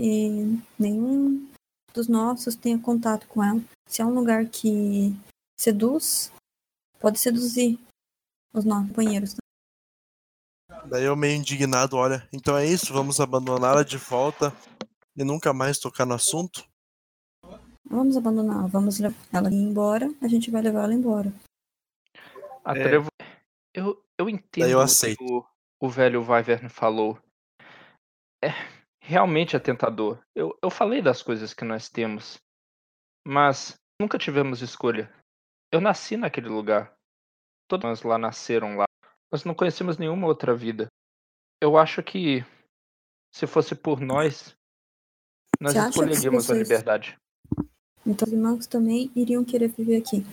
nenhum 0.78 1.48
dos 1.94 2.08
nossos 2.08 2.56
tenha 2.56 2.80
contato 2.80 3.28
com 3.28 3.44
ela. 3.44 3.62
Se 3.88 4.02
é 4.02 4.06
um 4.06 4.14
lugar 4.14 4.48
que 4.48 5.16
seduz, 5.60 6.32
pode 7.00 7.20
seduzir 7.20 7.80
os 8.52 8.66
nossos 8.66 8.88
companheiros. 8.88 9.36
Daí 10.86 11.04
eu 11.04 11.16
meio 11.16 11.38
indignado, 11.38 11.96
olha. 11.96 12.28
Então 12.34 12.58
é 12.58 12.66
isso, 12.66 12.92
vamos 12.92 13.20
abandoná-la 13.20 13.84
de 13.84 13.98
volta 13.98 14.52
e 15.16 15.24
nunca 15.24 15.54
mais 15.54 15.78
tocar 15.78 16.06
no 16.06 16.16
assunto? 16.16 16.68
Vamos 17.94 18.18
abandonar, 18.18 18.68
vamos 18.68 19.00
levar 19.00 19.16
ela 19.32 19.50
embora, 19.54 20.08
a 20.22 20.28
gente 20.28 20.50
vai 20.50 20.62
levar 20.64 20.84
ela 20.86 20.94
embora. 20.94 21.32
A 22.66 22.72
É. 22.76 22.84
Trevo- 22.84 23.10
Eu, 23.74 24.04
eu 24.18 24.30
entendo 24.30 24.68
eu 24.70 24.80
o 24.80 24.82
aceito. 24.82 25.18
que 25.18 25.24
o, 25.32 25.46
o 25.82 25.90
velho 25.90 26.22
Wyvern 26.28 26.70
falou. 26.70 27.20
É, 28.44 28.50
realmente 29.00 29.56
é 29.56 29.60
tentador. 29.60 30.20
Eu, 30.36 30.58
eu 30.62 30.70
falei 30.70 31.02
das 31.02 31.22
coisas 31.22 31.54
que 31.54 31.64
nós 31.64 31.88
temos, 31.90 32.40
mas 33.28 33.76
nunca 34.02 34.18
tivemos 34.18 34.62
escolha. 34.62 35.14
Eu 35.72 35.80
nasci 35.82 36.18
naquele 36.18 36.50
lugar. 36.50 36.94
Todos 37.68 37.84
nós 37.86 38.02
lá 38.04 38.18
nasceram 38.18 38.76
lá. 38.78 38.86
Nós 39.32 39.44
não 39.44 39.54
conhecemos 39.56 39.98
nenhuma 39.98 40.28
outra 40.28 40.56
vida. 40.56 40.88
Eu 41.62 41.78
acho 41.78 42.02
que 42.04 42.44
se 43.34 43.48
fosse 43.48 43.74
por 43.76 44.00
nós, 44.00 44.56
nós 45.60 45.74
escolheríamos 45.90 46.50
a 46.50 46.54
liberdade. 46.64 47.18
Então 48.06 48.28
os 48.28 48.34
irmãos 48.34 48.68
também 48.68 49.10
iriam 49.16 49.46
querer 49.46 49.70
viver 49.70 49.98
aqui. 49.98 50.24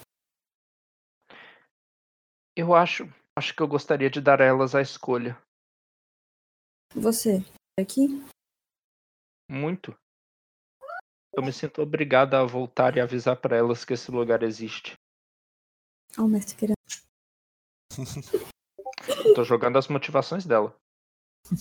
Eu 2.57 2.75
acho, 2.75 3.05
acho 3.39 3.55
que 3.55 3.63
eu 3.63 3.69
gostaria 3.69 4.11
de 4.11 4.21
dar 4.21 4.43
a 4.43 4.45
elas 4.45 4.75
a 4.75 4.83
escolha. 4.83 5.41
Você, 6.95 7.39
aqui? 7.79 8.09
Muito. 9.49 9.97
Eu 11.33 11.45
me 11.45 11.53
sinto 11.53 11.81
obrigada 11.81 12.41
a 12.41 12.45
voltar 12.45 12.97
e 12.97 13.01
avisar 13.01 13.37
para 13.37 13.57
elas 13.57 13.85
que 13.85 13.93
esse 13.93 14.11
lugar 14.11 14.43
existe. 14.43 14.95
Ó, 16.19 16.25
o 16.25 16.29
mestre 16.29 16.57
querendo. 16.57 16.75
Tô 19.35 19.45
jogando 19.45 19.79
as 19.79 19.87
motivações 19.87 20.45
dela. 20.45 20.77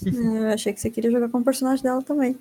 Eu 0.05 0.51
achei 0.51 0.73
que 0.73 0.81
você 0.81 0.89
queria 0.89 1.11
jogar 1.11 1.29
com 1.29 1.39
o 1.39 1.43
personagem 1.43 1.83
dela 1.83 2.03
também. 2.03 2.39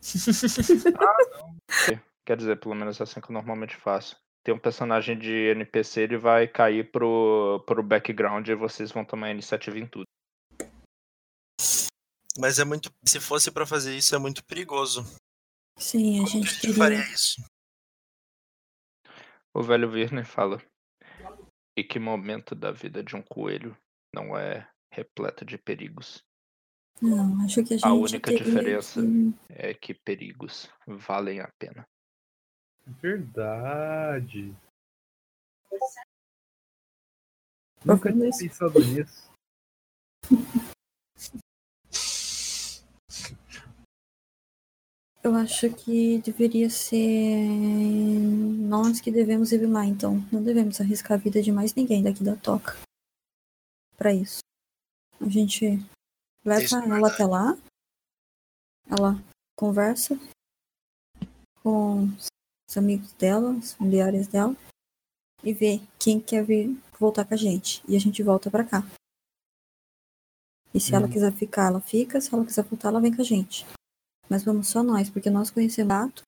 Quer 2.26 2.36
dizer, 2.36 2.60
pelo 2.60 2.74
menos 2.74 3.00
é 3.00 3.02
assim 3.02 3.20
que 3.20 3.30
eu 3.30 3.34
normalmente 3.34 3.76
faço. 3.76 4.16
Tem 4.44 4.54
um 4.54 4.58
personagem 4.58 5.18
de 5.18 5.30
NPC, 5.50 6.02
ele 6.02 6.16
vai 6.16 6.46
cair 6.48 6.90
pro, 6.90 7.62
pro 7.66 7.82
background 7.82 8.46
e 8.48 8.54
vocês 8.54 8.90
vão 8.90 9.04
tomar 9.04 9.30
iniciativa 9.30 9.78
em 9.78 9.86
tudo. 9.86 10.04
Mas 12.38 12.58
é 12.58 12.64
muito. 12.64 12.90
Se 13.04 13.20
fosse 13.20 13.50
pra 13.50 13.66
fazer 13.66 13.94
isso, 13.96 14.14
é 14.14 14.18
muito 14.18 14.44
perigoso. 14.44 15.02
Sim, 15.78 16.14
a 16.16 16.24
Como 16.24 16.28
gente 16.28 16.48
gente 16.50 16.60
queria. 16.60 16.76
faria 16.76 17.00
isso? 17.12 17.42
O 19.54 19.62
velho 19.62 19.90
Virne 19.90 20.24
fala. 20.24 20.62
E 21.76 21.82
que 21.84 21.98
momento 21.98 22.54
da 22.54 22.70
vida 22.70 23.02
de 23.02 23.16
um 23.16 23.22
coelho 23.22 23.76
não 24.14 24.36
é 24.36 24.68
repleto 24.92 25.44
de 25.44 25.58
perigos? 25.58 26.22
Não, 27.00 27.42
acho 27.44 27.64
que 27.64 27.74
a 27.74 27.76
gente 27.76 27.86
A 27.86 27.92
única 27.92 28.30
teria 28.30 28.44
diferença 28.44 29.00
que- 29.02 29.34
é 29.48 29.74
que 29.74 29.94
perigos 29.94 30.68
valem 30.86 31.40
a 31.40 31.50
pena. 31.58 31.84
Verdade. 33.00 34.54
Vou 37.84 37.96
Nunca 37.96 38.12
tinha 38.12 38.28
isso. 38.28 38.38
pensado 38.40 38.80
nisso. 38.80 39.30
Eu 45.22 45.34
acho 45.34 45.68
que 45.74 46.18
deveria 46.22 46.70
ser 46.70 47.46
nós 48.58 49.00
que 49.00 49.10
devemos 49.10 49.52
ir 49.52 49.66
lá, 49.66 49.84
então. 49.84 50.16
Não 50.32 50.42
devemos 50.42 50.80
arriscar 50.80 51.12
a 51.12 51.20
vida 51.20 51.42
de 51.42 51.52
mais 51.52 51.74
ninguém 51.74 52.02
daqui 52.02 52.24
da 52.24 52.36
toca. 52.36 52.74
Pra 53.96 54.14
isso. 54.14 54.38
A 55.20 55.28
gente 55.28 55.76
leva 56.44 56.62
Isso 56.62 56.74
é 56.74 56.78
ela 56.78 56.88
verdade. 56.88 57.14
até 57.14 57.26
lá. 57.26 57.58
Ela 58.86 59.14
conversa 59.54 60.18
com 61.62 62.08
os 62.70 62.76
amigos 62.76 63.12
dela, 63.14 63.50
os 63.50 63.72
familiares 63.74 64.28
dela. 64.28 64.56
E 65.42 65.52
vê 65.52 65.80
quem 65.98 66.20
quer 66.20 66.44
vir 66.44 66.80
voltar 67.00 67.24
com 67.24 67.34
a 67.34 67.36
gente. 67.36 67.82
E 67.88 67.96
a 67.96 67.98
gente 67.98 68.22
volta 68.22 68.48
pra 68.48 68.62
cá. 68.64 68.82
E 70.72 70.78
se 70.78 70.94
ela 70.94 71.06
Hum. 71.08 71.10
quiser 71.10 71.32
ficar, 71.32 71.66
ela 71.66 71.80
fica. 71.80 72.20
Se 72.20 72.32
ela 72.32 72.44
quiser 72.46 72.62
voltar, 72.64 72.88
ela 72.88 73.00
vem 73.00 73.12
com 73.14 73.22
a 73.22 73.24
gente. 73.24 73.66
Mas 74.28 74.44
vamos 74.44 74.68
só 74.68 74.84
nós, 74.84 75.10
porque 75.10 75.28
nós 75.28 75.50
conhecemos 75.50 75.92
o 75.92 75.98
gato. 75.98 76.22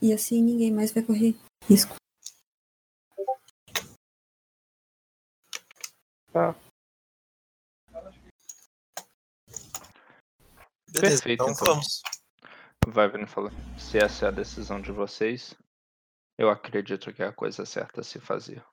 E 0.00 0.12
assim 0.12 0.40
ninguém 0.40 0.70
mais 0.72 0.92
vai 0.92 1.02
correr 1.02 1.34
risco. 1.68 1.96
Beleza, 10.92 11.22
Perfeito, 11.22 11.42
então 11.42 11.50
então. 11.52 11.66
vamos. 11.66 12.00
Vai 12.86 13.08
Virne 13.08 13.26
fala. 13.26 13.50
Se 13.78 13.98
essa 13.98 14.26
é 14.26 14.28
a 14.28 14.32
decisão 14.32 14.80
de 14.80 14.92
vocês, 14.92 15.54
eu 16.38 16.50
acredito 16.50 17.12
que 17.12 17.22
é 17.22 17.26
a 17.26 17.32
coisa 17.32 17.64
certa 17.64 18.00
a 18.00 18.04
se 18.04 18.20
fazer. 18.20 18.64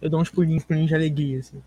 Eu 0.00 0.10
dou 0.10 0.20
uns 0.20 0.30
pulinhos, 0.30 0.64
pulinhos 0.64 0.88
de 0.88 0.94
alegria, 0.94 1.40
assim. 1.40 1.62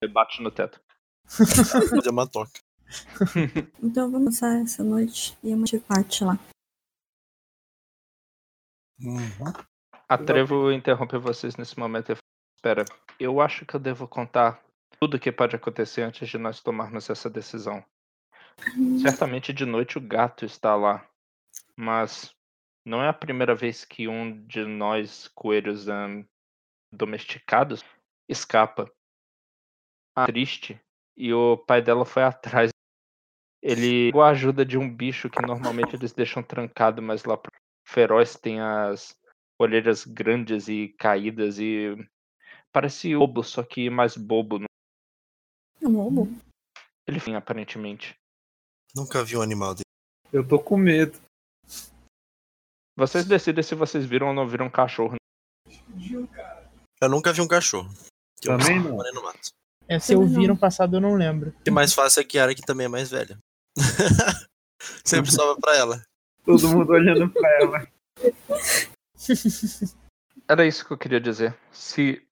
Ele 0.00 0.12
bate 0.12 0.42
no 0.42 0.50
teto. 0.50 0.80
Deu 2.02 2.12
uma 2.12 2.28
toca. 2.28 2.60
Então 3.82 4.10
vamos 4.10 4.34
passar 4.34 4.60
essa 4.60 4.84
noite 4.84 5.36
e 5.42 5.54
uma 5.54 5.64
de 5.64 5.78
parte 5.78 6.24
lá. 6.24 6.34
Uhum. 9.00 9.52
A 10.08 10.18
Trevo 10.18 10.70
interrompe 10.70 11.16
vocês 11.16 11.56
nesse 11.56 11.78
momento 11.78 12.12
e 12.12 12.14
fala, 12.14 12.22
espera, 12.56 12.84
eu 13.18 13.40
acho 13.40 13.64
que 13.64 13.74
eu 13.74 13.80
devo 13.80 14.06
contar 14.06 14.62
tudo 15.02 15.18
que 15.18 15.32
pode 15.32 15.56
acontecer 15.56 16.02
antes 16.02 16.28
de 16.28 16.38
nós 16.38 16.60
tomarmos 16.60 17.10
essa 17.10 17.28
decisão. 17.28 17.84
Certamente 19.00 19.52
de 19.52 19.66
noite 19.66 19.98
o 19.98 20.00
gato 20.00 20.44
está 20.44 20.76
lá, 20.76 21.04
mas 21.76 22.32
não 22.86 23.02
é 23.02 23.08
a 23.08 23.12
primeira 23.12 23.52
vez 23.52 23.84
que 23.84 24.06
um 24.06 24.46
de 24.46 24.64
nós 24.64 25.26
coelhos 25.34 25.88
ahn, 25.88 26.22
domesticados 26.92 27.84
escapa. 28.28 28.88
A 30.14 30.26
triste 30.26 30.80
e 31.16 31.34
o 31.34 31.56
pai 31.56 31.82
dela 31.82 32.04
foi 32.04 32.22
atrás. 32.22 32.70
Ele 33.60 34.06
pegou 34.06 34.22
a 34.22 34.30
ajuda 34.30 34.64
de 34.64 34.78
um 34.78 34.88
bicho 34.88 35.28
que 35.28 35.44
normalmente 35.44 35.96
eles 35.96 36.12
deixam 36.12 36.44
trancado, 36.44 37.02
mas 37.02 37.24
lá 37.24 37.36
feroz 37.84 38.36
tem 38.36 38.60
as 38.60 39.18
orelhas 39.58 40.04
grandes 40.04 40.68
e 40.68 40.94
caídas 40.96 41.58
e 41.58 41.96
parece 42.70 43.16
lobo, 43.16 43.42
só 43.42 43.64
que 43.64 43.90
mais 43.90 44.16
bobo. 44.16 44.64
É 45.82 45.88
um 45.88 45.96
lobo? 45.96 46.28
Ele 47.06 47.20
tem 47.20 47.34
aparentemente. 47.34 48.14
Nunca 48.94 49.24
vi 49.24 49.36
um 49.36 49.42
animal 49.42 49.74
dele. 49.74 49.82
Eu 50.32 50.46
tô 50.46 50.58
com 50.58 50.76
medo. 50.76 51.18
Vocês 52.96 53.24
decidem 53.26 53.62
se 53.64 53.74
vocês 53.74 54.04
viram 54.04 54.28
ou 54.28 54.34
não 54.34 54.46
viram 54.46 54.66
um 54.66 54.70
cachorro. 54.70 55.16
Eu 57.00 57.08
nunca 57.08 57.32
vi 57.32 57.40
um 57.40 57.48
cachorro. 57.48 57.88
Que 58.40 58.48
eu 58.48 58.58
Também 58.58 58.80
não. 58.80 58.92
morei 58.92 59.12
no 59.12 59.22
mato. 59.22 59.50
É, 59.88 59.98
se 59.98 60.12
eu 60.12 60.24
vi 60.24 60.46
não. 60.46 60.54
no 60.54 60.56
passado, 60.56 60.96
eu 60.96 61.00
não 61.00 61.14
lembro. 61.14 61.54
E 61.66 61.70
mais 61.70 61.92
fácil 61.92 62.20
é 62.20 62.24
que 62.24 62.38
a 62.38 62.42
Kiara, 62.42 62.54
que 62.54 62.62
também 62.62 62.86
é 62.86 62.88
mais 62.88 63.10
velha. 63.10 63.38
Sempre 65.04 65.30
sobra 65.32 65.60
pra 65.60 65.76
ela. 65.76 66.02
Todo 66.44 66.68
mundo 66.68 66.90
olhando 66.90 67.28
pra 67.30 67.48
ela. 67.60 67.88
Era 70.48 70.66
isso 70.66 70.86
que 70.86 70.92
eu 70.92 70.98
queria 70.98 71.20
dizer. 71.20 71.58
Se 71.72 72.22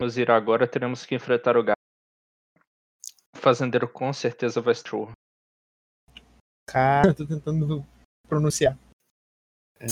vamos 0.00 0.16
ir 0.16 0.30
agora, 0.30 0.66
teremos 0.66 1.04
que 1.04 1.14
enfrentar 1.14 1.56
o 1.56 1.62
gato. 1.62 1.81
O 3.42 3.44
fazendeiro 3.44 3.88
com 3.88 4.12
certeza 4.12 4.60
vai 4.60 4.72
cachorro. 4.72 5.10
Cara, 6.64 7.08
eu 7.08 7.14
tô 7.14 7.26
tentando 7.26 7.84
pronunciar. 8.28 8.78
É. 9.80 9.86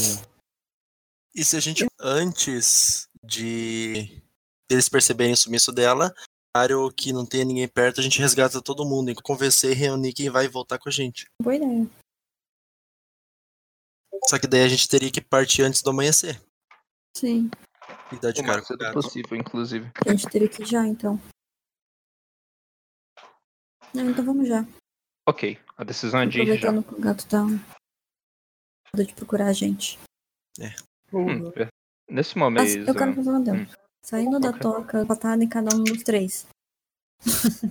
E 1.34 1.44
se 1.44 1.56
a 1.56 1.60
gente, 1.60 1.84
antes 1.98 3.08
de 3.24 4.22
eles 4.70 4.88
perceberem 4.88 5.32
o 5.32 5.36
sumiço 5.36 5.72
dela, 5.72 6.14
claro 6.54 6.92
que 6.92 7.12
não 7.12 7.26
tenha 7.26 7.44
ninguém 7.44 7.66
perto, 7.66 7.98
a 7.98 8.04
gente 8.04 8.20
resgata 8.20 8.62
todo 8.62 8.86
mundo. 8.86 9.10
E 9.10 9.16
convencer 9.16 9.72
e 9.72 9.74
reunir 9.74 10.12
quem 10.12 10.30
vai 10.30 10.46
voltar 10.46 10.78
com 10.78 10.88
a 10.88 10.92
gente. 10.92 11.26
Boa 11.42 11.56
ideia. 11.56 11.90
Só 14.28 14.38
que 14.38 14.46
daí 14.46 14.62
a 14.62 14.68
gente 14.68 14.88
teria 14.88 15.10
que 15.10 15.20
partir 15.20 15.62
antes 15.62 15.82
do 15.82 15.90
amanhecer. 15.90 16.40
Sim. 17.16 17.50
E 18.12 18.20
dar 18.20 18.30
de 18.30 18.42
O 18.42 18.44
cara 18.44 18.62
possível, 18.92 19.36
inclusive. 19.36 19.90
A 20.06 20.10
gente 20.10 20.28
teria 20.28 20.48
que 20.48 20.62
ir 20.62 20.66
já, 20.66 20.86
então. 20.86 21.20
Não, 23.94 24.10
então 24.10 24.24
vamos 24.24 24.48
já. 24.48 24.64
Ok, 25.28 25.58
a 25.76 25.84
decisão 25.84 26.20
é 26.20 26.26
de 26.26 26.40
ir 26.40 26.46
já. 26.46 26.68
Aproveitando 26.70 26.82
que 26.84 26.94
o 26.94 27.00
gato 27.00 27.26
tá 27.28 27.44
de 29.02 29.14
procurar 29.14 29.46
a 29.46 29.52
gente. 29.52 29.98
Hum, 31.12 31.50
per- 31.50 31.68
Nesse 32.08 32.36
momento. 32.38 32.62
Mas 32.76 32.88
eu 32.88 32.94
quero 32.94 33.14
fazer 33.14 33.30
uma 33.30 33.40
dela. 33.40 33.58
hum. 33.58 33.66
Saindo 34.04 34.40
da 34.40 34.50
Ok. 34.50 34.60
toca, 34.60 35.06
patada 35.06 35.44
em 35.44 35.48
cada 35.48 35.74
um 35.76 35.84
dos 35.84 36.02
três. 36.02 36.46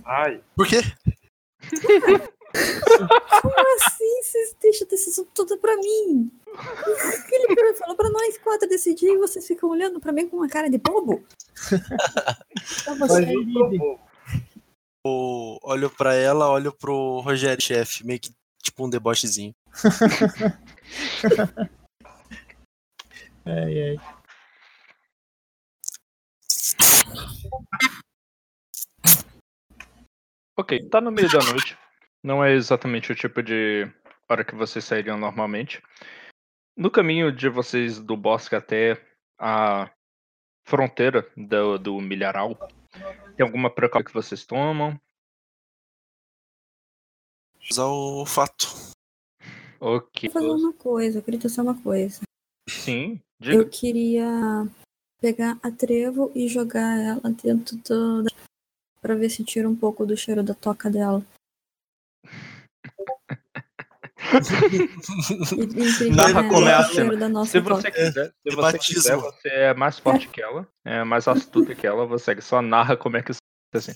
Ai, 0.06 0.42
Por 0.56 0.68
quê? 0.68 0.78
Como 3.42 3.76
assim? 3.76 4.22
Vocês 4.24 4.56
deixam 4.62 4.86
a 4.88 4.90
decisão 4.90 5.26
toda 5.34 5.58
pra 5.58 5.76
mim? 5.76 6.32
Ele 7.32 7.74
falou 7.76 7.96
pra 7.96 8.10
nós 8.10 8.38
quatro 8.38 8.68
decidir 8.70 9.08
e 9.08 9.18
vocês 9.18 9.46
ficam 9.48 9.70
olhando 9.70 10.00
pra 10.00 10.12
mim 10.12 10.28
com 10.30 10.38
uma 10.38 10.48
cara 10.50 10.70
de 10.70 10.78
bobo? 10.78 11.24
Então 12.82 12.98
você 12.98 13.24
é 13.24 13.26
mas 13.26 13.30
eu 13.36 13.54
tô 13.54 13.68
líder. 13.70 14.00
Bom. 15.10 15.56
O- 15.56 15.60
Olho 15.64 15.90
pra 15.90 16.14
ela, 16.14 16.50
olho 16.50 16.72
pro 16.74 17.20
Rogério, 17.22 17.62
chefe. 17.64 18.06
Meio 18.06 18.20
que 18.20 18.32
tipo 18.64 18.86
um 18.86 18.90
debochezinho. 18.90 19.54
Ai, 23.46 23.82
ai. 23.92 23.98
Ok, 30.58 30.90
tá 30.90 31.00
no 31.00 31.12
meio 31.12 31.30
da 31.30 31.40
noite. 31.40 31.78
Não 32.24 32.44
é 32.44 32.54
exatamente 32.54 33.12
o 33.12 33.16
tipo 33.16 33.42
de 33.42 33.90
hora 34.28 34.44
que 34.44 34.56
vocês 34.56 34.84
sairiam 34.84 35.18
normalmente. 35.18 35.82
No 36.78 36.92
caminho 36.92 37.32
de 37.32 37.48
vocês 37.50 38.00
do 38.00 38.16
bosque 38.18 38.56
até 38.56 39.02
a 39.40 39.90
fronteira 40.68 41.26
do, 41.36 41.78
do 41.78 42.02
milharal, 42.02 42.58
tem 43.36 43.46
alguma 43.46 43.70
precaução 43.70 44.06
que 44.06 44.14
vocês 44.14 44.46
tomam? 44.46 45.00
Usar 47.70 47.86
o 47.86 48.26
fato. 48.26 48.68
Ok. 49.80 50.30
Vou 50.30 50.42
fazer 50.42 50.54
uma 50.54 50.74
coisa, 50.74 51.20
eu 51.20 51.24
queria 51.24 51.40
testar 51.40 51.64
uma 51.64 51.82
coisa. 51.82 52.22
Sim, 52.68 53.22
diga. 53.40 53.56
Eu 53.56 53.70
queria 53.70 54.28
pegar 55.22 55.58
a 55.64 55.72
trevo 55.72 56.32
e 56.36 56.48
jogar 56.48 56.98
ela 56.98 57.32
dentro 57.44 57.78
do. 57.78 58.26
Pra 59.02 59.16
ver 59.16 59.30
se 59.30 59.44
tira 59.44 59.70
um 59.70 59.76
pouco 59.76 60.06
do 60.06 60.18
cheiro 60.18 60.44
da 60.44 60.54
toca 60.54 60.90
dela. 60.90 61.26
da 67.18 67.30
nossa 67.30 67.52
Se 67.52 67.60
você 67.60 67.92
quiser, 67.92 68.28
se 68.28 68.34
de 68.46 68.56
você 68.56 68.62
batismo. 68.62 68.96
quiser, 68.96 69.18
você 69.18 69.50
é 69.50 69.74
mais 69.74 70.00
forte 70.00 70.28
que 70.28 70.42
ela, 70.42 70.68
é 70.86 71.04
mais 71.04 71.28
astuta 71.28 71.76
que 71.76 71.88
ela, 71.88 72.06
você 72.06 72.40
só 72.42 72.62
narra 72.62 72.96
como 72.96 73.18
é 73.18 73.22
que 73.22 73.32
isso 73.32 73.40
assim. 73.74 73.92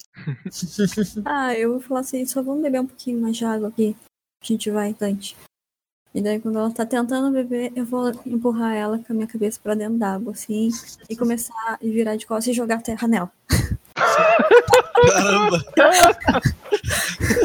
Ah, 1.26 1.54
eu 1.56 1.72
vou 1.72 1.82
falar 1.82 2.02
assim, 2.02 2.26
só 2.26 2.42
vamos 2.42 2.62
beber 2.62 2.82
um 2.82 2.88
pouquinho 2.88 3.22
mais 3.22 3.38
de 3.38 3.46
água 3.46 3.70
aqui. 3.70 3.96
A 4.42 4.46
gente 4.46 4.70
vai, 4.70 4.94
Dante. 4.94 5.36
E 6.14 6.22
daí, 6.22 6.40
quando 6.40 6.60
ela 6.60 6.72
tá 6.72 6.86
tentando 6.86 7.32
beber, 7.32 7.72
eu 7.76 7.86
vou 7.86 8.12
empurrar 8.26 8.76
ela 8.76 9.00
com 9.00 9.12
a 9.12 9.16
minha 9.16 9.28
cabeça 9.28 9.60
pra 9.62 9.74
dentro 9.74 9.98
d'água, 9.98 10.34
assim, 10.34 10.70
e 11.10 11.16
começar 11.16 11.56
a 11.66 11.78
virar 11.82 12.16
de 12.16 12.28
costas 12.28 12.54
e 12.54 12.54
jogar 12.54 12.84
terra 12.84 13.08
nela. 13.08 13.32
Caramba! 15.08 15.64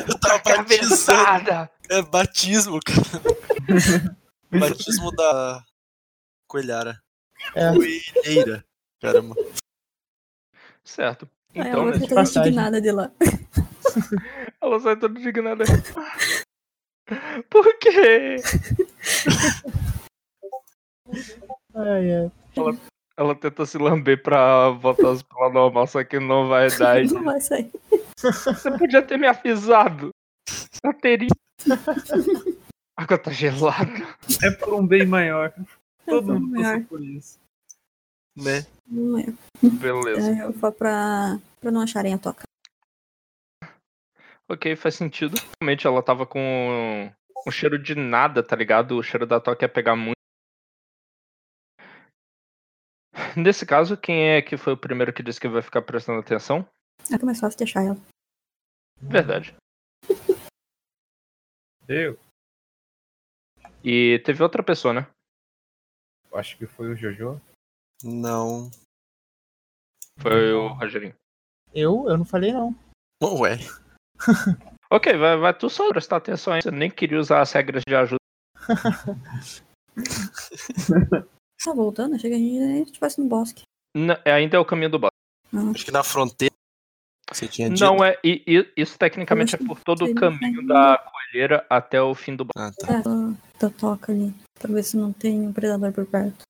Eu 0.09 0.19
tava 0.21 0.39
batizando. 0.45 1.69
É 1.91 2.03
batismo, 2.03 2.81
cara. 2.81 4.17
batismo 4.51 5.11
da 5.13 5.65
coelhara. 6.47 7.01
É. 7.55 7.73
Coelheira. 7.73 8.65
Caramba. 9.01 9.35
Certo. 10.85 11.29
Então, 11.55 11.71
ela 11.71 11.85
vai 11.85 11.93
né, 11.93 11.99
toda 12.01 12.15
passagem. 12.15 12.43
indignada 12.53 12.81
de 12.81 12.91
lá. 12.93 13.11
ela 14.61 14.81
sai 14.81 14.97
toda 14.97 15.19
indignada. 15.19 15.65
Por 17.49 17.79
quê? 17.79 18.37
Ai, 21.75 22.13
ai. 22.13 22.33
Ela 22.57 22.77
tenta 23.41 23.67
se 23.67 23.79
lamber 23.79 24.23
pra 24.23 24.71
voltar 24.71 25.11
as 25.11 25.23
pela 25.23 25.51
normal, 25.51 25.87
só 25.87 26.05
que 26.05 26.21
não 26.21 26.49
vai 26.49 26.69
dar. 26.77 27.03
Não 27.07 27.25
vai 27.25 27.41
sair. 27.41 27.71
Você 28.17 28.71
podia 28.79 29.03
ter 29.03 29.19
me 29.19 29.27
avisado. 29.27 30.11
Eu 30.85 30.95
teria. 30.95 31.29
A 32.97 33.03
água 33.03 33.17
tá 33.17 33.31
gelada. 33.31 34.17
É 34.43 34.51
por 34.51 34.75
um 34.75 34.85
bem 34.85 35.07
maior. 35.07 35.53
Todo 36.05 36.27
por 36.27 36.35
um 36.35 36.41
mundo 36.41 36.51
maior. 36.51 36.73
passou 36.73 36.89
por 36.89 37.01
isso. 37.01 37.39
Né? 38.37 38.67
Não 38.87 39.19
é. 39.19 39.27
Beleza. 39.63 40.31
Aí 40.31 40.39
eu 40.41 40.53
falo 40.55 40.73
pra, 40.73 41.39
pra 41.61 41.71
não 41.71 41.81
acharem 41.81 42.15
a 42.15 42.19
toca. 42.19 42.43
Ok, 44.49 44.75
faz 44.75 44.97
sentido. 44.97 45.41
Realmente 45.61 45.87
ela 45.87 46.03
tava 46.03 46.27
com 46.27 47.09
um 47.47 47.51
cheiro 47.51 47.79
de 47.79 47.95
nada, 47.95 48.43
tá 48.43 48.57
ligado? 48.57 48.97
O 48.97 49.03
cheiro 49.03 49.27
da 49.27 49.39
toca 49.39 49.65
ia 49.65 49.69
pegar 49.69 49.95
muito. 49.95 50.18
Nesse 53.39 53.65
caso, 53.65 53.97
quem 53.97 54.31
é 54.31 54.43
que 54.43 54.57
foi 54.57 54.73
o 54.73 54.77
primeiro 54.77 55.13
que 55.13 55.23
disse 55.23 55.41
que 55.41 55.47
vai 55.47 55.63
ficar 55.63 55.81
prestando 55.83 56.19
atenção? 56.19 56.69
É 57.09 57.17
que 57.17 57.23
é 57.23 57.25
mais 57.25 57.39
fácil 57.39 57.57
de 57.57 57.63
achar 57.63 57.85
ela. 57.85 57.97
Verdade. 59.01 59.55
Eu 61.87 62.19
E 63.85 64.21
teve 64.25 64.43
outra 64.43 64.61
pessoa, 64.63 64.93
né? 64.93 65.07
acho 66.35 66.59
que 66.59 66.67
foi 66.67 66.93
o 66.93 66.97
Jojo. 66.97 67.41
Não. 68.03 68.71
Foi 70.19 70.53
o 70.53 70.69
Rogerinho. 70.75 71.15
Eu? 71.73 72.09
Eu 72.09 72.19
não 72.19 72.25
falei 72.25 72.53
não. 72.53 72.75
Ué. 73.23 73.59
Ok, 74.91 75.15
vai, 75.19 75.37
vai 75.37 75.53
tu 75.53 75.69
só 75.69 75.87
prestar 75.91 76.17
atenção 76.17 76.55
aí. 76.55 76.63
Você 76.63 76.71
nem 76.71 76.91
queria 76.91 77.21
usar 77.21 77.43
as 77.43 77.53
regras 77.53 77.83
de 77.87 77.95
ajuda. 77.95 78.17
Tá 81.65 81.73
voltando? 81.73 82.15
Achei 82.15 82.31
que 82.31 82.37
a 82.37 82.39
gente 82.39 82.59
nem 82.59 82.83
estivesse 82.83 83.21
no 83.21 83.29
bosque. 83.29 83.63
N- 83.97 84.17
ainda 84.25 84.57
é 84.57 84.61
o 84.61 84.65
caminho 84.65 84.91
do 84.91 84.99
bosque. 84.99 85.17
Acho 85.75 85.85
que 85.85 85.91
na 85.91 86.05
fronteira. 86.05 86.55
Você 87.31 87.47
tinha 87.49 87.69
dito. 87.69 87.81
Não 87.85 88.03
é. 88.05 88.17
E, 88.25 88.43
e- 88.47 88.73
isso 88.77 88.99
tecnicamente 88.99 89.55
é 89.55 89.59
por 89.59 89.81
todo 89.83 90.05
o 90.07 90.15
caminho 90.15 90.61
ainda- 90.61 90.75
da 90.75 90.99
coelheira 90.99 91.67
até 91.69 92.01
o 92.01 92.15
fim 92.15 92.35
do 92.37 92.45
bosque. 92.45 92.83
Ah, 92.85 92.87
tá. 92.87 92.99
É, 92.99 93.03
da, 93.03 93.69
da 93.69 93.71
toca 93.71 94.13
ali. 94.13 94.33
Pra 94.59 94.73
ver 94.73 94.83
se 94.83 94.97
não 94.97 95.13
tem 95.13 95.41
um 95.47 95.53
predador 95.53 95.93
por 95.93 96.07
perto. 96.07 96.43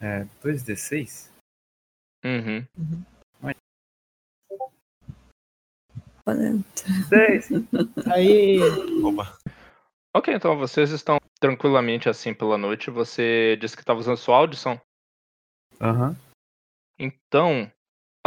É, 0.00 0.24
2d6? 0.42 1.28
Uhum. 2.24 2.64
Pra 6.24 6.34
dentro. 6.34 6.84
10! 7.08 7.48
Aí, 8.12 8.58
Oba. 9.02 9.38
Ok, 10.14 10.34
então 10.34 10.56
vocês 10.58 10.90
estão 10.90 11.18
tranquilamente 11.40 12.08
assim 12.08 12.34
pela 12.34 12.58
noite. 12.58 12.90
Você 12.90 13.56
disse 13.60 13.76
que 13.76 13.82
estava 13.82 14.00
usando 14.00 14.16
sua 14.16 14.36
audição. 14.36 14.80
Aham. 15.80 16.16
Então, 16.98 17.70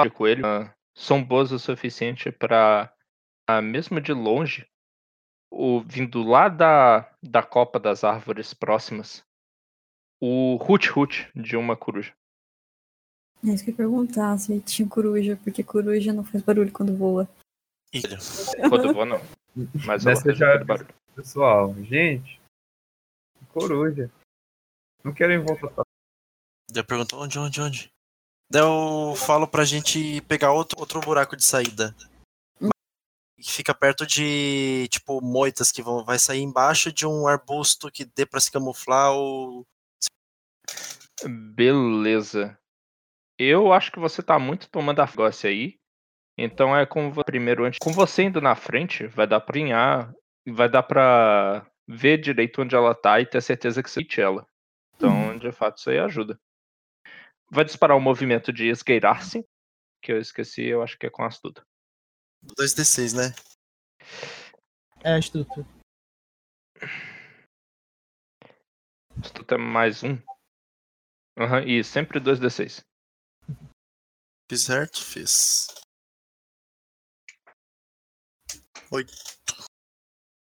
de 0.01 0.09
coelho 0.09 0.45
ah, 0.45 0.73
são 0.95 1.23
boas 1.23 1.51
o 1.51 1.59
suficiente 1.59 2.31
para, 2.31 2.93
mesmo 3.61 3.99
de 3.99 4.13
longe, 4.13 4.65
o, 5.51 5.81
vindo 5.81 6.23
lá 6.23 6.47
da, 6.47 7.13
da 7.21 7.43
copa 7.43 7.79
das 7.79 8.03
árvores 8.03 8.53
próximas, 8.53 9.23
o 10.21 10.55
hut-hut 10.55 11.29
de 11.35 11.57
uma 11.57 11.75
coruja. 11.75 12.13
É 13.43 13.49
isso 13.49 13.63
que 13.63 13.71
eu 13.71 13.73
ia 13.73 13.77
perguntar 13.77 14.37
se 14.37 14.59
tinha 14.61 14.87
coruja, 14.87 15.37
porque 15.43 15.63
coruja 15.63 16.13
não 16.13 16.23
faz 16.23 16.43
barulho 16.43 16.71
quando 16.71 16.95
voa. 16.95 17.27
Quando 18.69 18.93
voa, 18.93 19.05
não. 19.05 19.21
Mas 19.85 20.05
ela 20.05 20.21
faz 20.21 20.37
já- 20.37 20.63
barulho. 20.63 20.93
Pessoal, 21.15 21.75
gente. 21.83 22.40
Coruja. 23.53 24.11
Não 25.03 25.13
quero 25.13 25.33
ir 25.33 25.43
voltar 25.43 25.69
pra. 25.69 25.83
Daí 26.71 26.83
perguntou 26.83 27.21
onde, 27.21 27.37
onde, 27.37 27.61
onde? 27.61 27.93
Daí 28.49 28.61
eu 28.61 29.15
falo 29.15 29.47
pra 29.47 29.65
gente 29.65 30.21
pegar 30.21 30.51
outro, 30.51 30.79
outro 30.79 30.99
buraco 31.01 31.35
de 31.35 31.43
saída. 31.43 31.95
Que 33.39 33.51
fica 33.51 33.73
perto 33.73 34.05
de, 34.05 34.87
tipo, 34.89 35.19
moitas 35.21 35.71
que 35.71 35.81
vão, 35.81 36.05
vai 36.05 36.19
sair 36.19 36.41
embaixo 36.41 36.91
de 36.91 37.07
um 37.07 37.27
arbusto 37.27 37.91
que 37.91 38.05
dê 38.05 38.25
pra 38.25 38.39
se 38.39 38.51
camuflar 38.51 39.13
ou. 39.13 39.65
Beleza. 41.25 42.57
Eu 43.39 43.73
acho 43.73 43.91
que 43.91 43.99
você 43.99 44.21
tá 44.21 44.37
muito 44.37 44.69
tomando 44.69 45.01
a 45.01 45.07
negócio 45.07 45.49
aí. 45.49 45.79
Então 46.37 46.75
é 46.75 46.85
com 46.85 47.11
você 47.11 47.25
primeiro 47.25 47.65
antes. 47.65 47.79
Com 47.79 47.91
você 47.91 48.23
indo 48.23 48.39
na 48.39 48.55
frente, 48.55 49.07
vai 49.07 49.25
dar 49.25 49.41
pra 49.41 49.53
alinhar, 49.55 50.13
vai 50.47 50.69
dar 50.69 50.83
pra 50.83 51.65
ver 51.87 52.17
direito 52.19 52.61
onde 52.61 52.75
ela 52.75 52.93
tá 52.95 53.19
e 53.19 53.25
ter 53.25 53.41
certeza 53.41 53.81
que 53.81 53.89
você 53.89 54.01
hit 54.01 54.21
ela. 54.21 54.47
Então, 54.95 55.37
de 55.37 55.51
fato, 55.51 55.77
isso 55.77 55.89
aí 55.89 55.99
ajuda. 55.99 56.39
Vai 57.49 57.65
disparar 57.65 57.97
o 57.97 58.01
movimento 58.01 58.53
de 58.53 58.67
esgueirar-se, 58.67 59.45
que 60.01 60.11
eu 60.11 60.19
esqueci, 60.19 60.63
eu 60.63 60.81
acho 60.81 60.97
que 60.97 61.05
é 61.05 61.09
com 61.09 61.23
astuta. 61.23 61.65
2d6, 62.43 63.13
né? 63.13 63.35
é 65.03 65.15
astuto. 65.15 65.65
Astuta 69.19 69.55
é 69.55 69.57
mais 69.57 70.03
um. 70.03 70.17
Aham, 71.37 71.63
e 71.65 71.83
sempre 71.83 72.19
2d6. 72.19 72.83
Fiz 74.49 74.63
certo? 74.63 75.03
Fiz. 75.03 75.67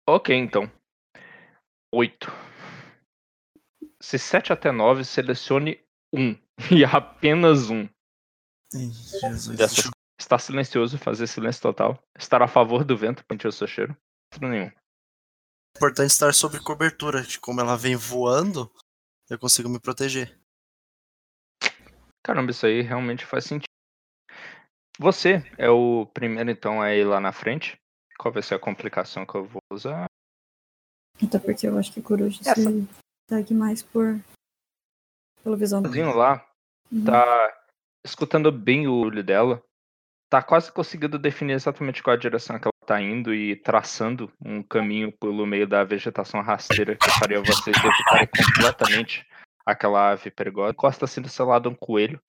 Ok, 0.07 0.35
então. 0.35 0.72
8. 1.93 2.27
Se 4.01 4.18
7 4.19 4.53
até 4.53 4.72
9, 4.72 5.03
selecione 5.03 5.80
um. 6.14 6.35
E 6.72 6.84
apenas 6.84 7.69
um. 7.69 7.88
Jesus. 8.73 9.55
Dessas- 9.57 9.91
Estar 10.19 10.39
silencioso, 10.39 10.97
fazer 10.97 11.27
silêncio 11.27 11.61
total. 11.61 12.03
Estar 12.18 12.41
a 12.41 12.47
favor 12.47 12.84
do 12.84 12.97
vento, 12.97 13.23
sentir 13.31 13.47
o 13.47 13.51
seu 13.51 13.68
cheiro. 13.68 13.95
Não 14.41 14.49
nenhum. 14.49 14.65
É 14.65 15.77
importante 15.77 16.09
estar 16.09 16.34
sob 16.34 16.59
cobertura. 16.64 17.23
que 17.23 17.39
Como 17.39 17.61
ela 17.61 17.77
vem 17.77 17.95
voando, 17.95 18.72
eu 19.30 19.38
consigo 19.38 19.69
me 19.69 19.80
proteger. 19.80 20.35
Caramba, 22.26 22.49
isso 22.49 22.65
aí 22.65 22.81
realmente 22.81 23.23
faz 23.26 23.45
sentido. 23.45 23.68
Você 24.99 25.43
é 25.59 25.69
o 25.69 26.07
primeiro, 26.07 26.49
então, 26.49 26.81
a 26.81 26.93
ir 26.95 27.03
lá 27.05 27.19
na 27.22 27.31
frente. 27.31 27.77
Qual 28.18 28.34
vai 28.34 28.41
ser 28.41 28.55
a 28.55 28.59
complicação 28.59 29.23
que 29.26 29.35
eu 29.35 29.45
vou 29.45 29.61
usar? 29.72 30.07
Até 31.23 31.39
porque 31.39 31.68
eu 31.68 31.77
acho 31.77 31.91
que 31.94 32.02
coruja 32.02 32.39
Essa. 32.41 32.56
se 32.61 32.88
segue 33.30 33.53
mais 33.53 33.81
por. 33.81 34.19
pela 35.44 35.57
visão 35.57 35.81
do. 35.81 35.88
Sozinho 35.88 36.15
lá, 36.15 36.45
Uhum. 36.91 37.03
tá 37.03 37.53
escutando 38.06 38.52
bem 38.52 38.88
o 38.88 38.94
olho 38.95 39.23
dela. 39.23 39.61
Tá 40.30 40.41
quase 40.41 40.72
conseguindo 40.72 41.18
definir 41.18 41.53
exatamente 41.53 42.03
qual 42.03 42.14
a 42.14 42.19
direção 42.19 42.60
que 42.60 42.65
ela 42.65 42.85
tá 42.85 43.02
indo 43.02 43.34
e 43.34 43.56
traçando 43.56 44.31
um 44.44 44.61
caminho 44.61 45.11
pelo 45.11 45.45
meio 45.45 45.65
da 45.68 45.84
vegetação 45.84 46.41
rasteira 46.41 46.95
que 46.98 47.10
faria 47.19 47.41
vocês 47.41 47.76
evitarem 47.77 48.27
completamente 48.27 49.26
aquela 49.65 50.11
ave 50.11 50.30
perigosa. 50.30 50.72
Encosta 50.72 51.06
assim 51.06 51.22
do 51.22 51.30
seu 51.30 51.45
lado 51.45 51.69
um 51.69 51.76
coelho. 51.76 52.22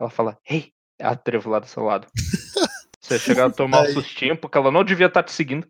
Ela 0.00 0.10
fala, 0.10 0.38
ei, 0.48 0.72
é 0.98 1.06
a 1.06 1.16
trevo 1.16 1.50
lá 1.50 1.58
do 1.58 1.66
seu 1.66 1.82
lado. 1.82 2.06
Você 3.00 3.18
chega 3.18 3.46
a 3.46 3.50
tomar 3.50 3.82
um 3.82 3.92
sustinho 3.92 4.36
porque 4.36 4.56
ela 4.56 4.70
não 4.70 4.82
devia 4.84 5.06
estar 5.06 5.22
te 5.22 5.32
seguindo. 5.32 5.68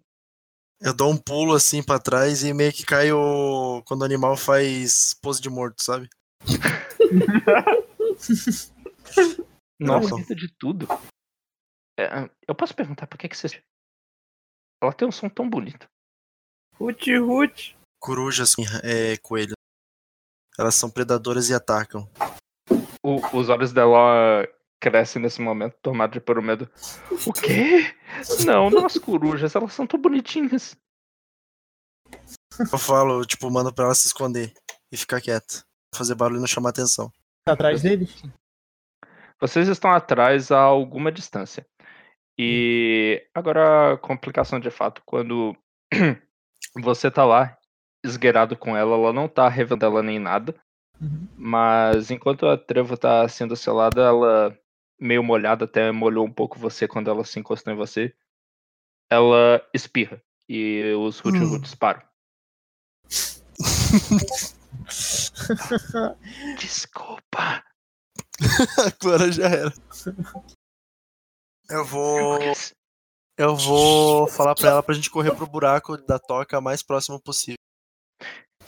Eu 0.80 0.92
dou 0.94 1.10
um 1.10 1.16
pulo 1.16 1.54
assim 1.54 1.82
pra 1.82 1.98
trás 1.98 2.42
e 2.42 2.52
meio 2.52 2.72
que 2.72 2.84
caio 2.84 3.82
quando 3.86 4.02
o 4.02 4.04
animal 4.04 4.36
faz 4.36 5.14
pose 5.22 5.40
de 5.40 5.48
morto, 5.48 5.82
sabe? 5.82 6.08
Nossa, 9.80 10.00
Nossa. 10.00 10.14
grita 10.16 10.34
de 10.34 10.48
tudo. 10.58 10.86
É, 11.98 12.28
eu 12.46 12.54
posso 12.54 12.74
perguntar 12.74 13.06
por 13.06 13.16
que, 13.18 13.28
que 13.28 13.36
você. 13.36 13.62
Ela 14.82 14.92
tem 14.92 15.06
um 15.08 15.12
som 15.12 15.28
tão 15.28 15.48
bonito. 15.48 15.86
Ruti, 16.76 17.16
Ruti. 17.16 17.76
Corujas 18.00 18.54
é 18.82 19.16
coelho. 19.18 19.54
Elas 20.58 20.74
são 20.74 20.90
predadoras 20.90 21.48
e 21.48 21.54
atacam. 21.54 22.08
O- 23.02 23.38
os 23.38 23.48
olhos 23.48 23.72
dela 23.72 24.46
crescem 24.84 25.22
nesse 25.22 25.40
momento, 25.40 25.74
tomados 25.80 26.22
por 26.22 26.38
um 26.38 26.42
medo. 26.42 26.70
O 27.26 27.32
quê? 27.32 27.94
Não, 28.44 28.68
não 28.68 28.84
as 28.84 28.98
corujas, 28.98 29.54
elas 29.54 29.72
são 29.72 29.86
tão 29.86 29.98
bonitinhas. 29.98 30.76
Eu 32.60 32.78
falo, 32.78 33.24
tipo, 33.24 33.50
mando 33.50 33.72
pra 33.72 33.86
ela 33.86 33.94
se 33.94 34.06
esconder 34.06 34.52
e 34.92 34.96
ficar 34.96 35.22
quieta. 35.22 35.64
Fazer 35.94 36.14
barulho 36.14 36.36
e 36.36 36.40
não 36.40 36.46
chamar 36.46 36.68
atenção. 36.68 37.10
Tá 37.46 37.54
atrás 37.54 37.80
deles? 37.80 38.22
Vocês 39.40 39.68
estão 39.68 39.90
atrás 39.90 40.50
a 40.50 40.60
alguma 40.60 41.10
distância. 41.10 41.66
E 42.38 43.26
agora 43.34 43.94
a 43.94 43.96
complicação 43.96 44.60
de 44.60 44.70
fato, 44.70 45.02
quando 45.06 45.56
você 46.82 47.10
tá 47.10 47.24
lá 47.24 47.56
esgueirado 48.04 48.54
com 48.54 48.76
ela, 48.76 48.96
ela 48.96 49.12
não 49.14 49.28
tá 49.28 49.48
revelando 49.48 49.86
ela 49.86 50.02
nem 50.02 50.18
nada. 50.18 50.54
Uhum. 51.00 51.26
Mas 51.36 52.10
enquanto 52.10 52.46
a 52.46 52.58
trevo 52.58 52.98
tá 52.98 53.26
sendo 53.28 53.56
selada, 53.56 54.02
ela 54.02 54.58
meio 54.98 55.22
molhada, 55.22 55.64
até 55.64 55.92
molhou 55.92 56.26
um 56.26 56.32
pouco 56.32 56.58
você 56.58 56.88
quando 56.88 57.10
ela 57.10 57.24
se 57.24 57.38
encostou 57.38 57.72
em 57.72 57.76
você. 57.76 58.14
Ela 59.10 59.64
espirra 59.72 60.22
e 60.48 60.92
os 60.94 61.18
Ruti-Rutis 61.18 61.74
param. 61.74 62.02
Desculpa. 66.58 67.62
Agora 69.00 69.30
já 69.30 69.48
era. 69.48 69.72
Eu 71.70 71.84
vou. 71.84 72.38
Eu 73.36 73.56
vou 73.56 74.28
falar 74.28 74.54
pra 74.54 74.70
ela 74.70 74.82
pra 74.82 74.94
gente 74.94 75.10
correr 75.10 75.34
pro 75.34 75.46
buraco 75.46 75.96
da 75.96 76.18
toca 76.18 76.60
mais 76.60 76.82
próximo 76.82 77.20
possível. 77.20 77.58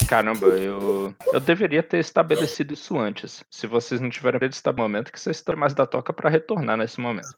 Caramba, 0.09 0.47
eu, 0.47 1.15
eu 1.33 1.41
deveria 1.41 1.83
ter 1.83 1.99
estabelecido 1.99 2.75
isso 2.75 2.99
antes. 2.99 3.43
Se 3.51 3.67
vocês 3.67 4.01
não 4.01 4.09
tiverem 4.09 4.39
desse 4.41 4.63
momento, 4.73 5.11
que 5.13 5.21
vocês 5.21 5.37
estão 5.37 5.57
mais 5.57 5.75
da 5.75 5.87
toca 5.87 6.13
pra 6.13 6.31
retornar 6.31 6.77
nesse 6.77 7.01
momento. 7.01 7.29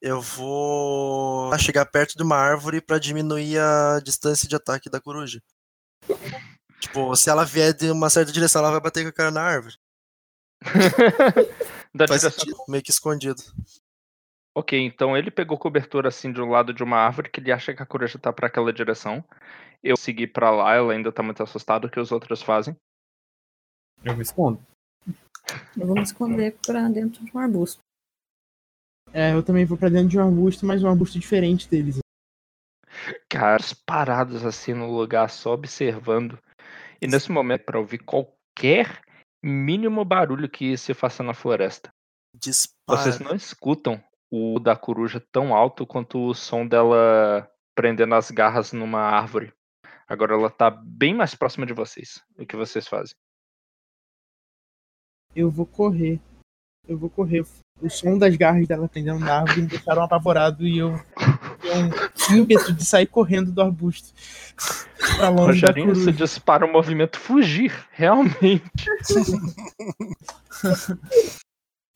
Eu 0.00 0.20
vou 0.20 1.56
chegar 1.58 1.86
perto 1.86 2.16
de 2.16 2.22
uma 2.22 2.36
árvore 2.36 2.80
pra 2.80 2.98
diminuir 2.98 3.58
a 3.58 4.00
distância 4.02 4.48
de 4.48 4.56
ataque 4.56 4.90
da 4.90 5.00
coruja. 5.00 5.40
Tipo, 6.80 7.14
se 7.14 7.30
ela 7.30 7.44
vier 7.44 7.72
de 7.72 7.90
uma 7.90 8.10
certa 8.10 8.32
direção, 8.32 8.60
ela 8.62 8.72
vai 8.72 8.80
bater 8.80 9.02
com 9.04 9.08
a 9.10 9.12
cara 9.12 9.30
na 9.30 9.42
árvore. 9.42 9.76
da 11.94 12.06
Faz 12.08 12.20
direção- 12.20 12.30
sentido, 12.30 12.64
meio 12.68 12.82
que 12.82 12.90
escondido. 12.90 13.42
Ok, 14.54 14.78
então 14.78 15.16
ele 15.16 15.30
pegou 15.30 15.56
cobertura 15.58 16.08
assim 16.08 16.30
de 16.32 16.40
um 16.40 16.50
lado 16.50 16.74
de 16.74 16.82
uma 16.82 16.98
árvore 16.98 17.30
que 17.30 17.40
ele 17.40 17.50
acha 17.50 17.72
que 17.72 17.82
a 17.82 17.86
coruja 17.86 18.18
tá 18.18 18.32
pra 18.32 18.48
aquela 18.48 18.72
direção. 18.72 19.24
Eu 19.82 19.96
segui 19.96 20.26
pra 20.26 20.50
lá, 20.50 20.74
ela 20.74 20.92
ainda 20.92 21.10
tá 21.10 21.22
muito 21.22 21.42
assustada, 21.42 21.86
o 21.86 21.90
que 21.90 21.98
os 21.98 22.12
outros 22.12 22.42
fazem? 22.42 22.76
Eu 24.04 24.16
me 24.16 24.22
escondo. 24.22 24.64
Eu 25.76 25.86
vou 25.86 25.96
me 25.96 26.02
esconder 26.02 26.56
pra 26.64 26.88
dentro 26.88 27.24
de 27.24 27.36
um 27.36 27.40
arbusto. 27.40 27.80
É, 29.12 29.34
eu 29.34 29.42
também 29.42 29.64
vou 29.64 29.76
pra 29.76 29.88
dentro 29.88 30.08
de 30.08 30.18
um 30.18 30.22
arbusto, 30.22 30.64
mas 30.64 30.82
um 30.82 30.88
arbusto 30.88 31.18
diferente 31.18 31.68
deles. 31.68 31.98
Caras 33.28 33.72
parados 33.72 34.44
assim 34.44 34.72
no 34.72 34.90
lugar, 34.90 35.28
só 35.28 35.52
observando. 35.52 36.38
E 37.00 37.06
nesse 37.06 37.30
momento, 37.32 37.64
pra 37.64 37.78
ouvir 37.78 37.98
qualquer 37.98 39.02
mínimo 39.42 40.04
barulho 40.04 40.48
que 40.48 40.76
se 40.76 40.94
faça 40.94 41.22
na 41.22 41.34
floresta. 41.34 41.90
Dispara. 42.34 43.00
Vocês 43.00 43.18
não 43.18 43.34
escutam 43.34 44.02
o 44.30 44.58
da 44.58 44.76
coruja 44.76 45.20
tão 45.32 45.54
alto 45.54 45.86
quanto 45.86 46.28
o 46.28 46.34
som 46.34 46.66
dela 46.66 47.50
prendendo 47.74 48.14
as 48.14 48.30
garras 48.30 48.72
numa 48.72 49.00
árvore. 49.00 49.52
Agora 50.12 50.34
ela 50.34 50.50
tá 50.50 50.70
bem 50.70 51.14
mais 51.14 51.34
próxima 51.34 51.64
de 51.64 51.72
vocês. 51.72 52.22
O 52.38 52.44
que 52.44 52.54
vocês 52.54 52.86
fazem? 52.86 53.14
Eu 55.34 55.50
vou 55.50 55.64
correr. 55.64 56.20
Eu 56.86 56.98
vou 56.98 57.08
correr. 57.08 57.46
O 57.80 57.88
som 57.88 58.18
das 58.18 58.36
garras 58.36 58.68
dela 58.68 58.86
prendendo 58.86 59.20
na 59.20 59.38
árvore 59.40 59.62
me 59.62 59.68
deixaram 59.68 60.02
apavorado 60.02 60.66
e 60.66 60.76
eu 60.76 60.90
tenho 61.62 61.86
um 62.30 62.42
ímpeto 62.42 62.74
de 62.74 62.84
sair 62.84 63.06
correndo 63.06 63.50
do 63.50 63.62
arbusto. 63.62 64.12
Pra 65.16 65.30
longe 65.30 65.62
da 65.62 65.68
Rogerinho, 65.68 65.94
você 65.94 66.04
coruja. 66.12 66.12
dispara 66.24 66.66
o 66.66 66.70
movimento 66.72 67.18
fugir, 67.18 67.72
realmente. 67.90 68.84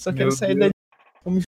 Só 0.00 0.10
quero 0.12 0.28
Meu 0.28 0.30
sair 0.32 0.54
Deus. 0.56 0.70
dali. 1.24 1.42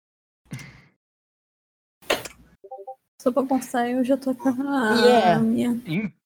Só 3.21 3.31
pra 3.33 3.47
constar, 3.47 3.89
eu 3.91 4.03
já 4.05 4.17
tô 4.17 4.35
com 4.35 4.49
a 4.49 4.95
Yeah. 5.05 5.39
minha. 5.41 5.81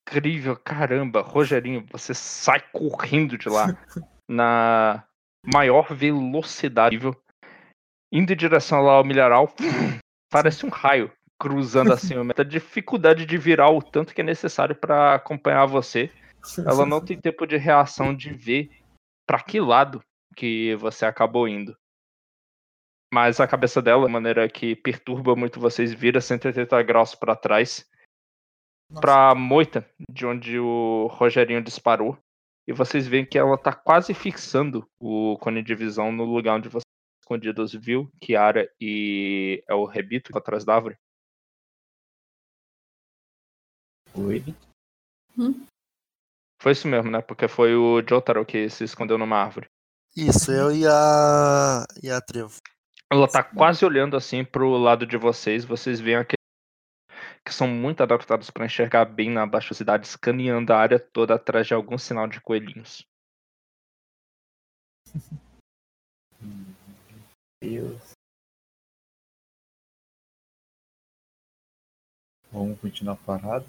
Incrível, 0.09 0.57
caramba. 0.57 1.21
Rogerinho, 1.21 1.85
você 1.91 2.15
sai 2.15 2.61
correndo 2.73 3.37
de 3.37 3.49
lá 3.49 3.67
na 4.29 5.05
maior 5.45 5.95
velocidade 5.95 6.97
possível, 6.97 7.23
indo 8.11 8.33
em 8.33 8.37
direção 8.37 8.81
lá 8.81 8.95
ao 8.95 9.05
milharal. 9.05 9.55
Parece 10.33 10.65
um 10.65 10.71
raio 10.71 11.13
cruzando 11.39 11.93
assim 11.93 12.15
o 12.17 12.23
a 12.23 12.43
dificuldade 12.43 13.25
de 13.25 13.39
virar 13.39 13.71
o 13.71 13.83
tanto 13.83 14.15
que 14.15 14.21
é 14.21 14.25
necessário 14.25 14.75
para 14.75 15.15
acompanhar 15.15 15.67
você. 15.67 16.11
Ela 16.59 16.85
não 16.85 17.03
tem 17.03 17.19
tempo 17.19 17.47
de 17.47 17.57
reação 17.57 18.15
de 18.15 18.33
ver 18.33 18.71
para 19.27 19.41
que 19.41 19.61
lado 19.61 20.03
que 20.35 20.75
você 20.77 21.05
acabou 21.05 21.47
indo. 21.47 21.77
Mas 23.13 23.41
a 23.41 23.47
cabeça 23.47 23.81
dela, 23.81 24.07
de 24.07 24.13
maneira 24.13 24.49
que 24.49 24.75
perturba 24.75 25.37
muito 25.37 25.61
vocês, 25.61 25.93
vira 25.93 26.21
180 26.21 26.83
graus 26.83 27.15
para 27.15 27.37
trás 27.37 27.87
Pra 28.95 29.35
moita 29.35 29.89
de 30.11 30.25
onde 30.27 30.59
o 30.59 31.07
Rogerinho 31.09 31.63
disparou. 31.63 32.19
E 32.67 32.73
vocês 32.73 33.07
veem 33.07 33.25
que 33.25 33.39
ela 33.39 33.57
tá 33.57 33.73
quase 33.73 34.13
fixando 34.13 34.87
o 35.01 35.39
cone 35.39 35.63
de 35.63 35.75
visão 35.75 36.13
no 36.13 36.25
lugar 36.25 36.57
onde 36.57 36.69
vocês 36.69 36.83
estão 36.85 37.37
escondidos 37.37 37.73
viu, 37.73 38.11
Kiara 38.21 38.71
e 38.81 39.63
é 39.67 39.75
o 39.75 39.85
Rebito 39.85 40.33
que 40.33 40.39
atrás 40.39 40.65
da 40.65 40.75
árvore. 40.75 40.97
Oi. 44.15 44.43
Foi 46.61 46.73
isso 46.73 46.89
mesmo, 46.89 47.11
né? 47.11 47.21
Porque 47.21 47.47
foi 47.47 47.75
o 47.75 48.03
Jotaro 48.07 48.45
que 48.45 48.69
se 48.69 48.85
escondeu 48.85 49.17
numa 49.17 49.37
árvore. 49.37 49.69
Isso, 50.17 50.51
eu 50.51 50.75
e 50.75 50.87
a. 50.87 51.87
e 52.03 52.11
a 52.11 52.21
Trevo. 52.21 52.57
Ela 53.11 53.29
tá 53.29 53.43
quase 53.43 53.85
olhando 53.85 54.17
assim 54.17 54.45
pro 54.45 54.77
lado 54.77 55.07
de 55.07 55.17
vocês. 55.17 55.65
Vocês 55.65 56.01
veem 56.01 56.17
aqueles 56.17 56.38
que 57.49 57.55
são 57.55 57.67
muito 57.67 58.03
adaptados 58.03 58.51
para 58.51 58.67
enxergar 58.67 59.07
bem 59.07 59.31
na 59.31 59.47
baixa 59.47 59.73
cidade, 59.73 60.07
escaneando 60.07 60.71
a 60.73 60.79
área 60.79 61.01
toda 61.01 61.35
atrás 61.35 61.67
de 61.67 61.73
algum 61.73 61.97
sinal 61.97 62.29
de 62.29 62.41
coelhinhos. 62.41 63.07
Deus. 67.61 68.13
Vamos 72.53 72.79
continuar 72.81 73.17
parado. 73.17 73.67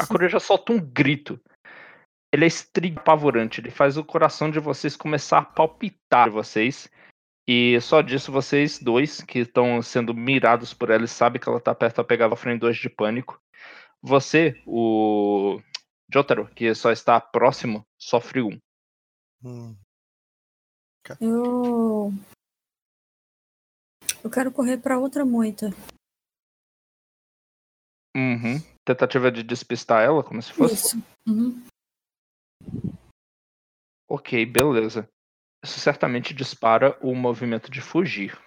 A 0.00 0.06
coruja 0.06 0.40
solta 0.40 0.72
um 0.72 0.80
grito. 0.80 1.40
Ele 2.32 2.44
é 2.44 2.48
estrig 2.48 2.96
apavorante. 2.98 3.60
Ele 3.60 3.70
faz 3.70 3.96
o 3.96 4.04
coração 4.04 4.50
de 4.50 4.58
vocês 4.60 4.96
começar 4.96 5.38
a 5.38 5.44
palpitar 5.44 6.28
de 6.28 6.34
vocês. 6.34 6.88
E 7.46 7.78
só 7.80 8.00
disso, 8.00 8.32
vocês 8.32 8.78
dois, 8.78 9.20
que 9.20 9.40
estão 9.40 9.82
sendo 9.82 10.14
mirados 10.14 10.72
por 10.72 10.90
ela, 10.90 11.04
e 11.04 11.08
sabem 11.08 11.40
que 11.40 11.48
ela 11.48 11.60
tá 11.60 11.74
perto 11.74 12.00
a 12.00 12.04
pegar 12.04 12.34
frente 12.36 12.60
dois 12.60 12.76
de 12.76 12.88
pânico. 12.88 13.40
Você, 14.00 14.62
o 14.66 15.60
Jotaro, 16.12 16.48
que 16.54 16.74
só 16.74 16.90
está 16.90 17.20
próximo, 17.20 17.86
sofre 17.98 18.42
um. 18.42 18.58
Hum. 19.42 19.76
Eu. 21.20 22.12
Eu 24.22 24.30
quero 24.30 24.50
correr 24.50 24.78
pra 24.78 24.98
outra 24.98 25.24
moita. 25.24 25.70
Uhum. 28.16 28.58
Tentativa 28.86 29.30
de 29.30 29.42
despistar 29.42 30.02
ela, 30.02 30.22
como 30.22 30.40
se 30.40 30.52
fosse. 30.52 30.74
Isso. 30.74 31.02
Uhum. 31.28 31.62
Ok, 34.08 34.46
beleza. 34.46 35.08
Isso 35.64 35.80
certamente 35.80 36.34
dispara 36.34 36.98
o 37.00 37.14
movimento 37.14 37.70
de 37.70 37.80
fugir. 37.80 38.38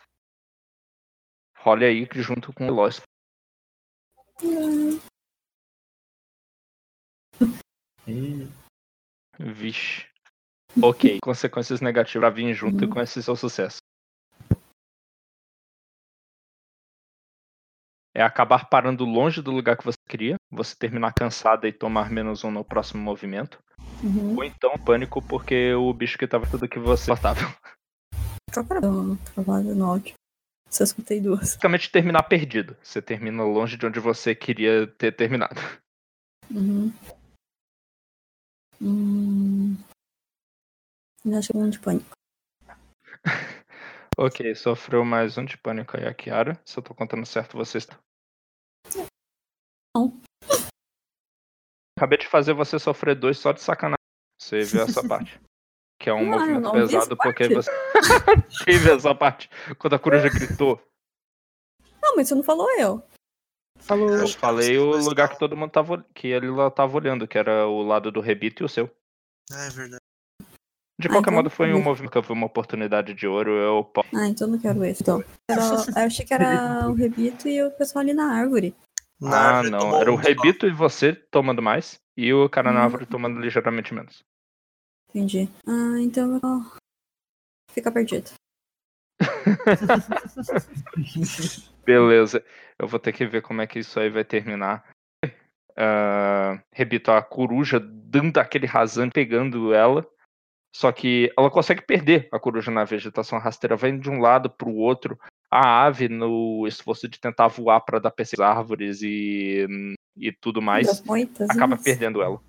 Role 1.57 1.83
aí 1.83 2.07
que 2.07 2.21
junto 2.21 2.53
com 2.53 2.65
o 2.65 2.67
Veloz. 2.67 3.01
E 8.07 8.47
Vixe. 9.39 10.07
Ok, 10.81 11.19
consequências 11.21 11.81
negativas 11.81 12.21
pra 12.21 12.29
vir 12.29 12.53
junto 12.53 12.85
Uhum. 12.85 12.89
com 12.91 13.01
esse 13.01 13.21
seu 13.23 13.35
sucesso. 13.35 13.79
É 18.17 18.23
acabar 18.23 18.67
parando 18.67 19.05
longe 19.05 19.43
do 19.43 19.51
lugar 19.51 19.77
que 19.77 19.85
você 19.85 19.99
queria, 20.09 20.37
você 20.49 20.75
terminar 20.75 21.13
cansada 21.13 21.67
e 21.67 21.71
tomar 21.71 22.09
menos 22.09 22.43
um 22.43 22.49
no 22.49 22.65
próximo 22.65 22.99
movimento. 22.99 23.59
Uhum. 24.03 24.37
Ou 24.37 24.43
então 24.43 24.73
pânico 24.79 25.21
porque 25.21 25.71
o 25.75 25.93
bicho 25.93 26.17
que 26.17 26.25
tava 26.25 26.49
tudo 26.49 26.67
que 26.67 26.79
você 26.79 27.11
gostava. 27.11 27.39
Qual 28.51 28.65
que 28.65 28.73
era 28.73 28.89
o 28.89 29.15
trabalho 29.35 29.75
no 29.75 29.85
áudio? 29.85 30.15
Só 30.67 30.83
escutei 30.83 31.21
duas. 31.21 31.41
Basicamente 31.41 31.91
terminar 31.91 32.23
perdido. 32.23 32.75
Você 32.81 33.03
termina 33.03 33.43
longe 33.43 33.77
de 33.77 33.85
onde 33.85 33.99
você 33.99 34.33
queria 34.33 34.87
ter 34.87 35.11
terminado. 35.11 35.61
Uhum. 36.49 36.91
Hum... 38.81 39.77
Eu 41.23 41.37
acho 41.37 41.49
que 41.49 41.55
é 41.55 41.61
um 41.61 41.69
de 41.69 41.77
pânico. 41.77 42.09
Ok, 44.19 44.55
sofreu 44.55 45.05
mais 45.05 45.37
um 45.37 45.45
de 45.45 45.55
pânico 45.59 45.95
aí 45.95 46.07
a 46.07 46.13
Kiara. 46.13 46.59
Se 46.65 46.79
eu 46.79 46.83
tô 46.83 46.91
contando 46.95 47.23
certo, 47.23 47.55
você 47.55 47.77
está. 47.77 47.99
Não. 49.95 50.19
Acabei 51.95 52.17
de 52.17 52.27
fazer 52.27 52.53
você 52.53 52.79
sofrer 52.79 53.15
dois 53.15 53.37
só 53.37 53.51
de 53.51 53.61
sacanagem. 53.61 53.97
Você 54.41 54.61
viu 54.63 54.81
essa 54.81 55.07
parte. 55.07 55.39
Que 55.99 56.11
é 56.11 56.13
um 56.13 56.19
eu 56.19 56.25
movimento 56.27 56.61
não 56.61 56.71
pesado 56.73 57.17
porque 57.17 57.49
parte. 57.49 57.55
você. 57.55 57.71
Viu 58.79 58.95
essa 58.95 59.15
parte? 59.15 59.49
Quando 59.79 59.95
a 59.95 59.99
coruja 59.99 60.29
gritou. 60.29 60.79
Não, 61.99 62.15
mas 62.15 62.27
você 62.27 62.35
não 62.35 62.43
falou 62.43 62.69
eu. 62.77 63.03
Falou. 63.79 64.07
Eu 64.07 64.27
falei 64.27 64.77
o 64.77 64.95
lugar 64.97 65.27
que 65.27 65.39
todo 65.39 65.57
mundo 65.57 65.71
tava. 65.71 66.05
que 66.13 66.27
ele 66.27 66.51
lá 66.51 66.69
tava 66.69 66.95
olhando, 66.95 67.27
que 67.27 67.35
era 67.35 67.65
o 67.65 67.81
lado 67.81 68.11
do 68.11 68.21
rebito 68.21 68.61
e 68.61 68.65
o 68.65 68.69
seu. 68.69 68.95
Ah, 69.51 69.65
é 69.65 69.69
verdade. 69.71 69.96
De 70.99 71.07
Ah, 71.07 71.11
qualquer 71.11 71.29
então 71.29 71.33
modo, 71.33 71.49
foi 71.49 71.73
um 71.73 71.81
movimento 71.81 72.11
que 72.11 72.21
foi 72.23 72.35
uma 72.35 72.47
oportunidade 72.47 73.13
de 73.13 73.27
ouro. 73.27 73.51
Eu 73.51 73.83
posso. 73.83 74.09
Ah, 74.15 74.27
então 74.27 74.47
não 74.47 74.57
quero 74.57 74.83
esse. 74.83 75.03
Então. 75.03 75.23
Era- 75.49 75.61
eu 75.61 76.05
achei 76.07 76.25
que 76.25 76.33
era 76.33 76.89
o 76.89 76.93
Rebito 76.93 77.47
e 77.47 77.61
o 77.61 77.71
pessoal 77.71 78.01
ali 78.01 78.13
na 78.13 78.33
árvore. 78.33 78.75
Na 79.21 79.37
Ah, 79.37 79.49
árvore 79.57 79.69
não. 79.71 79.79
tomou 79.79 80.01
Era 80.01 80.11
o 80.11 80.15
rebito 80.15 80.67
e 80.67 80.71
você 80.71 81.13
tomando 81.13 81.61
mais. 81.61 81.99
E 82.15 82.33
o 82.33 82.49
cara 82.49 82.71
na 82.71 82.81
Hum. 82.81 82.83
árvore 82.83 83.05
tomando 83.05 83.39
ligeiramente 83.39 83.93
menos. 83.93 84.23
Entendi. 85.09 85.49
Ah, 85.67 85.99
então 85.99 86.33
eu 86.33 86.39
vou 86.39 86.61
ficar 87.71 87.91
perdido. 87.91 88.31
Beleza. 91.85 92.43
Eu 92.77 92.87
vou 92.87 92.99
ter 92.99 93.13
que 93.13 93.25
ver 93.25 93.41
como 93.41 93.61
é 93.61 93.67
que 93.67 93.79
isso 93.79 93.99
aí 93.99 94.09
vai 94.09 94.23
terminar. 94.23 94.83
Ah, 95.75 96.59
Rebito, 96.71 97.11
a 97.11 97.21
coruja 97.21 97.79
dando 97.79 98.37
aquele 98.39 98.65
rasante, 98.65 99.13
pegando 99.13 99.73
ela. 99.73 100.05
Só 100.75 100.91
que 100.91 101.31
ela 101.37 101.49
consegue 101.49 101.81
perder 101.81 102.27
a 102.31 102.39
coruja 102.39 102.69
na 102.69 102.83
vegetação 102.83 103.39
rasteira, 103.39 103.75
vai 103.75 103.97
de 103.97 104.09
um 104.09 104.19
lado 104.19 104.49
para 104.49 104.69
o 104.69 104.75
outro. 104.75 105.19
A 105.49 105.85
ave, 105.85 106.09
no 106.09 106.67
esforço 106.67 107.07
de 107.07 107.19
tentar 107.19 107.47
voar 107.47 107.81
para 107.81 107.99
dar 107.99 108.11
perseguir 108.11 108.43
árvores 108.45 109.01
e, 109.01 109.65
e 110.15 110.31
tudo 110.31 110.61
mais, 110.61 110.87
Das 110.87 111.01
moitas. 111.01 111.49
acaba 111.49 111.77
perdendo 111.77 112.21
ela. 112.21 112.41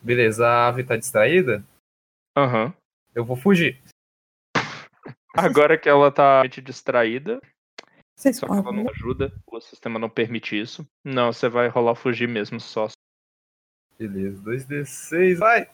Beleza, 0.00 0.46
a 0.46 0.68
ave 0.68 0.84
tá 0.84 0.96
distraída? 0.96 1.64
Aham. 2.36 2.74
Eu 3.14 3.24
vou 3.24 3.36
fugir. 3.36 3.80
Agora 5.34 5.78
que 5.78 5.88
ela 5.88 6.12
tá 6.12 6.46
distraída, 6.46 7.40
Vocês 8.14 8.36
só 8.36 8.46
que 8.46 8.52
ela 8.52 8.72
não 8.72 8.88
ajuda, 8.90 9.32
o 9.46 9.60
sistema 9.60 9.98
não 9.98 10.10
permite 10.10 10.58
isso. 10.60 10.86
Não, 11.04 11.32
você 11.32 11.48
vai 11.48 11.68
rolar 11.68 11.94
fugir 11.94 12.28
mesmo 12.28 12.60
só. 12.60 12.88
Beleza, 13.98 14.42
2d6, 14.42 15.38
vai! 15.38 15.70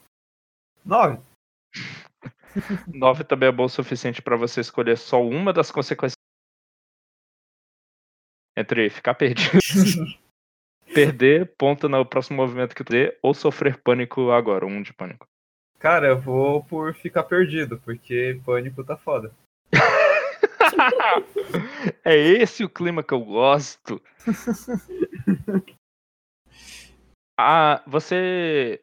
9. 0.84 1.20
9 2.86 3.24
também 3.24 3.48
é 3.48 3.52
bom 3.52 3.64
o 3.64 3.68
suficiente 3.68 4.22
pra 4.22 4.36
você 4.36 4.60
escolher 4.60 4.96
só 4.96 5.22
uma 5.22 5.52
das 5.52 5.70
consequências. 5.70 6.16
Entre 8.56 8.90
ficar 8.90 9.14
perdido, 9.14 9.58
perder 10.92 11.54
ponto 11.56 11.88
no 11.88 12.04
próximo 12.04 12.36
movimento 12.36 12.74
que 12.74 12.82
tu 12.82 12.90
dê, 12.90 13.16
ou 13.22 13.32
sofrer 13.32 13.80
pânico 13.80 14.32
agora, 14.32 14.66
um 14.66 14.82
de 14.82 14.92
pânico. 14.92 15.26
Cara, 15.78 16.08
eu 16.08 16.20
vou 16.20 16.64
por 16.64 16.92
ficar 16.94 17.22
perdido, 17.22 17.78
porque 17.78 18.40
pânico 18.44 18.82
tá 18.82 18.96
foda. 18.96 19.32
é 22.04 22.16
esse 22.16 22.64
o 22.64 22.68
clima 22.68 23.02
que 23.02 23.14
eu 23.14 23.20
gosto. 23.20 24.02
ah, 27.38 27.80
você 27.86 28.82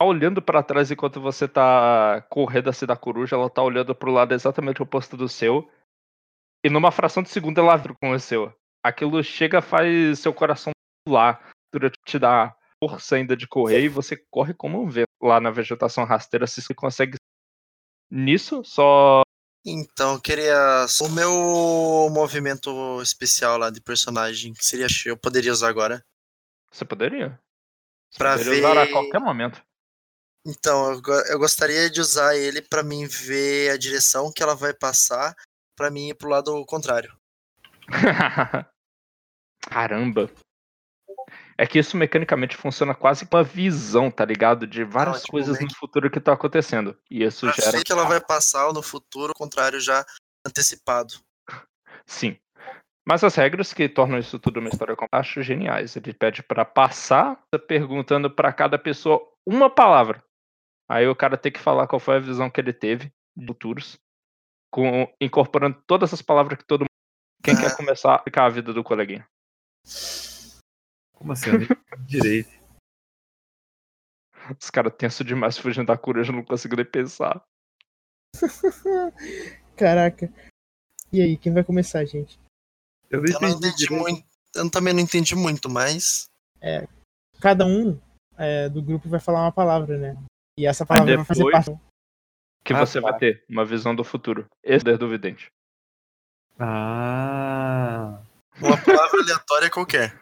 olhando 0.00 0.42
pra 0.42 0.62
trás 0.62 0.90
enquanto 0.90 1.20
você 1.20 1.48
tá 1.48 2.20
correndo 2.28 2.68
assim 2.68 2.86
da 2.86 2.96
coruja, 2.96 3.36
ela 3.36 3.48
tá 3.50 3.62
olhando 3.62 3.94
pro 3.94 4.10
lado 4.12 4.34
exatamente 4.34 4.82
oposto 4.82 5.16
do 5.16 5.28
seu. 5.28 5.70
E 6.64 6.68
numa 6.70 6.90
fração 6.90 7.22
de 7.22 7.28
segundo 7.30 7.58
ela 7.60 7.76
reconheceu. 7.76 8.52
Aquilo 8.84 9.22
chega 9.22 9.62
faz 9.62 10.18
seu 10.18 10.32
coração 10.34 10.72
pular, 11.06 11.50
durante 11.72 11.96
te 12.04 12.18
dá 12.18 12.54
força 12.82 13.16
ainda 13.16 13.36
de 13.36 13.48
correr 13.48 13.82
e 13.84 13.88
você 13.88 14.16
corre 14.30 14.52
como 14.52 14.82
um 14.82 14.88
vento 14.88 15.06
lá 15.22 15.40
na 15.40 15.50
vegetação 15.50 16.04
rasteira, 16.04 16.46
se 16.46 16.60
você 16.60 16.74
consegue 16.74 17.16
nisso, 18.10 18.62
só 18.64 19.22
Então, 19.64 20.14
eu 20.14 20.20
queria. 20.20 20.86
O 21.00 21.08
meu 21.08 21.30
movimento 22.12 23.00
especial 23.02 23.58
lá 23.58 23.70
de 23.70 23.80
personagem, 23.80 24.52
que 24.52 24.64
seria. 24.64 24.86
Eu 25.06 25.16
poderia 25.16 25.50
usar 25.52 25.68
agora. 25.68 26.04
você 26.70 26.84
poderia. 26.84 27.40
Você 28.10 28.18
Pra 28.18 28.32
poderia 28.38 28.58
usar 28.58 28.78
a 28.78 28.84
ver- 28.84 28.92
qualquer 28.92 29.20
momento. 29.20 29.64
Então, 30.46 30.92
eu, 30.92 31.02
eu 31.28 31.38
gostaria 31.40 31.90
de 31.90 32.00
usar 32.00 32.36
ele 32.36 32.62
pra 32.62 32.84
mim 32.84 33.04
ver 33.04 33.70
a 33.70 33.76
direção 33.76 34.30
que 34.32 34.40
ela 34.40 34.54
vai 34.54 34.72
passar, 34.72 35.34
pra 35.76 35.90
mim 35.90 36.10
ir 36.10 36.14
pro 36.14 36.28
lado 36.28 36.64
contrário. 36.66 37.12
Caramba. 39.68 40.30
É 41.58 41.66
que 41.66 41.80
isso 41.80 41.96
mecanicamente 41.96 42.56
funciona 42.56 42.94
quase 42.94 43.26
com 43.26 43.36
uma 43.36 43.42
visão, 43.42 44.08
tá 44.08 44.24
ligado? 44.24 44.68
De 44.68 44.84
várias 44.84 45.24
coisas 45.24 45.56
meio 45.56 45.68
no 45.68 45.74
futuro 45.74 46.10
que 46.10 46.20
tá 46.20 46.34
acontecendo. 46.34 46.96
E 47.10 47.24
isso 47.24 47.46
Pra 47.46 47.54
gera. 47.54 47.82
que 47.82 47.90
ela 47.90 48.04
vai 48.04 48.20
passar 48.20 48.72
no 48.72 48.82
futuro, 48.82 49.34
contrário 49.34 49.80
já 49.80 50.06
antecipado. 50.46 51.14
Sim. 52.06 52.38
Mas 53.04 53.24
as 53.24 53.34
regras 53.34 53.72
que 53.72 53.88
tornam 53.88 54.18
isso 54.18 54.38
tudo 54.38 54.60
uma 54.60 54.68
história 54.68 54.94
com 54.94 55.06
acho 55.10 55.42
geniais. 55.42 55.96
Ele 55.96 56.12
pede 56.12 56.42
pra 56.42 56.64
passar 56.64 57.42
perguntando 57.66 58.30
pra 58.30 58.52
cada 58.52 58.78
pessoa 58.78 59.20
uma 59.44 59.70
palavra. 59.70 60.22
Aí 60.88 61.06
o 61.08 61.16
cara 61.16 61.36
tem 61.36 61.50
que 61.52 61.58
falar 61.58 61.86
qual 61.86 61.98
foi 61.98 62.16
a 62.16 62.20
visão 62.20 62.50
que 62.50 62.60
ele 62.60 62.72
teve 62.72 63.12
de 63.36 63.46
futuros, 63.46 63.98
com, 64.70 65.12
incorporando 65.20 65.82
todas 65.86 66.12
as 66.14 66.22
palavras 66.22 66.58
que 66.58 66.64
todo 66.64 66.80
mundo. 66.82 66.90
Quem 67.42 67.54
Ah. 67.54 67.60
quer 67.60 67.76
começar 67.76 68.12
a 68.12 68.16
explicar 68.16 68.46
a 68.46 68.50
vida 68.50 68.72
do 68.72 68.84
coleguinha? 68.84 69.26
Como 71.12 71.32
assim? 71.32 71.50
Eu 71.50 71.58
nem 71.58 71.68
entendi 71.70 72.06
direito. 72.06 72.66
Os 74.60 74.70
caras 74.70 74.94
tenso 74.96 75.24
demais 75.24 75.58
fugindo 75.58 75.86
da 75.86 75.98
coruja, 75.98 76.32
não 76.32 76.44
consigo 76.44 76.76
nem 76.76 76.84
pensar. 76.84 77.44
Caraca. 79.76 80.32
E 81.12 81.20
aí, 81.20 81.36
quem 81.36 81.52
vai 81.52 81.64
começar, 81.64 82.04
gente? 82.04 82.38
Eu 83.10 83.22
não 83.22 83.32
Eu 83.32 83.40
não 83.40 83.48
entendi 83.48 83.90
muito. 83.90 84.26
Eu 84.54 84.70
também 84.70 84.94
não 84.94 85.00
entendi 85.00 85.34
muito, 85.34 85.68
mas. 85.68 86.26
Cada 87.40 87.66
um 87.66 88.00
é, 88.38 88.68
do 88.68 88.82
grupo 88.82 89.08
vai 89.08 89.20
falar 89.20 89.42
uma 89.42 89.52
palavra, 89.52 89.98
né? 89.98 90.16
E 90.58 90.66
essa 90.66 90.86
palavra 90.86 91.16
vai 91.16 91.24
fazer 91.24 91.50
parte. 91.50 91.70
Que 92.64 92.72
Ah, 92.72 92.78
você 92.84 93.00
tá. 93.00 93.10
vai 93.10 93.18
ter 93.18 93.44
uma 93.48 93.64
visão 93.64 93.94
do 93.94 94.02
futuro. 94.02 94.46
Esse 94.62 94.88
é 94.88 94.96
do 94.96 95.08
vidente. 95.08 95.48
Ah. 96.58 98.20
Uma 98.60 98.82
palavra 98.82 99.20
aleatória 99.20 99.70
qualquer. 99.70 100.18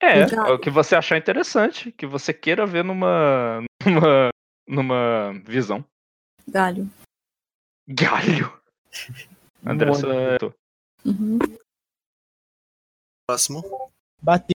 É, 0.00 0.24
Legal. 0.24 0.54
o 0.54 0.58
que 0.58 0.70
você 0.70 0.96
achar 0.96 1.18
interessante, 1.18 1.92
que 1.92 2.06
você 2.06 2.32
queira 2.32 2.64
ver 2.66 2.82
numa. 2.82 3.62
numa. 3.84 4.30
numa 4.66 5.32
visão. 5.44 5.84
Galho. 6.48 6.88
Galho! 7.86 8.58
Andressa. 9.64 10.06
Uhum. 11.04 11.38
Próximo. 13.28 13.90
Bater. 14.22 14.52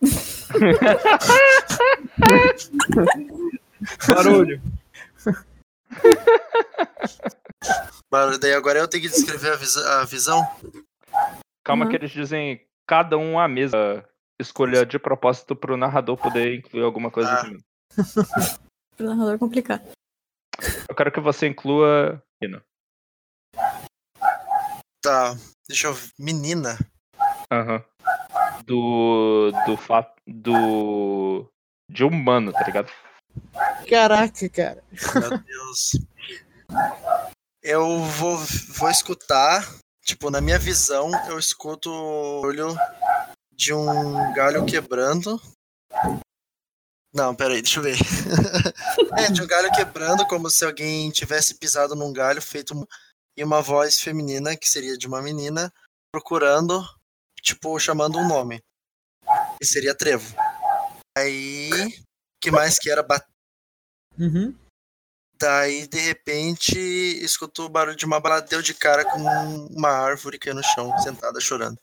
Barulho. 4.08 4.60
Barulho, 8.10 8.38
Daí 8.38 8.54
agora 8.54 8.78
eu 8.78 8.88
tenho 8.88 9.02
que 9.04 9.08
descrever 9.10 9.52
a, 9.52 9.56
visa- 9.56 10.00
a 10.00 10.04
visão. 10.04 10.42
Calma 11.64 11.84
Uhum. 11.84 11.90
que 11.90 11.96
eles 11.96 12.10
dizem 12.10 12.66
cada 12.86 13.16
um 13.18 13.38
à 13.38 13.48
mesa. 13.48 14.04
Escolha 14.40 14.84
de 14.84 14.98
propósito 14.98 15.54
pro 15.54 15.76
narrador 15.76 16.16
poder 16.16 16.56
incluir 16.56 16.82
alguma 16.82 17.10
coisa 17.10 17.32
Ah. 17.32 17.42
também. 17.44 17.64
Pro 18.96 19.06
narrador 19.06 19.38
complicar. 19.38 19.80
Eu 20.88 20.94
quero 20.94 21.10
que 21.12 21.20
você 21.20 21.46
inclua. 21.48 22.22
Menina. 22.40 22.62
Tá. 25.02 25.34
Deixa 25.68 25.86
eu 25.88 25.94
ver. 25.94 26.10
Menina. 26.18 26.76
Aham. 27.50 27.84
Do. 28.64 29.52
Do 29.66 29.76
fato. 29.76 30.14
Do. 30.26 31.48
De 31.90 32.02
humano, 32.04 32.52
tá 32.52 32.62
ligado? 32.64 32.90
Caraca, 33.88 34.48
cara. 34.48 34.82
Meu 34.90 35.38
Deus. 35.38 35.90
Eu 37.62 37.98
vou, 38.00 38.38
vou 38.38 38.90
escutar. 38.90 39.66
Tipo, 40.04 40.30
na 40.30 40.40
minha 40.40 40.58
visão, 40.58 41.10
eu 41.28 41.38
escuto 41.38 41.90
o 41.90 42.42
olho 42.42 42.76
de 43.54 43.72
um 43.72 44.32
galho 44.34 44.66
quebrando. 44.66 45.40
Não, 47.14 47.34
peraí, 47.34 47.62
deixa 47.62 47.78
eu 47.78 47.84
ver. 47.84 47.96
é, 49.16 49.30
de 49.30 49.40
um 49.40 49.46
galho 49.46 49.70
quebrando, 49.72 50.26
como 50.26 50.50
se 50.50 50.64
alguém 50.64 51.10
tivesse 51.10 51.54
pisado 51.54 51.94
num 51.94 52.12
galho 52.12 52.42
feito 52.42 52.74
e 53.36 53.44
uma 53.44 53.62
voz 53.62 54.00
feminina, 54.00 54.56
que 54.56 54.68
seria 54.68 54.98
de 54.98 55.06
uma 55.06 55.22
menina, 55.22 55.72
procurando, 56.12 56.84
tipo, 57.40 57.78
chamando 57.78 58.18
um 58.18 58.26
nome. 58.26 58.62
E 59.60 59.64
seria 59.64 59.94
Trevo. 59.94 60.34
Aí, 61.16 61.70
que 62.44 62.50
mais 62.50 62.78
que 62.78 62.90
era 62.90 63.02
bat... 63.02 63.26
Uhum. 64.18 64.54
Daí, 65.36 65.86
de 65.88 65.98
repente, 65.98 66.78
escutou 66.78 67.66
o 67.66 67.68
barulho 67.68 67.96
de 67.96 68.04
uma 68.04 68.20
bala, 68.20 68.40
deu 68.40 68.62
de 68.62 68.74
cara 68.74 69.04
com 69.04 69.18
uma 69.18 69.88
árvore 69.88 70.38
que 70.38 70.50
é 70.50 70.54
no 70.54 70.62
chão, 70.62 70.96
sentada 70.98 71.40
chorando. 71.40 71.78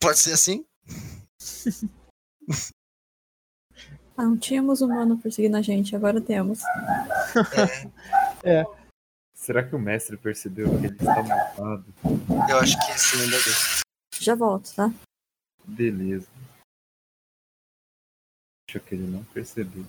Pode 0.00 0.18
ser 0.18 0.32
assim? 0.32 0.66
Ah, 4.16 4.24
não 4.24 4.36
tínhamos 4.36 4.80
humano 4.80 5.16
perseguindo 5.16 5.56
a 5.56 5.62
gente, 5.62 5.94
agora 5.94 6.20
temos. 6.20 6.60
Será 9.34 9.62
que 9.66 9.74
o 9.74 9.78
mestre 9.78 10.16
percebeu 10.16 10.68
que 10.68 10.86
ele 10.86 10.96
está 10.96 11.22
mutado? 11.22 11.94
Eu 12.50 12.58
acho 12.58 12.76
que 12.84 12.98
sim, 12.98 13.22
ainda 13.22 13.36
bem. 13.38 13.54
Já 14.20 14.34
volto, 14.34 14.74
tá? 14.74 14.92
Beleza. 15.64 16.26
Acho 18.68 18.80
que 18.80 18.94
ele 18.94 19.06
não 19.06 19.24
percebeu. 19.24 19.84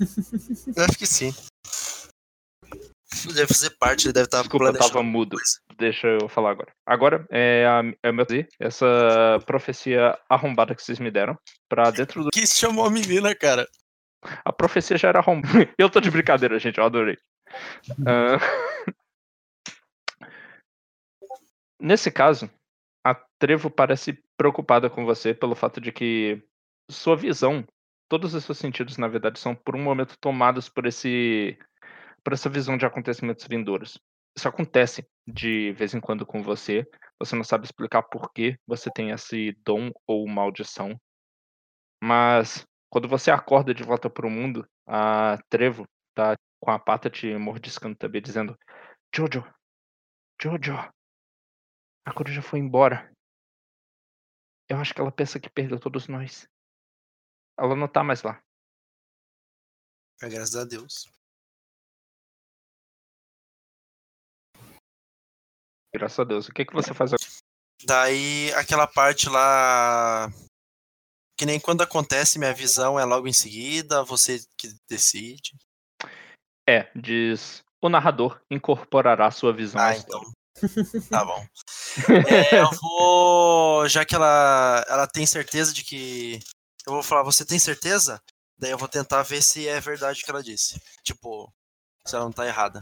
Eu 0.00 0.84
acho 0.84 0.98
que 0.98 1.06
sim. 1.06 1.32
Deve 3.34 3.46
fazer 3.46 3.70
parte, 3.78 4.06
ele 4.06 4.12
deve 4.12 4.26
estar 4.26 4.40
Desculpa, 4.40 4.66
eu 4.66 4.78
tava 4.78 5.02
mudo. 5.02 5.36
Deixa 5.76 6.06
eu 6.06 6.28
falar 6.28 6.50
agora. 6.50 6.72
Agora 6.86 7.26
é 7.30 7.66
a, 7.66 7.82
é 8.02 8.08
a 8.08 8.12
meu 8.12 8.26
essa 8.58 9.38
profecia 9.44 10.18
arrombada 10.28 10.74
que 10.74 10.82
vocês 10.82 10.98
me 10.98 11.10
deram 11.10 11.36
pra 11.68 11.90
dentro 11.90 12.24
do. 12.24 12.30
Que 12.30 12.46
chamou 12.46 12.86
a 12.86 12.90
menina, 12.90 13.34
cara? 13.34 13.68
A 14.44 14.52
profecia 14.52 14.96
já 14.96 15.08
era 15.08 15.18
arrombada. 15.18 15.48
Eu 15.78 15.90
tô 15.90 16.00
de 16.00 16.10
brincadeira, 16.10 16.58
gente, 16.58 16.78
eu 16.78 16.84
adorei. 16.84 17.18
Ah, 18.06 18.38
Nesse 21.82 22.12
caso, 22.12 22.48
a 23.04 23.12
Trevo 23.40 23.68
parece 23.68 24.22
preocupada 24.36 24.88
com 24.88 25.04
você 25.04 25.34
pelo 25.34 25.56
fato 25.56 25.80
de 25.80 25.90
que 25.90 26.40
sua 26.88 27.16
visão, 27.16 27.66
todos 28.12 28.34
os 28.34 28.44
seus 28.44 28.58
sentidos, 28.58 28.98
na 28.98 29.08
verdade, 29.08 29.38
são 29.38 29.54
por 29.54 29.74
um 29.74 29.82
momento 29.82 30.18
tomados 30.18 30.68
por 30.68 30.84
esse 30.84 31.58
por 32.22 32.34
essa 32.34 32.50
visão 32.50 32.76
de 32.76 32.84
acontecimentos 32.84 33.46
vindouros. 33.46 33.98
Isso 34.36 34.46
acontece 34.46 35.08
de 35.26 35.72
vez 35.72 35.94
em 35.94 36.00
quando 36.00 36.26
com 36.26 36.42
você. 36.42 36.86
Você 37.18 37.34
não 37.34 37.42
sabe 37.42 37.64
explicar 37.64 38.02
por 38.02 38.30
que 38.30 38.58
você 38.66 38.90
tem 38.90 39.12
esse 39.12 39.56
dom 39.64 39.90
ou 40.06 40.28
maldição. 40.28 40.94
Mas 42.04 42.66
quando 42.90 43.08
você 43.08 43.30
acorda 43.30 43.72
de 43.72 43.82
volta 43.82 44.10
para 44.10 44.26
o 44.26 44.30
mundo, 44.30 44.68
a 44.86 45.38
Trevo 45.48 45.88
tá 46.14 46.36
com 46.60 46.70
a 46.70 46.78
pata 46.78 47.08
te 47.08 47.34
mordiscando 47.38 47.96
também, 47.96 48.20
dizendo: 48.20 48.54
Jojo, 49.16 49.42
Jojo, 50.38 50.76
a 52.04 52.12
coruja 52.12 52.42
foi 52.42 52.58
embora. 52.58 53.10
Eu 54.68 54.76
acho 54.76 54.92
que 54.92 55.00
ela 55.00 55.10
pensa 55.10 55.40
que 55.40 55.48
perdeu 55.48 55.80
todos 55.80 56.08
nós. 56.08 56.46
Ela 57.58 57.76
não 57.76 57.88
tá 57.88 58.02
mais 58.02 58.22
lá. 58.22 58.42
É, 60.22 60.28
graças 60.28 60.56
a 60.56 60.64
Deus. 60.64 61.10
Graças 65.94 66.18
a 66.18 66.24
Deus. 66.24 66.48
O 66.48 66.52
que, 66.52 66.64
que 66.64 66.72
você 66.72 66.94
faz 66.94 67.12
agora? 67.12 67.28
Daí, 67.84 68.52
aquela 68.54 68.86
parte 68.86 69.28
lá. 69.28 70.28
Que 71.36 71.44
nem 71.44 71.58
quando 71.58 71.82
acontece, 71.82 72.38
minha 72.38 72.54
visão 72.54 72.98
é 72.98 73.04
logo 73.04 73.26
em 73.26 73.32
seguida, 73.32 74.04
você 74.04 74.40
que 74.56 74.68
decide. 74.88 75.56
É, 76.68 76.90
diz. 76.94 77.62
O 77.80 77.88
narrador 77.88 78.40
incorporará 78.50 79.30
sua 79.30 79.52
visão 79.52 79.80
Ah, 79.80 79.96
então. 79.96 80.22
Tá 81.10 81.24
bom. 81.24 81.46
É, 82.52 82.60
eu 82.60 82.70
vou. 82.80 83.88
Já 83.88 84.04
que 84.04 84.14
ela, 84.14 84.84
ela 84.88 85.06
tem 85.06 85.26
certeza 85.26 85.74
de 85.74 85.84
que. 85.84 86.38
Eu 86.86 86.94
vou 86.94 87.02
falar, 87.02 87.22
você 87.22 87.44
tem 87.46 87.58
certeza? 87.58 88.22
Daí 88.58 88.70
eu 88.70 88.78
vou 88.78 88.88
tentar 88.88 89.22
ver 89.22 89.42
se 89.42 89.68
é 89.68 89.80
verdade 89.80 90.20
o 90.20 90.24
que 90.24 90.30
ela 90.30 90.42
disse. 90.42 90.80
Tipo, 91.02 91.52
se 92.06 92.14
ela 92.14 92.24
não 92.24 92.32
tá 92.32 92.46
errada. 92.46 92.80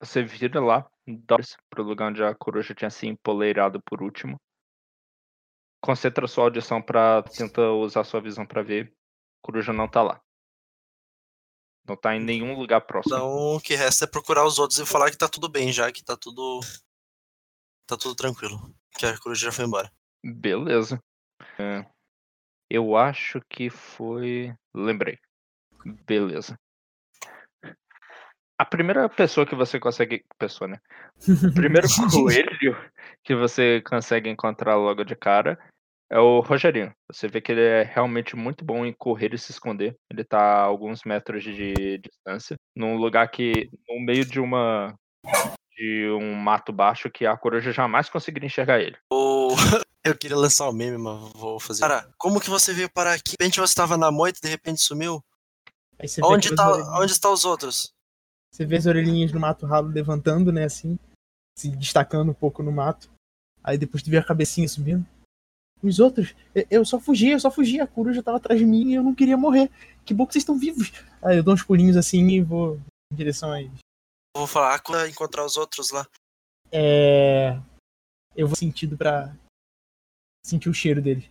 Você 0.00 0.22
vira 0.22 0.60
lá, 0.60 0.88
Doris, 1.06 1.56
pro 1.68 1.82
lugar 1.82 2.10
onde 2.10 2.22
a 2.22 2.34
coruja 2.34 2.74
tinha 2.74 2.90
se 2.90 3.06
empoleirado 3.06 3.82
por 3.82 4.02
último. 4.02 4.40
Concentra 5.82 6.26
sua 6.28 6.44
audição 6.44 6.82
pra 6.82 7.22
tentar 7.22 7.72
usar 7.72 8.04
sua 8.04 8.20
visão 8.20 8.46
pra 8.46 8.62
ver. 8.62 8.92
A 9.42 9.46
coruja 9.46 9.72
não 9.72 9.88
tá 9.88 10.02
lá. 10.02 10.20
Não 11.86 11.96
tá 11.96 12.14
em 12.14 12.20
nenhum 12.20 12.54
lugar 12.54 12.82
próximo. 12.82 13.14
Então 13.14 13.56
o 13.56 13.60
que 13.60 13.74
resta 13.74 14.04
é 14.04 14.08
procurar 14.08 14.44
os 14.44 14.58
outros 14.58 14.78
e 14.78 14.86
falar 14.86 15.10
que 15.10 15.16
tá 15.16 15.28
tudo 15.28 15.48
bem 15.48 15.72
já, 15.72 15.90
que 15.90 16.04
tá 16.04 16.16
tudo. 16.16 16.60
Tá 17.86 17.96
tudo 17.96 18.14
tranquilo. 18.14 18.74
Que 18.98 19.06
a 19.06 19.18
coruja 19.18 19.46
já 19.46 19.52
foi 19.52 19.64
embora. 19.64 19.90
Beleza. 20.22 21.02
É, 21.58 21.86
eu 22.70 22.96
acho 22.96 23.40
que 23.48 23.70
foi. 23.70 24.54
Lembrei. 24.74 25.18
Beleza. 26.06 26.58
A 28.58 28.64
primeira 28.64 29.08
pessoa 29.08 29.46
que 29.46 29.54
você 29.54 29.78
consegue. 29.78 30.24
Pessoa, 30.36 30.68
né? 30.68 30.80
O 31.48 31.54
primeiro 31.54 31.86
coelho 32.12 32.76
que 33.22 33.34
você 33.34 33.80
consegue 33.82 34.28
encontrar 34.28 34.76
logo 34.76 35.04
de 35.04 35.14
cara 35.14 35.58
é 36.10 36.18
o 36.18 36.40
Rogerinho. 36.40 36.92
Você 37.10 37.28
vê 37.28 37.40
que 37.40 37.52
ele 37.52 37.62
é 37.62 37.82
realmente 37.82 38.34
muito 38.34 38.64
bom 38.64 38.84
em 38.84 38.92
correr 38.92 39.32
e 39.32 39.38
se 39.38 39.52
esconder. 39.52 39.96
Ele 40.10 40.24
tá 40.24 40.40
a 40.40 40.62
alguns 40.62 41.04
metros 41.04 41.44
de 41.44 41.98
distância, 41.98 42.56
num 42.74 42.96
lugar 42.96 43.30
que. 43.30 43.70
no 43.88 44.00
meio 44.00 44.24
de 44.24 44.40
uma. 44.40 44.94
de 45.76 46.08
um 46.10 46.34
mato 46.34 46.72
baixo 46.72 47.10
que 47.10 47.24
a 47.26 47.36
coruja 47.36 47.70
jamais 47.70 48.08
conseguiria 48.08 48.46
enxergar 48.46 48.80
ele. 48.80 48.96
Ou. 49.12 49.50
Eu 50.08 50.16
queria 50.16 50.36
lançar 50.36 50.68
o 50.68 50.72
meme, 50.72 50.96
mas 50.98 51.32
vou 51.34 51.60
fazer. 51.60 51.80
Cara, 51.80 52.08
como 52.16 52.40
que 52.40 52.48
você 52.50 52.72
veio 52.72 52.90
parar 52.90 53.14
aqui? 53.14 53.30
De 53.30 53.30
repente 53.32 53.60
você 53.60 53.74
tava 53.74 53.96
na 53.96 54.10
moita 54.10 54.38
e 54.38 54.42
de 54.42 54.48
repente 54.48 54.80
sumiu? 54.80 55.22
Aí 55.98 56.08
você 56.08 56.20
vê 56.20 56.26
Onde, 56.26 56.54
tá, 56.54 56.98
onde 57.00 57.12
estão 57.12 57.32
os 57.32 57.44
outros? 57.44 57.92
Você 58.52 58.64
vê 58.64 58.76
as 58.76 58.86
orelhinhas 58.86 59.32
no 59.32 59.40
mato 59.40 59.66
ralo 59.66 59.88
levantando, 59.88 60.50
né, 60.52 60.64
assim, 60.64 60.98
se 61.58 61.68
destacando 61.68 62.30
um 62.30 62.34
pouco 62.34 62.62
no 62.62 62.72
mato. 62.72 63.10
Aí 63.62 63.76
depois 63.76 64.02
tu 64.02 64.10
vê 64.10 64.16
a 64.18 64.24
cabecinha 64.24 64.68
subindo. 64.68 65.06
Os 65.82 66.00
outros, 66.00 66.34
eu- 66.70 66.84
só 66.84 66.98
fugi, 66.98 67.28
eu 67.28 67.38
só 67.40 67.50
fugi, 67.50 67.80
a 67.80 67.86
coruja 67.86 68.22
tava 68.22 68.38
atrás 68.38 68.58
de 68.58 68.66
mim 68.66 68.90
e 68.90 68.94
eu 68.94 69.02
não 69.02 69.14
queria 69.14 69.36
morrer. 69.36 69.70
Que 70.04 70.14
bom 70.14 70.26
que 70.26 70.32
vocês 70.32 70.42
estão 70.42 70.58
vivos. 70.58 70.90
Aí 71.22 71.36
eu 71.36 71.42
dou 71.42 71.54
uns 71.54 71.62
pulinhos 71.62 71.96
assim 71.96 72.26
e 72.28 72.42
vou 72.42 72.80
em 73.12 73.16
direção 73.16 73.52
a 73.52 73.60
eles. 73.60 73.78
Vou 74.36 74.46
falar, 74.46 74.74
ah, 74.74 75.08
encontrar 75.08 75.44
os 75.44 75.56
outros 75.56 75.90
lá. 75.90 76.06
É. 76.72 77.60
Eu 78.34 78.46
vou 78.46 78.56
sentido 78.56 78.96
pra 78.96 79.34
sentir 80.48 80.68
o 80.68 80.74
cheiro 80.74 81.00
deles. 81.02 81.30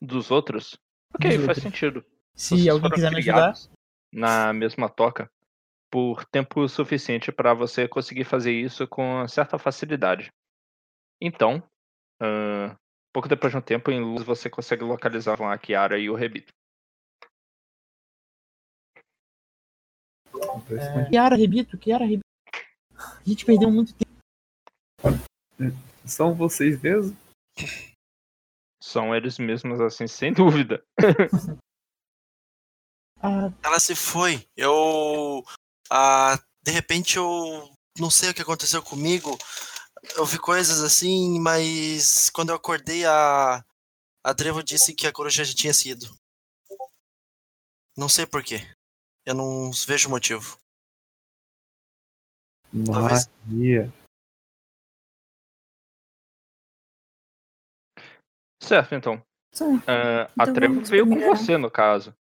Dos 0.00 0.30
outros? 0.30 0.76
Ok, 1.14 1.30
Dos 1.36 1.46
faz 1.46 1.58
outros. 1.58 1.62
sentido. 1.62 2.04
Se 2.34 2.56
Vocês 2.56 2.68
alguém 2.68 2.90
quiser 2.90 3.10
me 3.10 3.18
ajudar, 3.18 3.54
Na 4.12 4.52
mesma 4.52 4.88
toca. 4.88 5.30
Por 5.90 6.24
tempo 6.24 6.66
suficiente 6.68 7.30
para 7.30 7.52
você 7.54 7.86
conseguir 7.86 8.24
fazer 8.24 8.52
isso 8.52 8.86
com 8.88 9.26
certa 9.28 9.58
facilidade. 9.58 10.30
Então, 11.20 11.62
ahn, 12.20 12.74
pouco 13.12 13.28
depois 13.28 13.52
de 13.52 13.58
um 13.58 13.62
tempo, 13.62 13.90
em 13.90 14.00
luz, 14.00 14.22
você 14.22 14.48
consegue 14.48 14.82
localizar 14.82 15.40
a 15.40 15.58
Kiara 15.58 15.98
e 15.98 16.08
o 16.08 16.14
Rebito. 16.14 16.52
É... 20.70 21.10
Kiara, 21.10 21.36
Rebito, 21.36 21.78
Kiara, 21.78 22.04
Rebito. 22.04 22.22
A 22.96 23.22
gente 23.24 23.44
perdeu 23.44 23.70
muito 23.70 23.94
tempo. 23.94 24.12
São 26.06 26.34
vocês 26.34 26.80
mesmo? 26.80 27.16
São 28.82 29.14
eles 29.14 29.38
mesmos, 29.38 29.80
assim, 29.80 30.06
sem 30.08 30.32
dúvida. 30.32 30.84
Ah, 33.24 33.52
Ela 33.62 33.78
se 33.78 33.94
foi. 33.94 34.44
Eu. 34.56 35.44
Ah, 35.88 36.36
de 36.60 36.72
repente 36.72 37.16
eu. 37.18 37.72
Não 37.96 38.10
sei 38.10 38.30
o 38.30 38.34
que 38.34 38.42
aconteceu 38.42 38.82
comigo. 38.82 39.38
Eu 40.16 40.26
vi 40.26 40.40
coisas 40.40 40.82
assim, 40.82 41.38
mas 41.38 42.30
quando 42.30 42.48
eu 42.48 42.56
acordei, 42.56 43.06
a. 43.06 43.64
A 44.24 44.32
Drevo 44.32 44.60
disse 44.60 44.92
que 44.92 45.06
a 45.06 45.12
coruja 45.12 45.44
já 45.44 45.54
tinha 45.54 45.72
sido. 45.72 46.04
Não 47.96 48.08
sei 48.08 48.26
porquê. 48.26 48.68
Eu 49.24 49.36
não 49.36 49.70
vejo 49.86 50.10
motivo. 50.10 50.58
Talvez. 52.84 53.28
Certo, 58.62 58.94
então. 58.94 59.22
Certo. 59.52 59.82
Ah, 59.86 60.30
a 60.38 60.42
Então 60.44 60.54
Trevo 60.54 60.74
vamos 60.74 60.88
veio 60.88 61.06
com 61.06 61.18
você, 61.18 61.58
no 61.58 61.70
caso. 61.70 62.14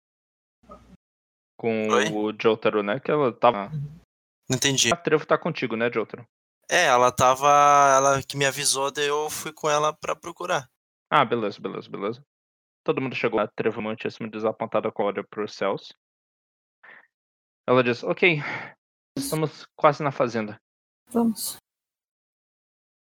Com 1.56 1.88
Oi? 1.88 2.10
o 2.10 2.32
Jotaro, 2.40 2.82
né? 2.82 2.98
Que 2.98 3.10
ela 3.10 3.32
tava. 3.32 3.68
Não 4.48 4.56
entendi. 4.56 4.92
A 4.92 4.96
Trevo 4.96 5.26
tá 5.26 5.36
contigo, 5.36 5.76
né, 5.76 5.90
Jotaro? 5.92 6.26
É, 6.68 6.86
ela 6.86 7.12
tava. 7.12 7.48
Ela 7.96 8.22
que 8.22 8.36
me 8.36 8.46
avisou, 8.46 8.90
daí 8.90 9.06
eu 9.06 9.28
fui 9.28 9.52
com 9.52 9.68
ela 9.68 9.92
pra 9.92 10.16
procurar. 10.16 10.68
Ah, 11.10 11.24
beleza, 11.24 11.60
beleza, 11.60 11.88
beleza. 11.90 12.24
Todo 12.82 13.00
mundo 13.00 13.14
chegou. 13.14 13.38
A 13.38 13.46
Treva 13.46 13.80
muitíssimo 13.80 14.30
desapontada 14.30 14.90
com 14.90 15.02
a 15.02 15.06
olha 15.06 15.22
para 15.22 15.44
os 15.44 15.54
céus. 15.54 15.92
Ela 17.68 17.84
diz: 17.84 18.02
Ok, 18.02 18.38
estamos 19.16 19.66
quase 19.76 20.02
na 20.02 20.10
fazenda. 20.10 20.58
Vamos. 21.10 21.58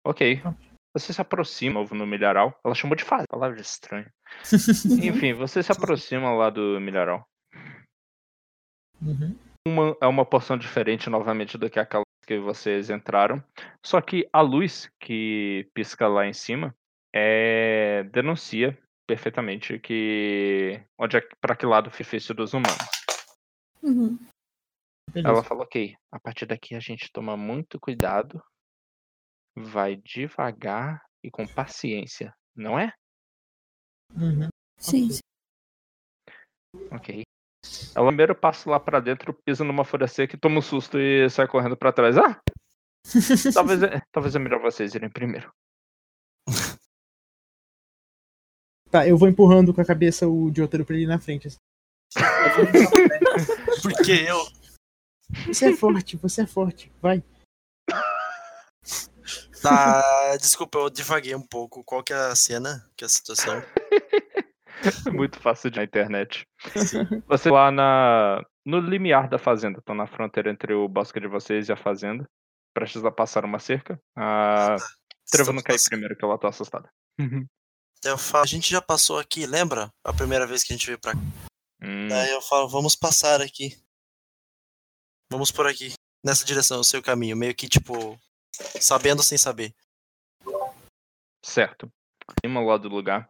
Ok. 0.04 0.42
Você 0.94 1.14
se 1.14 1.22
aproxima 1.22 1.80
novo 1.80 1.96
no 1.96 2.06
milharal. 2.06 2.58
Ela 2.64 2.76
chamou 2.76 2.96
de 2.96 3.04
fase, 3.04 3.26
palavra 3.30 3.60
estranha. 3.60 4.12
Enfim, 5.04 5.34
você 5.34 5.64
se 5.64 5.72
aproxima 5.72 6.34
lá 6.34 6.50
do 6.50 6.80
milharal. 6.82 7.26
Uhum. 9.02 9.36
Uma, 9.68 9.98
é 10.02 10.08
uma 10.08 10.26
porção 10.26 10.58
diferente 10.58 11.10
novamente 11.10 11.58
do 11.58 11.70
que 11.70 11.80
aquela 11.80 12.04
que 12.26 12.38
vocês 12.40 12.90
entraram. 12.90 13.44
Só 13.84 14.02
que 14.02 14.28
a 14.32 14.42
luz 14.42 14.90
que 15.00 15.70
pisca 15.74 16.08
lá 16.08 16.28
em 16.28 16.34
cima 16.34 16.76
é, 17.14 18.04
denuncia 18.12 18.78
perfeitamente 19.08 19.80
que 19.80 20.82
onde 20.98 21.18
é 21.18 21.22
para 21.42 21.56
que 21.56 21.66
lado 21.66 21.92
foi 21.92 22.06
feito 22.06 22.34
dos 22.34 22.54
humanos. 22.54 22.88
Uhum. 23.82 24.18
Ela 25.14 25.44
falou, 25.44 25.64
ok, 25.64 25.96
a 26.12 26.20
partir 26.20 26.46
daqui 26.46 26.76
a 26.76 26.80
gente 26.80 27.12
toma 27.12 27.36
muito 27.36 27.80
cuidado, 27.80 28.42
vai 29.56 29.96
devagar 29.98 31.02
e 31.24 31.30
com 31.30 31.46
paciência, 31.48 32.34
não 32.56 32.78
é? 32.80 32.92
Uhum. 34.16 34.50
Sim, 34.78 35.06
Ok. 35.06 35.12
sim. 35.14 35.22
Ok. 36.92 37.22
Ela 37.96 38.08
primeiro 38.08 38.34
passa 38.36 38.70
lá 38.70 38.80
pra 38.80 39.00
dentro, 39.00 39.34
pisa 39.46 39.64
numa 39.64 39.86
folha 39.86 40.08
seca 40.08 40.36
e 40.36 40.40
toma 40.40 40.58
um 40.60 40.62
susto 40.62 40.98
e 41.00 41.30
sai 41.30 41.48
correndo 41.48 41.78
pra 41.78 41.94
trás. 41.94 42.18
Ah! 42.18 42.40
talvez, 43.54 43.84
é- 43.84 44.02
talvez 44.12 44.36
é 44.36 44.40
melhor 44.40 44.62
vocês 44.62 44.94
irem 44.96 45.10
primeiro. 45.10 45.52
Tá, 48.90 49.08
eu 49.08 49.18
vou 49.18 49.28
empurrando 49.30 49.74
com 49.74 49.80
a 49.82 49.86
cabeça 49.86 50.28
o 50.28 50.54
Jotaro 50.54 50.86
pra 50.86 50.96
ele 50.96 51.06
ir 51.06 51.08
na 51.08 51.20
frente. 51.20 51.48
assim. 51.48 51.58
Porque 53.82 54.12
eu. 54.12 54.38
Você 55.48 55.72
é 55.72 55.76
forte, 55.78 56.18
você 56.18 56.42
é 56.42 56.48
forte. 56.48 56.92
Vai. 57.02 57.24
Tá, 59.62 60.36
desculpa, 60.38 60.80
eu 60.80 60.90
divaguei 60.90 61.36
um 61.36 61.46
pouco. 61.46 61.84
Qual 61.84 62.04
que 62.04 62.14
é 62.14 62.18
a 62.18 62.36
cena? 62.36 62.90
Que 62.96 63.04
é 63.04 63.08
a 63.08 63.10
situação? 63.10 63.62
É 65.06 65.12
muito 65.12 65.40
fácil 65.40 65.70
de 65.70 65.78
na 65.78 65.84
internet. 65.84 66.48
Você 67.28 67.52
lá 67.52 67.70
na, 67.70 68.44
no 68.66 68.80
limiar 68.80 69.30
da 69.30 69.38
fazenda, 69.38 69.78
estão 69.78 69.94
na 69.94 70.08
fronteira 70.08 70.50
entre 70.50 70.74
o 70.74 70.88
bosque 70.88 71.20
de 71.20 71.28
vocês 71.28 71.70
e 71.70 71.72
a 71.72 71.78
fazenda. 71.78 72.28
Prestes 72.74 73.06
a 73.06 73.12
passar 73.12 73.46
uma 73.46 73.60
cerca. 73.60 74.02
A 74.16 74.78
Treva 75.30 75.54
não 75.54 75.62
cai 75.62 75.78
primeiro, 75.88 76.16
que 76.16 76.26
ela 76.26 76.38
tá 76.38 76.50
assustada. 76.50 76.90
Eu 78.04 78.18
falo, 78.18 78.44
a 78.44 78.48
gente 78.48 78.72
já 78.72 78.82
passou 78.82 79.20
aqui, 79.20 79.46
lembra? 79.46 79.92
A 80.04 80.12
primeira 80.12 80.48
vez 80.48 80.64
que 80.64 80.74
a 80.74 80.76
gente 80.76 80.88
veio 80.88 81.00
pra 81.00 81.14
cá. 81.14 81.20
Hum, 81.84 82.08
Daí 82.08 82.32
eu 82.32 82.42
falo, 82.42 82.68
vamos 82.68 82.96
passar 82.96 83.42
aqui. 83.42 83.78
Vamos 85.32 85.52
por 85.52 85.68
aqui. 85.68 85.94
Nessa 86.26 86.46
direção, 86.46 86.78
eu 86.78 86.84
sei 86.84 87.00
o 87.00 87.04
caminho. 87.04 87.38
Meio 87.38 87.54
que, 87.56 87.68
tipo, 87.70 88.20
sabendo 88.52 89.24
sem 89.24 89.38
saber. 89.38 89.74
certo. 91.44 91.92
Cima 92.44 92.62
lá 92.62 92.78
do 92.78 92.88
lugar. 92.88 93.30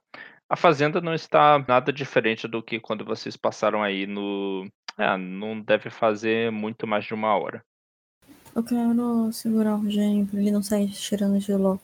A 0.49 0.55
fazenda 0.55 0.99
não 1.01 1.13
está 1.13 1.57
nada 1.67 1.93
diferente 1.93 2.47
do 2.47 2.61
que 2.61 2.79
quando 2.79 3.05
vocês 3.05 3.37
passaram 3.37 3.81
aí 3.81 4.05
no. 4.05 4.67
É, 4.97 5.17
não 5.17 5.59
deve 5.61 5.89
fazer 5.89 6.51
muito 6.51 6.85
mais 6.85 7.05
de 7.05 7.13
uma 7.13 7.35
hora. 7.35 7.63
Eu 8.53 8.63
quero 8.63 9.31
segurar 9.31 9.75
o 9.75 9.81
Rogério 9.81 10.27
pra 10.27 10.39
ele 10.39 10.51
não 10.51 10.61
sair 10.61 10.93
cheirando 10.93 11.39
de 11.39 11.53
ló. 11.53 11.77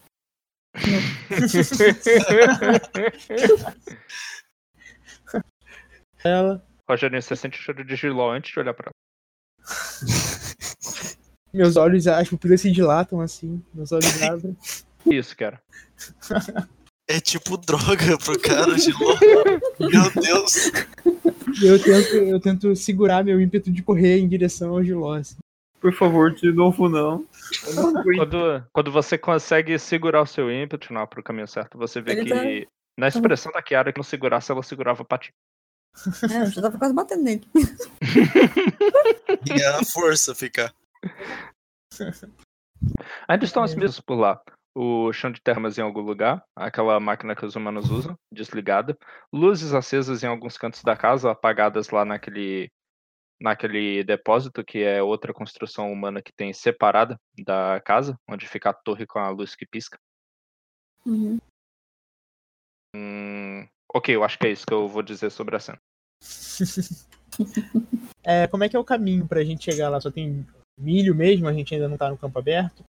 Ela. 6.24 6.62
Rogerinho, 6.90 7.22
você 7.22 7.36
sente 7.36 7.60
o 7.60 7.62
cheiro 7.62 7.84
de 7.86 7.96
giló 7.96 8.32
antes 8.32 8.52
de 8.52 8.60
olhar 8.60 8.74
pra 8.74 8.92
Meus 11.54 11.76
olhos, 11.76 12.08
as 12.08 12.28
pupilas 12.30 12.62
se 12.62 12.72
dilatam 12.72 13.22
assim. 13.22 13.62
Meus 13.74 13.92
olhos 13.92 14.06
abrem. 14.24 14.56
Isso, 15.06 15.36
cara. 15.36 15.60
É 17.08 17.20
tipo 17.20 17.58
droga 17.58 18.18
pro 18.18 18.40
cara 18.40 18.76
de 18.76 18.92
louco. 18.92 19.24
Meu 19.80 20.12
Deus. 20.22 20.72
Eu 21.64 21.82
tento, 21.82 22.16
eu 22.16 22.40
tento 22.40 22.76
segurar 22.76 23.24
meu 23.24 23.40
ímpeto 23.40 23.72
de 23.72 23.82
correr 23.82 24.20
em 24.20 24.28
direção 24.28 24.72
ao 24.72 24.84
Giló. 24.84 25.14
assim. 25.16 25.38
Por 25.80 25.94
favor, 25.94 26.34
de 26.34 26.52
novo 26.52 26.90
não. 26.90 27.26
Não. 27.76 28.04
Quando, 28.04 28.64
quando 28.74 28.92
você 28.92 29.18
consegue 29.18 29.78
segurar 29.80 30.22
o 30.22 30.26
seu 30.28 30.52
ímpeto 30.52 30.92
não 30.92 31.08
pro 31.08 31.24
caminho 31.24 31.48
certo, 31.48 31.78
você 31.78 32.02
vê 32.02 32.12
Ele 32.12 32.24
que. 32.26 32.30
tá- 32.66 32.72
Na 33.00 33.08
expressão 33.08 33.52
da 33.52 33.62
Kiara, 33.62 33.94
que 33.94 34.00
não 34.00 34.04
segurasse, 34.04 34.52
ela 34.52 34.62
segurava 34.64 35.06
pra 35.06 35.20
ti. 35.20 35.32
É, 36.32 36.42
eu 36.44 36.52
já 36.52 36.62
tava 36.64 36.78
quase 36.78 36.94
batendo 36.94 37.24
nele. 37.24 37.48
E 39.56 39.64
a 39.64 39.84
força 39.86 40.36
ficar. 40.36 40.74
Ainda 43.28 43.46
estão 43.46 43.64
as 43.64 43.74
É. 43.74 43.76
mesas 43.76 44.00
por 44.00 44.16
lá. 44.16 44.42
O 44.76 45.12
chão 45.12 45.32
de 45.32 45.42
termas 45.42 45.78
em 45.78 45.82
algum 45.82 46.02
lugar, 46.02 46.44
aquela 46.56 47.00
máquina 47.00 47.36
que 47.36 47.46
os 47.46 47.56
humanos 47.56 47.90
usam, 47.90 48.16
desligada. 48.32 48.96
Luzes 49.34 49.74
acesas 49.74 50.24
em 50.24 50.28
alguns 50.28 50.58
cantos 50.58 50.84
da 50.84 50.96
casa, 50.96 51.32
apagadas 51.32 51.90
lá 51.90 52.06
naquele, 52.06 52.72
naquele 53.42 54.04
depósito, 54.04 54.64
que 54.64 54.84
é 54.84 55.02
outra 55.02 55.34
construção 55.34 55.92
humana 55.92 56.22
que 56.22 56.32
tem 56.32 56.54
separada 56.54 57.20
da 57.44 57.82
casa, 57.84 58.16
onde 58.30 58.48
fica 58.48 58.70
a 58.70 58.74
torre 58.74 59.08
com 59.08 59.18
a 59.18 59.30
luz 59.30 59.56
que 59.56 59.66
pisca. 59.66 59.98
Uhum. 61.06 61.40
Hum, 62.96 63.68
ok, 63.94 64.16
eu 64.16 64.24
acho 64.24 64.38
que 64.38 64.48
é 64.48 64.52
isso 64.52 64.66
que 64.66 64.74
eu 64.74 64.88
vou 64.88 65.02
dizer 65.02 65.32
sobre 65.32 65.56
a 65.56 65.60
cena. 65.60 65.80
É, 68.24 68.48
como 68.48 68.64
é 68.64 68.70
que 68.70 68.76
é 68.76 68.80
o 68.80 68.84
caminho 68.84 69.26
pra 69.26 69.44
gente 69.44 69.64
chegar 69.64 69.90
lá? 69.90 70.02
Só 70.02 70.12
tem 70.12 70.46
milho 70.78 71.16
mesmo? 71.16 71.48
A 71.48 71.54
gente 71.54 71.74
ainda 71.74 71.88
não 71.88 71.98
tá 71.98 72.10
no 72.10 72.18
campo 72.18 72.40
aberto? 72.40 72.84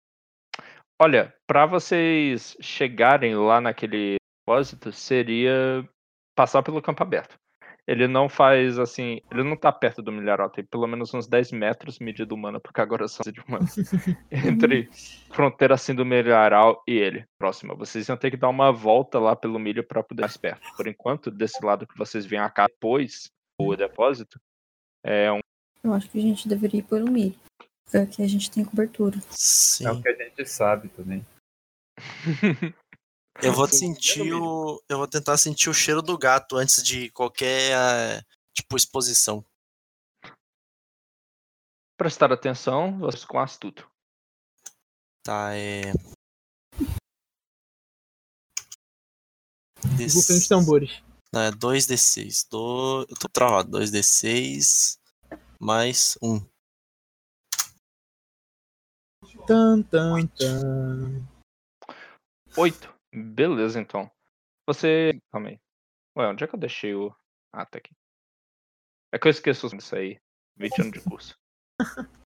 Olha, 1.01 1.33
para 1.47 1.65
vocês 1.65 2.57
chegarem 2.61 3.35
lá 3.37 3.61
naquele 3.61 4.17
depósito, 4.45 4.93
seria 4.93 5.89
passar 6.37 6.63
pelo 6.63 6.83
campo 6.83 7.03
aberto. 7.03 7.37
Ele 7.87 8.07
não 8.07 8.29
faz 8.29 8.79
assim, 8.79 9.19
ele 9.31 9.43
não 9.43 9.57
tá 9.57 9.73
perto 9.73 10.03
do 10.03 10.13
milharal, 10.13 10.51
tem 10.51 10.63
pelo 10.63 10.87
menos 10.87 11.15
uns 11.15 11.27
10 11.27 11.53
metros 11.53 11.99
medida 11.99 12.35
humana, 12.35 12.61
porque 12.61 12.83
agora 12.83 13.09
são 13.09 13.33
de 13.33 13.41
humana. 13.41 13.65
Entre 14.31 14.91
fronteira 15.31 15.75
assim 15.75 15.95
do 15.95 16.05
milharal 16.05 16.83
e 16.87 16.93
ele, 16.93 17.25
próxima. 17.39 17.75
Vocês 17.75 18.07
iam 18.09 18.17
ter 18.19 18.31
que 18.31 18.37
dar 18.37 18.51
uma 18.51 18.71
volta 18.71 19.19
lá 19.19 19.35
pelo 19.35 19.59
milho 19.59 19.83
para 19.87 20.03
poder 20.03 20.21
mais 20.21 20.37
perto. 20.37 20.61
Por 20.77 20.87
enquanto, 20.87 21.31
desse 21.31 21.65
lado 21.65 21.87
que 21.87 21.97
vocês 21.97 22.27
vêm 22.27 22.41
cá 22.51 22.67
depois, 22.67 23.31
o 23.59 23.75
depósito, 23.75 24.39
é 25.03 25.33
um 25.33 25.41
Eu 25.83 25.95
acho 25.95 26.11
que 26.11 26.19
a 26.19 26.23
gente 26.23 26.47
deveria 26.47 26.81
ir 26.81 27.03
um 27.03 27.11
milho. 27.11 27.48
Porque 27.89 27.97
aqui 27.97 28.23
a 28.23 28.29
gente 28.29 28.51
tem 28.51 28.63
cobertura. 28.63 29.19
Sim. 29.31 29.87
É 29.87 29.91
o 29.91 30.03
que 30.03 30.09
a 30.11 30.15
gente 30.15 30.45
sabe 30.47 30.91
também. 30.91 31.27
Eu 33.41 33.53
vou 33.53 33.67
sentir 33.67 34.35
o. 34.35 34.83
Eu 34.89 34.99
vou 34.99 35.07
tentar 35.07 35.39
sentir 35.39 35.71
o 35.71 35.75
cheiro 35.75 36.03
do 36.03 36.19
gato 36.19 36.57
antes 36.57 36.83
de 36.83 37.09
qualquer 37.11 37.71
eh, 37.73 38.23
tipo 38.53 38.77
exposição. 38.77 39.45
prestar 41.97 42.33
atenção, 42.33 42.99
vocês 42.99 43.25
com 43.25 43.39
astuto. 43.39 43.89
Tá, 45.25 45.55
é. 45.55 45.93
Rufem 50.13 50.37
os 50.37 50.49
tambores. 50.49 51.03
Não, 51.33 51.43
é 51.43 51.51
2d6. 51.51 52.49
Do... 52.51 53.07
Eu 53.09 53.17
tô 53.17 53.29
travado. 53.29 53.79
2d6 53.79 54.99
mais 55.61 56.19
1. 56.23 56.41
Tan, 59.49 59.83
tan, 59.85 60.27
tan. 60.27 61.27
Oito. 62.59 62.95
Beleza, 63.11 63.81
então. 63.81 64.11
Você. 64.67 65.19
Calma 65.33 65.49
aí. 65.49 65.61
Ué, 66.19 66.27
onde 66.29 66.45
é 66.45 66.47
que 66.47 66.55
eu 66.55 66.61
deixei 66.61 66.95
o. 66.95 67.11
Ah, 67.51 67.65
tá 67.65 67.79
aqui. 67.79 67.95
É 69.11 69.19
que 69.19 69.27
eu 69.27 69.31
esqueço 69.31 69.67
disso 69.71 69.97
aí. 69.97 70.21
20 70.59 70.83
anos 70.83 70.93
de 70.93 71.01
curso. 71.01 71.35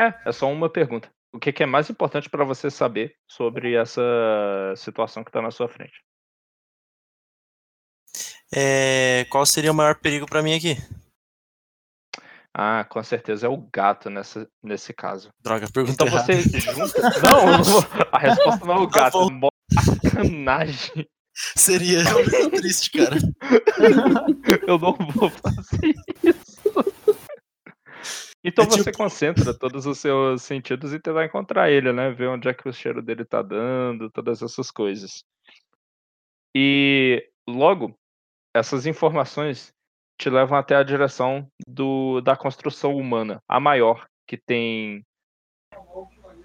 É, 0.00 0.28
é 0.28 0.32
só 0.32 0.50
uma 0.50 0.72
pergunta. 0.72 1.12
O 1.32 1.38
que, 1.38 1.52
que 1.52 1.62
é 1.62 1.66
mais 1.66 1.88
importante 1.88 2.28
pra 2.28 2.44
você 2.44 2.70
saber 2.70 3.14
sobre 3.30 3.74
essa 3.74 4.02
situação 4.74 5.22
que 5.22 5.30
tá 5.30 5.40
na 5.40 5.50
sua 5.50 5.68
frente? 5.68 6.02
É... 8.52 9.26
Qual 9.26 9.44
seria 9.46 9.70
o 9.70 9.74
maior 9.74 9.94
perigo 10.00 10.26
pra 10.26 10.42
mim 10.42 10.54
aqui? 10.54 10.76
Ah, 12.54 12.84
com 12.84 13.02
certeza 13.02 13.46
é 13.46 13.48
o 13.48 13.56
gato 13.72 14.10
nessa, 14.10 14.46
nesse 14.62 14.92
caso. 14.92 15.30
Droga, 15.40 15.66
pergunta 15.72 16.04
Então 16.04 16.06
você 16.08 16.42
junta. 16.60 17.00
Não, 17.20 18.08
a 18.12 18.18
resposta 18.18 18.64
não 18.66 18.74
é 18.74 18.78
o 18.78 18.86
gato. 18.86 19.22
é 19.22 19.30
mó 19.32 19.48
sacanagem. 20.02 21.08
Seria 21.34 22.04
muito 22.12 22.50
triste, 22.50 22.90
cara. 22.90 23.16
Eu 24.68 24.78
não 24.78 24.92
vou 25.14 25.30
fazer 25.30 25.94
isso. 26.22 26.62
Então 28.44 28.64
É 28.64 28.68
você 28.68 28.84
tipo- 28.84 28.98
concentra 28.98 29.54
todos 29.56 29.86
os 29.86 29.98
seus 29.98 30.42
sentidos 30.42 30.92
e 30.92 30.98
tentar 31.00 31.24
encontrar 31.24 31.70
ele, 31.70 31.90
né? 31.92 32.10
Ver 32.10 32.26
onde 32.28 32.48
é 32.48 32.52
que 32.54 32.68
o 32.68 32.72
cheiro 32.72 33.00
dele 33.00 33.24
tá 33.24 33.40
dando, 33.40 34.10
todas 34.10 34.42
essas 34.42 34.70
coisas. 34.70 35.22
E 36.54 37.26
logo, 37.48 37.96
essas 38.54 38.84
informações 38.84 39.72
te 40.22 40.30
levam 40.30 40.56
até 40.56 40.76
a 40.76 40.82
direção 40.84 41.50
do, 41.66 42.20
da 42.20 42.36
construção 42.36 42.94
humana, 42.96 43.42
a 43.48 43.58
maior, 43.58 44.06
que 44.26 44.36
tem. 44.36 45.04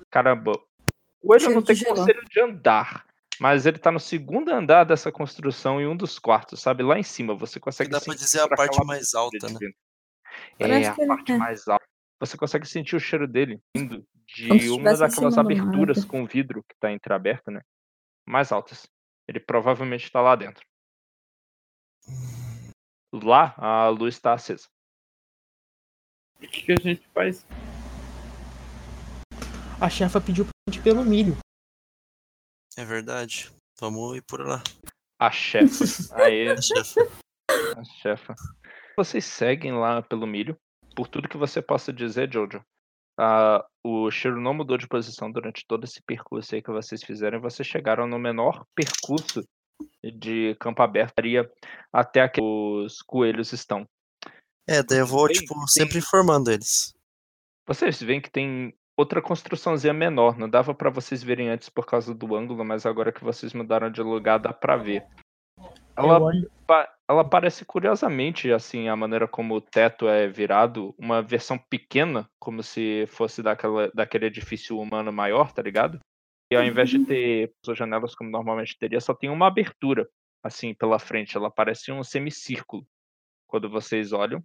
Caramba. 0.10 0.54
O 1.22 1.36
Elho 1.36 1.50
não 1.52 1.62
tem 1.62 1.78
conselho 1.84 2.24
de 2.30 2.42
andar, 2.42 3.06
mas 3.40 3.66
ele 3.66 3.78
tá 3.78 3.92
no 3.92 4.00
segundo 4.00 4.50
andar 4.50 4.84
dessa 4.84 5.12
construção 5.12 5.80
em 5.80 5.86
um 5.86 5.96
dos 5.96 6.18
quartos, 6.18 6.60
sabe? 6.60 6.82
Lá 6.82 6.98
em 6.98 7.04
cima. 7.04 7.36
Você 7.36 7.60
consegue 7.60 7.90
Que 7.90 7.96
dá 7.96 8.02
pra 8.02 8.16
dizer 8.16 8.42
a 8.42 8.48
parte 8.48 8.84
mais 8.84 9.14
alta, 9.14 9.48
né? 9.48 9.72
É, 10.60 10.88
a 10.88 10.96
parte 10.96 11.32
é. 11.32 11.38
mais 11.38 11.68
alta. 11.68 11.86
Você 12.20 12.36
consegue 12.36 12.68
sentir 12.68 12.96
o 12.96 13.00
cheiro 13.00 13.28
dele 13.28 13.60
vindo 13.76 14.04
de 14.26 14.70
uma 14.72 14.96
daquelas 14.96 15.38
aberturas 15.38 15.98
nada. 15.98 16.10
com 16.10 16.26
vidro 16.26 16.64
que 16.64 16.76
tá 16.80 16.92
entreaberta, 16.92 17.52
né? 17.52 17.62
Mais 18.28 18.52
altas. 18.52 18.88
Ele 19.28 19.40
provavelmente 19.40 20.12
tá 20.12 20.20
lá 20.20 20.36
dentro. 20.36 20.66
Lá, 23.14 23.56
a 23.58 23.88
luz 23.90 24.16
está 24.16 24.34
acesa. 24.34 24.68
O 26.36 26.40
que, 26.42 26.62
que 26.64 26.72
a 26.74 26.76
gente 26.76 27.08
faz? 27.14 27.46
A 29.82 29.90
chefa 29.90 30.20
pediu 30.22 30.46
pra 30.46 30.52
gente 30.70 30.80
ir 30.80 30.84
pelo 30.84 31.04
milho. 31.04 31.38
É 32.78 32.84
verdade. 32.86 33.52
Vamos 33.80 34.18
ir 34.18 34.24
por 34.24 34.42
lá. 34.46 34.62
A 35.20 35.32
chefa. 35.32 35.84
Aí, 36.24 36.50
A 36.50 36.62
chefa. 36.62 37.02
a 37.78 37.84
chefa. 37.84 38.36
Vocês 38.98 39.26
seguem 39.26 39.74
lá 39.74 40.02
pelo 40.02 40.28
milho. 40.28 40.58
Por 40.96 41.08
tudo 41.08 41.30
que 41.30 41.38
você 41.38 41.62
possa 41.62 41.94
dizer, 41.94 42.32
Jojo. 42.32 42.62
ah, 43.20 43.66
o 43.86 44.10
cheiro 44.12 44.42
não 44.42 44.54
mudou 44.54 44.78
de 44.78 44.88
posição 44.88 45.32
durante 45.32 45.66
todo 45.68 45.84
esse 45.86 46.02
percurso 46.02 46.54
aí 46.56 46.62
que 46.62 46.72
vocês 46.72 47.04
fizeram. 47.04 47.38
E 47.38 47.42
vocês 47.42 47.68
chegaram 47.68 48.08
no 48.08 48.18
menor 48.20 48.66
percurso 48.76 49.44
de 50.04 50.56
campo 50.60 50.82
aberto 50.82 51.14
até 51.92 52.22
aqui 52.22 52.40
que 52.40 52.46
os 52.46 53.02
coelhos 53.02 53.52
estão. 53.54 53.88
É, 54.68 54.84
daí 54.84 55.00
eu 55.00 55.08
vou, 55.08 55.28
tipo, 55.28 55.54
tem- 55.54 55.68
sempre 55.68 55.98
informando 55.98 56.52
eles. 56.52 56.94
Vocês 57.66 58.02
veem 58.02 58.22
que 58.22 58.30
tem 58.30 58.74
outra 58.98 59.22
construçãozinha 59.22 59.94
menor. 59.94 60.38
Não 60.38 60.50
dava 60.50 60.74
pra 60.74 60.90
vocês 60.90 61.24
verem 61.24 61.50
antes 61.50 61.70
por 61.70 61.86
causa 61.86 62.14
do 62.14 62.36
ângulo, 62.36 62.66
mas 62.66 62.86
agora 62.86 63.12
que 63.12 63.24
vocês 63.24 63.54
mudaram 63.54 63.90
de 63.90 64.02
lugar 64.02 64.40
dá 64.40 64.52
pra 64.52 64.76
ver. 64.76 65.06
Ela, 65.96 66.20
ela 67.08 67.24
parece 67.24 67.66
curiosamente, 67.66 68.52
assim, 68.52 68.88
a 68.88 68.96
maneira 68.96 69.28
como 69.28 69.56
o 69.56 69.62
teto 69.62 70.08
é 70.08 70.28
virado, 70.28 70.94
uma 70.98 71.22
versão 71.22 71.58
pequena, 71.58 72.30
como 72.40 72.62
se 72.62 73.06
fosse 73.08 73.42
daquela, 73.42 73.90
daquele 73.94 74.28
edifício 74.28 74.80
humano 74.80 75.12
maior, 75.12 75.52
tá 75.52 75.62
ligado? 75.62 76.00
E 76.50 76.56
ao 76.56 76.64
invés 76.64 76.90
de 76.90 77.06
ter 77.06 77.54
suas 77.64 77.78
janelas 77.78 78.16
como 78.16 78.30
normalmente 78.30 78.78
teria, 78.78 79.02
só 79.02 79.14
tem 79.14 79.30
uma 79.30 79.48
abertura, 79.48 80.10
assim, 80.42 80.74
pela 80.74 80.98
frente. 80.98 81.36
Ela 81.36 81.52
parece 81.52 81.92
um 81.92 82.04
semicírculo 82.04 82.88
quando 83.48 83.70
vocês 83.70 84.14
olham. 84.14 84.44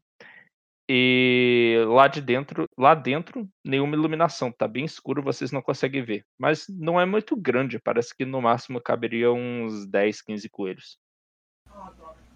E 0.88 1.76
lá 1.86 2.08
de 2.08 2.20
dentro, 2.20 2.66
lá 2.76 2.94
dentro, 2.94 3.48
nenhuma 3.64 3.94
iluminação, 3.94 4.50
tá 4.50 4.66
bem 4.66 4.84
escuro, 4.84 5.22
vocês 5.22 5.52
não 5.52 5.62
conseguem 5.62 6.04
ver. 6.04 6.26
Mas 6.36 6.66
não 6.68 7.00
é 7.00 7.06
muito 7.06 7.36
grande, 7.36 7.78
parece 7.78 8.14
que 8.14 8.24
no 8.24 8.42
máximo 8.42 8.80
caberia 8.80 9.32
uns 9.32 9.86
10, 9.86 10.22
15 10.22 10.48
coelhos. 10.50 10.98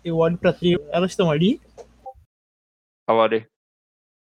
eu 0.04 0.18
olho 0.18 0.38
pra 0.38 0.52
trio. 0.52 0.80
Elas 0.90 1.10
estão 1.10 1.30
ali? 1.30 1.60
A 3.08 3.12
Lore. 3.12 3.48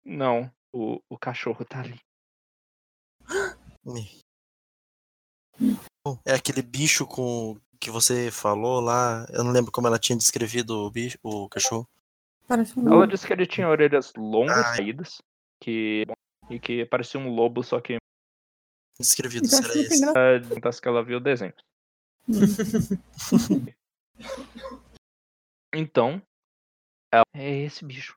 Não, 0.05 0.51
o, 0.73 1.01
o 1.09 1.19
cachorro 1.19 1.65
tá 1.65 1.81
ali. 1.81 1.99
É 6.25 6.35
aquele 6.35 6.63
bicho 6.63 7.07
com 7.07 7.59
que 7.81 7.91
você 7.91 8.31
falou 8.31 8.81
lá. 8.81 9.27
Eu 9.31 9.45
não 9.45 9.53
lembro 9.53 9.71
como 9.73 9.87
ela 9.87 9.99
tinha 9.99 10.17
descrevido 10.17 10.87
o 10.87 10.91
bicho, 10.91 11.19
o 11.23 11.49
cachorro. 11.49 11.89
Parece 12.47 12.79
um 12.79 12.87
Ela 12.93 13.07
disse 13.07 13.27
que 13.27 13.33
ele 13.33 13.47
tinha 13.47 13.69
orelhas 13.69 14.13
longas, 14.17 14.67
Ai. 14.67 14.77
caídas, 14.79 15.19
que 15.61 16.05
e 16.49 16.61
que 16.61 16.87
parecia 16.87 17.19
um 17.19 17.29
lobo, 17.29 17.63
só 17.63 17.81
que 17.81 17.97
Descrevido, 18.99 19.47
Então, 19.47 19.63
será 19.63 19.75
esse? 19.75 19.97
engraçado. 19.97 20.15
perguntasse 20.49 20.81
que 20.81 20.89
ela 20.89 21.05
viu 21.05 21.19
o 21.19 21.21
desenho. 21.21 21.55
Então, 25.75 26.23
ela 27.13 27.25
é 27.35 27.65
esse 27.65 27.85
bicho. 27.85 28.17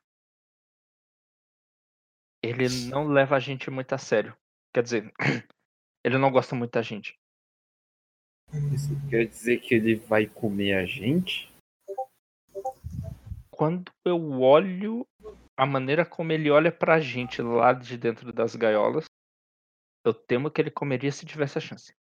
Ele 2.42 2.66
não 2.88 3.06
leva 3.06 3.36
a 3.36 3.38
gente 3.38 3.70
muito 3.70 3.92
a 3.92 3.98
sério. 3.98 4.34
Quer 4.72 4.82
dizer, 4.82 5.12
ele 6.02 6.16
não 6.16 6.30
gosta 6.30 6.54
muito 6.56 6.72
da 6.72 6.80
gente. 6.80 7.19
Isso 8.74 8.88
quer 9.08 9.26
dizer 9.26 9.60
que 9.60 9.74
ele 9.74 9.94
vai 9.94 10.26
comer 10.26 10.74
a 10.74 10.84
gente? 10.84 11.52
Quando 13.50 13.92
eu 14.04 14.40
olho 14.40 15.06
a 15.56 15.66
maneira 15.66 16.04
como 16.06 16.32
ele 16.32 16.50
olha 16.50 16.72
pra 16.72 17.00
gente 17.00 17.42
lá 17.42 17.72
de 17.72 17.96
dentro 17.98 18.32
das 18.32 18.56
gaiolas, 18.56 19.04
eu 20.04 20.14
temo 20.14 20.50
que 20.50 20.60
ele 20.60 20.70
comeria 20.70 21.12
se 21.12 21.26
tivesse 21.26 21.58
a 21.58 21.60
chance. 21.60 21.92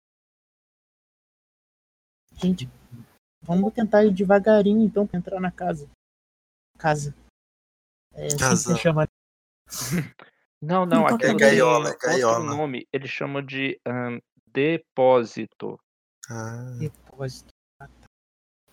Gente, 2.34 2.68
vamos 3.42 3.74
tentar 3.74 4.04
ir 4.04 4.14
devagarinho 4.14 4.84
então 4.86 5.06
pra 5.06 5.18
entrar 5.18 5.40
na 5.40 5.50
casa. 5.50 5.90
Casa. 6.78 7.14
É 8.14 8.26
assim 8.26 8.38
Casa. 8.38 8.76
chama. 8.76 9.08
Não, 10.60 10.84
não, 10.84 11.04
Então 11.04 11.14
aqui 11.14 11.22
tá 11.24 11.28
tem 11.28 11.36
gaiola, 11.36 11.90
é 11.90 11.92
outro 11.92 12.08
gaiola. 12.08 12.44
nome. 12.44 12.88
Eles 12.92 13.08
chamam 13.10 13.40
de 13.40 13.80
ahn, 13.86 14.18
depósito. 14.46 15.78
Ah, 16.30 16.76
Depósito. 16.78 17.48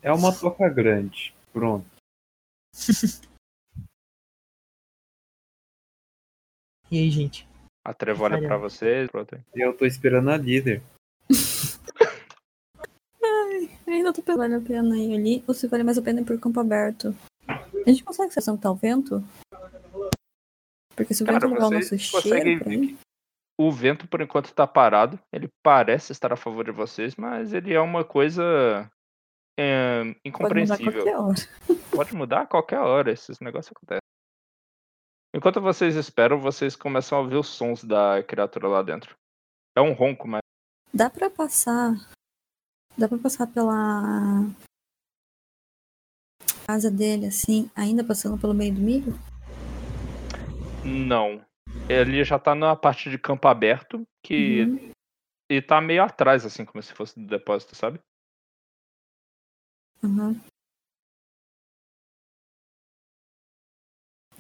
É 0.02 0.12
uma 0.12 0.38
toca 0.38 0.68
grande. 0.70 1.34
Pronto. 1.54 1.88
E 6.92 7.00
aí, 7.00 7.10
gente? 7.10 7.48
A 7.84 7.94
Trevo 7.96 8.24
olha 8.24 8.38
pra 8.38 8.48
Caramba. 8.48 8.70
vocês. 8.70 9.10
pronto. 9.10 9.44
Eu 9.56 9.76
tô 9.76 9.86
esperando 9.86 10.30
a 10.30 10.38
líder. 10.38 10.84
Ainda 13.88 14.14
tô 14.14 14.22
pensando, 14.22 14.38
vale 14.38 14.56
a 14.56 14.62
pena 14.62 14.98
ir 14.98 15.16
ali 15.16 15.44
ou 15.48 15.54
se 15.54 15.68
vale 15.68 15.84
mais 15.84 15.98
a 15.98 16.02
pena 16.02 16.22
ir 16.22 16.26
por 16.26 16.40
campo 16.40 16.60
aberto. 16.60 17.16
A 17.48 17.90
gente 17.90 18.04
consegue 18.04 18.34
tá 18.60 18.72
o 18.72 18.76
vento? 18.76 19.24
Porque 20.96 21.14
se 21.14 21.24
o 21.24 21.26
Cara, 21.26 21.40
vento 21.40 21.54
levar 21.54 21.68
o 21.68 21.72
nosso 21.72 21.90
conseguem 21.90 22.60
cheiro 22.60 22.70
aí, 22.70 22.98
O 23.58 23.72
vento, 23.72 24.08
por 24.08 24.22
enquanto, 24.22 24.54
tá 24.54 24.68
parado. 24.68 25.20
Ele 25.32 25.50
parece 25.64 26.12
estar 26.12 26.34
a 26.34 26.38
favor 26.38 26.66
de 26.66 26.72
vocês, 26.72 27.16
mas 27.16 27.54
ele 27.54 27.74
é 27.74 27.80
uma 27.80 28.04
coisa 28.04 28.90
é, 29.58 30.04
pode 30.04 30.08
mudar 30.08 30.20
a 30.24 30.28
incompreensível. 30.28 30.94
qualquer 30.94 31.18
hora. 31.18 31.86
Pode 31.92 32.16
mudar 32.16 32.42
a 32.42 32.46
qualquer 32.48 32.80
hora, 32.80 33.12
esses 33.12 33.40
negócios 33.40 33.72
acontecem. 33.76 34.02
Enquanto 35.34 35.62
vocês 35.62 35.96
esperam, 35.96 36.40
vocês 36.40 36.76
começam 36.76 37.18
a 37.18 37.22
ouvir 37.22 37.36
os 37.36 37.48
sons 37.48 37.84
da 37.84 38.24
criatura 38.24 38.68
lá 38.68 38.82
dentro. 38.82 39.16
É 39.76 39.82
um 39.82 39.94
ronco, 39.94 40.28
mas 40.28 40.42
Dá 40.94 41.10
pra 41.10 41.30
passar. 41.30 41.94
Dá 42.98 43.08
pra 43.08 43.18
passar 43.18 43.48
pela 43.48 44.46
casa 46.66 46.90
dele, 46.90 47.28
assim, 47.28 47.70
ainda 47.76 48.04
passando 48.04 48.40
pelo 48.40 48.54
meio 48.54 48.74
do 48.74 48.82
milho? 48.82 49.14
não. 50.84 51.44
Ele 51.88 52.24
já 52.24 52.40
tá 52.40 52.56
na 52.56 52.76
parte 52.76 53.10
de 53.10 53.18
campo 53.18 53.48
aberto, 53.48 54.04
que 54.24 54.64
Uhum. 54.64 54.92
e 55.50 55.62
tá 55.62 55.80
meio 55.80 56.04
atrás, 56.04 56.44
assim, 56.44 56.66
como 56.66 56.82
se 56.82 56.92
fosse 56.94 57.20
do 57.20 57.28
depósito, 57.28 57.76
sabe? 57.76 58.00
Uhum. 60.04 60.40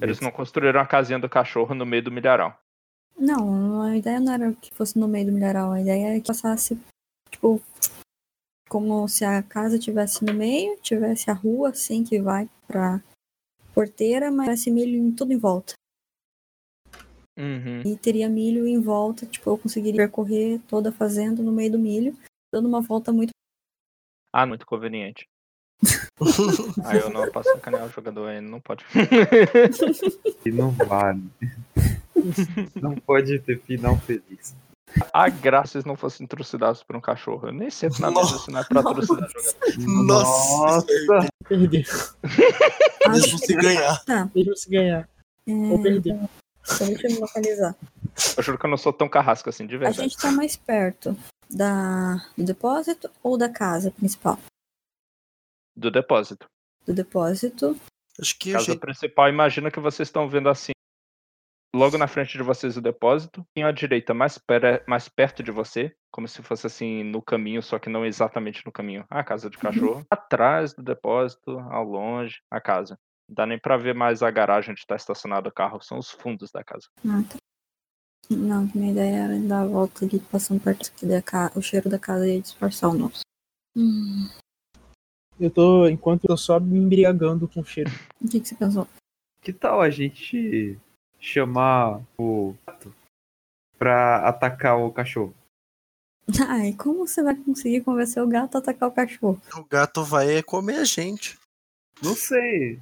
Eles 0.01 0.19
não 0.19 0.31
construíram 0.31 0.79
a 0.81 0.87
casinha 0.87 1.19
do 1.19 1.29
cachorro 1.29 1.73
no 1.75 1.85
meio 1.85 2.03
do 2.03 2.11
milharal. 2.11 2.59
Não, 3.17 3.83
a 3.83 3.95
ideia 3.95 4.19
não 4.19 4.33
era 4.33 4.53
que 4.53 4.73
fosse 4.73 4.99
no 4.99 5.07
meio 5.07 5.27
do 5.27 5.31
milharal, 5.31 5.71
a 5.71 5.79
ideia 5.79 6.09
era 6.09 6.19
que 6.19 6.27
passasse, 6.27 6.77
tipo, 7.31 7.61
como 8.67 9.07
se 9.07 9.23
a 9.23 9.41
casa 9.41 9.79
tivesse 9.79 10.25
no 10.25 10.33
meio, 10.33 10.77
tivesse 10.81 11.29
a 11.29 11.33
rua, 11.33 11.69
assim, 11.69 12.03
que 12.03 12.19
vai 12.19 12.49
pra 12.67 13.01
porteira, 13.73 14.31
mas 14.31 14.45
tivesse 14.47 14.71
milho 14.71 14.97
em 14.97 15.15
tudo 15.15 15.31
em 15.31 15.37
volta. 15.37 15.73
Uhum. 17.37 17.81
E 17.85 17.97
teria 17.97 18.29
milho 18.29 18.65
em 18.65 18.79
volta, 18.79 19.25
tipo, 19.25 19.49
eu 19.49 19.57
conseguiria 19.57 20.01
percorrer 20.01 20.59
toda 20.67 20.89
a 20.89 20.93
fazenda 20.93 21.43
no 21.43 21.51
meio 21.51 21.73
do 21.73 21.79
milho, 21.79 22.17
dando 22.53 22.67
uma 22.67 22.81
volta 22.81 23.11
muito. 23.11 23.31
Ah, 24.31 24.45
muito 24.45 24.65
conveniente. 24.65 25.27
Aí 26.85 26.99
eu 26.99 27.09
não 27.09 27.29
posso 27.31 27.49
sacanear 27.51 27.85
o 27.85 27.89
jogador, 27.89 28.29
ele 28.29 28.47
não 28.47 28.61
pode. 28.61 28.85
E 30.45 30.51
não 30.51 30.69
vale. 30.71 31.23
não 32.75 32.95
pode 32.95 33.39
ter 33.39 33.59
final 33.61 33.97
feliz. 33.97 34.55
A 35.11 35.27
graça 35.27 35.81
se 35.81 35.87
não 35.87 35.97
fossem 35.97 36.27
trucidados 36.27 36.83
por 36.83 36.95
um 36.95 37.01
cachorro. 37.01 37.47
Eu 37.47 37.53
nem 37.53 37.69
sempre 37.69 37.99
na 37.99 38.11
mesa 38.11 38.35
isso 38.35 38.51
não 38.51 38.59
é 38.59 38.63
pra 38.63 38.83
trucidar 38.83 39.27
jogador. 39.27 40.05
Nossa! 40.05 40.85
Perder. 41.47 41.85
Mesmo 43.09 43.39
se 43.39 43.55
ganhar. 43.55 44.01
Mesmo 44.33 44.55
se 44.55 44.69
ganhar. 44.69 45.09
É, 45.47 45.51
Ou 45.51 45.81
perder. 45.81 46.19
Então 46.73 46.87
deixa 46.87 47.07
eu 47.07 47.11
me 47.13 47.19
localizar. 47.19 47.75
Eu 48.37 48.43
juro 48.43 48.57
que 48.57 48.65
eu 48.65 48.69
não 48.69 48.77
sou 48.77 48.91
tão 48.93 49.07
carrasco 49.09 49.49
assim, 49.49 49.65
de 49.67 49.75
A 49.75 49.79
verdade. 49.79 49.97
gente 50.01 50.17
tá 50.17 50.31
mais 50.31 50.55
perto 50.55 51.15
da, 51.49 52.15
do 52.37 52.43
depósito 52.43 53.09
ou 53.23 53.37
da 53.37 53.49
casa 53.49 53.91
principal? 53.91 54.39
do 55.77 55.91
depósito. 55.91 56.47
Do 56.85 56.93
depósito. 56.93 57.77
Acho 58.19 58.39
que 58.39 58.51
o 58.51 58.53
Casa 58.53 58.65
jeito- 58.67 58.79
principal, 58.79 59.27
imagina 59.27 59.69
que 59.69 59.79
vocês 59.79 60.07
estão 60.07 60.29
vendo 60.29 60.47
assim. 60.47 60.71
Logo 61.75 61.97
na 61.97 62.07
frente 62.07 62.37
de 62.37 62.43
vocês 62.43 62.77
o 62.77 62.81
depósito, 62.81 63.45
em 63.53 63.63
à 63.63 63.71
direita, 63.73 64.13
mais, 64.13 64.37
pera- 64.37 64.81
mais 64.87 65.09
perto 65.09 65.43
de 65.43 65.51
você, 65.51 65.93
como 66.09 66.25
se 66.25 66.41
fosse 66.41 66.65
assim 66.65 67.03
no 67.03 67.21
caminho, 67.21 67.61
só 67.61 67.77
que 67.77 67.89
não 67.89 68.05
exatamente 68.05 68.65
no 68.65 68.71
caminho, 68.71 69.05
a 69.09 69.21
casa 69.21 69.49
de 69.49 69.57
cachorro. 69.57 70.05
Atrás 70.09 70.73
do 70.73 70.81
depósito, 70.81 71.59
ao 71.59 71.83
longe, 71.83 72.39
a 72.49 72.61
casa. 72.61 72.97
Não 73.27 73.35
dá 73.35 73.45
nem 73.45 73.59
pra 73.59 73.77
ver 73.77 73.93
mais 73.95 74.21
a 74.21 74.29
garagem 74.31 74.71
onde 74.71 74.81
está 74.81 74.95
estacionado 74.95 75.49
o 75.49 75.53
carro, 75.53 75.81
são 75.81 75.97
os 75.97 76.11
fundos 76.11 76.51
da 76.51 76.63
casa. 76.63 76.87
Ah, 77.07 77.23
tá. 77.29 77.37
Não, 78.29 78.69
minha 78.73 78.91
ideia 78.91 79.15
era 79.17 79.39
dar 79.39 79.61
a 79.61 79.67
volta 79.67 80.03
ali, 80.05 80.19
passando 80.19 80.59
perto 80.59 80.89
aqui 80.89 81.05
da 81.05 81.21
ca... 81.21 81.51
o 81.55 81.61
cheiro 81.61 81.89
da 81.89 81.99
casa 81.99 82.27
e 82.27 82.41
disfarçar 82.41 82.89
o 82.89 82.93
nosso. 82.97 83.21
Hum, 83.77 84.27
Eu 85.39 85.51
tô, 85.51 85.87
enquanto 85.87 86.25
eu 86.29 86.37
só 86.37 86.59
me 86.59 86.77
embriagando 86.79 87.47
com 87.47 87.59
o 87.61 87.65
cheiro. 87.65 87.91
o 88.21 88.27
que, 88.27 88.39
que 88.39 88.47
você 88.47 88.55
pensou? 88.55 88.87
Que 89.41 89.53
tal 89.53 89.79
a 89.81 89.89
gente 89.91 90.79
chamar 91.19 92.01
o 92.17 92.55
gato 92.65 92.93
pra 93.77 94.27
atacar 94.27 94.77
o 94.79 94.91
cachorro? 94.91 95.35
Ai, 96.49 96.73
como 96.73 97.05
você 97.07 97.21
vai 97.21 97.35
conseguir 97.35 97.81
convencer 97.81 98.23
o 98.23 98.27
gato 98.27 98.55
a 98.55 98.59
atacar 98.59 98.89
o 98.89 98.91
cachorro? 98.91 99.39
o 99.55 99.63
gato 99.65 100.03
vai 100.03 100.41
comer 100.41 100.77
a 100.77 100.83
gente. 100.83 101.37
Não 102.01 102.15
sei. 102.15 102.79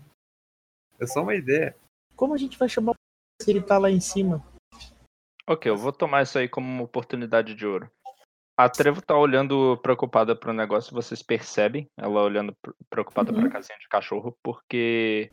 É 1.00 1.06
só 1.06 1.22
uma 1.22 1.36
ideia. 1.36 1.76
Como 2.16 2.34
a 2.34 2.38
gente 2.38 2.58
vai 2.58 2.70
chamar 2.70 2.92
o 2.92 2.96
se 3.42 3.50
ele 3.50 3.62
tá 3.62 3.78
lá 3.78 3.90
em 3.90 4.00
cima? 4.00 4.46
Ok, 5.48 5.70
eu 5.70 5.76
vou 5.78 5.92
tomar 5.92 6.24
isso 6.24 6.38
aí 6.38 6.48
como 6.48 6.68
uma 6.68 6.84
oportunidade 6.84 7.54
de 7.56 7.66
ouro. 7.66 7.92
A 8.58 8.70
Trevo 8.70 9.02
tá 9.02 9.18
olhando 9.18 9.78
preocupada 9.82 10.36
pro 10.36 10.54
negócio, 10.54 10.94
vocês 10.94 11.24
percebem 11.24 11.88
ela 11.98 12.22
olhando 12.22 12.54
pre- 12.62 12.74
preocupada 12.90 13.34
Uhum. 13.34 13.42
pra 13.42 13.50
casinha 13.50 13.78
de 13.80 13.88
cachorro, 13.90 14.38
porque 14.44 15.32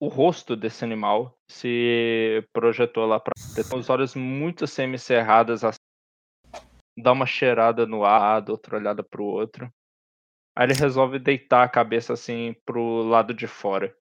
o 0.00 0.06
rosto 0.06 0.54
desse 0.56 0.84
animal 0.84 1.36
se 1.50 2.46
projetou 2.52 3.04
lá 3.04 3.18
pra 3.18 3.32
os 3.74 3.90
olhos 3.90 4.14
muito 4.14 4.64
semicerradas, 4.66 5.64
assim, 5.64 5.78
dá 6.96 7.10
uma 7.10 7.26
cheirada 7.26 7.84
no 7.84 8.04
ar, 8.04 8.40
dá 8.40 8.52
outra 8.52 8.76
olhada 8.76 9.02
pro 9.02 9.24
outro. 9.24 9.68
Aí 10.56 10.66
ele 10.66 10.74
resolve 10.74 11.18
deitar 11.18 11.64
a 11.64 11.68
cabeça 11.68 12.12
assim 12.12 12.54
pro 12.64 13.02
lado 13.02 13.34
de 13.34 13.48
fora, 13.48 13.92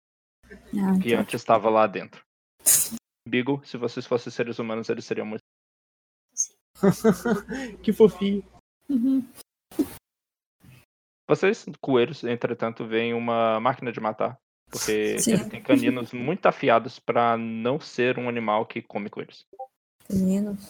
Ah, 0.51 0.99
que 1.01 1.11
tá. 1.11 1.21
antes 1.21 1.33
estava 1.35 1.69
lá 1.69 1.87
dentro. 1.87 2.21
Beagle, 3.27 3.61
se 3.65 3.77
vocês 3.77 4.05
fossem 4.05 4.31
seres 4.31 4.59
humanos, 4.59 4.89
eles 4.89 5.05
seriam 5.05 5.25
muito 5.25 5.41
que 7.83 7.91
fofinho. 7.91 8.43
Uhum. 8.89 9.27
Vocês, 11.27 11.65
coelhos, 11.81 12.23
entretanto, 12.23 12.87
veem 12.87 13.13
uma 13.13 13.59
máquina 13.59 13.91
de 13.91 13.99
matar. 13.99 14.37
Porque 14.69 15.17
Sim. 15.19 15.33
ele 15.33 15.49
tem 15.49 15.63
caninos 15.63 16.11
muito 16.13 16.45
afiados 16.45 16.99
pra 16.99 17.37
não 17.37 17.79
ser 17.79 18.17
um 18.17 18.29
animal 18.29 18.65
que 18.65 18.81
come 18.81 19.09
coelhos. 19.09 19.45
Meninos. 20.09 20.69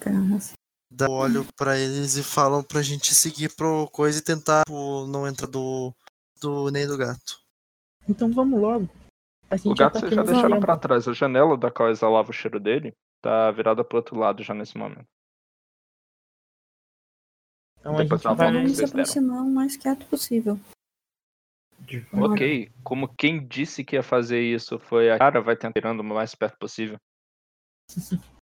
Caras. 0.00 0.52
Dá 0.92 1.08
um 1.08 1.12
olho 1.12 1.46
pra 1.56 1.78
eles 1.78 2.16
e 2.16 2.22
falam 2.22 2.62
pra 2.62 2.82
gente 2.82 3.14
seguir 3.14 3.54
pro 3.54 3.88
coisa 3.90 4.18
e 4.18 4.22
tentar 4.22 4.64
tipo, 4.64 5.06
não 5.06 5.26
entrar 5.26 5.46
do, 5.46 5.94
do 6.40 6.70
nem 6.70 6.86
do 6.86 6.96
gato. 6.96 7.40
Então 8.08 8.30
vamos 8.32 8.60
logo. 8.60 8.88
A 9.50 9.56
gente 9.56 9.68
O 9.68 9.74
gato 9.74 9.94
tá 9.94 10.00
vocês 10.00 10.14
já 10.14 10.22
deixaram 10.22 10.60
pra 10.60 10.76
trás. 10.76 11.08
A 11.08 11.12
janela 11.12 11.56
da 11.56 11.70
qual 11.70 11.90
exalava 11.90 12.30
o 12.30 12.32
cheiro 12.32 12.60
dele 12.60 12.94
tá 13.20 13.50
virada 13.50 13.84
pro 13.84 13.98
outro 13.98 14.16
lado 14.16 14.42
já 14.42 14.54
nesse 14.54 14.78
momento. 14.78 15.06
Então 17.78 17.94
a 17.94 18.02
Depois 18.02 18.20
gente 18.20 18.26
ela 18.26 18.34
vai. 18.52 18.68
se 18.68 18.84
aproximar 18.84 19.42
o 19.42 19.50
mais 19.50 19.76
quieto 19.76 20.06
possível. 20.06 20.58
Ok, 22.12 22.70
como 22.84 23.12
quem 23.16 23.44
disse 23.46 23.82
que 23.82 23.96
ia 23.96 24.02
fazer 24.02 24.40
isso 24.42 24.78
foi 24.78 25.10
a 25.10 25.18
cara, 25.18 25.40
vai 25.40 25.56
tentar 25.56 25.72
tirando 25.72 26.00
o 26.00 26.04
mais 26.04 26.34
perto 26.34 26.56
possível. 26.58 26.98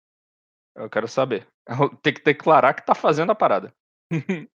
Eu 0.74 0.88
quero 0.88 1.06
saber. 1.08 1.46
Tem 2.02 2.14
que 2.14 2.22
declarar 2.22 2.72
que 2.74 2.84
tá 2.84 2.94
fazendo 2.94 3.30
a 3.30 3.34
parada. 3.34 3.74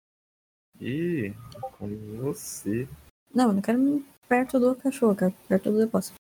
Ih, 0.81 1.35
com 1.79 1.89
você. 2.19 2.87
Não, 3.35 3.49
eu 3.49 3.53
não 3.55 3.63
quero 3.63 3.79
ir 3.81 4.05
perto 4.33 4.59
do 4.59 4.75
cachorro, 4.75 5.13
eu 5.13 5.17
quero 5.17 5.33
perto 5.47 5.71
do 5.73 5.79
depósito. 5.85 6.15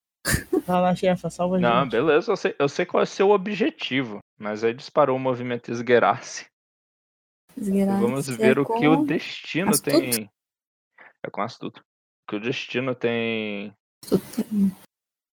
Vai 0.67 0.83
lá, 0.83 0.95
chefa, 0.95 1.31
salva 1.31 1.57
a 1.57 1.61
Não, 1.61 1.83
gente. 1.85 1.93
beleza, 1.93 2.31
eu 2.31 2.37
sei, 2.37 2.55
eu 2.59 2.69
sei 2.69 2.85
qual 2.85 3.01
é 3.01 3.05
o 3.05 3.07
seu 3.07 3.31
objetivo. 3.31 4.19
Mas 4.39 4.63
aí 4.63 4.75
disparou 4.75 5.17
o 5.17 5.21
movimento 5.21 5.71
esgueirasse. 5.73 6.45
Esgueirar 7.57 7.99
Vamos 7.99 8.29
é 8.29 8.37
ver 8.37 8.59
o 8.59 8.67
que 8.67 8.87
o 8.87 9.05
destino 9.07 9.71
astuto? 9.71 9.99
tem. 9.99 10.31
É 11.25 11.31
com 11.31 11.41
astuto. 11.41 11.81
O 11.81 12.31
que 12.31 12.37
o 12.37 12.41
destino 12.41 12.95
tem 12.95 13.73
astuto. 14.05 14.25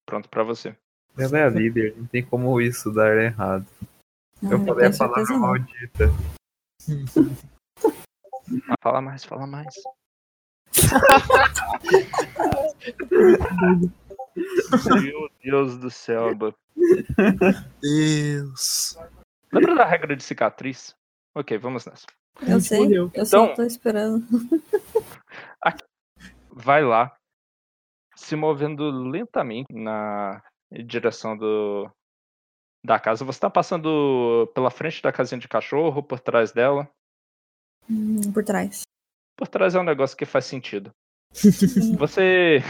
pronto 0.08 0.28
pra 0.30 0.42
você. 0.42 0.74
Ela 1.18 1.38
é 1.38 1.44
a 1.44 1.50
líder, 1.50 1.94
não 1.98 2.06
tem 2.06 2.24
como 2.24 2.58
isso 2.62 2.90
dar 2.90 3.14
errado. 3.18 3.66
Não, 4.40 4.52
Eu 4.52 4.58
não 4.58 4.66
falei 4.66 4.86
a 4.88 4.96
palavra 4.96 5.24
não. 5.24 5.38
maldita. 5.40 6.04
Ah, 8.70 8.74
fala 8.82 9.02
mais, 9.02 9.22
fala 9.24 9.46
mais. 9.46 9.74
Meu 15.02 15.28
Deus 15.42 15.76
do 15.78 15.90
céu, 15.90 16.34
Buff. 16.34 16.56
Deus. 17.80 18.96
Lembra 19.52 19.74
da 19.74 19.84
regra 19.84 20.16
de 20.16 20.22
cicatriz? 20.22 20.94
Ok, 21.34 21.58
vamos 21.58 21.84
nessa. 21.86 22.06
Eu 22.46 22.60
sei, 22.60 22.96
eu 22.96 23.10
só 23.26 23.44
Então- 23.44 23.54
tô 23.54 23.62
esperando. 23.62 24.24
Vai 26.52 26.84
lá, 26.84 27.14
se 28.16 28.34
movendo 28.36 28.90
lentamente 28.90 29.72
na 29.72 30.42
direção 30.84 31.36
do 31.36 31.88
da 32.84 32.98
casa. 32.98 33.24
Você 33.24 33.38
tá 33.40 33.48
passando 33.48 34.50
pela 34.54 34.70
frente 34.70 35.00
da 35.02 35.12
casinha 35.12 35.38
de 35.40 35.48
cachorro, 35.48 36.02
por 36.02 36.18
trás 36.20 36.50
dela. 36.52 36.88
Hum, 37.88 38.32
Por 38.32 38.44
trás. 38.44 38.82
Por 39.40 39.48
trás 39.48 39.74
é 39.74 39.80
um 39.80 39.84
negócio 39.84 40.14
que 40.14 40.26
faz 40.26 40.44
sentido. 40.44 40.92
Você 41.96 42.62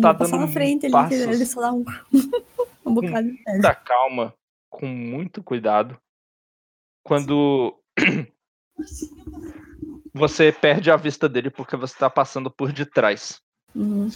Tá 0.00 0.12
dando 0.12 0.36
na 0.36 0.46
frente 0.46 0.88
passos. 0.88 1.18
ele 1.18 1.44
só 1.44 1.60
dá 1.60 1.72
um, 1.72 1.84
um 2.86 2.94
bocado 2.94 3.32
de 3.32 3.42
muita 3.48 3.74
calma, 3.74 4.32
com 4.70 4.86
muito 4.86 5.42
cuidado. 5.42 5.98
Quando 7.02 7.76
você 10.14 10.52
perde 10.52 10.88
a 10.88 10.96
vista 10.96 11.28
dele 11.28 11.50
porque 11.50 11.76
você 11.76 11.94
está 11.94 12.08
passando 12.08 12.48
por 12.48 12.72
detrás. 12.72 13.40
Uhum. 13.74 14.08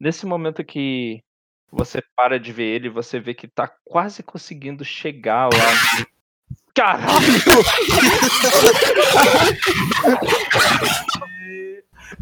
Nesse 0.00 0.24
momento 0.24 0.64
que 0.64 1.24
você 1.72 2.00
para 2.14 2.38
de 2.38 2.52
ver 2.52 2.66
ele, 2.66 2.88
você 2.88 3.18
vê 3.18 3.34
que 3.34 3.48
tá 3.48 3.66
quase 3.84 4.22
conseguindo 4.22 4.84
chegar 4.84 5.46
lá. 5.46 6.06
Caralho! 6.74 7.24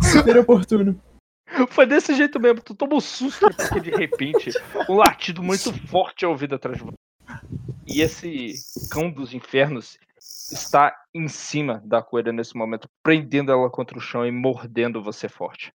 Super 0.01 0.39
oportuno. 0.39 1.01
Foi 1.69 1.87
desse 1.87 2.15
jeito 2.15 2.41
mesmo, 2.41 2.63
tu 2.63 2.75
toma 2.75 2.95
um 2.95 3.01
susto 3.01 3.47
porque 3.55 3.81
de 3.81 3.91
repente 3.91 4.51
um 4.89 4.95
latido 4.97 5.43
muito 5.43 5.73
forte 5.87 6.25
é 6.25 6.29
ouvido 6.29 6.55
atrás 6.55 6.79
de 6.79 6.85
você. 6.85 6.97
E 7.87 8.01
esse 8.01 8.55
cão 8.91 9.11
dos 9.11 9.35
infernos 9.35 9.99
está 10.19 10.95
em 11.15 11.29
cima 11.29 11.83
da 11.85 12.03
coelha 12.03 12.33
nesse 12.33 12.57
momento, 12.57 12.89
prendendo 13.03 13.53
ela 13.53 13.69
contra 13.71 13.99
o 13.99 14.01
chão 14.01 14.27
e 14.27 14.31
mordendo 14.31 15.03
você 15.03 15.29
forte. 15.29 15.71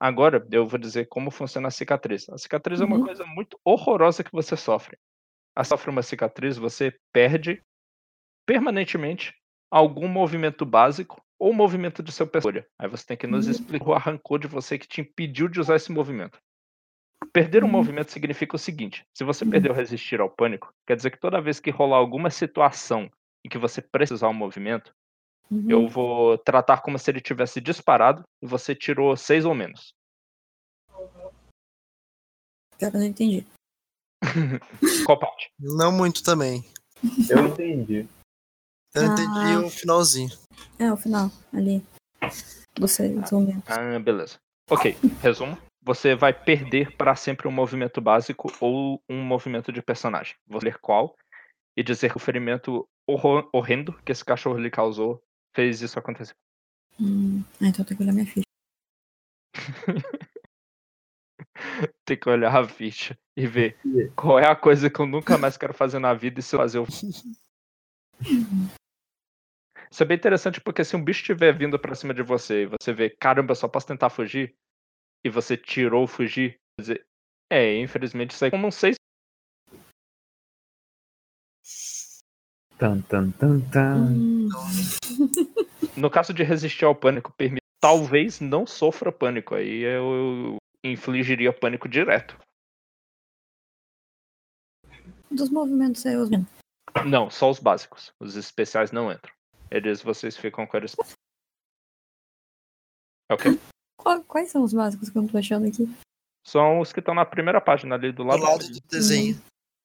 Agora 0.00 0.46
eu 0.50 0.66
vou 0.66 0.78
dizer 0.78 1.06
como 1.08 1.30
funciona 1.30 1.68
a 1.68 1.72
cicatriz. 1.72 2.28
A 2.30 2.38
cicatriz 2.38 2.80
é 2.80 2.84
uma 2.84 2.96
Uhum. 2.96 3.04
coisa 3.04 3.26
muito 3.26 3.58
horrorosa 3.64 4.22
que 4.24 4.32
você 4.32 4.56
sofre. 4.56 4.96
A 5.54 5.64
sofre 5.64 5.90
uma 5.90 6.02
cicatriz, 6.02 6.56
você 6.56 6.94
perde 7.12 7.60
permanentemente 8.48 9.34
algum 9.70 10.08
movimento 10.08 10.64
básico 10.64 11.22
ou 11.38 11.52
movimento 11.52 12.02
de 12.02 12.10
seu 12.10 12.26
personagem. 12.26 12.66
Aí 12.78 12.88
você 12.88 13.04
tem 13.04 13.16
que 13.16 13.26
nos 13.26 13.44
Uhum. 13.44 13.50
explicar 13.52 13.86
o 13.90 13.92
arrancou 13.92 14.38
de 14.38 14.46
você 14.48 14.78
que 14.78 14.88
te 14.88 15.02
impediu 15.02 15.48
de 15.48 15.60
usar 15.60 15.76
esse 15.76 15.92
movimento. 15.92 16.38
Perder 17.30 17.62
um 17.62 17.66
Uhum. 17.66 17.72
movimento 17.72 18.10
significa 18.10 18.56
o 18.56 18.58
seguinte: 18.58 19.04
se 19.14 19.22
você 19.22 19.44
perdeu 19.44 19.74
resistir 19.74 20.18
ao 20.18 20.30
pânico, 20.30 20.72
quer 20.86 20.96
dizer 20.96 21.10
que 21.10 21.20
toda 21.20 21.42
vez 21.42 21.60
que 21.60 21.70
rolar 21.70 21.98
alguma 21.98 22.30
situação 22.30 23.10
em 23.44 23.50
que 23.50 23.58
você 23.58 23.82
precisar 23.82 24.28
um 24.30 24.34
movimento, 24.34 24.94
Uhum. 25.50 25.66
eu 25.68 25.86
vou 25.86 26.38
tratar 26.38 26.80
como 26.80 26.98
se 26.98 27.10
ele 27.10 27.20
tivesse 27.20 27.60
disparado 27.60 28.22
e 28.42 28.46
você 28.46 28.74
tirou 28.74 29.14
seis 29.14 29.44
ou 29.44 29.54
menos. 29.54 29.92
Cara, 32.78 32.94
eu 32.96 33.00
não 33.00 33.06
entendi. 33.06 33.46
Qual 35.04 35.18
parte? 35.18 35.50
Não 35.60 35.92
muito 35.92 36.22
também. 36.22 36.64
Eu 37.28 37.46
entendi. 37.46 38.08
Eu 38.98 39.10
Ah. 39.10 39.12
entendi 39.12 39.56
o 39.56 39.70
finalzinho. 39.70 40.30
É, 40.78 40.92
o 40.92 40.96
final, 40.96 41.30
ali. 41.52 41.82
Você, 42.78 43.08
momento. 43.32 43.64
Ah, 43.66 43.98
beleza. 43.98 44.38
Ok, 44.70 44.96
resumo. 45.22 45.58
Você 45.82 46.14
vai 46.14 46.32
perder 46.32 46.96
para 46.96 47.14
sempre 47.16 47.48
um 47.48 47.52
movimento 47.52 48.00
básico 48.00 48.52
ou 48.60 49.02
um 49.08 49.22
movimento 49.22 49.72
de 49.72 49.80
personagem. 49.80 50.36
Vou 50.46 50.60
ler 50.62 50.78
qual 50.78 51.16
e 51.76 51.82
dizer 51.82 52.10
que 52.10 52.16
o 52.16 52.20
ferimento 52.20 52.86
horrendo 53.06 53.92
que 54.04 54.12
esse 54.12 54.24
cachorro 54.24 54.58
lhe 54.58 54.70
causou 54.70 55.22
fez 55.54 55.80
isso 55.80 55.98
acontecer. 55.98 56.34
Hum, 57.00 57.42
ah, 57.60 57.68
então 57.68 57.82
eu 57.82 57.86
tenho 57.86 57.96
que 57.96 58.02
olhar 58.02 58.12
minha 58.12 58.26
ficha. 58.26 58.42
Tem 62.04 62.16
que 62.18 62.28
olhar 62.28 62.54
a 62.54 62.68
ficha 62.68 63.16
e 63.36 63.46
ver 63.46 63.78
qual 64.16 64.38
é 64.38 64.46
a 64.46 64.56
coisa 64.56 64.90
que 64.90 65.00
eu 65.00 65.06
nunca 65.06 65.38
mais 65.38 65.56
quero 65.56 65.72
fazer 65.72 65.98
na 65.98 66.12
vida 66.14 66.40
e 66.40 66.42
se 66.42 66.54
eu 66.54 66.60
fazer 66.60 66.78
eu. 66.78 66.86
Isso 69.90 70.02
é 70.02 70.06
bem 70.06 70.16
interessante 70.16 70.60
porque 70.60 70.84
se 70.84 70.96
um 70.96 71.02
bicho 71.02 71.20
estiver 71.20 71.56
vindo 71.56 71.78
pra 71.78 71.94
cima 71.94 72.12
de 72.12 72.22
você 72.22 72.62
e 72.62 72.66
você 72.66 72.92
vê, 72.92 73.10
caramba, 73.10 73.54
só 73.54 73.66
posso 73.66 73.86
tentar 73.86 74.10
fugir, 74.10 74.54
e 75.24 75.30
você 75.30 75.56
tirou 75.56 76.06
fugir, 76.06 76.56
dizer, 76.78 77.06
é, 77.50 77.76
infelizmente 77.80 78.30
isso 78.30 78.44
aí 78.44 78.50
como 78.50 78.66
um 78.66 78.70
6 78.70 78.96
Tan, 82.78 83.00
tan, 83.02 83.32
tan, 83.32 83.60
tan. 83.72 83.96
Hum. 84.14 84.48
No 85.96 86.08
caso 86.08 86.32
de 86.32 86.44
resistir 86.44 86.84
ao 86.84 86.94
pânico, 86.94 87.32
permite, 87.36 87.64
talvez 87.80 88.38
não 88.38 88.64
sofra 88.64 89.10
pânico. 89.10 89.56
Aí 89.56 89.80
eu 89.80 90.56
infligiria 90.84 91.52
pânico 91.52 91.88
direto. 91.88 92.38
Dos 95.28 95.50
movimentos 95.50 96.06
aí, 96.06 96.16
os 96.16 96.30
mesmos. 96.30 96.48
Não, 97.04 97.28
só 97.28 97.50
os 97.50 97.58
básicos. 97.58 98.12
Os 98.20 98.36
especiais 98.36 98.92
não 98.92 99.10
entram. 99.10 99.32
Eles 99.70 100.02
vocês 100.02 100.36
ficam 100.36 100.66
com 100.66 100.76
eles. 100.76 100.94
Ok? 103.30 103.52
Qual- 103.98 104.22
Quais 104.24 104.50
são 104.50 104.62
os 104.62 104.72
básicos 104.72 105.10
que 105.10 105.16
eu 105.18 105.22
não 105.22 105.28
tô 105.28 105.38
achando 105.38 105.66
aqui? 105.66 105.84
São 106.46 106.80
os 106.80 106.92
que 106.92 107.00
estão 107.00 107.14
na 107.14 107.26
primeira 107.26 107.60
página 107.60 107.94
ali 107.94 108.10
do 108.10 108.22
Do 108.22 108.24
lado. 108.24 108.42
lado 108.42 108.66
do 108.68 108.80
desenho. 108.88 109.40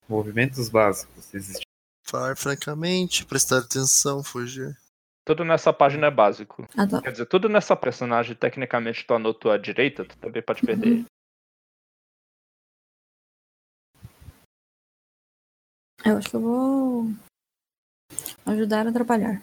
Movimentos 0.07 0.69
básicos. 0.69 1.33
Existe. 1.33 1.63
Falar 2.05 2.37
francamente, 2.37 3.25
prestar 3.25 3.59
atenção, 3.59 4.23
fugir. 4.23 4.77
Tudo 5.25 5.43
nessa 5.43 5.71
página 5.73 6.07
é 6.07 6.11
básico. 6.11 6.67
Ah, 6.77 6.85
tá. 6.87 7.01
Quer 7.01 7.11
dizer, 7.11 7.25
tudo 7.25 7.47
nessa 7.49 7.75
personagem, 7.75 8.35
tecnicamente, 8.35 9.05
tu 9.05 9.13
anotou 9.13 9.51
à 9.51 9.57
direita, 9.57 10.05
tu 10.05 10.17
também 10.17 10.41
pode 10.43 10.61
perder 10.61 10.87
Uhum. 10.99 11.05
Eu 16.05 16.17
acho 16.17 16.29
que 16.29 16.35
eu 16.35 16.41
vou 16.41 17.05
ajudar 18.45 18.85
a 18.85 18.89
atrapalhar. 18.89 19.41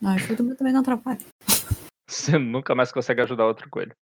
Não 0.00 0.10
ajuda, 0.12 0.42
mas 0.42 0.56
também 0.56 0.72
não 0.72 0.80
atrapalha. 0.80 1.18
Você 2.08 2.38
nunca 2.38 2.74
mais 2.74 2.92
consegue 2.92 3.20
ajudar 3.20 3.46
outro 3.46 3.68
coelho. 3.68 3.94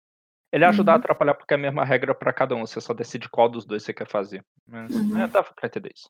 Ele 0.52 0.64
ajuda 0.64 0.92
a 0.92 0.94
Uhum. 0.94 1.00
atrapalhar 1.00 1.34
porque 1.34 1.54
é 1.54 1.56
a 1.56 1.60
mesma 1.60 1.84
regra 1.84 2.14
pra 2.14 2.32
cada 2.32 2.54
um. 2.54 2.64
Você 2.66 2.80
só 2.80 2.94
decide 2.94 3.28
qual 3.28 3.48
dos 3.48 3.64
dois 3.64 3.82
você 3.82 3.92
quer 3.92 4.06
fazer. 4.08 4.44
Mas 4.66 4.94
Uhum. 4.94 5.18
é, 5.18 5.26
dá 5.26 5.42
pra 5.42 5.66
entender 5.66 5.92
isso. 5.94 6.08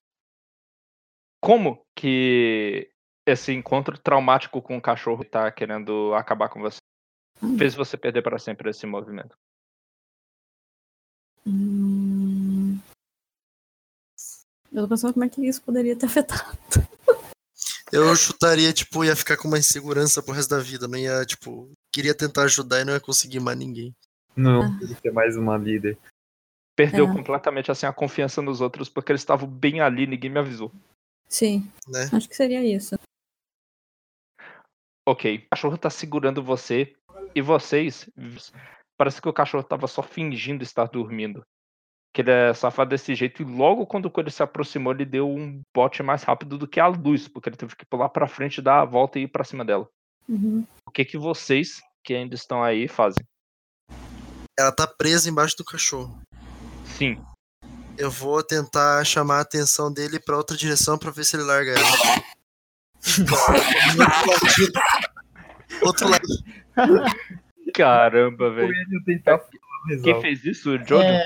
Como 1.41 1.85
que 1.95 2.91
esse 3.27 3.53
encontro 3.53 3.97
traumático 3.99 4.61
com 4.61 4.77
o 4.77 4.83
cachorro 4.83 5.25
tá 5.25 5.51
querendo 5.51 6.13
acabar 6.15 6.49
com 6.49 6.61
você? 6.61 6.79
Hum. 7.43 7.57
Fez 7.59 7.75
você 7.75 7.97
perder 7.97 8.23
para 8.23 8.39
sempre 8.39 8.71
esse 8.71 8.87
movimento. 8.87 9.37
Hum... 11.47 12.79
Eu 14.73 14.83
tô 14.83 14.89
pensando 14.89 15.13
como 15.15 15.25
é 15.25 15.29
que 15.29 15.47
isso 15.47 15.63
poderia 15.63 15.97
ter 15.97 16.07
afetado. 16.07 16.59
Eu 17.93 18.15
chutaria, 18.17 18.73
tipo, 18.73 19.05
ia 19.05 19.15
ficar 19.15 19.37
com 19.37 19.47
uma 19.49 19.59
insegurança 19.59 20.23
pro 20.23 20.35
resto 20.35 20.51
da 20.51 20.59
vida. 20.61 20.89
Não 20.89 20.99
ia, 20.99 21.25
tipo, 21.25 21.71
queria 21.93 22.15
tentar 22.15 22.43
ajudar 22.45 22.81
e 22.81 22.85
não 22.85 22.93
ia 22.93 23.01
conseguir 23.01 23.41
mais 23.41 23.57
ninguém. 23.57 23.95
Não, 24.37 24.63
Ah. 24.63 24.79
ele 24.83 24.97
é 25.05 25.11
mais 25.11 25.37
uma 25.37 25.57
líder. 25.57 25.97
Perdeu 26.77 27.07
É. 27.09 27.13
completamente 27.13 27.71
assim 27.71 27.87
a 27.87 27.93
confiança 27.93 28.43
nos 28.43 28.61
outros 28.61 28.89
porque 28.89 29.11
eles 29.13 29.23
estavam 29.23 29.49
bem 29.49 29.81
ali, 29.81 30.07
ninguém 30.07 30.31
me 30.31 30.39
avisou. 30.39 30.71
Sim, 31.29 31.71
Né? 31.89 32.09
acho 32.13 32.29
que 32.29 32.37
seria 32.37 32.63
isso. 32.65 32.97
Ok, 35.09 35.39
o 35.39 35.49
cachorro 35.51 35.79
tá 35.79 35.89
segurando 35.89 36.43
você 36.43 36.95
e 37.35 37.41
vocês. 37.41 38.11
Parece 38.99 39.23
que 39.23 39.29
o 39.29 39.33
cachorro 39.33 39.63
tava 39.65 39.87
só 39.87 40.03
fingindo 40.03 40.63
estar 40.63 40.87
dormindo. 40.87 41.43
Que 42.17 42.23
ele 42.23 42.31
é 42.31 42.55
safado 42.55 42.89
desse 42.89 43.15
jeito. 43.15 43.43
E 43.43 43.45
logo 43.45 43.85
quando 43.85 44.07
o 44.07 44.11
coelho 44.11 44.31
se 44.31 44.43
aproximou, 44.43 44.91
ele 44.91 45.05
deu 45.05 45.29
um 45.29 45.61
bote 45.75 46.03
mais 46.03 46.23
rápido 46.23 46.57
do 46.57 46.67
que 46.67 46.81
a 46.81 46.87
luz, 46.87 47.29
porque 47.29 47.51
ele 47.51 47.59
teve 47.59 47.77
que 47.77 47.85
pular 47.85 48.09
pra 48.09 48.27
frente, 48.27 48.63
dar 48.63 48.81
a 48.81 48.85
volta 48.87 49.19
e 49.19 49.25
ir 49.25 49.29
pra 49.29 49.45
cima 49.45 49.63
dela. 49.63 49.87
Uhum. 50.27 50.67
O 50.87 50.91
que 50.91 51.05
que 51.05 51.19
vocês, 51.19 51.79
que 52.03 52.15
ainda 52.15 52.35
estão 52.35 52.65
aí, 52.65 52.89
fazem? 52.89 53.23
Ela 54.59 54.73
tá 54.73 54.87
presa 54.87 55.29
embaixo 55.29 55.59
do 55.59 55.65
cachorro. 55.67 56.19
Sim, 56.87 57.23
Eu 57.99 58.11
vou 58.11 58.43
tentar 58.43 59.05
chamar 59.05 59.37
a 59.37 59.43
atenção 59.43 59.93
dele 59.93 60.19
pra 60.19 60.39
outra 60.39 60.57
direção 60.57 60.97
pra 60.97 61.11
ver 61.11 61.25
se 61.25 61.37
ele 61.37 61.45
larga 61.45 61.73
ela. 61.73 61.87
Outro 65.83 66.09
lado. 66.09 66.25
caramba, 67.75 68.55
velho. 68.55 68.73
Quem 70.03 70.19
fez 70.23 70.43
isso? 70.47 70.71
O 70.71 70.79
Jojo? 70.79 71.03
É, 71.03 71.23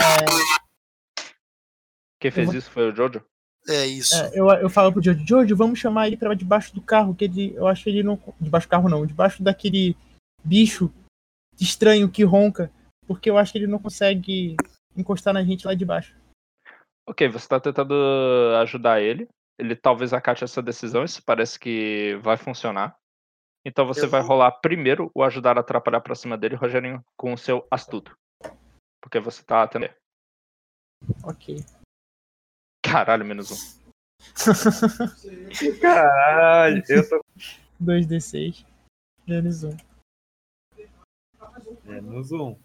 Quem 2.20 2.30
fez 2.30 2.46
vou- 2.46 2.56
isso 2.56 2.70
foi 2.70 2.90
o 2.90 2.94
Jojo? 2.94 3.24
É 3.68 3.86
isso. 3.86 4.14
é, 4.14 4.30
eu, 4.34 4.48
eu 4.50 4.70
falo 4.70 4.92
pro 4.92 5.02
Jojo, 5.02 5.24
Jojo, 5.26 5.56
vamos 5.56 5.78
chamar 5.78 6.06
ele 6.06 6.16
pra 6.16 6.34
debaixo 6.34 6.74
do 6.74 6.80
carro, 6.80 7.14
que 7.14 7.24
ele, 7.24 7.54
eu 7.54 7.66
acho 7.66 7.84
que 7.84 7.90
ele 7.90 8.02
não. 8.02 8.18
Debaixo 8.40 8.66
do 8.66 8.70
carro 8.70 8.88
não, 8.88 9.04
debaixo 9.06 9.42
daquele 9.42 9.96
bicho 10.44 10.90
estranho 11.60 12.10
que 12.10 12.22
ronca, 12.24 12.70
porque 13.06 13.28
eu 13.28 13.36
acho 13.36 13.52
que 13.52 13.58
ele 13.58 13.66
não 13.66 13.78
consegue 13.78 14.56
encostar 14.96 15.34
na 15.34 15.44
gente 15.44 15.66
lá 15.66 15.74
de 15.74 15.84
baixo. 15.84 16.16
Ok, 17.06 17.28
você 17.28 17.48
tá 17.48 17.58
tentando 17.60 17.94
ajudar 18.62 19.00
ele. 19.00 19.28
Ele 19.58 19.76
talvez 19.76 20.12
acate 20.14 20.42
essa 20.42 20.62
decisão, 20.62 21.04
isso 21.04 21.22
parece 21.22 21.58
que 21.58 22.18
vai 22.22 22.36
funcionar. 22.38 22.96
Então 23.62 23.86
você 23.86 24.06
Eu 24.06 24.08
vai 24.10 24.20
vou- 24.22 24.30
rolar 24.30 24.52
primeiro 24.52 25.10
o 25.14 25.22
ajudar 25.22 25.58
a 25.58 25.60
atrapalhar 25.60 26.00
pra 26.00 26.14
cima 26.14 26.38
dele, 26.38 26.54
Rogerinho, 26.54 27.04
com 27.14 27.34
o 27.34 27.38
seu 27.38 27.66
astuto. 27.70 28.16
Porque 29.02 29.20
você 29.20 29.42
tá 29.42 29.66
tendo. 29.68 29.90
Ok. 31.24 31.62
Caralho, 32.82 33.24
menos 33.24 33.50
um. 33.50 33.80
Caralho, 35.80 36.82
eu 36.88 37.08
tô 37.08 37.24
2d6. 37.82 38.64
Menos 39.26 39.64
um. 39.64 39.76
menos 41.84 42.32
um. 42.32 42.56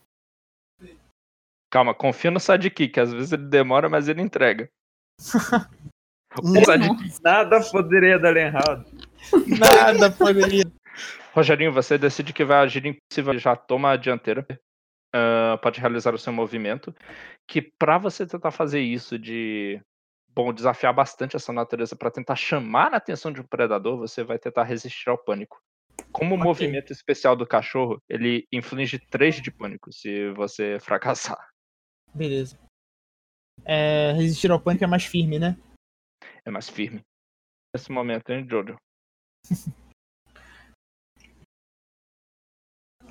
Calma, 1.72 1.94
confia 1.94 2.32
no 2.32 2.40
sidekick, 2.40 3.00
às 3.00 3.12
vezes 3.12 3.32
ele 3.34 3.48
demora, 3.48 3.90
mas 3.90 4.08
ele 4.08 4.22
entrega. 4.22 4.70
Nada 7.24 7.62
poderia 7.72 8.20
dar 8.20 8.36
errado. 8.36 8.86
Nada 9.60 10.12
poderia. 10.12 10.64
Rogerinho, 11.34 11.72
você 11.72 11.98
decide 11.98 12.34
que 12.34 12.46
vai 12.46 12.60
agir 12.60 12.86
impossível, 12.86 13.38
já 13.38 13.56
toma 13.56 13.92
a 13.92 13.98
dianteira. 13.98 14.46
Ah, 15.14 15.58
pode 15.62 15.80
realizar 15.80 16.14
o 16.14 16.18
seu 16.18 16.34
movimento. 16.34 16.94
Que 17.48 17.62
pra 17.62 17.98
você 17.98 18.28
tentar 18.28 18.52
fazer 18.52 18.82
isso 18.82 19.18
de. 19.18 19.82
Bom, 20.36 20.54
desafiar 20.54 20.94
bastante 20.94 21.38
essa 21.38 21.54
natureza 21.54 21.96
pra 21.96 22.12
tentar 22.12 22.36
chamar 22.36 22.94
a 22.94 22.98
atenção 22.98 23.32
de 23.32 23.40
um 23.40 23.48
predador, 23.48 23.98
você 23.98 24.22
vai 24.22 24.38
tentar 24.38 24.64
resistir 24.64 25.10
ao 25.10 25.18
pânico. 25.18 25.62
Como 26.12 26.36
o 26.36 26.38
Ok. 26.38 26.44
movimento 26.44 26.92
especial 26.92 27.38
do 27.38 27.48
cachorro, 27.48 28.04
ele 28.10 28.46
inflige 28.52 29.00
3 29.00 29.42
de 29.42 29.50
pânico 29.50 29.94
se 29.94 30.30
você 30.32 30.78
fracassar. 30.84 31.40
Beleza. 32.14 32.60
É, 33.64 34.12
resistir 34.12 34.52
ao 34.52 34.60
pânico 34.60 34.84
é 34.84 34.88
mais 34.88 35.06
firme, 35.06 35.40
né? 35.40 35.58
É 36.44 36.52
mais 36.52 36.70
firme. 36.70 37.02
Nesse 37.74 37.90
momento, 37.90 38.30
hein, 38.30 38.46
Jojo? 38.50 38.76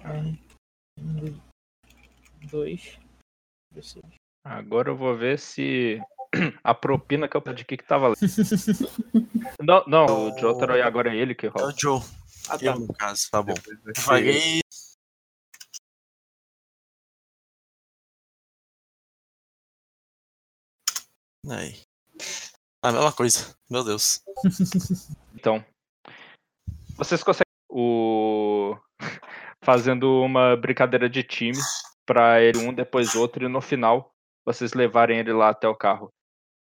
Um, 0.07 0.37
dois, 2.51 2.99
dois. 3.73 3.95
Agora 4.45 4.91
eu 4.91 4.97
vou 4.97 5.17
ver 5.17 5.39
se 5.39 5.99
a 6.62 6.74
propina 6.74 7.28
que 7.28 7.36
eu 7.36 7.43
pedi 7.43 7.62
aqui 7.62 7.77
que 7.77 7.85
tava 7.85 8.09
lá. 8.09 8.15
Não, 9.62 9.85
não, 9.86 10.06
o 10.35 10.39
Jotaro 10.39 10.81
agora 10.82 11.15
é 11.15 11.16
ele 11.16 11.35
que 11.35 11.47
É 11.47 11.48
rola. 11.51 11.69
o 11.73 11.74
Joe. 11.78 12.01
Ah, 12.48 12.56
Eu, 12.61 12.78
no 12.78 12.93
caso. 12.94 13.28
Tá 13.31 13.43
bom. 13.43 13.55
Depois 13.55 13.82
vai 13.82 13.94
ser- 13.94 14.02
Vaguei. 14.02 14.61
Aí. 21.51 21.82
A 22.82 22.93
mesma 22.93 23.12
coisa. 23.12 23.55
Meu 23.70 23.85
Deus. 23.85 24.23
Então, 25.44 25.62
vocês 26.97 27.23
conseguem 27.23 27.44
o 27.69 28.74
fazendo 29.62 30.23
uma 30.23 30.56
brincadeira 30.56 31.06
de 31.06 31.23
time 31.23 31.59
pra 32.06 32.40
ele 32.40 32.56
um 32.66 32.73
depois 32.73 33.15
outro 33.15 33.44
e 33.44 33.48
no 33.48 33.61
final 33.61 34.11
vocês 34.43 34.73
levarem 34.73 35.19
ele 35.19 35.35
lá 35.35 35.51
até 35.51 35.69
o 35.69 35.77
carro. 35.77 36.11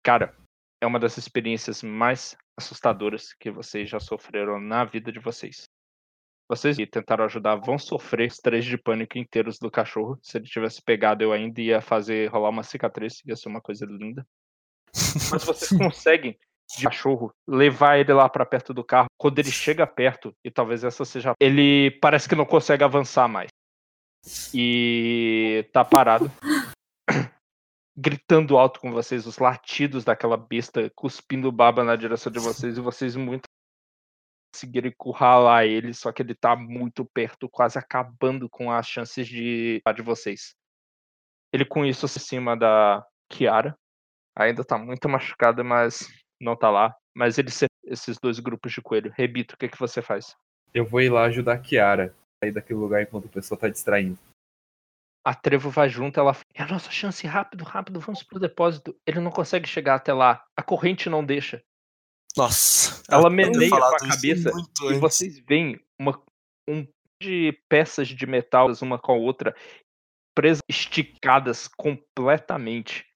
Cara, 0.04 0.36
é 0.82 0.86
uma 0.86 1.00
das 1.00 1.16
experiências 1.16 1.82
mais 1.82 2.36
assustadoras 2.58 3.32
que 3.32 3.50
vocês 3.50 3.88
já 3.88 3.98
sofreram 3.98 4.60
na 4.60 4.84
vida 4.84 5.10
de 5.10 5.18
vocês. 5.18 5.64
Vocês 6.46 6.76
que 6.76 6.86
tentaram 6.86 7.24
ajudar 7.24 7.56
vão 7.56 7.78
sofrer 7.78 8.28
os 8.28 8.36
três 8.36 8.66
de 8.66 8.76
pânico 8.76 9.16
inteiros 9.16 9.58
do 9.58 9.70
cachorro. 9.70 10.18
Se 10.22 10.36
ele 10.36 10.44
tivesse 10.44 10.82
pegado, 10.82 11.24
eu 11.24 11.32
ainda 11.32 11.58
ia 11.58 11.80
fazer 11.80 12.30
rolar 12.30 12.50
uma 12.50 12.62
cicatriz, 12.62 13.22
ia 13.24 13.34
ser 13.34 13.48
uma 13.48 13.62
coisa 13.62 13.86
linda. 13.86 14.26
Mas 15.32 15.42
vocês 15.42 15.70
conseguem 15.80 16.38
de 16.76 16.84
cachorro, 16.84 17.32
levar 17.48 17.98
ele 17.98 18.12
lá 18.12 18.28
pra 18.28 18.44
perto 18.44 18.74
do 18.74 18.84
carro. 18.84 19.08
Quando 19.16 19.38
ele 19.38 19.50
chega 19.50 19.86
perto, 19.86 20.36
e 20.44 20.50
talvez 20.50 20.84
essa 20.84 21.04
seja. 21.06 21.32
Ele 21.40 21.92
parece 21.92 22.28
que 22.28 22.34
não 22.34 22.44
consegue 22.44 22.84
avançar 22.84 23.26
mais. 23.26 23.48
e 24.52 25.66
tá 25.72 25.82
parado, 25.82 26.30
gritando 27.96 28.58
alto 28.58 28.80
com 28.80 28.90
vocês, 28.92 29.26
os 29.26 29.38
latidos 29.38 30.04
daquela 30.04 30.36
besta 30.36 30.90
cuspindo 30.94 31.50
baba 31.52 31.84
na 31.84 31.96
direção 31.96 32.30
de 32.32 32.38
vocês 32.38 32.76
e 32.76 32.80
vocês 32.80 33.14
muito 33.16 33.44
conseguirem 34.54 34.90
encurralar 34.90 35.64
ele, 35.64 35.92
só 35.92 36.12
que 36.12 36.22
ele 36.22 36.34
tá 36.34 36.54
muito 36.54 37.04
perto, 37.04 37.48
quase 37.48 37.78
acabando 37.78 38.48
com 38.48 38.70
as 38.70 38.86
chances 38.86 39.26
de 39.26 39.82
de 39.94 40.02
vocês. 40.02 40.54
Ele 41.52 41.64
com 41.64 41.84
isso 41.84 42.06
se 42.08 42.20
cima 42.20 42.56
da 42.56 43.04
Kiara, 43.28 43.76
ainda 44.36 44.64
tá 44.64 44.78
muito 44.78 45.08
machucada, 45.08 45.62
mas 45.62 46.08
não 46.40 46.56
tá 46.56 46.70
lá. 46.70 46.96
Mas 47.16 47.38
ele 47.38 47.50
se- 47.50 47.66
esses 47.84 48.18
dois 48.18 48.40
grupos 48.40 48.72
de 48.72 48.80
coelho. 48.82 49.12
Rebito, 49.16 49.54
o 49.54 49.58
que 49.58 49.68
que 49.68 49.78
você 49.78 50.02
faz? 50.02 50.36
Eu 50.72 50.84
vou 50.84 51.00
ir 51.00 51.10
lá 51.10 51.24
ajudar 51.24 51.54
a 51.54 51.58
Kiara 51.58 52.06
a 52.12 52.44
sair 52.44 52.52
daquele 52.52 52.78
lugar 52.78 53.02
enquanto 53.02 53.26
o 53.26 53.28
pessoal 53.28 53.58
tá 53.58 53.68
distraindo. 53.68 54.18
A 55.24 55.34
Trevo 55.34 55.70
vai 55.70 55.88
junto, 55.88 56.20
ela 56.20 56.34
fala, 56.34 56.46
é 56.54 56.62
a 56.62 56.66
nossa 56.66 56.90
chance, 56.90 57.26
rápido, 57.26 57.64
rápido, 57.64 57.98
vamos 57.98 58.22
pro 58.22 58.38
depósito. 58.38 58.94
Ele 59.06 59.20
não 59.20 59.30
consegue 59.30 59.66
chegar 59.66 59.94
até 59.94 60.12
lá, 60.12 60.44
a 60.54 60.62
corrente 60.62 61.08
não 61.08 61.24
deixa. 61.24 61.64
Nossa. 62.36 63.02
Ela 63.10 63.30
meneia 63.30 63.70
com 63.70 63.76
a 63.76 63.98
cabeça 63.98 64.50
e 64.50 64.86
antes. 64.88 65.00
vocês 65.00 65.38
veem 65.38 65.80
uma, 65.98 66.20
um 66.68 66.86
de 67.22 67.58
peças 67.68 68.08
de 68.08 68.26
metal, 68.26 68.70
uma 68.82 68.98
com 68.98 69.12
a 69.12 69.16
outra, 69.16 69.56
presas, 70.34 70.62
esticadas 70.68 71.68
completamente. 71.68 73.06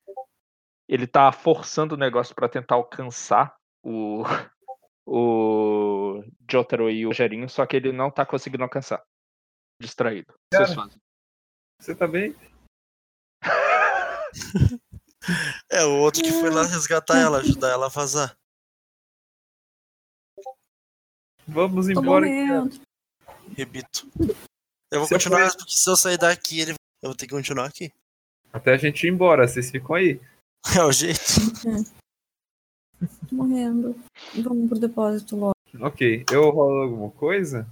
Ele 0.89 1.07
tá 1.07 1.31
forçando 1.31 1.95
o 1.95 1.99
negócio 1.99 2.35
pra 2.35 2.49
tentar 2.49 2.77
alcançar 2.77 3.55
o, 3.85 4.23
o 5.07 6.25
Jotaro 6.51 6.89
e 6.89 7.05
o 7.05 7.09
Rogerinho, 7.09 7.49
só 7.51 7.67
que 7.67 7.77
ele 7.77 7.93
não 7.93 8.11
tá 8.11 8.25
conseguindo 8.25 8.63
alcançar. 8.63 9.03
Distraído. 9.81 10.33
Cara. 10.51 10.89
Você 11.81 11.95
tá 11.95 12.07
bem? 12.07 12.35
É 15.71 15.85
o 15.85 15.99
outro 15.99 16.23
que 16.23 16.31
foi 16.31 16.49
lá 16.49 16.63
resgatar 16.65 17.19
ela, 17.19 17.41
ajudar 17.41 17.69
ela 17.71 17.87
a 17.87 17.91
vazar. 17.91 18.35
Vamos 21.47 21.89
embora. 21.91 22.25
Rebito. 23.55 24.09
Eu 24.91 25.01
vou 25.01 25.07
Se 25.07 25.15
eu 25.15 25.19
continuar, 25.19 25.51
for- 25.51 25.59
porque 25.59 25.73
se 25.73 25.91
eu 25.91 25.97
sair 25.97 26.17
daqui, 26.17 26.61
ele... 26.61 26.73
eu 27.03 27.11
vou 27.11 27.15
ter 27.15 27.27
que 27.27 27.35
continuar 27.35 27.67
aqui. 27.67 27.93
Até 28.53 28.73
a 28.73 28.77
gente 28.79 29.07
ir 29.07 29.11
embora, 29.11 29.47
vocês 29.47 29.71
ficam 29.71 29.97
aí. 29.97 30.19
É 30.79 30.83
o 30.83 30.93
jeito. 30.93 31.21
Tô 33.29 33.35
morrendo. 33.37 33.95
Vamos 34.43 34.69
pro 34.69 34.79
depósito 34.79 35.37
logo. 35.37 35.53
Ok, 35.81 36.25
eu 36.33 36.49
rolo 36.51 36.83
alguma 36.85 37.11
coisa? 37.11 37.67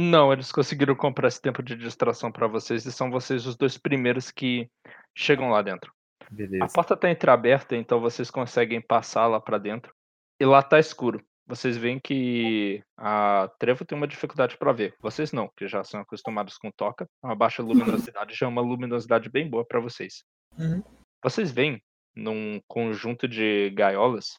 Não, 0.00 0.32
eles 0.32 0.52
conseguiram 0.52 0.94
comprar 0.94 1.26
esse 1.26 1.42
tempo 1.42 1.60
de 1.60 1.74
distração 1.74 2.30
pra 2.30 2.46
vocês 2.46 2.86
e 2.86 2.92
são 2.92 3.10
vocês 3.10 3.46
os 3.46 3.56
dois 3.56 3.76
primeiros 3.76 4.30
que 4.30 4.70
chegam 5.12 5.50
lá 5.50 5.60
dentro. 5.60 5.92
A 6.20 6.30
Beleza. 6.30 6.72
porta 6.72 6.96
tá 6.96 7.10
entreaberta, 7.10 7.74
então 7.74 8.00
vocês 8.00 8.30
conseguem 8.30 8.80
passar 8.80 9.26
lá 9.26 9.40
pra 9.40 9.58
dentro. 9.58 9.92
E 10.40 10.44
lá 10.44 10.62
tá 10.62 10.78
escuro. 10.78 11.20
Vocês 11.48 11.76
veem 11.76 11.98
que 11.98 12.80
a 12.96 13.50
Trevo 13.58 13.84
tem 13.84 13.98
uma 13.98 14.06
dificuldade 14.06 14.56
pra 14.56 14.70
ver. 14.70 14.94
Vocês 15.00 15.32
não, 15.32 15.50
que 15.56 15.66
já 15.66 15.82
são 15.82 16.00
acostumados 16.00 16.56
com 16.58 16.70
toca. 16.70 17.04
Uma 17.20 17.34
baixa 17.34 17.60
luminosidade 17.60 18.36
já 18.36 18.46
é 18.46 18.48
uma 18.48 18.62
luminosidade 18.62 19.28
bem 19.28 19.50
boa 19.50 19.66
pra 19.66 19.80
vocês. 19.80 20.22
Uhum. 20.56 20.80
Vocês 21.24 21.50
veem 21.50 21.82
num 22.14 22.60
conjunto 22.68 23.26
de 23.26 23.70
gaiolas 23.70 24.38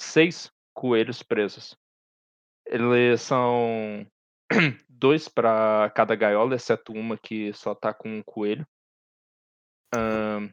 seis 0.00 0.52
coelhos 0.72 1.20
presos. 1.20 1.76
Eles 2.64 3.22
são 3.22 4.06
dois 4.98 5.28
pra 5.28 5.90
cada 5.94 6.14
gaiola, 6.14 6.54
exceto 6.54 6.92
uma 6.92 7.16
que 7.16 7.52
só 7.52 7.74
tá 7.74 7.92
com 7.92 8.08
um 8.08 8.22
coelho. 8.22 8.66
Ahn, 9.94 10.50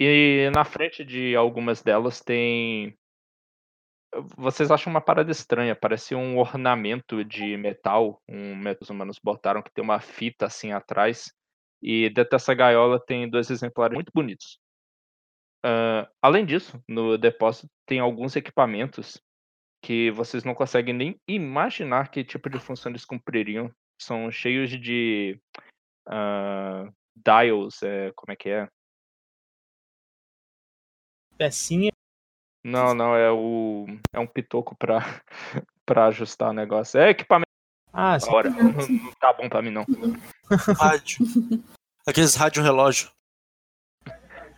e 0.00 0.50
na 0.54 0.64
frente 0.64 1.04
de 1.04 1.34
algumas 1.34 1.82
delas 1.82 2.20
tem. 2.20 2.96
Vocês 4.36 4.70
acham 4.70 4.90
uma 4.90 5.00
parada 5.00 5.30
estranha, 5.30 5.76
parece 5.76 6.14
um 6.14 6.38
ornamento 6.38 7.24
de 7.24 7.56
metal, 7.56 8.22
um 8.28 8.54
os 8.80 8.88
humanos 8.88 9.18
botaram 9.22 9.62
que 9.62 9.72
tem 9.72 9.84
uma 9.84 10.00
fita 10.00 10.46
assim 10.46 10.72
atrás. 10.72 11.32
E 11.82 12.08
dentro 12.10 12.30
dessa 12.30 12.54
gaiola 12.54 12.98
tem 13.04 13.28
dois 13.28 13.50
exemplares 13.50 13.94
muito 13.94 14.10
bonitos. 14.14 14.58
Ah, 15.64 16.08
além 16.22 16.46
disso, 16.46 16.82
no 16.88 17.18
depósito 17.18 17.68
tem 17.86 17.98
alguns 18.00 18.36
equipamentos 18.36 19.20
que 19.86 20.10
vocês 20.10 20.42
não 20.42 20.52
conseguem 20.52 20.92
nem 20.92 21.20
imaginar 21.28 22.10
que 22.10 22.24
tipo 22.24 22.50
de 22.50 22.58
função 22.58 22.90
eles 22.90 23.04
cumpririam. 23.04 23.70
São 24.02 24.32
cheios 24.32 24.68
de 24.68 25.40
ah, 26.08 26.90
dials, 27.14 27.84
é, 27.84 28.10
como 28.16 28.32
é 28.32 28.36
que 28.36 28.48
é? 28.48 28.68
Pecinha. 31.38 31.92
Não, 32.64 32.94
não, 32.94 33.14
é 33.14 33.30
o 33.30 33.86
é 34.12 34.18
um 34.18 34.26
pitoco 34.26 34.74
pra, 34.74 34.98
pra 35.86 36.06
ajustar 36.06 36.50
o 36.50 36.52
negócio. 36.52 36.98
É 36.98 37.10
equipamento 37.10 37.46
Ah, 37.92 38.18
sim. 38.18 38.28
agora. 38.28 38.50
Não, 38.50 38.72
não 38.72 39.12
tá 39.20 39.32
bom 39.34 39.48
pra 39.48 39.62
mim 39.62 39.70
não. 39.70 39.86
Rádio. 40.80 41.18
Aqueles 42.04 42.34
rádio 42.34 42.60
relógio. 42.60 43.08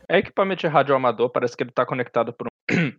É 0.08 0.16
equipamento 0.16 0.62
de 0.62 0.68
rádio 0.68 0.94
amador, 0.94 1.28
parece 1.28 1.54
que 1.54 1.62
ele 1.62 1.70
tá 1.70 1.84
conectado 1.84 2.32
por 2.32 2.46
um 2.46 2.98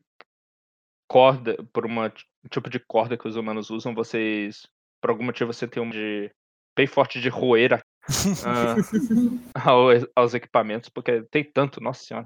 corda, 1.10 1.57
por 1.73 1.86
uma 1.86 2.10
t- 2.10 2.23
tipo 2.49 2.69
de 2.69 2.80
corda 2.80 3.18
que 3.18 3.27
os 3.27 3.36
humanos 3.36 3.69
usam. 3.69 3.94
Vocês, 3.95 4.68
por 5.02 5.10
algum 5.10 5.23
motivo, 5.23 5.52
você 5.52 5.68
tem 5.68 5.81
um 5.81 5.90
de 5.90 6.31
bem 6.77 6.88
forte 6.88 7.19
de 7.19 7.27
roer 7.30 7.73
aqui, 7.73 7.84
ah, 8.45 9.69
ao- 9.69 9.90
aos 10.15 10.34
equipamentos, 10.34 10.90
porque 10.90 11.23
tem 11.23 11.44
tanto, 11.44 11.81
nossa 11.81 12.03
senhora. 12.03 12.26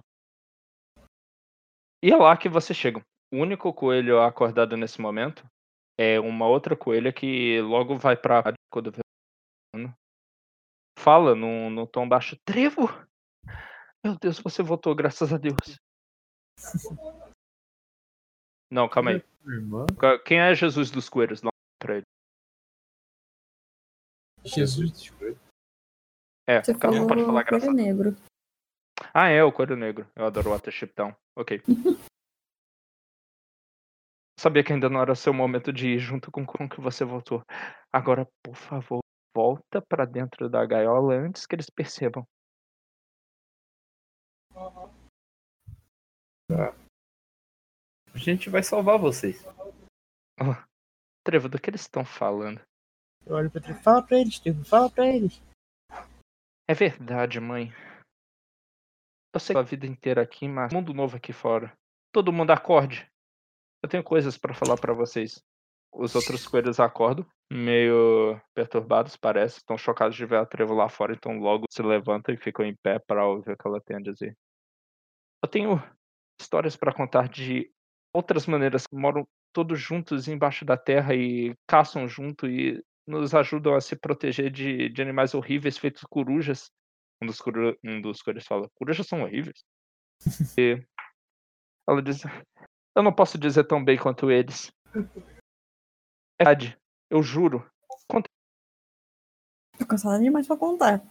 E 2.03 2.11
é 2.11 2.15
lá 2.17 2.35
que 2.35 2.49
vocês 2.49 2.77
chegam. 2.77 3.01
O 3.33 3.37
único 3.37 3.73
coelho 3.73 4.21
acordado 4.21 4.75
nesse 4.77 4.99
momento 5.01 5.43
é 5.97 6.19
uma 6.19 6.47
outra 6.47 6.75
coelha 6.75 7.11
que 7.13 7.61
logo 7.61 7.97
vai 7.97 8.15
pra 8.17 8.43
quando. 8.71 8.91
Fala 10.99 11.33
num, 11.33 11.69
num 11.69 11.85
tom 11.87 12.07
baixo, 12.07 12.37
Trevo! 12.45 12.87
Meu 14.05 14.15
Deus, 14.21 14.39
você 14.39 14.61
voltou, 14.61 14.93
graças 14.93 15.33
a 15.33 15.37
Deus. 15.37 15.79
Não, 18.73 18.89
calma 18.89 19.11
aí. 19.11 19.23
Quem 20.25 20.39
é 20.39 20.55
Jesus 20.55 20.89
dos 20.89 21.07
coelhos? 21.07 21.43
Não, 21.43 21.51
pra 21.79 21.97
ele. 21.97 22.05
Jesus. 24.43 25.13
É, 26.47 26.63
Você 26.63 26.73
calma, 26.73 26.97
falou 26.97 27.07
pode 27.07 27.23
falar 27.23 27.45
coelho 27.45 27.61
graças 27.61 27.75
negro. 27.75 28.15
Ah, 29.13 29.29
é, 29.29 29.43
o 29.43 29.51
coelho 29.51 29.75
negro. 29.75 30.09
Eu 30.15 30.25
adoro 30.25 30.49
Watership 30.49 30.91
Down. 30.95 31.15
Ok. 31.37 31.61
Sabia 34.39 34.63
que 34.63 34.73
ainda 34.73 34.89
não 34.89 35.01
era 35.01 35.13
seu 35.13 35.33
momento 35.33 35.71
de 35.71 35.89
ir 35.89 35.99
junto 35.99 36.31
com 36.31 36.43
com 36.43 36.67
que 36.67 36.81
você 36.81 37.05
voltou. 37.05 37.43
Agora, 37.93 38.27
por 38.43 38.55
favor, 38.55 39.01
volta 39.35 39.83
pra 39.87 40.03
dentro 40.03 40.49
da 40.49 40.65
gaiola 40.65 41.13
antes 41.13 41.45
que 41.45 41.53
eles 41.53 41.69
percebam. 41.69 42.25
A 48.13 48.17
gente 48.17 48.49
vai 48.49 48.61
salvar 48.61 48.99
vocês. 48.99 49.43
Trevo, 51.23 51.49
do 51.49 51.59
que 51.59 51.69
eles 51.69 51.81
estão 51.81 52.05
falando? 52.05 52.61
Eu 53.25 53.35
olho 53.35 53.49
pra 53.49 53.61
ele. 53.63 53.73
Fala 53.73 54.03
pra 54.03 54.19
eles, 54.19 54.39
Trevo. 54.39 54.63
Fala 54.63 54.89
pra 54.89 55.07
eles. 55.07 55.41
É 56.67 56.73
verdade, 56.73 57.39
mãe. 57.39 57.73
Eu 59.33 59.39
sei 59.39 59.57
a 59.57 59.61
vida 59.61 59.87
inteira 59.87 60.21
aqui, 60.21 60.47
mas 60.47 60.71
mundo 60.71 60.93
novo 60.93 61.17
aqui 61.17 61.33
fora. 61.33 61.75
Todo 62.11 62.31
mundo 62.31 62.51
acorde. 62.51 63.09
Eu 63.81 63.89
tenho 63.89 64.03
coisas 64.03 64.37
pra 64.37 64.53
falar 64.53 64.77
pra 64.77 64.93
vocês. 64.93 65.43
Os 65.91 66.15
outros 66.15 66.47
coelhos 66.47 66.79
acordam, 66.79 67.25
meio 67.51 68.39
perturbados, 68.53 69.15
parece. 69.15 69.57
Estão 69.57 69.77
chocados 69.77 70.15
de 70.15 70.25
ver 70.25 70.37
a 70.37 70.45
trevo 70.45 70.73
lá 70.73 70.87
fora, 70.87 71.13
então 71.13 71.37
logo 71.39 71.65
se 71.69 71.81
levantam 71.81 72.33
e 72.33 72.37
ficam 72.37 72.65
em 72.65 72.75
pé 72.75 72.99
pra 72.99 73.27
ouvir 73.27 73.51
o 73.51 73.57
que 73.57 73.67
ela 73.67 73.81
tem 73.81 73.97
a 73.97 74.01
dizer. 74.01 74.37
Eu 75.43 75.49
tenho 75.49 75.81
histórias 76.39 76.75
pra 76.75 76.93
contar 76.93 77.27
de 77.27 77.71
outras 78.13 78.45
maneiras 78.45 78.85
que 78.85 78.95
moram 78.95 79.27
todos 79.51 79.79
juntos 79.79 80.27
embaixo 80.27 80.63
da 80.63 80.77
terra 80.77 81.15
e 81.15 81.55
caçam 81.67 82.07
junto 82.07 82.47
e 82.47 82.83
nos 83.07 83.33
ajudam 83.33 83.75
a 83.75 83.81
se 83.81 83.95
proteger 83.95 84.49
de, 84.49 84.89
de 84.89 85.01
animais 85.01 85.33
horríveis 85.33 85.77
feitos 85.77 86.03
corujas. 86.09 86.69
Um 87.21 87.27
dos, 87.27 87.39
coru, 87.39 87.77
um 87.83 88.01
dos 88.01 88.21
coelhos 88.21 88.45
fala, 88.45 88.69
corujas 88.75 89.07
são 89.07 89.23
horríveis. 89.23 89.63
e 90.57 90.81
ela 91.87 92.01
diz, 92.01 92.23
eu 92.95 93.03
não 93.03 93.13
posso 93.13 93.37
dizer 93.37 93.65
tão 93.65 93.83
bem 93.83 93.97
quanto 93.97 94.31
eles. 94.31 94.71
É 96.39 96.45
verdade, 96.45 96.77
eu 97.09 97.21
juro. 97.23 97.65
Conta 98.07 98.27
Tô 99.77 99.85
cansada 99.85 100.19
demais 100.21 100.45
pra 100.45 100.57
contar. 100.57 101.01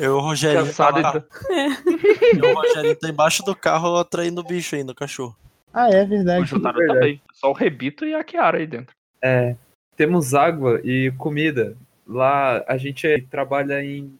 Eu, 0.00 0.16
o 0.16 0.20
Rogerinho, 0.20 0.62
tá 0.62 0.66
cansado 0.66 1.00
lá. 1.00 1.12
e 1.48 2.38
Eu, 2.38 2.50
o 2.50 2.54
Rogerinho 2.54 2.98
tá 2.98 3.08
embaixo 3.08 3.42
do 3.44 3.54
carro 3.54 3.96
atraindo 3.96 4.40
o 4.40 4.44
bicho 4.44 4.74
ainda, 4.74 4.92
o 4.92 4.94
cachorro. 4.94 5.36
Ah, 5.74 5.90
é 5.90 6.04
verdade. 6.04 6.42
o 6.44 6.46
Jotaro 6.46 6.78
também. 6.86 7.20
Só 7.32 7.50
o 7.50 7.52
Rebito 7.52 8.04
e 8.04 8.14
a 8.14 8.22
Kiara 8.22 8.58
aí 8.58 8.66
dentro. 8.66 8.94
É, 9.20 9.56
temos 9.96 10.32
água 10.32 10.80
e 10.84 11.10
comida. 11.18 11.76
Lá 12.06 12.64
a 12.68 12.76
gente 12.76 13.06
é- 13.06 13.20
trabalha 13.20 13.84
em 13.84 14.16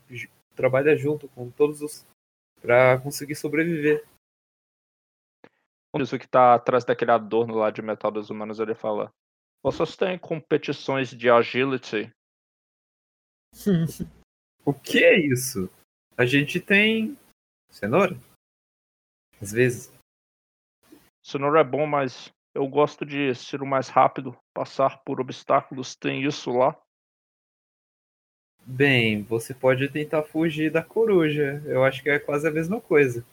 trabalha 0.57 0.97
junto 0.97 1.29
com 1.29 1.51
todos 1.51 1.81
os 1.81 2.05
para 2.61 2.99
conseguir 2.99 3.37
sobreviver. 3.37 4.05
Isso 5.97 6.19
que 6.19 6.27
tá 6.27 6.55
atrás 6.55 6.85
daquele 6.85 7.13
adorno 7.13 7.55
lá 7.55 7.71
de 7.71 7.81
metal 7.81 8.11
dos 8.11 8.31
humanos, 8.31 8.59
ele 8.59 8.75
fala. 8.75 9.13
Vocês 9.63 9.97
têm 9.97 10.19
competições 10.19 11.11
de 11.11 11.31
agility? 11.31 12.11
O 14.67 14.73
que 14.73 15.05
é 15.05 15.19
isso? 15.21 15.71
A 16.17 16.25
gente 16.25 16.59
tem 16.59 17.19
cenoura? 17.69 18.17
Às 19.39 19.53
vezes. 19.53 19.93
Cenoura 21.25 21.61
é 21.61 21.65
bom, 21.65 21.87
mas 21.87 22.31
eu 22.55 22.69
gosto 22.69 23.07
de 23.07 23.35
ser 23.35 23.63
o 23.63 23.67
mais 23.67 23.89
rápido, 23.89 24.37
passar 24.53 25.03
por 25.03 25.23
obstáculos. 25.23 25.97
Tem 25.97 26.23
isso 26.23 26.51
lá? 26.51 26.79
Bem, 28.67 29.23
você 29.23 29.55
pode 29.55 29.89
tentar 29.91 30.23
fugir 30.23 30.71
da 30.71 30.83
coruja. 30.83 31.63
Eu 31.65 31.83
acho 31.83 32.03
que 32.03 32.11
é 32.11 32.19
quase 32.19 32.47
a 32.47 32.51
mesma 32.51 32.79
coisa. 32.79 33.25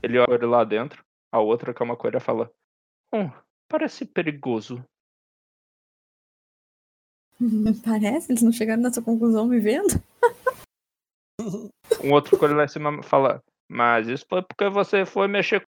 Ele 0.00 0.18
olha 0.18 0.46
lá 0.46 0.62
dentro. 0.62 1.04
A 1.32 1.40
outra, 1.40 1.74
que 1.74 1.82
é 1.82 1.84
uma 1.84 1.96
coelha, 1.96 2.20
fala: 2.20 2.52
Hum, 3.12 3.28
parece 3.68 4.06
perigoso. 4.06 4.84
Parece, 7.84 8.30
eles 8.30 8.42
não 8.42 8.52
chegaram 8.52 8.80
nessa 8.80 9.02
conclusão 9.02 9.48
me 9.48 9.58
vendo. 9.58 10.00
Um 12.02 12.12
outro 12.12 12.38
coelho 12.38 12.54
lá 12.54 12.64
em 12.64 12.68
cima 12.68 13.02
fala: 13.02 13.42
Mas 13.74 14.06
isso 14.06 14.24
foi 14.28 14.40
porque 14.40 14.68
você 14.68 15.04
foi 15.04 15.26
mexer 15.26 15.66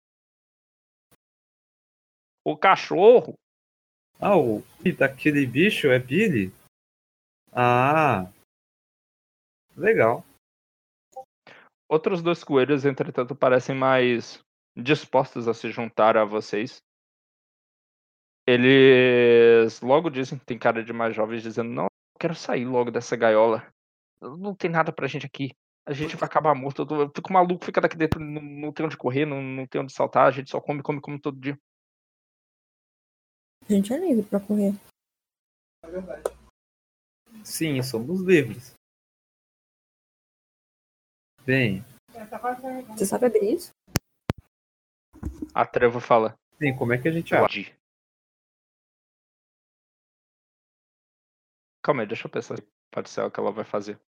com 2.44 2.54
o 2.54 2.58
cachorro. 2.58 3.36
Ah, 4.20 4.36
o 4.36 4.64
daquele 4.98 5.46
bicho 5.46 5.86
é 5.86 6.00
Billy? 6.00 6.52
Ah. 7.54 8.28
Legal. 9.78 10.26
Outros 11.88 12.24
dois 12.24 12.44
coelhos, 12.44 12.86
entretanto, 12.86 13.36
parecem 13.36 13.76
mais 13.76 14.40
dispostos 14.76 15.48
a 15.48 15.54
se 15.54 15.70
juntar 15.70 16.18
a 16.18 16.26
vocês. 16.26 16.82
Eles 18.48 19.80
logo 19.80 20.10
dizem, 20.10 20.40
tem 20.40 20.58
cara 20.58 20.84
de 20.84 20.92
mais 20.92 21.16
jovens, 21.16 21.44
dizendo: 21.44 21.70
Não, 21.70 21.86
quero 22.20 22.34
sair 22.34 22.66
logo 22.66 22.90
dessa 22.90 23.16
gaiola. 23.16 23.72
Não 24.20 24.56
tem 24.56 24.72
nada 24.72 24.92
pra 24.92 25.06
gente 25.06 25.28
aqui. 25.28 25.52
A 25.86 25.94
gente 25.94 26.16
vai 26.16 26.28
acabar 26.28 26.54
morto. 26.56 26.84
Eu 26.84 26.86
tô- 26.86 27.02
eu 27.02 27.12
fico 27.14 27.34
maluco, 27.34 27.66
fica 27.66 27.82
daqui 27.82 27.98
dentro, 27.98 28.20
não, 28.20 28.42
não 28.42 28.72
tem 28.72 28.86
onde 28.86 28.98
correr, 28.98 29.26
não, 29.26 29.42
não 29.42 29.66
tem 29.66 29.82
onde 29.82 29.92
saltar. 29.94 30.28
A 30.28 30.32
gente 30.32 30.50
só 30.50 30.62
come, 30.62 30.82
come, 30.82 31.02
come 31.02 31.20
todo 31.20 31.40
dia. 31.40 31.58
A 33.68 33.74
gente 33.74 33.92
é 33.94 33.98
livre 33.98 34.24
pra 34.28 34.40
correr. 34.40 34.74
Sim, 37.44 37.82
somos 37.82 38.22
livres. 38.22 38.74
Bem, 41.46 41.84
Você 42.90 43.06
sabe 43.06 43.26
abrir 43.26 43.56
isso? 43.56 43.72
A 45.56 45.66
Trevo 45.66 46.00
fala: 46.00 46.36
sim, 46.60 46.76
como 46.76 46.94
é 46.94 47.02
que 47.02 47.08
a 47.08 47.12
gente 47.12 47.34
acha? 47.34 47.42
Pode. 47.42 47.76
Calma 51.84 52.04
aí, 52.04 52.08
deixa 52.08 52.28
eu 52.28 52.32
pensar 52.32 52.58
se 52.58 52.64
pode 52.92 53.10
ser 53.10 53.22
o 53.22 53.32
que 53.32 53.40
ela 53.40 53.52
vai 53.52 53.66
fazer. 53.66 54.00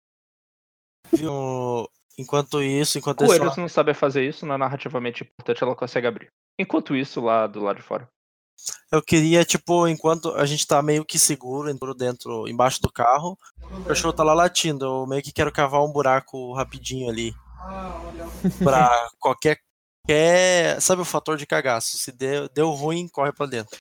Viu? 1.15 1.87
Enquanto 2.17 2.61
isso, 2.61 2.97
enquanto 2.97 3.23
isso, 3.23 3.35
Coelhos 3.37 3.57
não 3.57 3.67
sabem 3.67 3.93
fazer 3.93 4.27
isso, 4.27 4.45
não 4.45 4.53
é 4.55 4.57
narrativamente 4.57 5.23
importante, 5.23 5.63
ela 5.63 5.75
consegue 5.75 6.05
abrir. 6.05 6.27
Enquanto 6.59 6.95
isso, 6.95 7.19
lá 7.21 7.47
do 7.47 7.59
lado 7.61 7.77
de 7.77 7.81
fora. 7.81 8.07
eu 8.91 9.01
queria, 9.01 9.43
tipo, 9.43 9.87
enquanto 9.87 10.29
a 10.35 10.45
gente 10.45 10.65
tá 10.67 10.79
meio 10.81 11.03
que 11.03 11.17
seguro 11.17 11.69
entrou 11.71 11.95
dentro, 11.95 12.47
embaixo 12.47 12.79
do 12.81 12.91
carro, 12.91 13.37
o 13.59 13.83
cachorro 13.85 14.13
tá 14.13 14.23
lá 14.23 14.33
latindo. 14.33 14.85
Eu 14.85 15.07
meio 15.07 15.23
que 15.23 15.31
quero 15.33 15.51
cavar 15.51 15.81
um 15.83 15.91
buraco 15.91 16.53
rapidinho 16.53 17.09
ali. 17.09 17.33
Pra 18.63 19.09
qualquer. 19.19 19.57
qualquer- 20.05 20.79
sabe 20.81 21.01
o 21.01 21.05
fator 21.05 21.35
de 21.35 21.47
cagaço? 21.47 21.97
Se 21.97 22.11
deu, 22.11 22.47
deu 22.49 22.69
ruim, 22.69 23.07
corre 23.07 23.31
pra 23.33 23.47
dentro. 23.47 23.77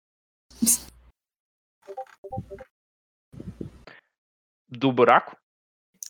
Do 4.69 4.91
buraco? 4.91 5.37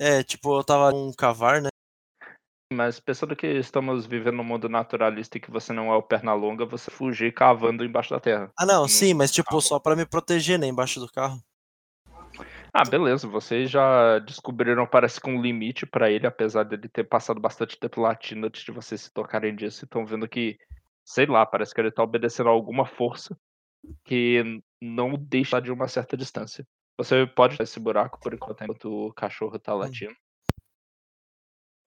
É, 0.05 0.21
tipo, 0.25 0.59
eu 0.59 0.65
tava 0.65 0.91
com 0.91 1.11
um 1.11 1.13
cavar, 1.13 1.63
né? 1.63 1.69
Mas 2.73 2.99
pensando 2.99 3.37
que 3.37 3.47
estamos 3.47 4.05
vivendo 4.05 4.39
num 4.39 4.43
mundo 4.43 4.69
naturalista 4.69 5.39
e 5.39 5.41
que 5.41 5.49
você 5.49 5.73
não 5.73 5.93
é 5.93 5.97
o 5.97 6.03
perna 6.03 6.35
longa, 6.35 6.67
você 6.67 6.91
fugir 6.91 7.33
cavando 7.33 7.85
embaixo 7.85 8.11
da 8.11 8.19
terra. 8.19 8.51
Ah, 8.59 8.67
não, 8.67 8.81
Não, 8.81 8.89
sim, 8.89 9.15
mas 9.15 9.31
tipo, 9.31 9.51
carro. 9.51 9.61
só 9.61 9.79
pra 9.79 9.95
me 9.95 10.05
proteger, 10.05 10.59
né? 10.59 10.67
Embaixo 10.67 10.99
do 10.99 11.07
carro. 11.07 11.41
Ah, 12.75 12.83
beleza. 12.85 13.29
Vocês 13.29 13.71
já 13.71 14.19
descobriram, 14.19 14.89
parece 14.89 15.21
que 15.21 15.31
um 15.31 15.41
limite 15.41 15.87
pra 15.87 16.11
ele, 16.11 16.27
apesar 16.27 16.65
dele 16.65 16.89
ter 16.89 17.05
passado 17.05 17.39
bastante 17.39 17.79
tempo 17.79 18.01
latindo 18.01 18.49
antes 18.49 18.65
de 18.65 18.73
vocês 18.73 19.03
se 19.03 19.13
tocarem 19.13 19.55
disso. 19.55 19.85
Estão 19.85 20.05
vendo 20.05 20.29
que, 20.29 20.59
sei 21.05 21.27
lá, 21.27 21.47
parece 21.47 21.73
que 21.73 21.81
ele 21.81 21.93
tá 21.93 22.03
obedecendo 22.03 22.49
a 22.49 22.53
alguma 22.53 22.87
força 22.87 23.39
que 24.05 24.61
não 24.81 25.13
o 25.13 25.17
deixa 25.17 25.61
de 25.61 25.71
uma 25.71 25.87
certa 25.87 26.17
distância. 26.17 26.67
Você 26.99 27.27
pode 27.27 27.61
esse 27.61 27.81
buraco 27.81 28.21
por 28.21 28.35
enquanto, 28.35 29.07
o 29.07 29.13
cachorro 29.13 29.59
tá 29.59 29.75
latindo. 29.75 30.15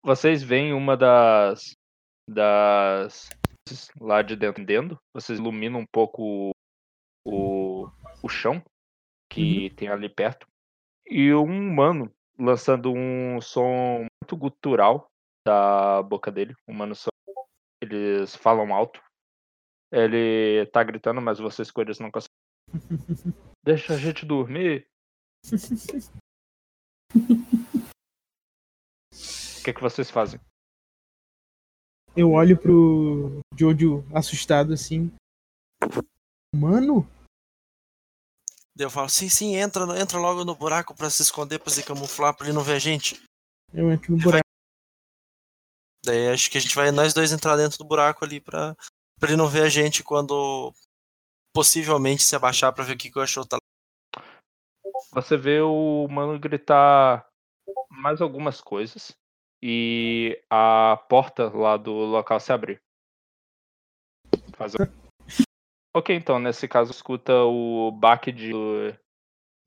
Vocês 0.03 0.44
veem 0.44 0.73
uma 0.73 0.95
das. 0.95 1.76
das. 2.30 3.30
lá 3.99 4.22
de 4.22 4.36
dentro. 4.36 4.65
dentro. 4.65 4.99
Vocês 5.14 5.40
iluminam 5.40 5.80
um 5.80 5.86
pouco 5.86 6.52
o, 7.26 7.88
o 8.23 8.30
chão 8.30 8.64
que 9.32 9.72
tem 9.72 9.88
ali 9.88 10.10
perto. 10.10 10.48
E 11.07 11.34
um 11.34 11.44
humano 11.44 12.11
lançando 12.38 12.91
um 12.91 13.40
som 13.41 14.06
muito 14.22 14.38
gutural 14.38 15.07
da 15.45 16.02
boca 16.03 16.32
dele. 16.32 16.56
Um 16.68 16.73
humano 16.73 16.95
só. 16.95 17.10
Eles 17.82 18.36
falam 18.36 18.73
alto. 18.73 19.02
Ele 19.91 20.65
tá 20.68 20.84
gritando, 20.84 21.22
mas 21.22 21.40
vocês 21.40 21.72
coelhos 21.72 21.99
não 21.99 22.11
conseguem. 22.11 22.36
Deixa 23.64 23.94
a 23.94 23.98
gente 23.98 24.26
dormir. 24.26 24.88
O 25.46 25.50
que, 29.64 29.74
que 29.74 29.82
vocês 29.82 30.10
fazem? 30.10 30.40
Eu 32.16 32.32
olho 32.32 32.58
pro 32.58 33.40
Jojo 33.58 34.06
assustado 34.14 34.74
assim. 34.74 35.12
Mano? 36.56 37.08
Eu 38.78 38.90
falo, 38.90 39.10
sim, 39.10 39.30
sim, 39.30 39.56
entra, 39.56 39.84
entra 40.00 40.18
logo 40.18 40.44
no 40.44 40.56
buraco 40.56 40.96
pra 40.96 41.10
se 41.10 41.22
esconder, 41.22 41.60
pra 41.60 41.72
se 41.72 41.84
camuflar, 41.84 42.36
pra 42.36 42.48
ele 42.48 42.56
não 42.56 42.64
ver 42.64 42.74
a 42.74 42.80
gente. 42.80 43.24
Eu 43.74 43.92
entro 43.92 44.12
no 44.12 44.22
buraco. 44.22 44.44
Daí 46.06 46.30
acho 46.30 46.52
que 46.52 46.58
a 46.58 46.62
gente 46.62 46.76
vai 46.76 46.92
nós 46.92 47.14
dois 47.14 47.32
entrar 47.32 47.56
dentro 47.56 47.78
do 47.78 47.86
buraco 47.86 48.24
ali 48.24 48.40
pra, 48.40 48.76
pra 49.20 49.30
ele 49.30 49.38
não 49.38 49.48
ver 49.48 49.64
a 49.64 49.70
gente 49.70 50.04
quando 50.04 50.74
possivelmente 51.54 52.24
se 52.24 52.36
abaixar 52.36 52.74
pra 52.74 52.84
ver 52.84 52.94
o 52.94 52.98
que, 52.98 53.10
que 53.10 53.18
o 53.18 53.22
cachorro 53.22 53.48
tá 53.48 53.58
Você 55.14 55.38
vê 55.38 55.61
o 55.61 56.07
mano 56.10 56.40
gritar 56.40 57.27
mais 57.90 58.22
algumas 58.22 58.61
coisas 58.61 59.18
e 59.61 60.41
a 60.49 60.99
porta 61.10 61.49
lá 61.49 61.77
do 61.77 61.91
local 61.91 62.40
se 62.40 62.52
abrir. 62.52 62.82
Faz 64.53 64.73
Ok, 65.95 66.14
então, 66.14 66.40
nesse 66.40 66.68
caso, 66.68 66.91
escuta 66.91 67.34
o 67.45 67.90
baque 67.91 68.32
de 68.32 68.52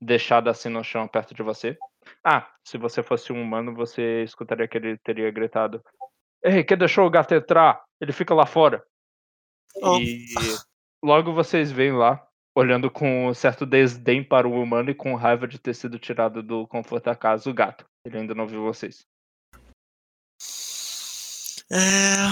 deixado 0.01 0.49
assim 0.49 0.69
no 0.69 0.83
chão 0.83 1.07
perto 1.07 1.33
de 1.33 1.41
você. 1.41 1.77
Ah, 2.23 2.49
se 2.63 2.77
você 2.77 3.01
fosse 3.01 3.33
um 3.33 3.41
humano, 3.41 3.73
você 3.73 4.23
escutaria 4.23 4.67
que 4.67 4.77
ele 4.77 4.97
teria 4.99 5.31
gritado: 5.31 5.83
Ei, 6.43 6.63
quem 6.63 6.77
deixou 6.77 7.05
o 7.05 7.09
gato 7.09 7.33
entrar? 7.33 7.83
Ele 7.99 8.13
fica 8.13 8.33
lá 8.33 8.45
fora. 8.45 8.85
Oh. 9.75 9.97
E 9.97 10.27
logo 11.03 11.33
vocês 11.33 11.71
veem 11.71 11.93
lá, 11.93 12.25
olhando 12.59 12.91
com 12.91 13.33
certo 13.33 13.65
desdém 13.65 14.23
para 14.23 14.47
o 14.47 14.61
humano 14.61 14.89
e 14.89 14.95
com 14.95 15.15
raiva 15.15 15.47
de 15.47 15.57
ter 15.57 15.73
sido 15.73 15.97
tirado 15.97 16.43
do 16.43 16.67
conforto 16.67 17.05
da 17.05 17.15
casa, 17.15 17.49
o 17.49 17.53
gato. 17.53 17.85
Ele 18.05 18.17
ainda 18.17 18.35
não 18.35 18.47
viu 18.47 18.63
vocês. 18.63 19.05
É. 21.71 22.27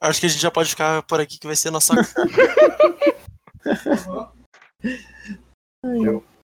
Acho 0.00 0.20
que 0.20 0.26
a 0.26 0.28
gente 0.28 0.40
já 0.40 0.50
pode 0.50 0.70
ficar 0.70 1.02
por 1.04 1.20
aqui 1.20 1.38
que 1.38 1.46
vai 1.46 1.54
ser 1.54 1.70
nossa. 1.70 1.94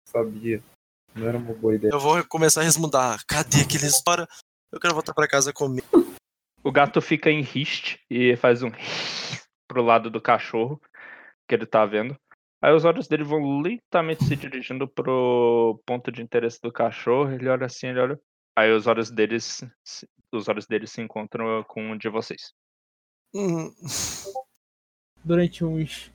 Sabia. 0.07 0.63
Não 1.15 1.27
era 1.27 1.39
uma 1.39 1.55
boa 1.55 1.75
ideia. 1.75 1.91
eu 1.93 1.99
vou 1.99 2.23
começar 2.27 2.61
a 2.61 2.65
resmudar. 2.65 3.25
Cadê 3.27 3.63
aqueles 3.63 4.01
fora? 4.05 4.29
Eu 4.71 4.79
quero 4.79 4.95
voltar 4.95 5.15
pra 5.15 5.27
casa 5.27 5.53
comer. 5.53 5.83
O 6.63 6.71
gato 6.71 7.01
fica 7.01 7.31
em 7.31 7.41
riste 7.41 7.99
e 8.11 8.37
faz 8.37 8.63
um 8.63 8.71
pro 9.67 9.83
lado 9.83 10.11
do 10.11 10.21
cachorro 10.21 10.81
que 11.49 11.55
ele 11.55 11.67
tá 11.67 11.87
vendo. 11.87 12.17
Aí 12.63 12.73
os 12.75 12.85
olhos 12.85 13.07
dele 13.07 13.23
vão 13.25 13.61
lentamente 13.61 14.25
se 14.25 14.35
dirigindo 14.37 14.89
pro 14.89 15.81
ponto 15.87 16.11
de 16.11 16.23
interesse 16.23 16.59
do 16.63 16.73
cachorro. 16.73 17.33
Ele 17.33 17.49
olha 17.49 17.67
assim, 17.67 17.89
ele 17.89 18.01
olha. 18.01 18.21
Aí 18.57 18.73
os 18.73 18.87
olhos 18.87 19.11
deles, 19.11 19.63
se- 19.85 20.09
os 20.33 20.49
olhos 20.49 20.67
deles 20.67 20.91
se 20.91 21.01
encontram 21.03 21.63
com 21.65 21.91
o 21.93 21.99
de 21.99 22.09
vocês. 22.09 22.53
Hum, 23.35 23.71
Durante 25.25 25.65
uns 25.65 26.11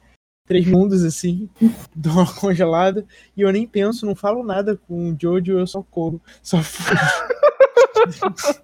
três 0.48 0.66
mundos 0.66 1.04
assim, 1.04 1.50
dou 1.96 2.14
uma 2.14 2.34
congelada, 2.40 3.06
e 3.38 3.42
eu 3.42 3.52
nem 3.52 3.68
penso, 3.68 4.06
não 4.06 4.16
falo 4.16 4.44
nada 4.44 4.76
com 4.76 5.12
o 5.12 5.18
Jojo, 5.20 5.60
eu 5.60 5.68
só 5.68 5.84
corro, 5.84 6.22
só 6.42 6.58
fujo. 6.64 6.90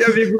E 0.00 0.04
amigo, 0.04 0.36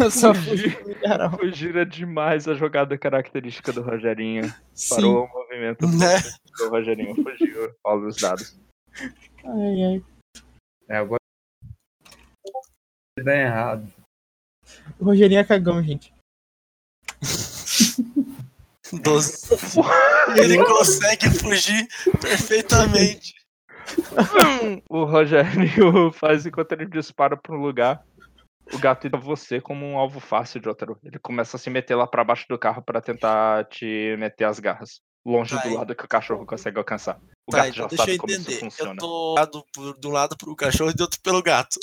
Eu 0.00 0.10
só 0.10 0.32
do 0.32 0.88
milharal. 0.88 1.38
Fugir 1.38 1.76
é 1.76 1.84
demais 1.84 2.48
a 2.48 2.54
jogada 2.54 2.96
característica 2.96 3.72
do 3.72 3.82
Rogerinho. 3.82 4.52
Sim. 4.74 4.94
Parou 4.94 5.24
o 5.24 5.28
movimento 5.28 5.86
Né? 5.86 6.16
do 6.58 6.68
Rogerinho, 6.70 7.14
fugiu. 7.14 7.74
Olha 7.84 8.06
os 8.06 8.16
dados. 8.16 8.58
Ai, 9.44 9.84
ai. 9.84 10.04
é, 10.88 10.96
agora 10.96 11.20
dá 13.22 13.36
errado. 13.36 13.92
O 14.98 15.04
Rogerinho 15.04 15.40
é 15.40 15.44
cagão, 15.44 15.82
gente. 15.82 16.12
12. 18.92 19.48
Ele 20.36 20.64
consegue 20.64 21.30
fugir 21.30 21.86
perfeitamente. 22.20 23.34
O 24.88 25.04
Rogério 25.04 26.12
faz 26.12 26.46
enquanto 26.46 26.72
ele 26.72 26.86
dispara 26.86 27.36
para 27.36 27.54
um 27.54 27.60
lugar. 27.60 28.04
O 28.72 28.78
gato 28.78 29.06
identifica 29.06 29.18
você 29.18 29.60
como 29.60 29.84
um 29.86 29.98
alvo 29.98 30.20
fácil 30.20 30.60
de 30.60 30.68
outro. 30.68 30.98
Ele 31.02 31.18
começa 31.18 31.56
a 31.56 31.60
se 31.60 31.70
meter 31.70 31.94
lá 31.94 32.06
para 32.06 32.24
baixo 32.24 32.46
do 32.48 32.58
carro 32.58 32.82
para 32.82 33.00
tentar 33.00 33.64
te 33.66 34.16
meter 34.18 34.44
as 34.44 34.58
garras. 34.60 35.00
Longe 35.24 35.54
Tá, 35.56 35.62
do 35.62 35.74
lado 35.74 35.94
que 35.94 36.04
o 36.04 36.08
cachorro 36.08 36.44
consegue 36.46 36.78
alcançar. 36.78 37.20
O 37.46 37.52
Tá, 37.52 37.58
gato 37.58 37.68
então 37.70 37.82
já 37.82 37.86
deixa 37.88 38.02
sabe 38.02 38.12
eu 38.14 38.18
como 38.18 38.32
isso 38.32 38.40
entender. 38.40 38.56
Eu 38.56 38.60
funciona. 38.70 38.96
tô 38.98 39.34
lado 39.34 39.64
por- 39.72 39.98
de 39.98 40.08
um 40.08 40.10
lado 40.10 40.36
pro 40.36 40.56
cachorro 40.56 40.90
e 40.90 40.94
do 40.94 41.02
outro 41.02 41.20
pelo 41.22 41.42
gato. 41.42 41.78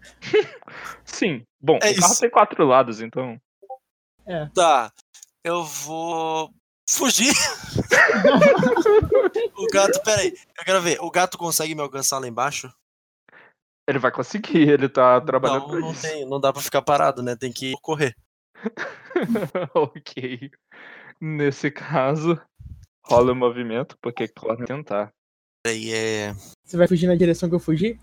Sim. 1.04 1.44
Bom, 1.60 1.78
É 1.82 1.90
o 1.90 1.96
carro 1.96 2.12
isso. 2.12 2.20
tem 2.20 2.30
quatro 2.30 2.64
lados, 2.66 3.00
então. 3.00 3.36
Tá. 4.54 4.92
Eu 5.42 5.64
vou 5.64 6.50
fugir. 6.88 7.32
o 9.56 9.66
gato, 9.72 10.00
peraí. 10.02 10.32
Eu 10.58 10.64
quero 10.64 10.82
ver. 10.82 10.98
O 11.00 11.10
gato 11.10 11.38
consegue 11.38 11.74
me 11.74 11.80
alcançar 11.80 12.18
lá 12.18 12.28
embaixo? 12.28 12.70
Ele 13.88 13.98
vai 13.98 14.10
conseguir, 14.10 14.68
ele 14.68 14.88
tá 14.88 15.20
trabalhando 15.20 15.68
Não, 15.68 15.80
não 15.80 15.92
isso. 15.92 16.02
tem. 16.02 16.26
Não 16.28 16.40
dá 16.40 16.52
pra 16.52 16.62
ficar 16.62 16.82
parado, 16.82 17.22
né? 17.22 17.36
Tem 17.36 17.52
que 17.52 17.74
correr. 17.82 18.16
ok. 19.74 20.50
Nesse 21.20 21.70
caso, 21.70 22.40
rola 23.04 23.32
o 23.32 23.36
movimento, 23.36 23.96
porque 24.00 24.26
claro, 24.28 24.64
tentar. 24.64 25.12
Peraí, 25.62 25.92
é. 25.92 26.32
Você 26.64 26.76
vai 26.76 26.88
fugir 26.88 27.06
na 27.06 27.14
direção 27.14 27.48
que 27.48 27.54
eu 27.54 27.60
fugi? 27.60 27.98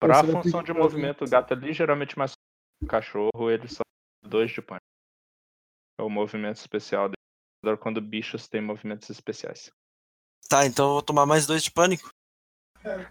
Pra 0.00 0.22
vai 0.22 0.42
função 0.42 0.62
de 0.62 0.72
movimento, 0.72 1.24
o 1.24 1.28
gato 1.28 1.52
é 1.52 1.56
ligeiramente 1.56 2.18
mais 2.18 2.32
que 2.32 2.84
o 2.84 2.88
cachorro, 2.88 3.50
ele 3.50 3.68
só 3.68 3.80
tem 4.22 4.30
dois 4.30 4.50
de 4.50 4.60
pânico. 4.60 4.84
É 5.98 6.02
o 6.02 6.10
movimento 6.10 6.56
especial 6.56 7.08
dele. 7.08 7.76
Quando 7.78 8.00
bichos 8.00 8.46
têm 8.46 8.60
movimentos 8.60 9.10
especiais. 9.10 9.70
Tá, 10.48 10.66
então 10.66 10.86
eu 10.86 10.92
vou 10.92 11.02
tomar 11.02 11.26
mais 11.26 11.46
dois 11.46 11.64
de 11.64 11.70
pânico. 11.70 12.10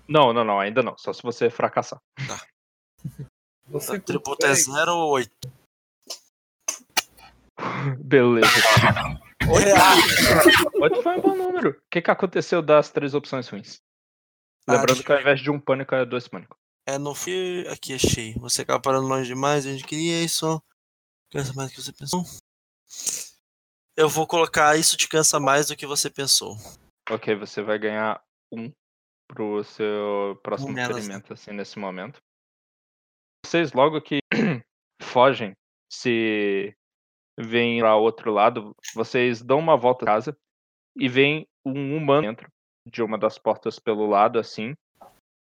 Não, 0.07 0.31
não, 0.33 0.43
não, 0.43 0.59
ainda 0.59 0.81
não. 0.83 0.97
Só 0.97 1.11
se 1.13 1.21
você 1.23 1.49
fracassar. 1.49 1.99
Você 3.67 3.93
O 3.97 4.01
tributo 4.01 4.45
é 4.45 4.49
consegue- 4.49 4.71
0 4.77 4.91
ou 4.95 5.09
8? 5.13 5.31
Beleza. 7.99 8.47
Oito 10.81 11.01
foi 11.03 11.17
um 11.17 11.21
bom 11.21 11.35
número. 11.35 11.71
O 11.71 11.81
que, 11.89 12.01
que 12.01 12.11
aconteceu 12.11 12.61
das 12.61 12.91
três 12.91 13.13
opções 13.15 13.47
ruins? 13.49 13.81
Ah, 14.67 14.73
Lembrando 14.73 15.03
que 15.03 15.11
ao 15.11 15.19
invés 15.19 15.39
de 15.41 15.49
um 15.49 15.59
pânico 15.59 15.95
é 15.95 16.05
dois 16.05 16.27
pânico. 16.27 16.55
É 16.87 16.97
no 16.97 17.15
fio. 17.15 17.69
Aqui 17.71 17.93
achei. 17.95 18.33
Você 18.35 18.61
acaba 18.61 18.79
parando 18.79 19.07
longe 19.07 19.27
demais, 19.27 19.65
a 19.65 19.71
gente 19.71 19.83
queria 19.83 20.23
isso. 20.23 20.61
Cansa 21.31 21.53
mais 21.53 21.71
do 21.71 21.75
que 21.75 21.81
você 21.81 21.91
pensou. 21.93 22.23
Eu 23.97 24.07
vou 24.09 24.27
colocar 24.27 24.77
isso 24.77 24.95
te 24.97 25.07
cansa 25.07 25.39
mais 25.39 25.67
do 25.67 25.75
que 25.75 25.87
você 25.87 26.09
pensou. 26.09 26.55
Ok, 27.09 27.35
você 27.35 27.61
vai 27.63 27.79
ganhar 27.79 28.21
um 28.51 28.71
pro 29.27 29.63
seu 29.63 30.39
próximo 30.43 30.73
menos, 30.73 30.95
né? 30.95 31.01
ferimento, 31.01 31.33
assim, 31.33 31.51
nesse 31.51 31.79
momento. 31.79 32.21
Vocês 33.45 33.73
logo 33.73 34.01
que 34.01 34.19
fogem, 35.01 35.53
se 35.91 36.75
vêm 37.37 37.79
para 37.79 37.95
outro 37.95 38.31
lado, 38.31 38.75
vocês 38.93 39.41
dão 39.41 39.59
uma 39.59 39.77
volta 39.77 40.05
à 40.05 40.07
casa 40.07 40.37
e 40.95 41.07
vem 41.09 41.47
um 41.65 41.95
humano 41.95 42.27
dentro 42.27 42.47
de 42.87 43.03
uma 43.03 43.17
das 43.17 43.37
portas 43.37 43.79
pelo 43.79 44.07
lado, 44.07 44.39
assim. 44.39 44.73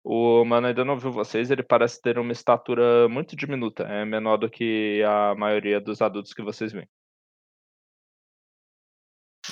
O 0.04 0.42
humano 0.42 0.68
ainda 0.68 0.86
não 0.86 1.00
viu 1.00 1.12
vocês, 1.12 1.50
ele 1.50 1.64
parece 1.64 2.00
ter 2.00 2.20
uma 2.20 2.32
estatura 2.32 3.10
muito 3.10 3.36
diminuta, 3.36 3.84
é 3.84 4.06
menor 4.06 4.38
do 4.38 4.50
que 4.50 5.02
a 5.04 5.34
maioria 5.36 5.82
dos 5.82 6.02
adultos 6.02 6.34
que 6.34 6.44
vocês 6.44 6.72
veem. 6.72 6.88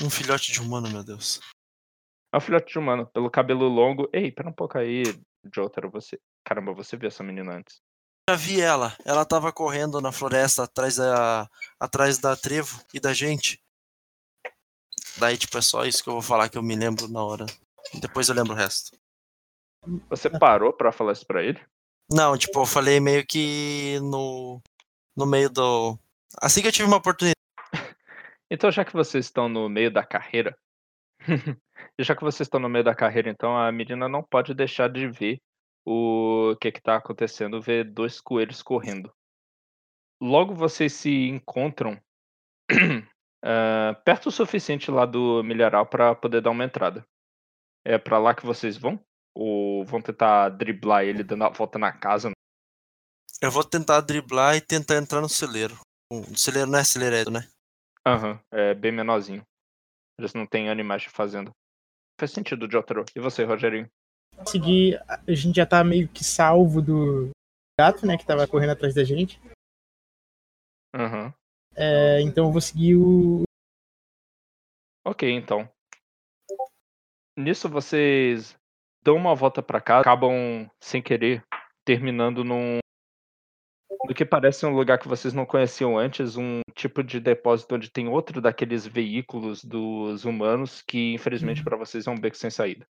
Um 0.02 0.10
filhote 0.10 0.52
de 0.52 0.60
humano, 0.60 0.90
meu 0.90 1.04
Deus. 1.04 1.40
É 2.34 2.38
um 2.38 2.42
filhote 2.42 2.72
de 2.74 2.80
humano, 2.80 3.06
pelo 3.06 3.30
cabelo 3.30 3.68
longo. 3.68 4.10
Ei, 4.12 4.32
pera 4.32 4.50
um 4.50 4.54
pouco 4.54 4.76
aí, 4.80 5.04
Jotaro, 5.54 5.92
você. 5.92 6.20
Caramba, 6.44 6.74
você 6.74 6.98
viu 6.98 7.08
essa 7.08 7.24
menina 7.24 7.54
antes. 7.54 7.80
Já 8.28 8.36
vi 8.36 8.60
ela. 8.60 8.98
Ela 9.06 9.24
tava 9.24 9.54
correndo 9.54 10.02
na 10.02 10.12
floresta 10.12 10.64
atrás 10.64 10.96
da, 10.96 11.48
atrás 11.80 12.18
da 12.18 12.36
trevo 12.36 12.82
e 12.92 13.00
da 13.00 13.14
gente. 13.14 13.62
Daí, 15.18 15.38
tipo, 15.38 15.56
é 15.60 15.62
só 15.62 15.86
isso 15.86 16.04
que 16.04 16.10
eu 16.10 16.14
vou 16.14 16.24
falar 16.24 16.50
que 16.50 16.58
eu 16.58 16.64
me 16.64 16.76
lembro 16.76 17.08
na 17.08 17.24
hora. 17.24 17.46
Depois 18.02 18.30
eu 18.30 18.36
lembro 18.36 18.54
o 18.54 18.56
resto. 18.56 18.98
Você 20.10 20.28
parou 20.28 20.74
pra 20.74 20.92
falar 20.92 21.12
isso 21.12 21.28
pra 21.28 21.44
ele? 21.44 21.62
Não, 22.12 22.36
tipo, 22.36 22.60
eu 22.60 22.66
falei 22.66 23.00
meio 23.00 23.24
que 23.28 24.00
no, 24.02 24.60
no 25.16 25.28
meio 25.28 25.52
do. 25.52 26.00
Assim 26.42 26.62
que 26.62 26.68
eu 26.68 26.72
tive 26.72 26.88
uma 26.88 26.98
oportunidade. 26.98 27.34
Então, 28.52 28.70
já 28.70 28.86
que 28.86 28.94
vocês 28.94 29.26
estão 29.26 29.50
no 29.50 29.68
meio 29.68 29.92
da 29.92 30.06
carreira, 30.06 30.56
e 31.98 32.04
já 32.04 32.16
que 32.16 32.24
vocês 32.24 32.48
estão 32.48 32.60
no 32.60 32.70
meio 32.70 32.84
da 32.84 32.96
carreira, 32.96 33.30
então 33.30 33.58
a 33.58 33.72
menina 33.72 34.08
não 34.08 34.24
pode 34.24 34.54
deixar 34.54 34.90
de 34.90 35.08
ver 35.08 35.42
o 35.86 36.56
que 36.60 36.72
que 36.72 36.82
tá 36.82 36.96
acontecendo, 36.96 37.62
ver 37.62 37.84
dois 37.84 38.22
coelhos 38.22 38.62
correndo. 38.62 39.14
Logo 40.22 40.54
vocês 40.54 40.94
se 40.94 41.28
encontram 41.28 42.00
ah, 43.44 44.00
perto 44.06 44.28
o 44.28 44.32
suficiente 44.32 44.90
lá 44.90 45.06
do 45.06 45.44
milharal 45.44 45.86
para 45.86 46.16
poder 46.16 46.42
dar 46.42 46.52
uma 46.52 46.64
entrada. 46.64 47.06
É 47.86 47.98
pra 47.98 48.18
lá 48.18 48.34
que 48.34 48.46
vocês 48.46 48.78
vão? 48.78 49.04
Ou 49.36 49.84
vão 49.84 50.02
tentar 50.02 50.50
driblar 50.50 51.04
ele 51.04 51.24
dando 51.24 51.44
a 51.44 51.50
volta 51.50 51.78
na 51.78 51.92
casa? 51.92 52.32
Eu 53.42 53.52
vou 53.52 53.64
tentar 53.64 54.00
driblar 54.02 54.56
e 54.56 54.62
tentar 54.62 54.96
entrar 54.96 55.20
no 55.20 55.28
celeiro. 55.28 55.78
O 56.10 56.38
celeiro 56.38 56.70
não 56.70 56.80
é 56.80 56.84
celeiro, 56.84 57.30
né? 57.30 57.46
Aham, 58.06 58.40
é 58.52 58.74
bem 58.74 58.92
menorzinho. 58.92 59.44
Eles 60.18 60.34
não 60.34 60.46
têm 60.46 60.70
animais 60.70 61.04
de 61.04 61.10
fazenda. 61.10 61.52
Faz 62.20 62.32
sentido, 62.32 62.70
Jotaro. 62.70 63.06
E 63.16 63.20
você, 63.20 63.44
Rogerinho? 63.44 63.90
Seguir, 64.48 65.02
a 65.08 65.34
gente 65.34 65.56
já 65.56 65.66
tá 65.66 65.84
meio 65.84 66.08
que 66.08 66.24
salvo 66.24 66.82
do 66.82 67.30
gato, 67.80 68.06
né, 68.06 68.18
que 68.18 68.26
tava 68.26 68.48
correndo 68.48 68.72
atrás 68.72 68.94
da 68.94 69.04
gente. 69.04 69.40
Aham. 70.96 71.34
É, 71.76 72.22
então 72.22 72.46
eu 72.46 72.52
vou 72.52 72.62
seguir 72.62 72.96
o. 72.96 73.44
Ok, 75.06 75.30
então. 75.30 75.68
Nisso 77.38 77.68
vocês 77.68 78.56
dão 79.04 79.16
uma 79.16 79.34
volta 79.34 79.62
pra 79.64 79.82
cá, 79.82 80.00
acabam 80.00 80.70
sem 80.80 81.02
querer 81.02 81.44
terminando 81.84 82.44
num 82.44 82.78
do 84.06 84.14
que 84.14 84.26
parece 84.26 84.66
um 84.66 84.76
lugar 84.76 85.00
que 85.00 85.08
vocês 85.08 85.34
não 85.34 85.46
conheciam 85.46 85.98
antes, 85.98 86.36
um 86.36 86.60
tipo 86.76 87.04
de 87.04 87.20
depósito 87.20 87.76
onde 87.76 87.90
tem 87.90 88.08
outro 88.08 88.42
daqueles 88.42 88.86
veículos 88.86 89.64
dos 89.64 90.26
humanos 90.26 90.82
que 90.82 91.14
infelizmente 91.14 91.64
pra 91.64 91.78
vocês 91.78 92.06
é 92.06 92.12
um 92.12 92.20
beco 92.20 92.36
sem 92.36 92.50
saída. 92.50 92.86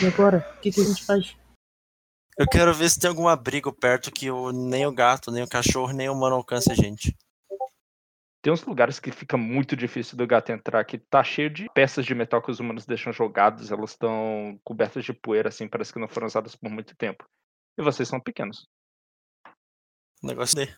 E 0.00 0.06
agora? 0.06 0.46
O 0.58 0.60
que, 0.60 0.70
que 0.70 0.80
a 0.80 0.84
gente 0.84 1.04
faz? 1.04 1.36
Eu 2.38 2.46
quero 2.46 2.72
ver 2.72 2.88
se 2.88 3.00
tem 3.00 3.08
algum 3.08 3.26
abrigo 3.26 3.72
perto 3.72 4.12
que 4.12 4.30
o, 4.30 4.52
nem 4.52 4.86
o 4.86 4.92
gato, 4.92 5.30
nem 5.30 5.42
o 5.42 5.48
cachorro, 5.48 5.92
nem 5.92 6.08
o 6.08 6.12
humano 6.12 6.36
alcance 6.36 6.70
a 6.70 6.74
gente. 6.74 7.16
Tem 8.40 8.52
uns 8.52 8.64
lugares 8.64 9.00
que 9.00 9.10
fica 9.10 9.36
muito 9.36 9.76
difícil 9.76 10.16
do 10.16 10.26
gato 10.26 10.52
entrar, 10.52 10.84
que 10.84 10.98
tá 10.98 11.24
cheio 11.24 11.50
de 11.50 11.68
peças 11.74 12.06
de 12.06 12.14
metal 12.14 12.40
que 12.40 12.50
os 12.50 12.60
humanos 12.60 12.86
deixam 12.86 13.12
jogadas, 13.12 13.72
elas 13.72 13.90
estão 13.90 14.58
cobertas 14.62 15.04
de 15.04 15.12
poeira, 15.12 15.48
assim, 15.48 15.66
parece 15.66 15.92
que 15.92 15.98
não 15.98 16.06
foram 16.06 16.28
usadas 16.28 16.54
por 16.54 16.70
muito 16.70 16.96
tempo. 16.96 17.28
E 17.78 17.82
vocês 17.82 18.08
são 18.08 18.20
pequenos. 18.20 18.66
O 20.20 20.26
negócio 20.26 20.56
dele. 20.56 20.74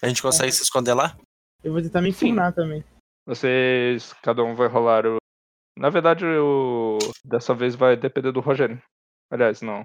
A 0.00 0.06
gente 0.06 0.22
consegue 0.22 0.52
se 0.52 0.62
esconder 0.62 0.94
lá? 0.94 1.18
Eu 1.64 1.72
vou 1.72 1.82
tentar 1.82 2.00
me 2.00 2.10
enfurnar 2.10 2.54
também. 2.54 2.84
Vocês, 3.26 4.12
cada 4.22 4.44
um 4.44 4.54
vai 4.54 4.68
rolar 4.68 5.04
o. 5.06 5.16
Na 5.76 5.90
verdade, 5.90 6.24
o. 6.24 6.98
Dessa 7.24 7.52
vez 7.52 7.74
vai 7.74 7.96
depender 7.96 8.30
do 8.30 8.38
Rogério. 8.38 8.80
Aliás, 9.28 9.60
não. 9.60 9.84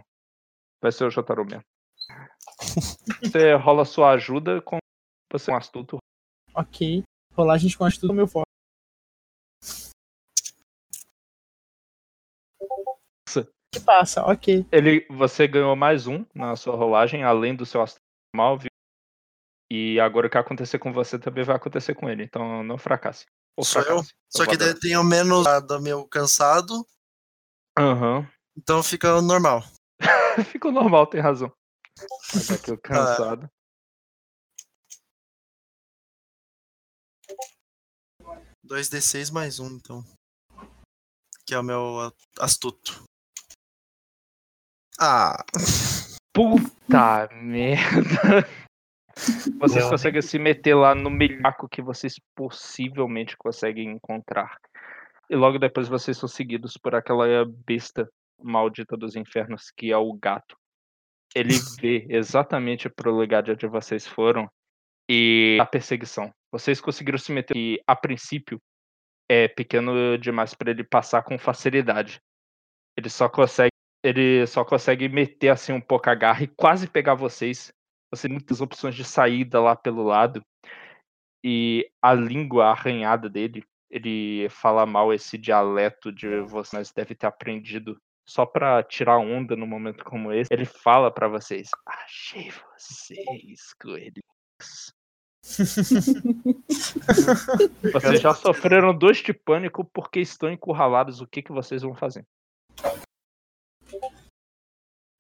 Vai 0.79 0.91
ser 0.91 1.05
o 1.05 1.09
Jotaro 1.09 1.43
mesmo. 1.43 1.63
Você 3.23 3.55
rola 3.55 3.83
sua 3.83 4.11
ajuda 4.11 4.61
com. 4.61 4.77
Você 5.31 5.49
é 5.49 5.53
um 5.55 5.57
astuto. 5.57 5.97
Ok. 6.53 7.03
Rolagens 7.33 7.75
com 7.75 7.85
astuto 7.85 8.13
meu 8.13 8.27
forte. 8.27 8.50
Que 13.73 13.79
passa, 13.79 14.21
ok. 14.25 14.65
Ele, 14.69 15.07
você 15.09 15.47
ganhou 15.47 15.75
mais 15.77 16.05
um 16.05 16.25
na 16.35 16.57
sua 16.57 16.75
rolagem, 16.75 17.23
além 17.23 17.55
do 17.55 17.65
seu 17.65 17.81
astuto 17.81 18.01
normal. 18.35 18.57
viu? 18.57 18.69
E 19.71 19.97
agora 20.01 20.27
o 20.27 20.29
que 20.29 20.37
acontecer 20.37 20.77
com 20.77 20.91
você 20.91 21.17
também 21.17 21.45
vai 21.45 21.55
acontecer 21.55 21.95
com 21.95 22.09
ele. 22.09 22.23
Então 22.23 22.61
não 22.63 22.77
fracasse. 22.77 23.25
Ou 23.57 23.63
Sou 23.63 23.81
eu? 23.81 23.87
fracasse. 23.87 24.13
Só 24.29 24.45
que 24.45 24.57
daí 24.57 24.69
eu 24.69 24.79
tenho 24.79 25.01
menos 25.03 25.45
do 25.65 25.81
meu 25.81 26.05
cansado, 26.05 26.85
Aham. 27.79 28.29
então 28.57 28.83
fica 28.83 29.21
normal. 29.21 29.63
Ficou 30.51 30.71
normal, 30.71 31.07
tem 31.07 31.21
razão. 31.21 31.51
Mas 32.33 32.51
aqui 32.51 32.71
eu 32.71 32.77
cansado. 32.83 33.49
dois 38.63 38.89
d 38.89 39.01
6 39.01 39.29
mais 39.29 39.59
um, 39.59 39.67
então. 39.75 40.03
Que 41.45 41.53
é 41.53 41.59
o 41.59 41.63
meu 41.63 42.11
astuto. 42.39 43.03
Ah, 45.03 45.43
Puta 46.31 47.27
merda. 47.33 48.47
Vocês 49.59 49.83
Não. 49.83 49.89
conseguem 49.89 50.21
se 50.21 50.37
meter 50.37 50.75
lá 50.75 50.93
no 50.93 51.09
milhaco 51.09 51.67
que 51.67 51.81
vocês 51.81 52.21
possivelmente 52.35 53.35
conseguem 53.35 53.89
encontrar. 53.89 54.57
E 55.27 55.35
logo 55.35 55.57
depois 55.57 55.87
vocês 55.87 56.17
são 56.17 56.29
seguidos 56.29 56.77
por 56.77 56.93
aquela 56.93 57.25
besta 57.65 58.07
maldita 58.39 58.95
dos 58.95 59.15
infernos 59.15 59.71
que 59.75 59.91
é 59.91 59.97
o 59.97 60.13
gato. 60.13 60.55
Ele 61.33 61.53
vê 61.81 62.05
exatamente 62.07 62.87
pro 62.87 63.11
lugar 63.11 63.41
de 63.41 63.53
onde 63.53 63.65
vocês 63.65 64.05
foram 64.05 64.47
e 65.09 65.57
a 65.59 65.65
perseguição. 65.65 66.31
Vocês 66.51 66.79
conseguiram 66.79 67.17
se 67.17 67.31
meter 67.31 67.57
e 67.57 67.81
a 67.87 67.95
princípio 67.95 68.61
é 69.27 69.47
pequeno 69.47 70.15
demais 70.19 70.53
para 70.53 70.69
ele 70.69 70.83
passar 70.83 71.23
com 71.23 71.39
facilidade. 71.39 72.21
Ele 72.95 73.09
só 73.09 73.27
consegue 73.27 73.70
ele 74.03 74.45
só 74.47 74.65
consegue 74.65 75.07
meter 75.07 75.49
assim 75.49 75.73
um 75.73 75.81
pouco 75.81 76.09
a 76.09 76.15
garra 76.15 76.43
e 76.43 76.47
quase 76.47 76.87
pegar 76.87 77.13
vocês. 77.13 77.71
Você 78.11 78.27
tem 78.27 78.35
muitas 78.35 78.61
opções 78.61 78.95
de 78.95 79.03
saída 79.03 79.61
lá 79.61 79.75
pelo 79.75 80.03
lado. 80.03 80.43
E 81.43 81.89
a 82.01 82.13
língua 82.13 82.67
arranhada 82.67 83.29
dele, 83.29 83.63
ele 83.89 84.47
fala 84.49 84.85
mal 84.85 85.13
esse 85.13 85.37
dialeto 85.37 86.11
de 86.11 86.41
vocês, 86.41 86.91
deve 86.91 87.15
ter 87.15 87.27
aprendido 87.27 87.97
só 88.27 88.45
pra 88.45 88.83
tirar 88.83 89.17
onda 89.17 89.55
num 89.55 89.67
momento 89.67 90.03
como 90.03 90.31
esse. 90.31 90.53
Ele 90.53 90.65
fala 90.65 91.11
pra 91.11 91.27
vocês: 91.27 91.69
"Achei 91.85 92.51
vocês, 92.51 93.73
coelhos." 93.79 94.93
Vocês 97.91 98.21
já 98.21 98.31
sofreram 98.31 98.95
dois 98.95 99.17
de 99.17 99.33
pânico 99.33 99.83
porque 99.83 100.19
estão 100.19 100.51
encurralados. 100.51 101.19
O 101.19 101.25
que 101.25 101.41
que 101.41 101.51
vocês 101.51 101.81
vão 101.81 101.95
fazer? 101.95 102.23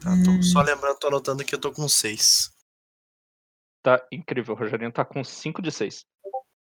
Tá, 0.01 0.09
tô 0.23 0.41
só 0.43 0.61
lembrando, 0.61 0.97
tô 0.99 1.07
anotando 1.07 1.43
que 1.45 1.53
eu 1.55 1.59
tô 1.59 1.71
com 1.71 1.87
6. 1.87 2.51
Tá 3.83 4.05
incrível, 4.11 4.53
o 4.53 4.57
Rogerinho 4.57 4.91
tá 4.91 5.03
com 5.05 5.23
5 5.23 5.61
de 5.61 5.71
6. 5.71 6.01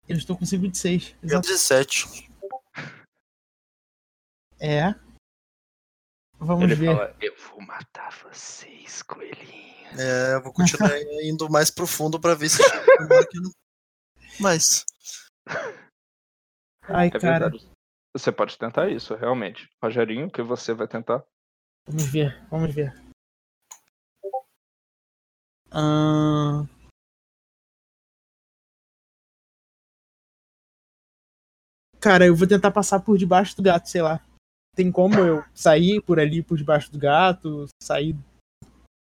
Eu 0.08 0.18
estou 0.18 0.38
com 0.38 0.46
5 0.46 0.68
de 0.68 0.78
6. 0.78 1.16
Eu 1.24 1.42
de 1.42 1.58
7. 1.58 2.06
É. 4.60 4.94
Vamos 6.38 6.64
Ele 6.64 6.76
ver. 6.76 6.88
fala: 6.88 7.16
Eu 7.22 7.36
vou 7.38 7.62
matar 7.62 8.12
vocês, 8.24 9.02
coelhinho. 9.04 9.64
É, 10.00 10.36
eu 10.36 10.42
vou 10.42 10.52
continuar 10.52 10.90
indo 11.24 11.50
mais 11.50 11.70
profundo 11.70 12.20
pra 12.20 12.34
ver 12.34 12.50
se 12.50 12.62
Mas. 14.40 14.86
Ai, 16.84 17.08
É 17.08 17.12
cara. 17.12 17.50
verdade. 17.50 17.70
Você 18.16 18.32
pode 18.32 18.58
tentar 18.58 18.90
isso, 18.90 19.16
realmente. 19.16 19.70
Rogerinho, 19.82 20.28
o 20.28 20.32
que 20.32 20.42
você 20.42 20.74
vai 20.74 20.88
tentar? 20.88 21.24
Vamos 21.88 22.06
ver, 22.06 22.48
vamos 22.50 22.74
ver. 22.74 22.94
Ahn, 25.74 26.68
Cara, 32.04 32.26
eu 32.26 32.36
vou 32.36 32.46
tentar 32.46 32.70
passar 32.70 33.00
por 33.00 33.18
debaixo 33.18 33.56
do 33.56 33.64
gato, 33.64 33.88
sei 33.88 34.02
lá. 34.02 34.22
Tem 34.76 34.92
como 34.92 35.16
eu 35.20 35.42
sair 35.54 36.02
por 36.02 36.20
ali, 36.20 36.44
por 36.44 36.58
debaixo 36.58 36.92
do 36.92 37.00
gato, 37.00 37.66
sair. 37.82 38.14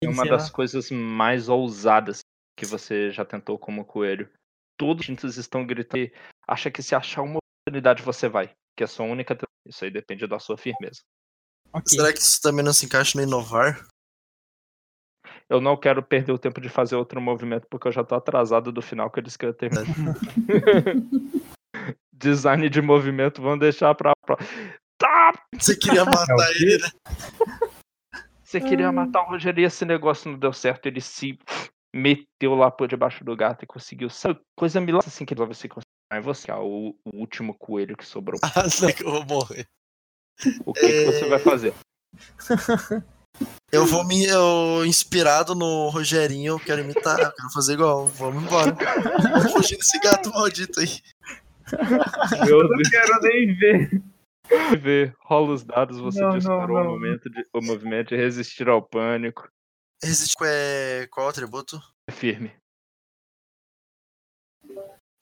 É 0.03 0.09
uma 0.09 0.25
das 0.25 0.47
lá. 0.47 0.51
coisas 0.51 0.91
mais 0.91 1.47
ousadas 1.47 2.19
que 2.57 2.65
você 2.65 3.09
já 3.09 3.23
tentou 3.23 3.57
como 3.57 3.85
coelho. 3.85 4.29
Todos 4.77 4.99
os 4.99 5.07
juntos 5.07 5.37
estão 5.37 5.65
gritando. 5.65 6.03
e 6.03 6.13
Acha 6.45 6.69
que 6.69 6.83
se 6.83 6.93
achar 6.93 7.21
uma 7.21 7.39
oportunidade 7.39 8.03
você 8.03 8.27
vai. 8.27 8.51
Que 8.75 8.83
é 8.83 8.85
a 8.85 8.87
sua 8.87 9.05
única. 9.05 9.37
Isso 9.65 9.85
aí 9.85 9.91
depende 9.91 10.27
da 10.27 10.37
sua 10.37 10.57
firmeza. 10.57 10.99
Ok. 11.71 11.95
Será 11.95 12.11
que 12.11 12.19
isso 12.19 12.41
também 12.41 12.65
não 12.65 12.73
se 12.73 12.85
encaixa 12.85 13.17
no 13.17 13.23
inovar? 13.23 13.87
Eu 15.49 15.59
não 15.59 15.75
quero 15.75 16.03
perder 16.03 16.31
o 16.31 16.37
tempo 16.37 16.61
de 16.61 16.69
fazer 16.69 16.95
outro 16.95 17.19
movimento 17.19 17.65
porque 17.69 17.87
eu 17.87 17.91
já 17.91 18.03
tô 18.03 18.13
atrasado 18.13 18.71
do 18.71 18.83
final 18.83 19.09
que 19.09 19.19
eu 19.19 19.23
disse 19.23 19.37
que 19.37 19.45
eu 19.45 19.49
ia 19.49 19.55
terminar. 19.55 19.83
Design 22.13 22.69
de 22.69 22.81
movimento, 22.81 23.41
vamos 23.41 23.59
deixar 23.59 23.95
pra. 23.95 24.13
Tá! 24.97 25.33
Você 25.57 25.75
queria 25.75 26.05
matar 26.05 26.51
ele, 26.55 26.77
né? 26.77 26.89
Você 28.43 28.59
queria 28.59 28.91
matar 28.91 29.23
o 29.23 29.29
Rogério 29.29 29.61
e 29.61 29.65
esse 29.65 29.85
negócio 29.85 30.31
não 30.31 30.37
deu 30.37 30.53
certo. 30.53 30.85
Ele 30.85 31.01
se 31.01 31.39
meteu 31.95 32.55
lá 32.55 32.69
por 32.69 32.87
debaixo 32.87 33.23
do 33.23 33.35
gato 33.35 33.63
e 33.63 33.67
conseguiu. 33.67 34.09
Sabe, 34.09 34.39
coisa 34.55 34.81
milagre 34.81 35.07
assim 35.07 35.25
que 35.25 35.33
resolve 35.33 35.55
se 35.55 35.67
conseguir. 35.67 35.87
É 36.11 36.19
você, 36.19 36.51
é 36.51 36.55
o, 36.55 36.95
o 37.05 37.17
último 37.17 37.55
coelho 37.57 37.95
que 37.95 38.05
sobrou. 38.05 38.39
Ah, 38.43 38.63
não, 38.81 38.91
que 38.91 39.03
eu 39.03 39.11
vou 39.11 39.25
morrer. 39.25 39.65
O 40.65 40.73
que, 40.73 40.81
que 40.81 41.05
você 41.05 41.27
vai 41.27 41.39
fazer? 41.39 41.73
Eu 43.71 43.85
vou 43.85 44.03
me. 44.03 44.25
Eu, 44.25 44.83
inspirado 44.85 45.53
no 45.53 45.89
Rogerinho, 45.89 46.53
eu 46.53 46.59
quero 46.59 46.81
imitar, 46.81 47.19
eu 47.19 47.31
quero 47.31 47.49
fazer 47.53 47.73
igual. 47.73 48.07
Vamos 48.07 48.43
embora. 48.43 48.75
Vamos 49.21 49.51
fugir 49.51 49.77
desse 49.77 49.99
gato 49.99 50.31
maldito 50.31 50.79
aí. 50.79 50.99
Meu 52.45 52.67
Não 52.67 52.81
quero 52.89 53.21
nem 53.21 53.55
ver. 53.55 54.01
Ver. 54.81 55.15
Rola 55.19 55.53
os 55.53 55.63
dados, 55.63 55.99
você 55.99 56.19
Não, 56.19 56.29
não, 56.29 56.37
disparou 56.39 56.77
O, 56.77 56.83
não. 56.83 56.89
momento 56.91 57.29
de, 57.29 57.45
o 57.53 57.61
movimento 57.61 58.09
de 58.09 58.15
resistir 58.15 58.67
ao 58.67 58.81
pânico. 58.81 59.47
Resiste 60.03 60.35
é. 60.43 61.07
Qual 61.11 61.27
o 61.27 61.29
atributo? 61.29 61.79
É 62.07 62.11
firme. 62.11 62.51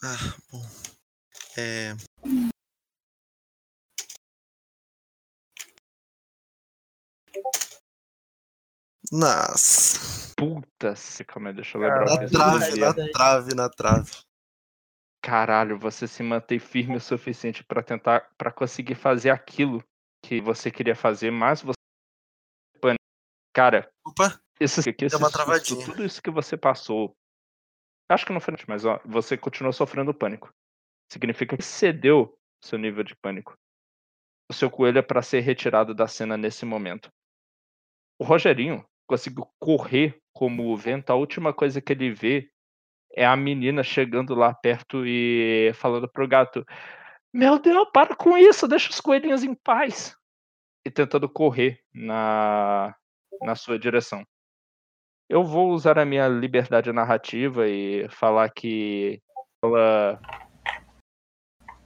Ah, 0.01 0.33
bom. 0.51 0.65
É. 1.57 1.95
Nossa. 9.11 10.33
Puta, 10.35 10.95
se- 10.95 11.23
calma 11.23 11.49
aí, 11.49 11.55
deixa 11.55 11.77
eu 11.77 11.81
lembrar 11.81 12.03
o 12.05 12.19
Na 12.21 12.27
trave, 12.29 12.79
na 12.79 12.93
trave, 13.11 13.55
na 13.55 13.69
trave. 13.69 14.11
Caralho, 15.23 15.77
você 15.79 16.07
se 16.07 16.21
mantém 16.23 16.59
firme 16.59 16.95
o 16.97 17.01
suficiente 17.01 17.63
pra 17.63 17.81
tentar, 17.83 18.29
pra 18.37 18.51
conseguir 18.51 18.95
fazer 18.95 19.29
aquilo 19.29 19.83
que 20.23 20.39
você 20.39 20.69
queria 20.71 20.95
fazer, 20.95 21.31
mas 21.31 21.61
você. 21.61 21.75
Cara, 23.53 23.91
Opa, 24.05 24.39
Esse, 24.59 24.87
aqui, 24.87 25.05
esse 25.05 25.15
uma 25.15 25.29
susto, 25.29 25.33
travadinha. 25.43 25.85
tudo 25.85 26.05
isso 26.05 26.21
que 26.21 26.29
você 26.29 26.55
passou. 26.55 27.15
Acho 28.09 28.25
que 28.25 28.31
não 28.31 28.39
foi, 28.39 28.53
mas 28.67 28.85
ó, 28.85 29.01
você 29.03 29.35
continuou 29.35 29.73
sofrendo 29.73 30.13
pânico. 30.13 30.53
Significa 31.11 31.57
que 31.57 31.63
cedeu 31.63 32.37
seu 32.63 32.77
nível 32.77 33.03
de 33.03 33.15
pânico. 33.15 33.57
O 34.49 34.53
seu 34.53 34.69
coelho 34.69 34.99
é 34.99 35.01
para 35.01 35.21
ser 35.23 35.39
retirado 35.41 35.93
da 35.95 36.07
cena 36.07 36.37
nesse 36.37 36.65
momento. 36.65 37.09
O 38.19 38.23
Rogerinho 38.23 38.87
conseguiu 39.07 39.47
correr 39.59 40.19
como 40.33 40.71
o 40.71 40.77
vento. 40.77 41.09
A 41.09 41.15
última 41.15 41.53
coisa 41.53 41.81
que 41.81 41.93
ele 41.93 42.11
vê 42.11 42.49
é 43.13 43.25
a 43.25 43.35
menina 43.35 43.81
chegando 43.81 44.35
lá 44.35 44.53
perto 44.53 45.05
e 45.05 45.71
falando 45.73 46.07
pro 46.07 46.27
gato: 46.27 46.65
Meu 47.33 47.57
Deus, 47.57 47.89
para 47.91 48.15
com 48.15 48.37
isso, 48.37 48.67
deixa 48.67 48.89
os 48.89 49.01
coelhinhos 49.01 49.43
em 49.43 49.55
paz. 49.55 50.15
E 50.85 50.91
tentando 50.91 51.27
correr 51.27 51.79
na, 51.93 52.95
na 53.41 53.55
sua 53.55 53.79
direção. 53.79 54.23
Eu 55.29 55.43
vou 55.43 55.71
usar 55.71 55.99
a 55.99 56.05
minha 56.05 56.27
liberdade 56.27 56.91
narrativa 56.93 57.67
e 57.67 58.07
falar 58.09 58.49
que 58.49 59.21
ela 59.63 60.21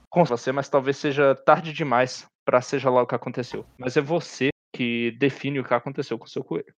com 0.08 0.24
você, 0.24 0.52
mas 0.52 0.68
talvez 0.68 0.98
seja 0.98 1.34
tarde 1.34 1.72
demais 1.72 2.26
para 2.44 2.60
seja 2.60 2.90
lá 2.90 3.02
o 3.02 3.06
que 3.06 3.14
aconteceu. 3.14 3.64
Mas 3.78 3.96
é 3.96 4.00
você 4.00 4.50
que 4.74 5.10
define 5.12 5.58
o 5.58 5.64
que 5.64 5.72
aconteceu 5.72 6.18
com 6.18 6.26
o 6.26 6.28
seu 6.28 6.44
coelho. 6.44 6.72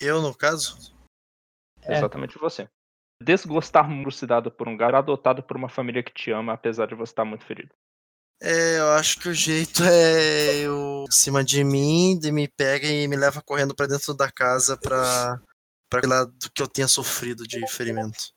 Eu 0.00 0.22
no 0.22 0.34
caso? 0.34 0.94
É. 1.82 1.96
Exatamente 1.96 2.38
você. 2.38 2.68
Desgostar 3.22 3.86
trucidado 4.02 4.50
por 4.50 4.68
um 4.68 4.76
gato, 4.76 4.96
adotado 4.96 5.42
por 5.42 5.56
uma 5.56 5.68
família 5.68 6.02
que 6.02 6.12
te 6.12 6.30
ama, 6.30 6.54
apesar 6.54 6.86
de 6.86 6.94
você 6.94 7.12
estar 7.12 7.24
muito 7.24 7.44
ferido. 7.44 7.70
É, 8.42 8.78
eu 8.78 8.92
acho 8.92 9.20
que 9.20 9.28
o 9.28 9.34
jeito 9.34 9.82
é 9.84 10.60
eu 10.60 11.04
em 11.06 11.12
cima 11.12 11.44
de 11.44 11.62
mim, 11.62 12.18
de 12.18 12.32
me 12.32 12.48
pega 12.48 12.86
e 12.86 13.06
me 13.06 13.14
leva 13.14 13.42
correndo 13.42 13.74
pra 13.74 13.86
dentro 13.86 14.14
da 14.14 14.32
casa 14.32 14.78
pra, 14.78 15.38
pra 15.90 16.00
lá 16.08 16.24
do 16.24 16.50
que 16.54 16.62
eu 16.62 16.66
tenha 16.66 16.88
sofrido 16.88 17.46
de 17.46 17.66
ferimento. 17.70 18.32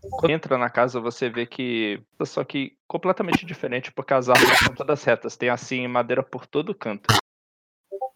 Quando 0.00 0.30
entra 0.32 0.56
na 0.56 0.70
casa, 0.70 0.98
você 0.98 1.28
vê 1.28 1.44
que. 1.44 2.02
Só 2.24 2.42
que 2.42 2.78
completamente 2.88 3.44
diferente, 3.44 3.92
porque 3.92 4.14
as 4.14 4.30
árvores 4.30 4.58
são 4.58 4.74
todas 4.74 5.04
retas. 5.04 5.36
Tem 5.36 5.50
assim 5.50 5.86
madeira 5.86 6.22
por 6.22 6.46
todo 6.46 6.74
canto. 6.74 7.12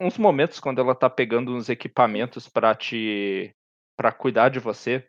Uns 0.01 0.19
momentos, 0.19 0.61
quando 0.61 0.81
ela 0.81 0.95
tá 0.95 1.09
pegando 1.09 1.55
uns 1.55 1.69
equipamentos 1.69 2.49
pra 2.49 2.75
te. 2.75 3.55
pra 3.97 4.13
cuidar 4.13 4.49
de 4.49 4.59
você, 4.59 5.07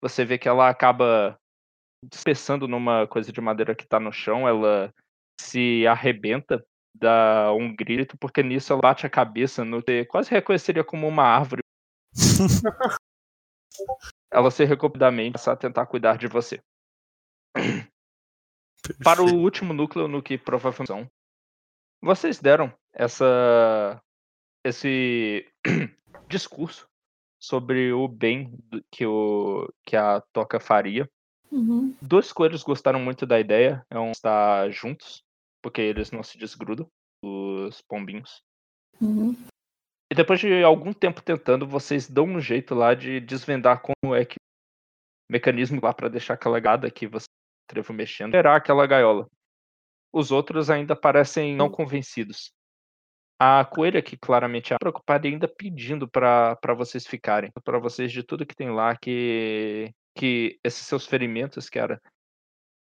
você 0.00 0.24
vê 0.24 0.38
que 0.38 0.48
ela 0.48 0.68
acaba 0.68 1.38
despeçando 2.04 2.66
numa 2.66 3.06
coisa 3.06 3.30
de 3.32 3.40
madeira 3.40 3.74
que 3.74 3.86
tá 3.86 4.00
no 4.00 4.12
chão, 4.12 4.48
ela 4.48 4.92
se 5.40 5.86
arrebenta, 5.86 6.64
dá 6.94 7.52
um 7.52 7.74
grito, 7.74 8.16
porque 8.18 8.42
nisso 8.42 8.72
ela 8.72 8.82
bate 8.82 9.06
a 9.06 9.10
cabeça 9.10 9.64
no 9.64 9.82
que 9.82 10.04
quase 10.06 10.30
reconheceria 10.30 10.84
como 10.84 11.06
uma 11.06 11.24
árvore. 11.24 11.62
ela 14.32 14.50
se 14.50 14.64
recupera 14.64 15.06
da 15.06 15.10
mente 15.10 15.38
a 15.48 15.56
tentar 15.56 15.86
cuidar 15.86 16.16
de 16.16 16.26
você. 16.26 16.60
Para 19.04 19.22
o 19.22 19.34
último 19.36 19.72
núcleo 19.72 20.08
no 20.08 20.22
que 20.22 20.38
provavelmente 20.38 20.88
são, 20.88 21.06
vocês 22.02 22.38
deram 22.38 22.72
essa 22.92 24.00
esse 24.64 25.46
discurso 26.28 26.88
sobre 27.38 27.92
o 27.92 28.06
bem 28.06 28.58
que, 28.90 29.06
o, 29.06 29.72
que 29.84 29.96
a 29.96 30.20
Toca 30.32 30.60
faria. 30.60 31.08
Uhum. 31.50 31.96
Dois 32.00 32.32
coelhos 32.32 32.62
gostaram 32.62 33.00
muito 33.00 33.26
da 33.26 33.40
ideia, 33.40 33.84
é 33.90 33.98
um 33.98 34.12
estar 34.12 34.70
juntos, 34.70 35.24
porque 35.62 35.80
eles 35.80 36.10
não 36.10 36.22
se 36.22 36.38
desgrudam, 36.38 36.86
os 37.24 37.80
pombinhos. 37.82 38.42
Uhum. 39.00 39.34
E 40.10 40.14
depois 40.14 40.40
de 40.40 40.62
algum 40.62 40.92
tempo 40.92 41.22
tentando, 41.22 41.66
vocês 41.66 42.08
dão 42.08 42.24
um 42.24 42.40
jeito 42.40 42.74
lá 42.74 42.94
de 42.94 43.20
desvendar 43.20 43.80
como 43.80 44.14
é 44.14 44.24
que 44.24 44.36
o 44.36 45.32
mecanismo 45.32 45.80
lá 45.82 45.94
para 45.94 46.08
deixar 46.08 46.34
aquela 46.34 46.60
gada 46.60 46.90
que 46.90 47.06
você 47.06 47.26
trevo 47.68 47.92
mexendo 47.92 48.32
gerar 48.32 48.56
aquela 48.56 48.86
gaiola. 48.86 49.28
Os 50.12 50.32
outros 50.32 50.68
ainda 50.68 50.96
parecem 50.96 51.54
não 51.54 51.70
convencidos. 51.70 52.52
A 53.42 53.64
coelha 53.64 54.02
que 54.02 54.18
claramente 54.18 54.74
é 54.74 54.76
preocupada 54.78 55.26
e 55.26 55.32
ainda 55.32 55.48
pedindo 55.48 56.06
para 56.06 56.74
vocês 56.76 57.06
ficarem, 57.06 57.50
para 57.64 57.78
vocês 57.78 58.12
de 58.12 58.22
tudo 58.22 58.44
que 58.44 58.54
tem 58.54 58.70
lá 58.70 58.94
que 58.94 59.94
que 60.14 60.60
esses 60.62 60.86
seus 60.86 61.06
ferimentos, 61.06 61.70
cara, 61.70 62.02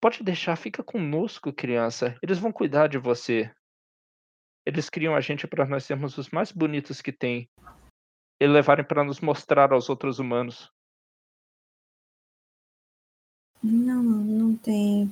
pode 0.00 0.24
deixar, 0.24 0.56
fica 0.56 0.82
conosco, 0.82 1.52
criança. 1.52 2.18
Eles 2.20 2.38
vão 2.38 2.50
cuidar 2.50 2.88
de 2.88 2.98
você. 2.98 3.52
Eles 4.66 4.90
criam 4.90 5.14
a 5.14 5.20
gente 5.20 5.46
para 5.46 5.64
nós 5.64 5.84
sermos 5.84 6.18
os 6.18 6.30
mais 6.30 6.50
bonitos 6.50 7.00
que 7.00 7.12
tem. 7.12 7.48
E 8.40 8.46
levarem 8.46 8.84
para 8.84 9.04
nos 9.04 9.20
mostrar 9.20 9.72
aos 9.72 9.88
outros 9.88 10.18
humanos. 10.18 10.72
Não, 13.62 14.02
não, 14.02 14.24
não 14.24 14.56
tem. 14.56 15.10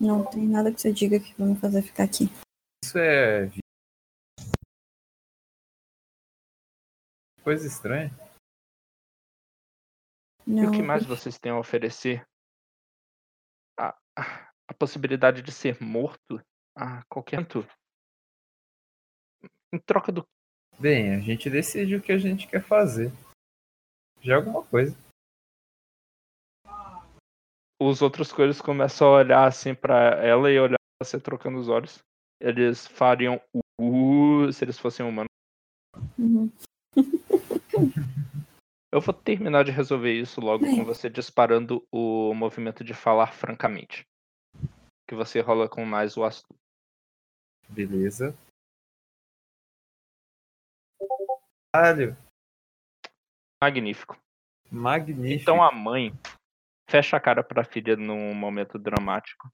Não 0.00 0.24
tem 0.24 0.46
nada 0.46 0.72
que 0.72 0.80
você 0.80 0.92
diga 0.92 1.18
que 1.18 1.34
vai 1.38 1.48
me 1.48 1.56
fazer 1.56 1.82
ficar 1.82 2.04
aqui. 2.04 2.30
Isso 2.84 2.98
é. 2.98 3.50
Coisa 7.48 7.66
estranha. 7.66 8.10
E 10.46 10.50
Não, 10.50 10.68
o 10.68 10.70
que 10.70 10.82
mais 10.82 11.06
vocês 11.06 11.38
têm 11.38 11.50
a 11.50 11.58
oferecer? 11.58 12.22
A, 13.80 13.96
a, 14.14 14.52
a 14.68 14.74
possibilidade 14.74 15.40
de 15.40 15.50
ser 15.50 15.82
morto 15.82 16.44
a 16.76 17.02
qualquer 17.08 17.36
momento. 17.36 17.66
Em 19.72 19.78
troca 19.78 20.12
do. 20.12 20.28
Bem, 20.78 21.14
a 21.14 21.20
gente 21.20 21.48
decide 21.48 21.96
o 21.96 22.02
que 22.02 22.12
a 22.12 22.18
gente 22.18 22.46
quer 22.46 22.62
fazer. 22.62 23.10
Já 24.20 24.34
é 24.34 24.36
alguma 24.36 24.62
coisa. 24.66 24.94
Os 27.80 28.02
outros 28.02 28.30
coelhos 28.30 28.60
começam 28.60 29.08
a 29.08 29.20
olhar 29.20 29.46
assim 29.46 29.74
pra 29.74 30.22
ela 30.22 30.50
e 30.50 30.60
olhar 30.60 30.76
você 31.02 31.18
trocando 31.18 31.58
os 31.58 31.70
olhos. 31.70 31.98
Eles 32.42 32.86
fariam 32.86 33.40
o 33.80 34.42
uh, 34.44 34.52
se 34.52 34.66
eles 34.66 34.78
fossem 34.78 35.06
humanos. 35.06 35.30
Uhum. 36.18 36.52
Eu 38.90 39.02
vou 39.02 39.12
terminar 39.12 39.64
de 39.64 39.70
resolver 39.70 40.12
isso 40.12 40.40
logo 40.40 40.64
Bem. 40.64 40.76
com 40.76 40.84
você 40.84 41.10
disparando 41.10 41.86
o 41.92 42.32
movimento 42.32 42.82
de 42.82 42.94
falar 42.94 43.26
francamente. 43.32 44.06
Que 45.06 45.14
você 45.14 45.40
rola 45.40 45.68
com 45.68 45.84
mais 45.84 46.16
o 46.16 46.24
astuto. 46.24 46.58
Beleza. 47.68 48.34
Caralho, 51.74 52.16
Magnífico. 53.62 54.16
magnífico. 54.70 55.42
Então 55.42 55.62
a 55.62 55.70
mãe 55.70 56.12
fecha 56.88 57.16
a 57.16 57.20
cara 57.20 57.42
pra 57.42 57.64
filha 57.64 57.96
num 57.96 58.32
momento 58.34 58.78
dramático. 58.78 59.50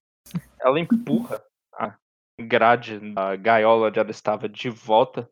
Ela 0.60 0.78
empurra 0.78 1.44
a 1.74 1.98
grade 2.40 3.00
da 3.12 3.34
gaiola 3.34 3.88
onde 3.88 3.98
ela 3.98 4.10
estava 4.10 4.48
de 4.48 4.68
volta 4.70 5.28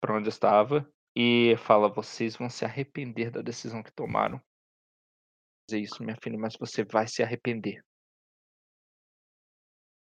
pra 0.00 0.16
onde 0.16 0.28
estava 0.28 0.88
e 1.14 1.56
fala: 1.58 1.88
Vocês 1.88 2.36
vão 2.36 2.48
se 2.48 2.64
arrepender 2.64 3.30
da 3.30 3.42
decisão 3.42 3.82
que 3.82 3.92
tomaram. 3.92 4.40
Dizer 5.68 5.80
isso, 5.82 6.02
minha 6.02 6.16
filha, 6.22 6.38
mas 6.38 6.56
você 6.56 6.84
vai 6.84 7.06
se 7.06 7.22
arrepender. 7.22 7.84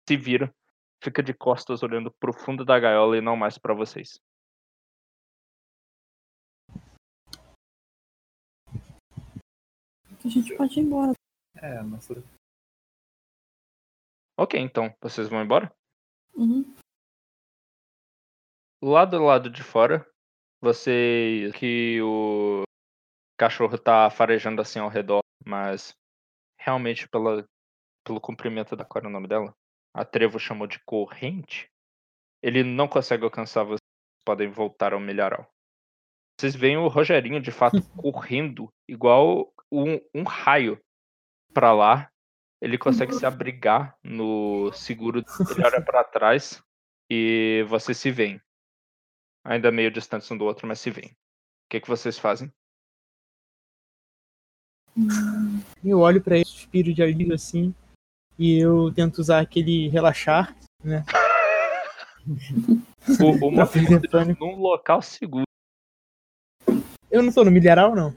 Se 0.07 0.17
vira, 0.17 0.53
fica 1.03 1.21
de 1.21 1.33
costas 1.33 1.83
olhando 1.83 2.11
pro 2.19 2.33
fundo 2.33 2.65
da 2.65 2.79
gaiola 2.79 3.17
e 3.17 3.21
não 3.21 3.35
mais 3.35 3.57
pra 3.57 3.73
vocês. 3.73 4.19
A 10.23 10.27
gente 10.27 10.55
pode 10.55 10.79
ir 10.79 10.83
embora. 10.83 11.13
É, 11.55 11.81
nossa. 11.81 12.13
Ok, 14.37 14.59
então, 14.59 14.95
vocês 15.01 15.27
vão 15.27 15.43
embora? 15.43 15.73
Uhum. 16.35 16.75
Lá 18.81 19.05
do 19.05 19.23
lado 19.23 19.49
de 19.49 19.63
fora, 19.63 20.10
você 20.61 21.51
que 21.55 21.99
o 22.01 22.63
cachorro 23.37 23.77
tá 23.77 24.09
farejando 24.09 24.61
assim 24.61 24.79
ao 24.79 24.87
redor, 24.87 25.21
mas 25.43 25.95
realmente 26.59 27.09
pela, 27.09 27.43
pelo 28.05 28.21
comprimento 28.21 28.75
da 28.75 28.85
qual 28.85 29.03
é 29.03 29.07
o 29.07 29.11
nome 29.11 29.27
dela, 29.27 29.53
a 29.93 30.05
Trevo 30.05 30.39
chamou 30.39 30.67
de 30.67 30.79
corrente, 30.85 31.67
ele 32.41 32.63
não 32.63 32.87
consegue 32.87 33.23
alcançar 33.23 33.63
vocês, 33.63 33.81
podem 34.23 34.49
voltar 34.49 34.93
ao 34.93 34.99
milharal. 34.99 35.51
Vocês 36.39 36.55
veem 36.55 36.77
o 36.77 36.87
Rogerinho 36.87 37.41
de 37.41 37.51
fato 37.51 37.81
correndo 37.97 38.69
igual 38.87 39.51
um, 39.71 39.99
um 40.13 40.23
raio 40.23 40.79
pra 41.53 41.73
lá. 41.73 42.09
Ele 42.61 42.77
consegue 42.77 43.13
se 43.13 43.25
abrigar 43.25 43.97
no 44.03 44.71
seguro, 44.73 45.23
ele 45.49 45.65
olha 45.65 45.81
pra 45.83 46.03
trás 46.03 46.63
e 47.09 47.65
vocês 47.67 47.97
se 47.97 48.11
veem 48.11 48.39
ainda 49.43 49.71
meio 49.71 49.91
distantes 49.91 50.29
um 50.31 50.37
do 50.37 50.45
outro, 50.45 50.67
mas 50.67 50.79
se 50.79 50.89
veem. 50.89 51.09
O 51.09 51.69
que, 51.69 51.81
que 51.81 51.87
vocês 51.87 52.17
fazem? 52.17 52.51
Eu 55.83 55.99
olho 55.99 56.21
pra 56.21 56.35
ele, 56.35 56.45
suspiro 56.45 56.93
de 56.93 57.01
alívio 57.01 57.33
assim, 57.33 57.73
e 58.37 58.59
eu 58.59 58.93
tento 58.93 59.19
usar 59.19 59.39
aquele 59.39 59.87
relaxar, 59.87 60.55
né? 60.83 61.05
O, 63.19 63.47
o 63.47 63.67
perder 63.67 64.09
pânico. 64.09 64.45
num 64.45 64.55
local 64.57 65.01
seguro. 65.01 65.45
Eu 67.09 67.23
não 67.23 67.31
tô 67.31 67.43
no 67.43 67.51
milharal, 67.51 67.95
não. 67.95 68.15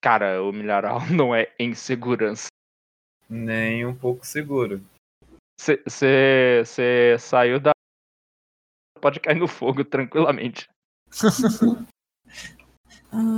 Cara, 0.00 0.42
o 0.42 0.52
milharal 0.52 1.00
não 1.10 1.34
é 1.34 1.52
em 1.58 1.74
segurança. 1.74 2.48
Nem 3.28 3.84
um 3.84 3.94
pouco 3.94 4.24
seguro. 4.24 4.80
Você 5.58 7.16
saiu 7.18 7.58
da. 7.58 7.72
Pode 9.06 9.20
cair 9.20 9.36
no 9.36 9.46
fogo 9.46 9.84
tranquilamente. 9.84 10.68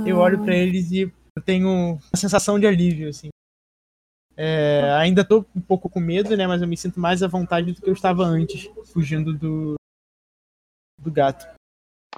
Eu 0.07 0.17
olho 0.17 0.43
pra 0.43 0.55
eles 0.55 0.89
e 0.89 1.01
eu 1.01 1.43
tenho 1.45 1.69
uma 1.69 1.99
sensação 2.17 2.59
de 2.59 2.65
alívio, 2.65 3.07
assim. 3.07 3.29
É, 4.35 4.91
ainda 4.99 5.23
tô 5.23 5.45
um 5.55 5.61
pouco 5.61 5.87
com 5.87 5.99
medo, 5.99 6.35
né? 6.35 6.47
Mas 6.47 6.63
eu 6.63 6.67
me 6.67 6.75
sinto 6.75 6.99
mais 6.99 7.21
à 7.21 7.27
vontade 7.27 7.71
do 7.71 7.79
que 7.83 7.87
eu 7.87 7.93
estava 7.93 8.23
antes, 8.23 8.67
fugindo 8.91 9.31
do, 9.31 9.75
do 10.99 11.11
gato. 11.11 11.45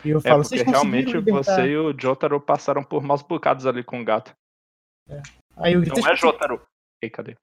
E 0.06 0.12
eu 0.12 0.20
É 0.20 0.22
falo, 0.22 0.44
porque 0.44 0.48
vocês 0.48 0.64
conseguiram 0.64 0.72
realmente 0.72 1.12
libertar... 1.12 1.56
você 1.56 1.68
e 1.72 1.78
o 1.78 1.94
Jotaro 2.00 2.40
passaram 2.40 2.86
por 2.86 3.04
maus 3.04 3.22
bocados 3.22 3.66
ali 3.66 3.84
com 3.84 4.00
o 4.00 4.06
gato. 4.06 4.32
Aí 5.58 5.74
eu 5.74 5.82
grito, 5.82 6.00
Não 6.00 6.06
é 6.06 6.08
"Vocês 6.08 6.20
Jotaro. 6.22 6.66
Ei, 7.04 7.10
cadê? 7.10 7.36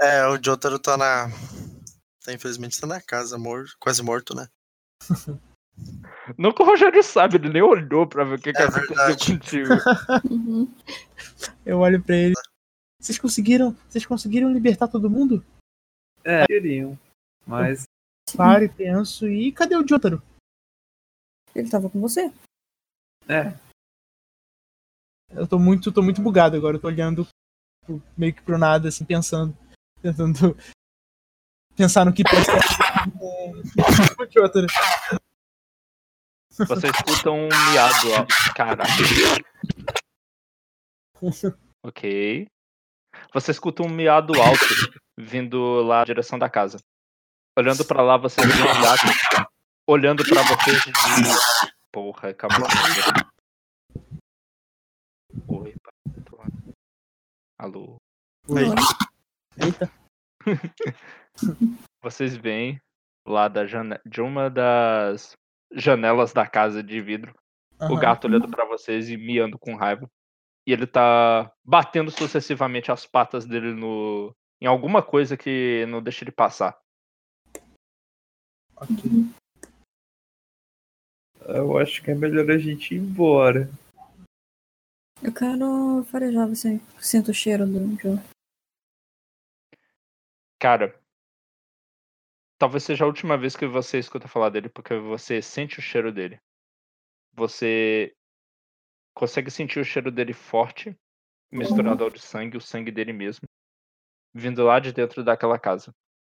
É, 0.00 0.26
o 0.26 0.42
Jotaro 0.42 0.80
tá 0.80 0.96
na. 0.96 1.28
Tá, 2.26 2.32
infelizmente 2.32 2.80
tá 2.80 2.88
na 2.88 3.00
casa, 3.00 3.38
morto, 3.38 3.76
quase 3.78 4.02
morto, 4.02 4.34
né? 4.34 4.48
Não 6.36 6.52
que 6.52 6.60
o 6.60 6.66
Rogério 6.66 7.00
sabe, 7.04 7.36
ele 7.36 7.50
nem 7.50 7.62
olhou 7.62 8.04
pra 8.04 8.24
ver 8.24 8.34
o 8.36 8.42
que, 8.42 8.52
que 8.52 8.60
É 8.60 8.64
aconteceu 8.64 8.96
verdade. 8.96 9.32
contigo. 9.32 9.68
Uhum. 10.28 10.74
Eu 11.64 11.78
olho 11.78 12.02
pra 12.02 12.16
ele. 12.16 12.34
Vocês 13.00 13.16
conseguiram? 13.16 13.72
Vocês 13.88 14.04
conseguiram 14.04 14.52
libertar 14.52 14.88
todo 14.88 15.08
mundo? 15.08 15.44
É, 16.24 16.44
queriam. 16.46 16.98
Mas 17.46 17.84
Paro 18.36 18.64
e 18.64 18.68
penso. 18.68 19.28
E 19.28 19.52
cadê 19.52 19.76
o 19.76 19.86
Jotaro? 19.86 20.20
Ele 21.54 21.70
tava 21.70 21.88
com 21.88 22.00
você. 22.00 22.32
é, 23.28 23.54
Eu 25.30 25.46
tô 25.46 25.58
muito, 25.60 25.92
tô 25.92 26.02
muito 26.02 26.20
bugado 26.20 26.56
agora. 26.56 26.76
Eu 26.76 26.80
tô 26.80 26.88
olhando 26.88 27.28
meio 28.16 28.34
que 28.34 28.42
pro 28.42 28.58
nada, 28.58 28.88
assim, 28.88 29.04
pensando. 29.04 29.56
Tentando 30.02 30.56
pensar 31.76 32.04
no 32.04 32.12
que. 32.12 32.22
Você 36.50 36.88
escuta 36.88 37.30
um 37.30 37.48
miado, 37.48 38.12
ó. 38.12 38.26
Caraca. 38.54 38.92
Ok. 41.84 42.46
Você 43.32 43.50
escuta 43.50 43.82
um 43.82 43.88
miado 43.88 44.32
alto 44.40 44.64
vindo 45.18 45.82
lá 45.82 45.98
na 46.00 46.04
direção 46.04 46.38
da 46.38 46.48
casa. 46.48 46.78
Olhando 47.58 47.84
pra 47.84 48.02
lá, 48.02 48.16
você 48.16 48.40
vê 48.40 48.52
um 48.52 48.82
gato 48.82 49.50
olhando 49.86 50.24
pra 50.24 50.42
vocês 50.42 50.82
de. 50.82 50.92
Porra, 51.92 52.30
acabou. 52.30 52.66
Oi. 55.48 55.74
Alô. 57.58 57.96
Oi. 58.48 58.64
Eita. 59.58 59.90
Vocês 62.02 62.36
veem 62.36 62.80
lá 63.26 63.48
da 63.48 63.66
jane... 63.66 63.98
de 64.04 64.20
uma 64.20 64.48
das 64.48 65.32
janelas 65.72 66.32
da 66.32 66.46
casa 66.46 66.82
de 66.82 67.00
vidro 67.00 67.34
o 67.80 67.84
Aham. 67.84 67.98
gato 68.00 68.26
olhando 68.26 68.48
pra 68.48 68.64
vocês 68.64 69.10
e 69.10 69.16
miando 69.16 69.58
com 69.58 69.74
raiva. 69.74 70.10
E 70.66 70.72
ele 70.72 70.86
tá 70.86 71.52
batendo 71.64 72.10
sucessivamente 72.10 72.90
as 72.90 73.06
patas 73.06 73.44
dele 73.44 73.72
no 73.72 74.34
em 74.60 74.66
alguma 74.66 75.02
coisa 75.02 75.36
que 75.36 75.84
não 75.86 76.02
deixa 76.02 76.24
ele 76.24 76.32
passar. 76.32 76.78
Ok. 78.76 79.10
Eu 81.48 81.78
acho 81.78 82.02
que 82.02 82.10
é 82.10 82.14
melhor 82.14 82.50
a 82.50 82.58
gente 82.58 82.94
ir 82.94 82.98
embora. 82.98 83.70
Eu 85.22 85.32
quero 85.32 86.04
farejar 86.10 86.48
você. 86.48 86.80
Sinto 86.98 87.30
o 87.30 87.34
cheiro 87.34 87.66
do 87.66 88.00
Joe. 88.00 88.18
Cara, 90.58 90.98
talvez 92.58 92.84
seja 92.84 93.04
a 93.04 93.06
última 93.06 93.36
vez 93.36 93.56
que 93.56 93.66
você 93.66 93.98
escuta 93.98 94.28
falar 94.28 94.50
dele, 94.50 94.68
porque 94.68 94.94
você 94.96 95.42
sente 95.42 95.78
o 95.78 95.82
cheiro 95.82 96.12
dele. 96.12 96.40
Você 97.34 98.14
consegue 99.14 99.50
sentir 99.50 99.80
o 99.80 99.84
cheiro 99.84 100.10
dele 100.10 100.32
forte, 100.32 100.96
misturado 101.50 102.04
ao 102.04 102.10
de 102.10 102.20
sangue, 102.20 102.56
o 102.56 102.60
sangue 102.60 102.90
dele 102.90 103.12
mesmo, 103.12 103.46
vindo 104.34 104.64
lá 104.64 104.78
de 104.80 104.92
dentro 104.92 105.22
daquela 105.22 105.58
casa. 105.58 105.92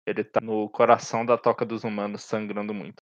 Ele 0.07 0.25
tá 0.25 0.41
no 0.41 0.69
coração 0.71 1.25
da 1.25 1.37
toca 1.37 1.65
dos 1.65 1.85
humanos, 1.85 2.23
sangrando 2.23 2.73
muito. 2.73 3.03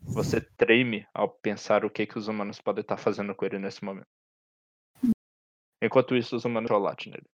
Você 0.00 0.40
treme 0.40 1.06
ao 1.14 1.30
pensar 1.30 1.84
o 1.84 1.90
que, 1.90 2.06
que 2.06 2.18
os 2.18 2.28
humanos 2.28 2.60
podem 2.60 2.82
estar 2.82 2.96
fazendo 2.96 3.34
com 3.34 3.44
ele 3.44 3.58
nesse 3.58 3.84
momento. 3.84 4.06
Enquanto 5.82 6.16
isso, 6.16 6.36
os 6.36 6.44
humanos 6.44 6.68
chocolate 6.68 7.10
nele. 7.10 7.26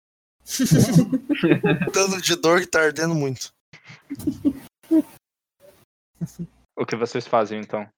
Tanto 1.92 2.20
de 2.20 2.36
dor 2.36 2.60
que 2.60 2.66
tá 2.66 2.82
ardendo 2.82 3.14
muito. 3.14 3.52
O 6.76 6.86
que 6.86 6.96
vocês 6.96 7.26
fazem 7.26 7.60
então? 7.60 7.88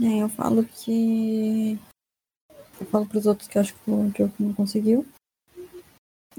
É, 0.00 0.22
eu 0.22 0.28
falo 0.28 0.64
que. 0.64 1.78
Eu 2.80 2.86
falo 2.86 3.06
pros 3.06 3.26
outros 3.26 3.48
que 3.48 3.58
eu 3.58 3.62
acho 3.62 3.74
que 3.74 3.90
o 3.90 4.32
não 4.40 4.54
conseguiu. 4.54 5.06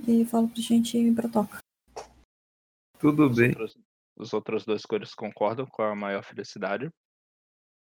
E 0.08 0.26
falo 0.26 0.50
pra 0.50 0.62
gente 0.62 0.98
ir 0.98 1.14
pra 1.14 1.30
toca. 1.30 1.60
Tudo 3.00 3.30
Os 3.30 3.38
bem. 3.38 3.50
outros, 3.50 3.78
os 4.18 4.34
outros 4.34 4.66
dois 4.66 4.86
cores 4.86 5.14
concordam 5.14 5.66
com 5.66 5.84
a 5.84 5.96
maior 5.96 6.24
felicidade. 6.24 6.90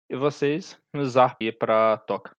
E 0.10 0.16
vocês 0.16 0.78
nos 0.94 1.16
ir 1.40 1.58
pra 1.58 1.98
toca. 1.98 2.36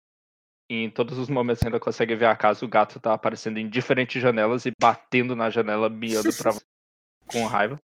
E 0.70 0.76
em 0.76 0.91
todos 0.91 1.18
os 1.18 1.28
momentos 1.28 1.62
ainda 1.62 1.81
conseguem 1.81 2.17
ver 2.17 2.26
a 2.26 2.36
casa, 2.36 2.65
o 2.65 2.68
gato 2.68 3.01
tá 3.01 3.15
aparecendo 3.15 3.59
em 3.59 3.68
diferentes 3.68 4.20
janelas 4.20 4.65
e 4.67 4.73
batendo 4.81 5.34
na 5.36 5.51
janela, 5.51 5.89
miando 5.89 6.31
pra 6.36 6.52
com 7.31 7.47
raiva. 7.47 7.78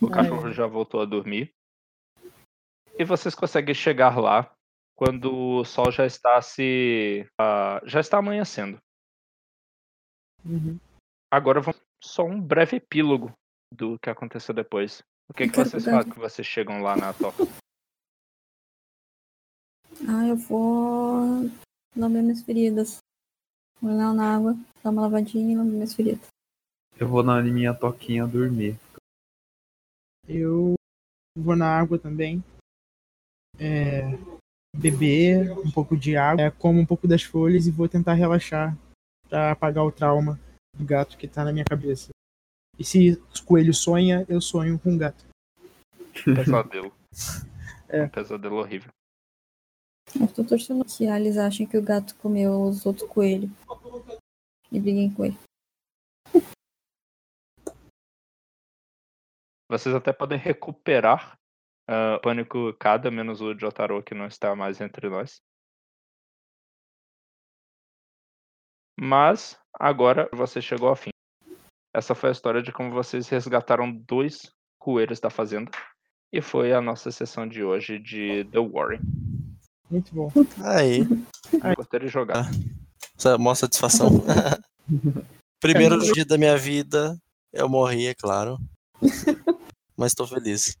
O 0.00 0.10
cachorro 0.10 0.52
já 0.52 0.66
voltou 0.66 1.00
a 1.00 1.04
dormir. 1.04 1.52
E 2.98 3.04
vocês 3.04 3.34
conseguem 3.34 3.74
chegar 3.74 4.18
lá 4.18 4.50
quando 4.96 5.34
o 5.34 5.64
sol 5.64 5.90
já 5.90 6.06
está 6.06 6.40
se. 6.40 7.28
ah, 7.38 7.80
já 7.84 8.00
está 8.00 8.18
amanhecendo. 8.18 8.78
Uhum. 10.44 10.78
Agora 11.30 11.60
vamos 11.60 11.80
só 12.02 12.24
um 12.24 12.40
breve 12.40 12.76
epílogo 12.76 13.32
do 13.72 13.98
que 13.98 14.08
aconteceu 14.08 14.54
depois. 14.54 15.02
O 15.28 15.34
que, 15.34 15.48
que 15.48 15.56
vocês 15.56 15.84
fazem 15.84 16.12
que 16.12 16.18
vocês 16.18 16.46
chegam 16.46 16.80
lá 16.80 16.96
na 16.96 17.12
toca? 17.12 17.44
Ah, 20.08 20.26
eu 20.26 20.36
vou 20.36 21.50
lamber 21.96 22.22
minhas 22.22 22.42
feridas. 22.42 22.98
Vou 23.80 23.92
olhar 23.92 24.14
na 24.14 24.36
água, 24.36 24.56
dar 24.82 24.90
uma 24.90 25.02
lavadinha 25.02 25.52
e 25.52 25.56
lamber 25.56 25.74
minhas 25.74 25.94
feridas. 25.94 26.26
Eu 26.98 27.08
vou 27.08 27.22
na 27.22 27.42
minha 27.42 27.74
toquinha 27.74 28.26
dormir. 28.26 28.78
Eu 30.28 30.74
vou 31.36 31.56
na 31.56 31.68
água 31.68 31.98
também. 31.98 32.42
É, 33.58 34.02
beber 34.76 35.50
um 35.52 35.70
pouco 35.70 35.96
de 35.96 36.16
água, 36.16 36.44
é, 36.44 36.50
como 36.50 36.80
um 36.80 36.86
pouco 36.86 37.08
das 37.08 37.22
folhas 37.22 37.66
e 37.66 37.70
vou 37.70 37.88
tentar 37.88 38.14
relaxar 38.14 38.76
pra 39.28 39.52
apagar 39.52 39.84
o 39.84 39.92
trauma 39.92 40.38
do 40.76 40.84
gato 40.84 41.16
que 41.16 41.26
tá 41.26 41.44
na 41.44 41.52
minha 41.52 41.64
cabeça. 41.64 42.10
E 42.78 42.84
se 42.84 43.12
o 43.12 43.44
coelho 43.44 43.72
sonha, 43.72 44.26
eu 44.28 44.40
sonho 44.40 44.78
com 44.78 44.94
o 44.94 44.98
gato. 44.98 45.24
Pesadelo. 46.24 46.92
É. 47.88 48.02
Um 48.02 48.08
pesadelo 48.08 48.56
horrível. 48.56 48.90
Eu 50.20 50.26
tô 50.26 50.42
torcendo 50.42 50.84
que 50.84 51.06
a 51.06 51.14
Alice 51.14 51.38
achem 51.38 51.64
que 51.64 51.78
o 51.78 51.82
gato 51.82 52.16
comeu 52.16 52.62
os 52.62 52.84
outros 52.84 53.08
coelhos. 53.08 53.48
E 54.72 54.80
briguem 54.80 55.08
com 55.12 55.24
ele. 55.24 55.38
Vocês 59.76 59.94
até 59.94 60.10
podem 60.10 60.38
recuperar 60.38 61.38
ah, 61.86 62.16
o 62.16 62.20
pânico 62.20 62.72
cada, 62.78 63.10
menos 63.10 63.42
o 63.42 63.56
Jotaro 63.58 64.02
que 64.02 64.14
não 64.14 64.26
está 64.26 64.56
mais 64.56 64.80
entre 64.80 65.10
nós. 65.10 65.42
Mas 68.98 69.58
agora 69.78 70.28
você 70.32 70.62
chegou 70.62 70.88
ao 70.88 70.96
fim. 70.96 71.10
Essa 71.94 72.14
foi 72.14 72.30
a 72.30 72.32
história 72.32 72.62
de 72.62 72.72
como 72.72 72.90
vocês 72.90 73.28
resgataram 73.28 73.92
dois 73.92 74.50
coelhos 74.78 75.20
da 75.20 75.28
fazenda. 75.28 75.70
E 76.32 76.40
foi 76.40 76.72
a 76.72 76.80
nossa 76.80 77.10
sessão 77.10 77.46
de 77.46 77.62
hoje 77.62 77.98
de 77.98 78.44
The 78.46 78.58
Warring. 78.58 79.00
Muito 79.90 80.14
bom. 80.14 80.32
Aí, 80.64 81.00
Eu 81.52 81.76
gostaria 81.76 82.06
de 82.06 82.12
jogar. 82.12 82.46
essa 83.16 83.36
maior 83.36 83.54
satisfação. 83.54 84.08
Primeiro 85.60 85.98
dia 86.00 86.24
da 86.24 86.38
minha 86.38 86.56
vida, 86.56 87.16
eu 87.52 87.68
morri, 87.68 88.06
é 88.06 88.14
claro. 88.14 88.58
Mas 89.96 90.14
tô 90.14 90.26
feliz. 90.26 90.76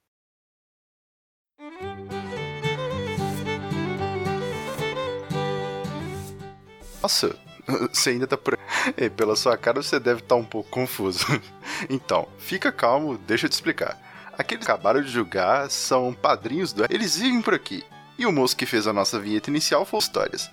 Nossa, 7.02 7.38
você 7.92 8.10
ainda 8.10 8.26
tá 8.26 8.36
por. 8.36 8.58
Ei, 8.96 9.08
pela 9.08 9.36
sua 9.36 9.56
cara 9.56 9.82
você 9.82 9.98
deve 10.00 10.20
estar 10.20 10.34
um 10.34 10.44
pouco 10.44 10.68
confuso. 10.70 11.24
Então, 11.90 12.26
fica 12.38 12.72
calmo, 12.72 13.18
deixa 13.18 13.44
eu 13.44 13.50
te 13.50 13.52
explicar. 13.52 14.00
Aqueles 14.32 14.64
que 14.64 14.70
acabaram 14.72 15.02
de 15.02 15.10
julgar 15.10 15.70
são 15.70 16.14
padrinhos 16.14 16.72
do. 16.72 16.86
Eles 16.88 17.18
vivem 17.18 17.42
por 17.42 17.52
aqui. 17.52 17.84
E 18.18 18.24
o 18.24 18.32
moço 18.32 18.56
que 18.56 18.64
fez 18.64 18.86
a 18.86 18.94
nossa 18.94 19.20
vinheta 19.20 19.50
inicial 19.50 19.84
foi 19.84 19.98
histórias. 19.98 20.50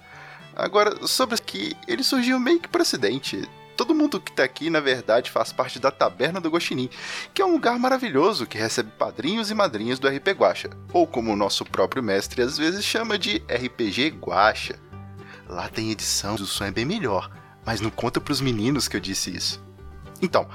Agora, 0.53 1.07
sobre 1.07 1.39
que 1.41 1.77
ele 1.87 2.03
surgiu 2.03 2.37
meio 2.41 2.59
que 2.59 2.67
por 2.67 2.81
acidente. 2.81 3.49
Todo 3.75 3.95
mundo 3.95 4.19
que 4.19 4.31
tá 4.31 4.43
aqui, 4.43 4.69
na 4.69 4.79
verdade, 4.79 5.31
faz 5.31 5.51
parte 5.51 5.79
da 5.79 5.89
Taberna 5.89 6.39
do 6.39 6.49
Guaxinim, 6.49 6.89
que 7.33 7.41
é 7.41 7.45
um 7.45 7.53
lugar 7.53 7.79
maravilhoso 7.79 8.45
que 8.45 8.57
recebe 8.57 8.91
padrinhos 8.91 9.49
e 9.49 9.55
madrinhas 9.55 9.99
do 9.99 10.07
RP 10.07 10.29
Guacha, 10.29 10.69
ou 10.91 11.07
como 11.07 11.31
o 11.31 11.35
nosso 11.35 11.65
próprio 11.65 12.03
mestre 12.03 12.41
às 12.41 12.57
vezes 12.57 12.85
chama 12.85 13.17
de 13.17 13.37
RPG 13.49 14.17
Guacha. 14.21 14.79
Lá 15.47 15.67
tem 15.67 15.91
edição, 15.91 16.35
o 16.35 16.45
som 16.45 16.65
é 16.65 16.71
bem 16.71 16.85
melhor, 16.85 17.29
mas 17.65 17.81
não 17.81 17.89
conta 17.89 18.21
pros 18.21 18.41
meninos 18.41 18.87
que 18.87 18.95
eu 18.95 19.01
disse 19.01 19.35
isso. 19.35 19.63
Então, 20.21 20.47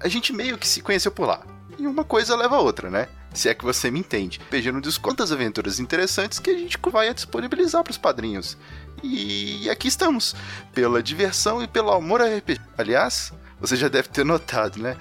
a 0.00 0.08
gente 0.08 0.32
meio 0.32 0.58
que 0.58 0.66
se 0.66 0.82
conheceu 0.82 1.12
por 1.12 1.26
lá. 1.26 1.46
E 1.78 1.86
uma 1.86 2.04
coisa 2.04 2.36
leva 2.36 2.56
a 2.56 2.60
outra, 2.60 2.90
né? 2.90 3.08
Se 3.32 3.48
é 3.48 3.54
que 3.54 3.64
você 3.64 3.90
me 3.90 3.98
entende. 3.98 4.40
Não 4.72 4.80
diz 4.80 4.96
quantas 4.96 5.32
aventuras 5.32 5.80
interessantes 5.80 6.38
que 6.38 6.50
a 6.50 6.58
gente 6.58 6.78
vai 6.92 7.12
disponibilizar 7.12 7.82
pros 7.82 7.98
padrinhos. 7.98 8.56
E 9.02 9.68
aqui 9.70 9.88
estamos, 9.88 10.34
pela 10.72 11.02
diversão 11.02 11.62
e 11.62 11.68
pelo 11.68 11.92
amor 11.92 12.20
a 12.22 12.26
RPG. 12.36 12.60
Aliás, 12.78 13.32
você 13.60 13.76
já 13.76 13.88
deve 13.88 14.08
ter 14.08 14.24
notado, 14.24 14.78
né? 14.80 14.96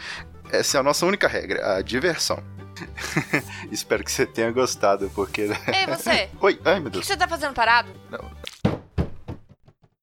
Essa 0.51 0.77
é 0.77 0.79
a 0.79 0.83
nossa 0.83 1.05
única 1.05 1.27
regra, 1.27 1.77
a 1.77 1.81
diversão. 1.81 2.43
Espero 3.71 4.03
que 4.03 4.11
você 4.11 4.25
tenha 4.25 4.51
gostado, 4.51 5.09
porque. 5.15 5.41
Ei, 5.41 5.85
você! 5.87 6.29
Oi, 6.41 6.59
ai 6.65 6.79
meu 6.79 6.87
O 6.87 6.91
que 6.91 6.97
Deus. 6.97 7.07
você 7.07 7.15
tá 7.15 7.27
fazendo 7.27 7.53
parado? 7.53 7.89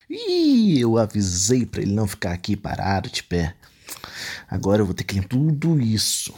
Ih, 0.09 0.81
eu 0.81 0.99
avisei 0.99 1.65
pra 1.67 1.83
ele 1.83 1.93
não 1.93 2.07
ficar 2.07 2.33
aqui 2.33 2.57
parado 2.57 3.09
de 3.11 3.23
pé. 3.23 3.55
Agora 4.49 4.83
eu 4.83 4.87
vou 4.87 4.95
ter 4.95 5.05
que 5.05 5.15
ler 5.15 5.27
tudo 5.27 5.81
isso. 5.81 6.35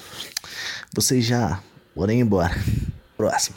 Vocês 0.94 1.24
já 1.24 1.60
podem 1.94 2.18
ir 2.18 2.22
embora. 2.22 2.55
Próximo. 3.16 3.56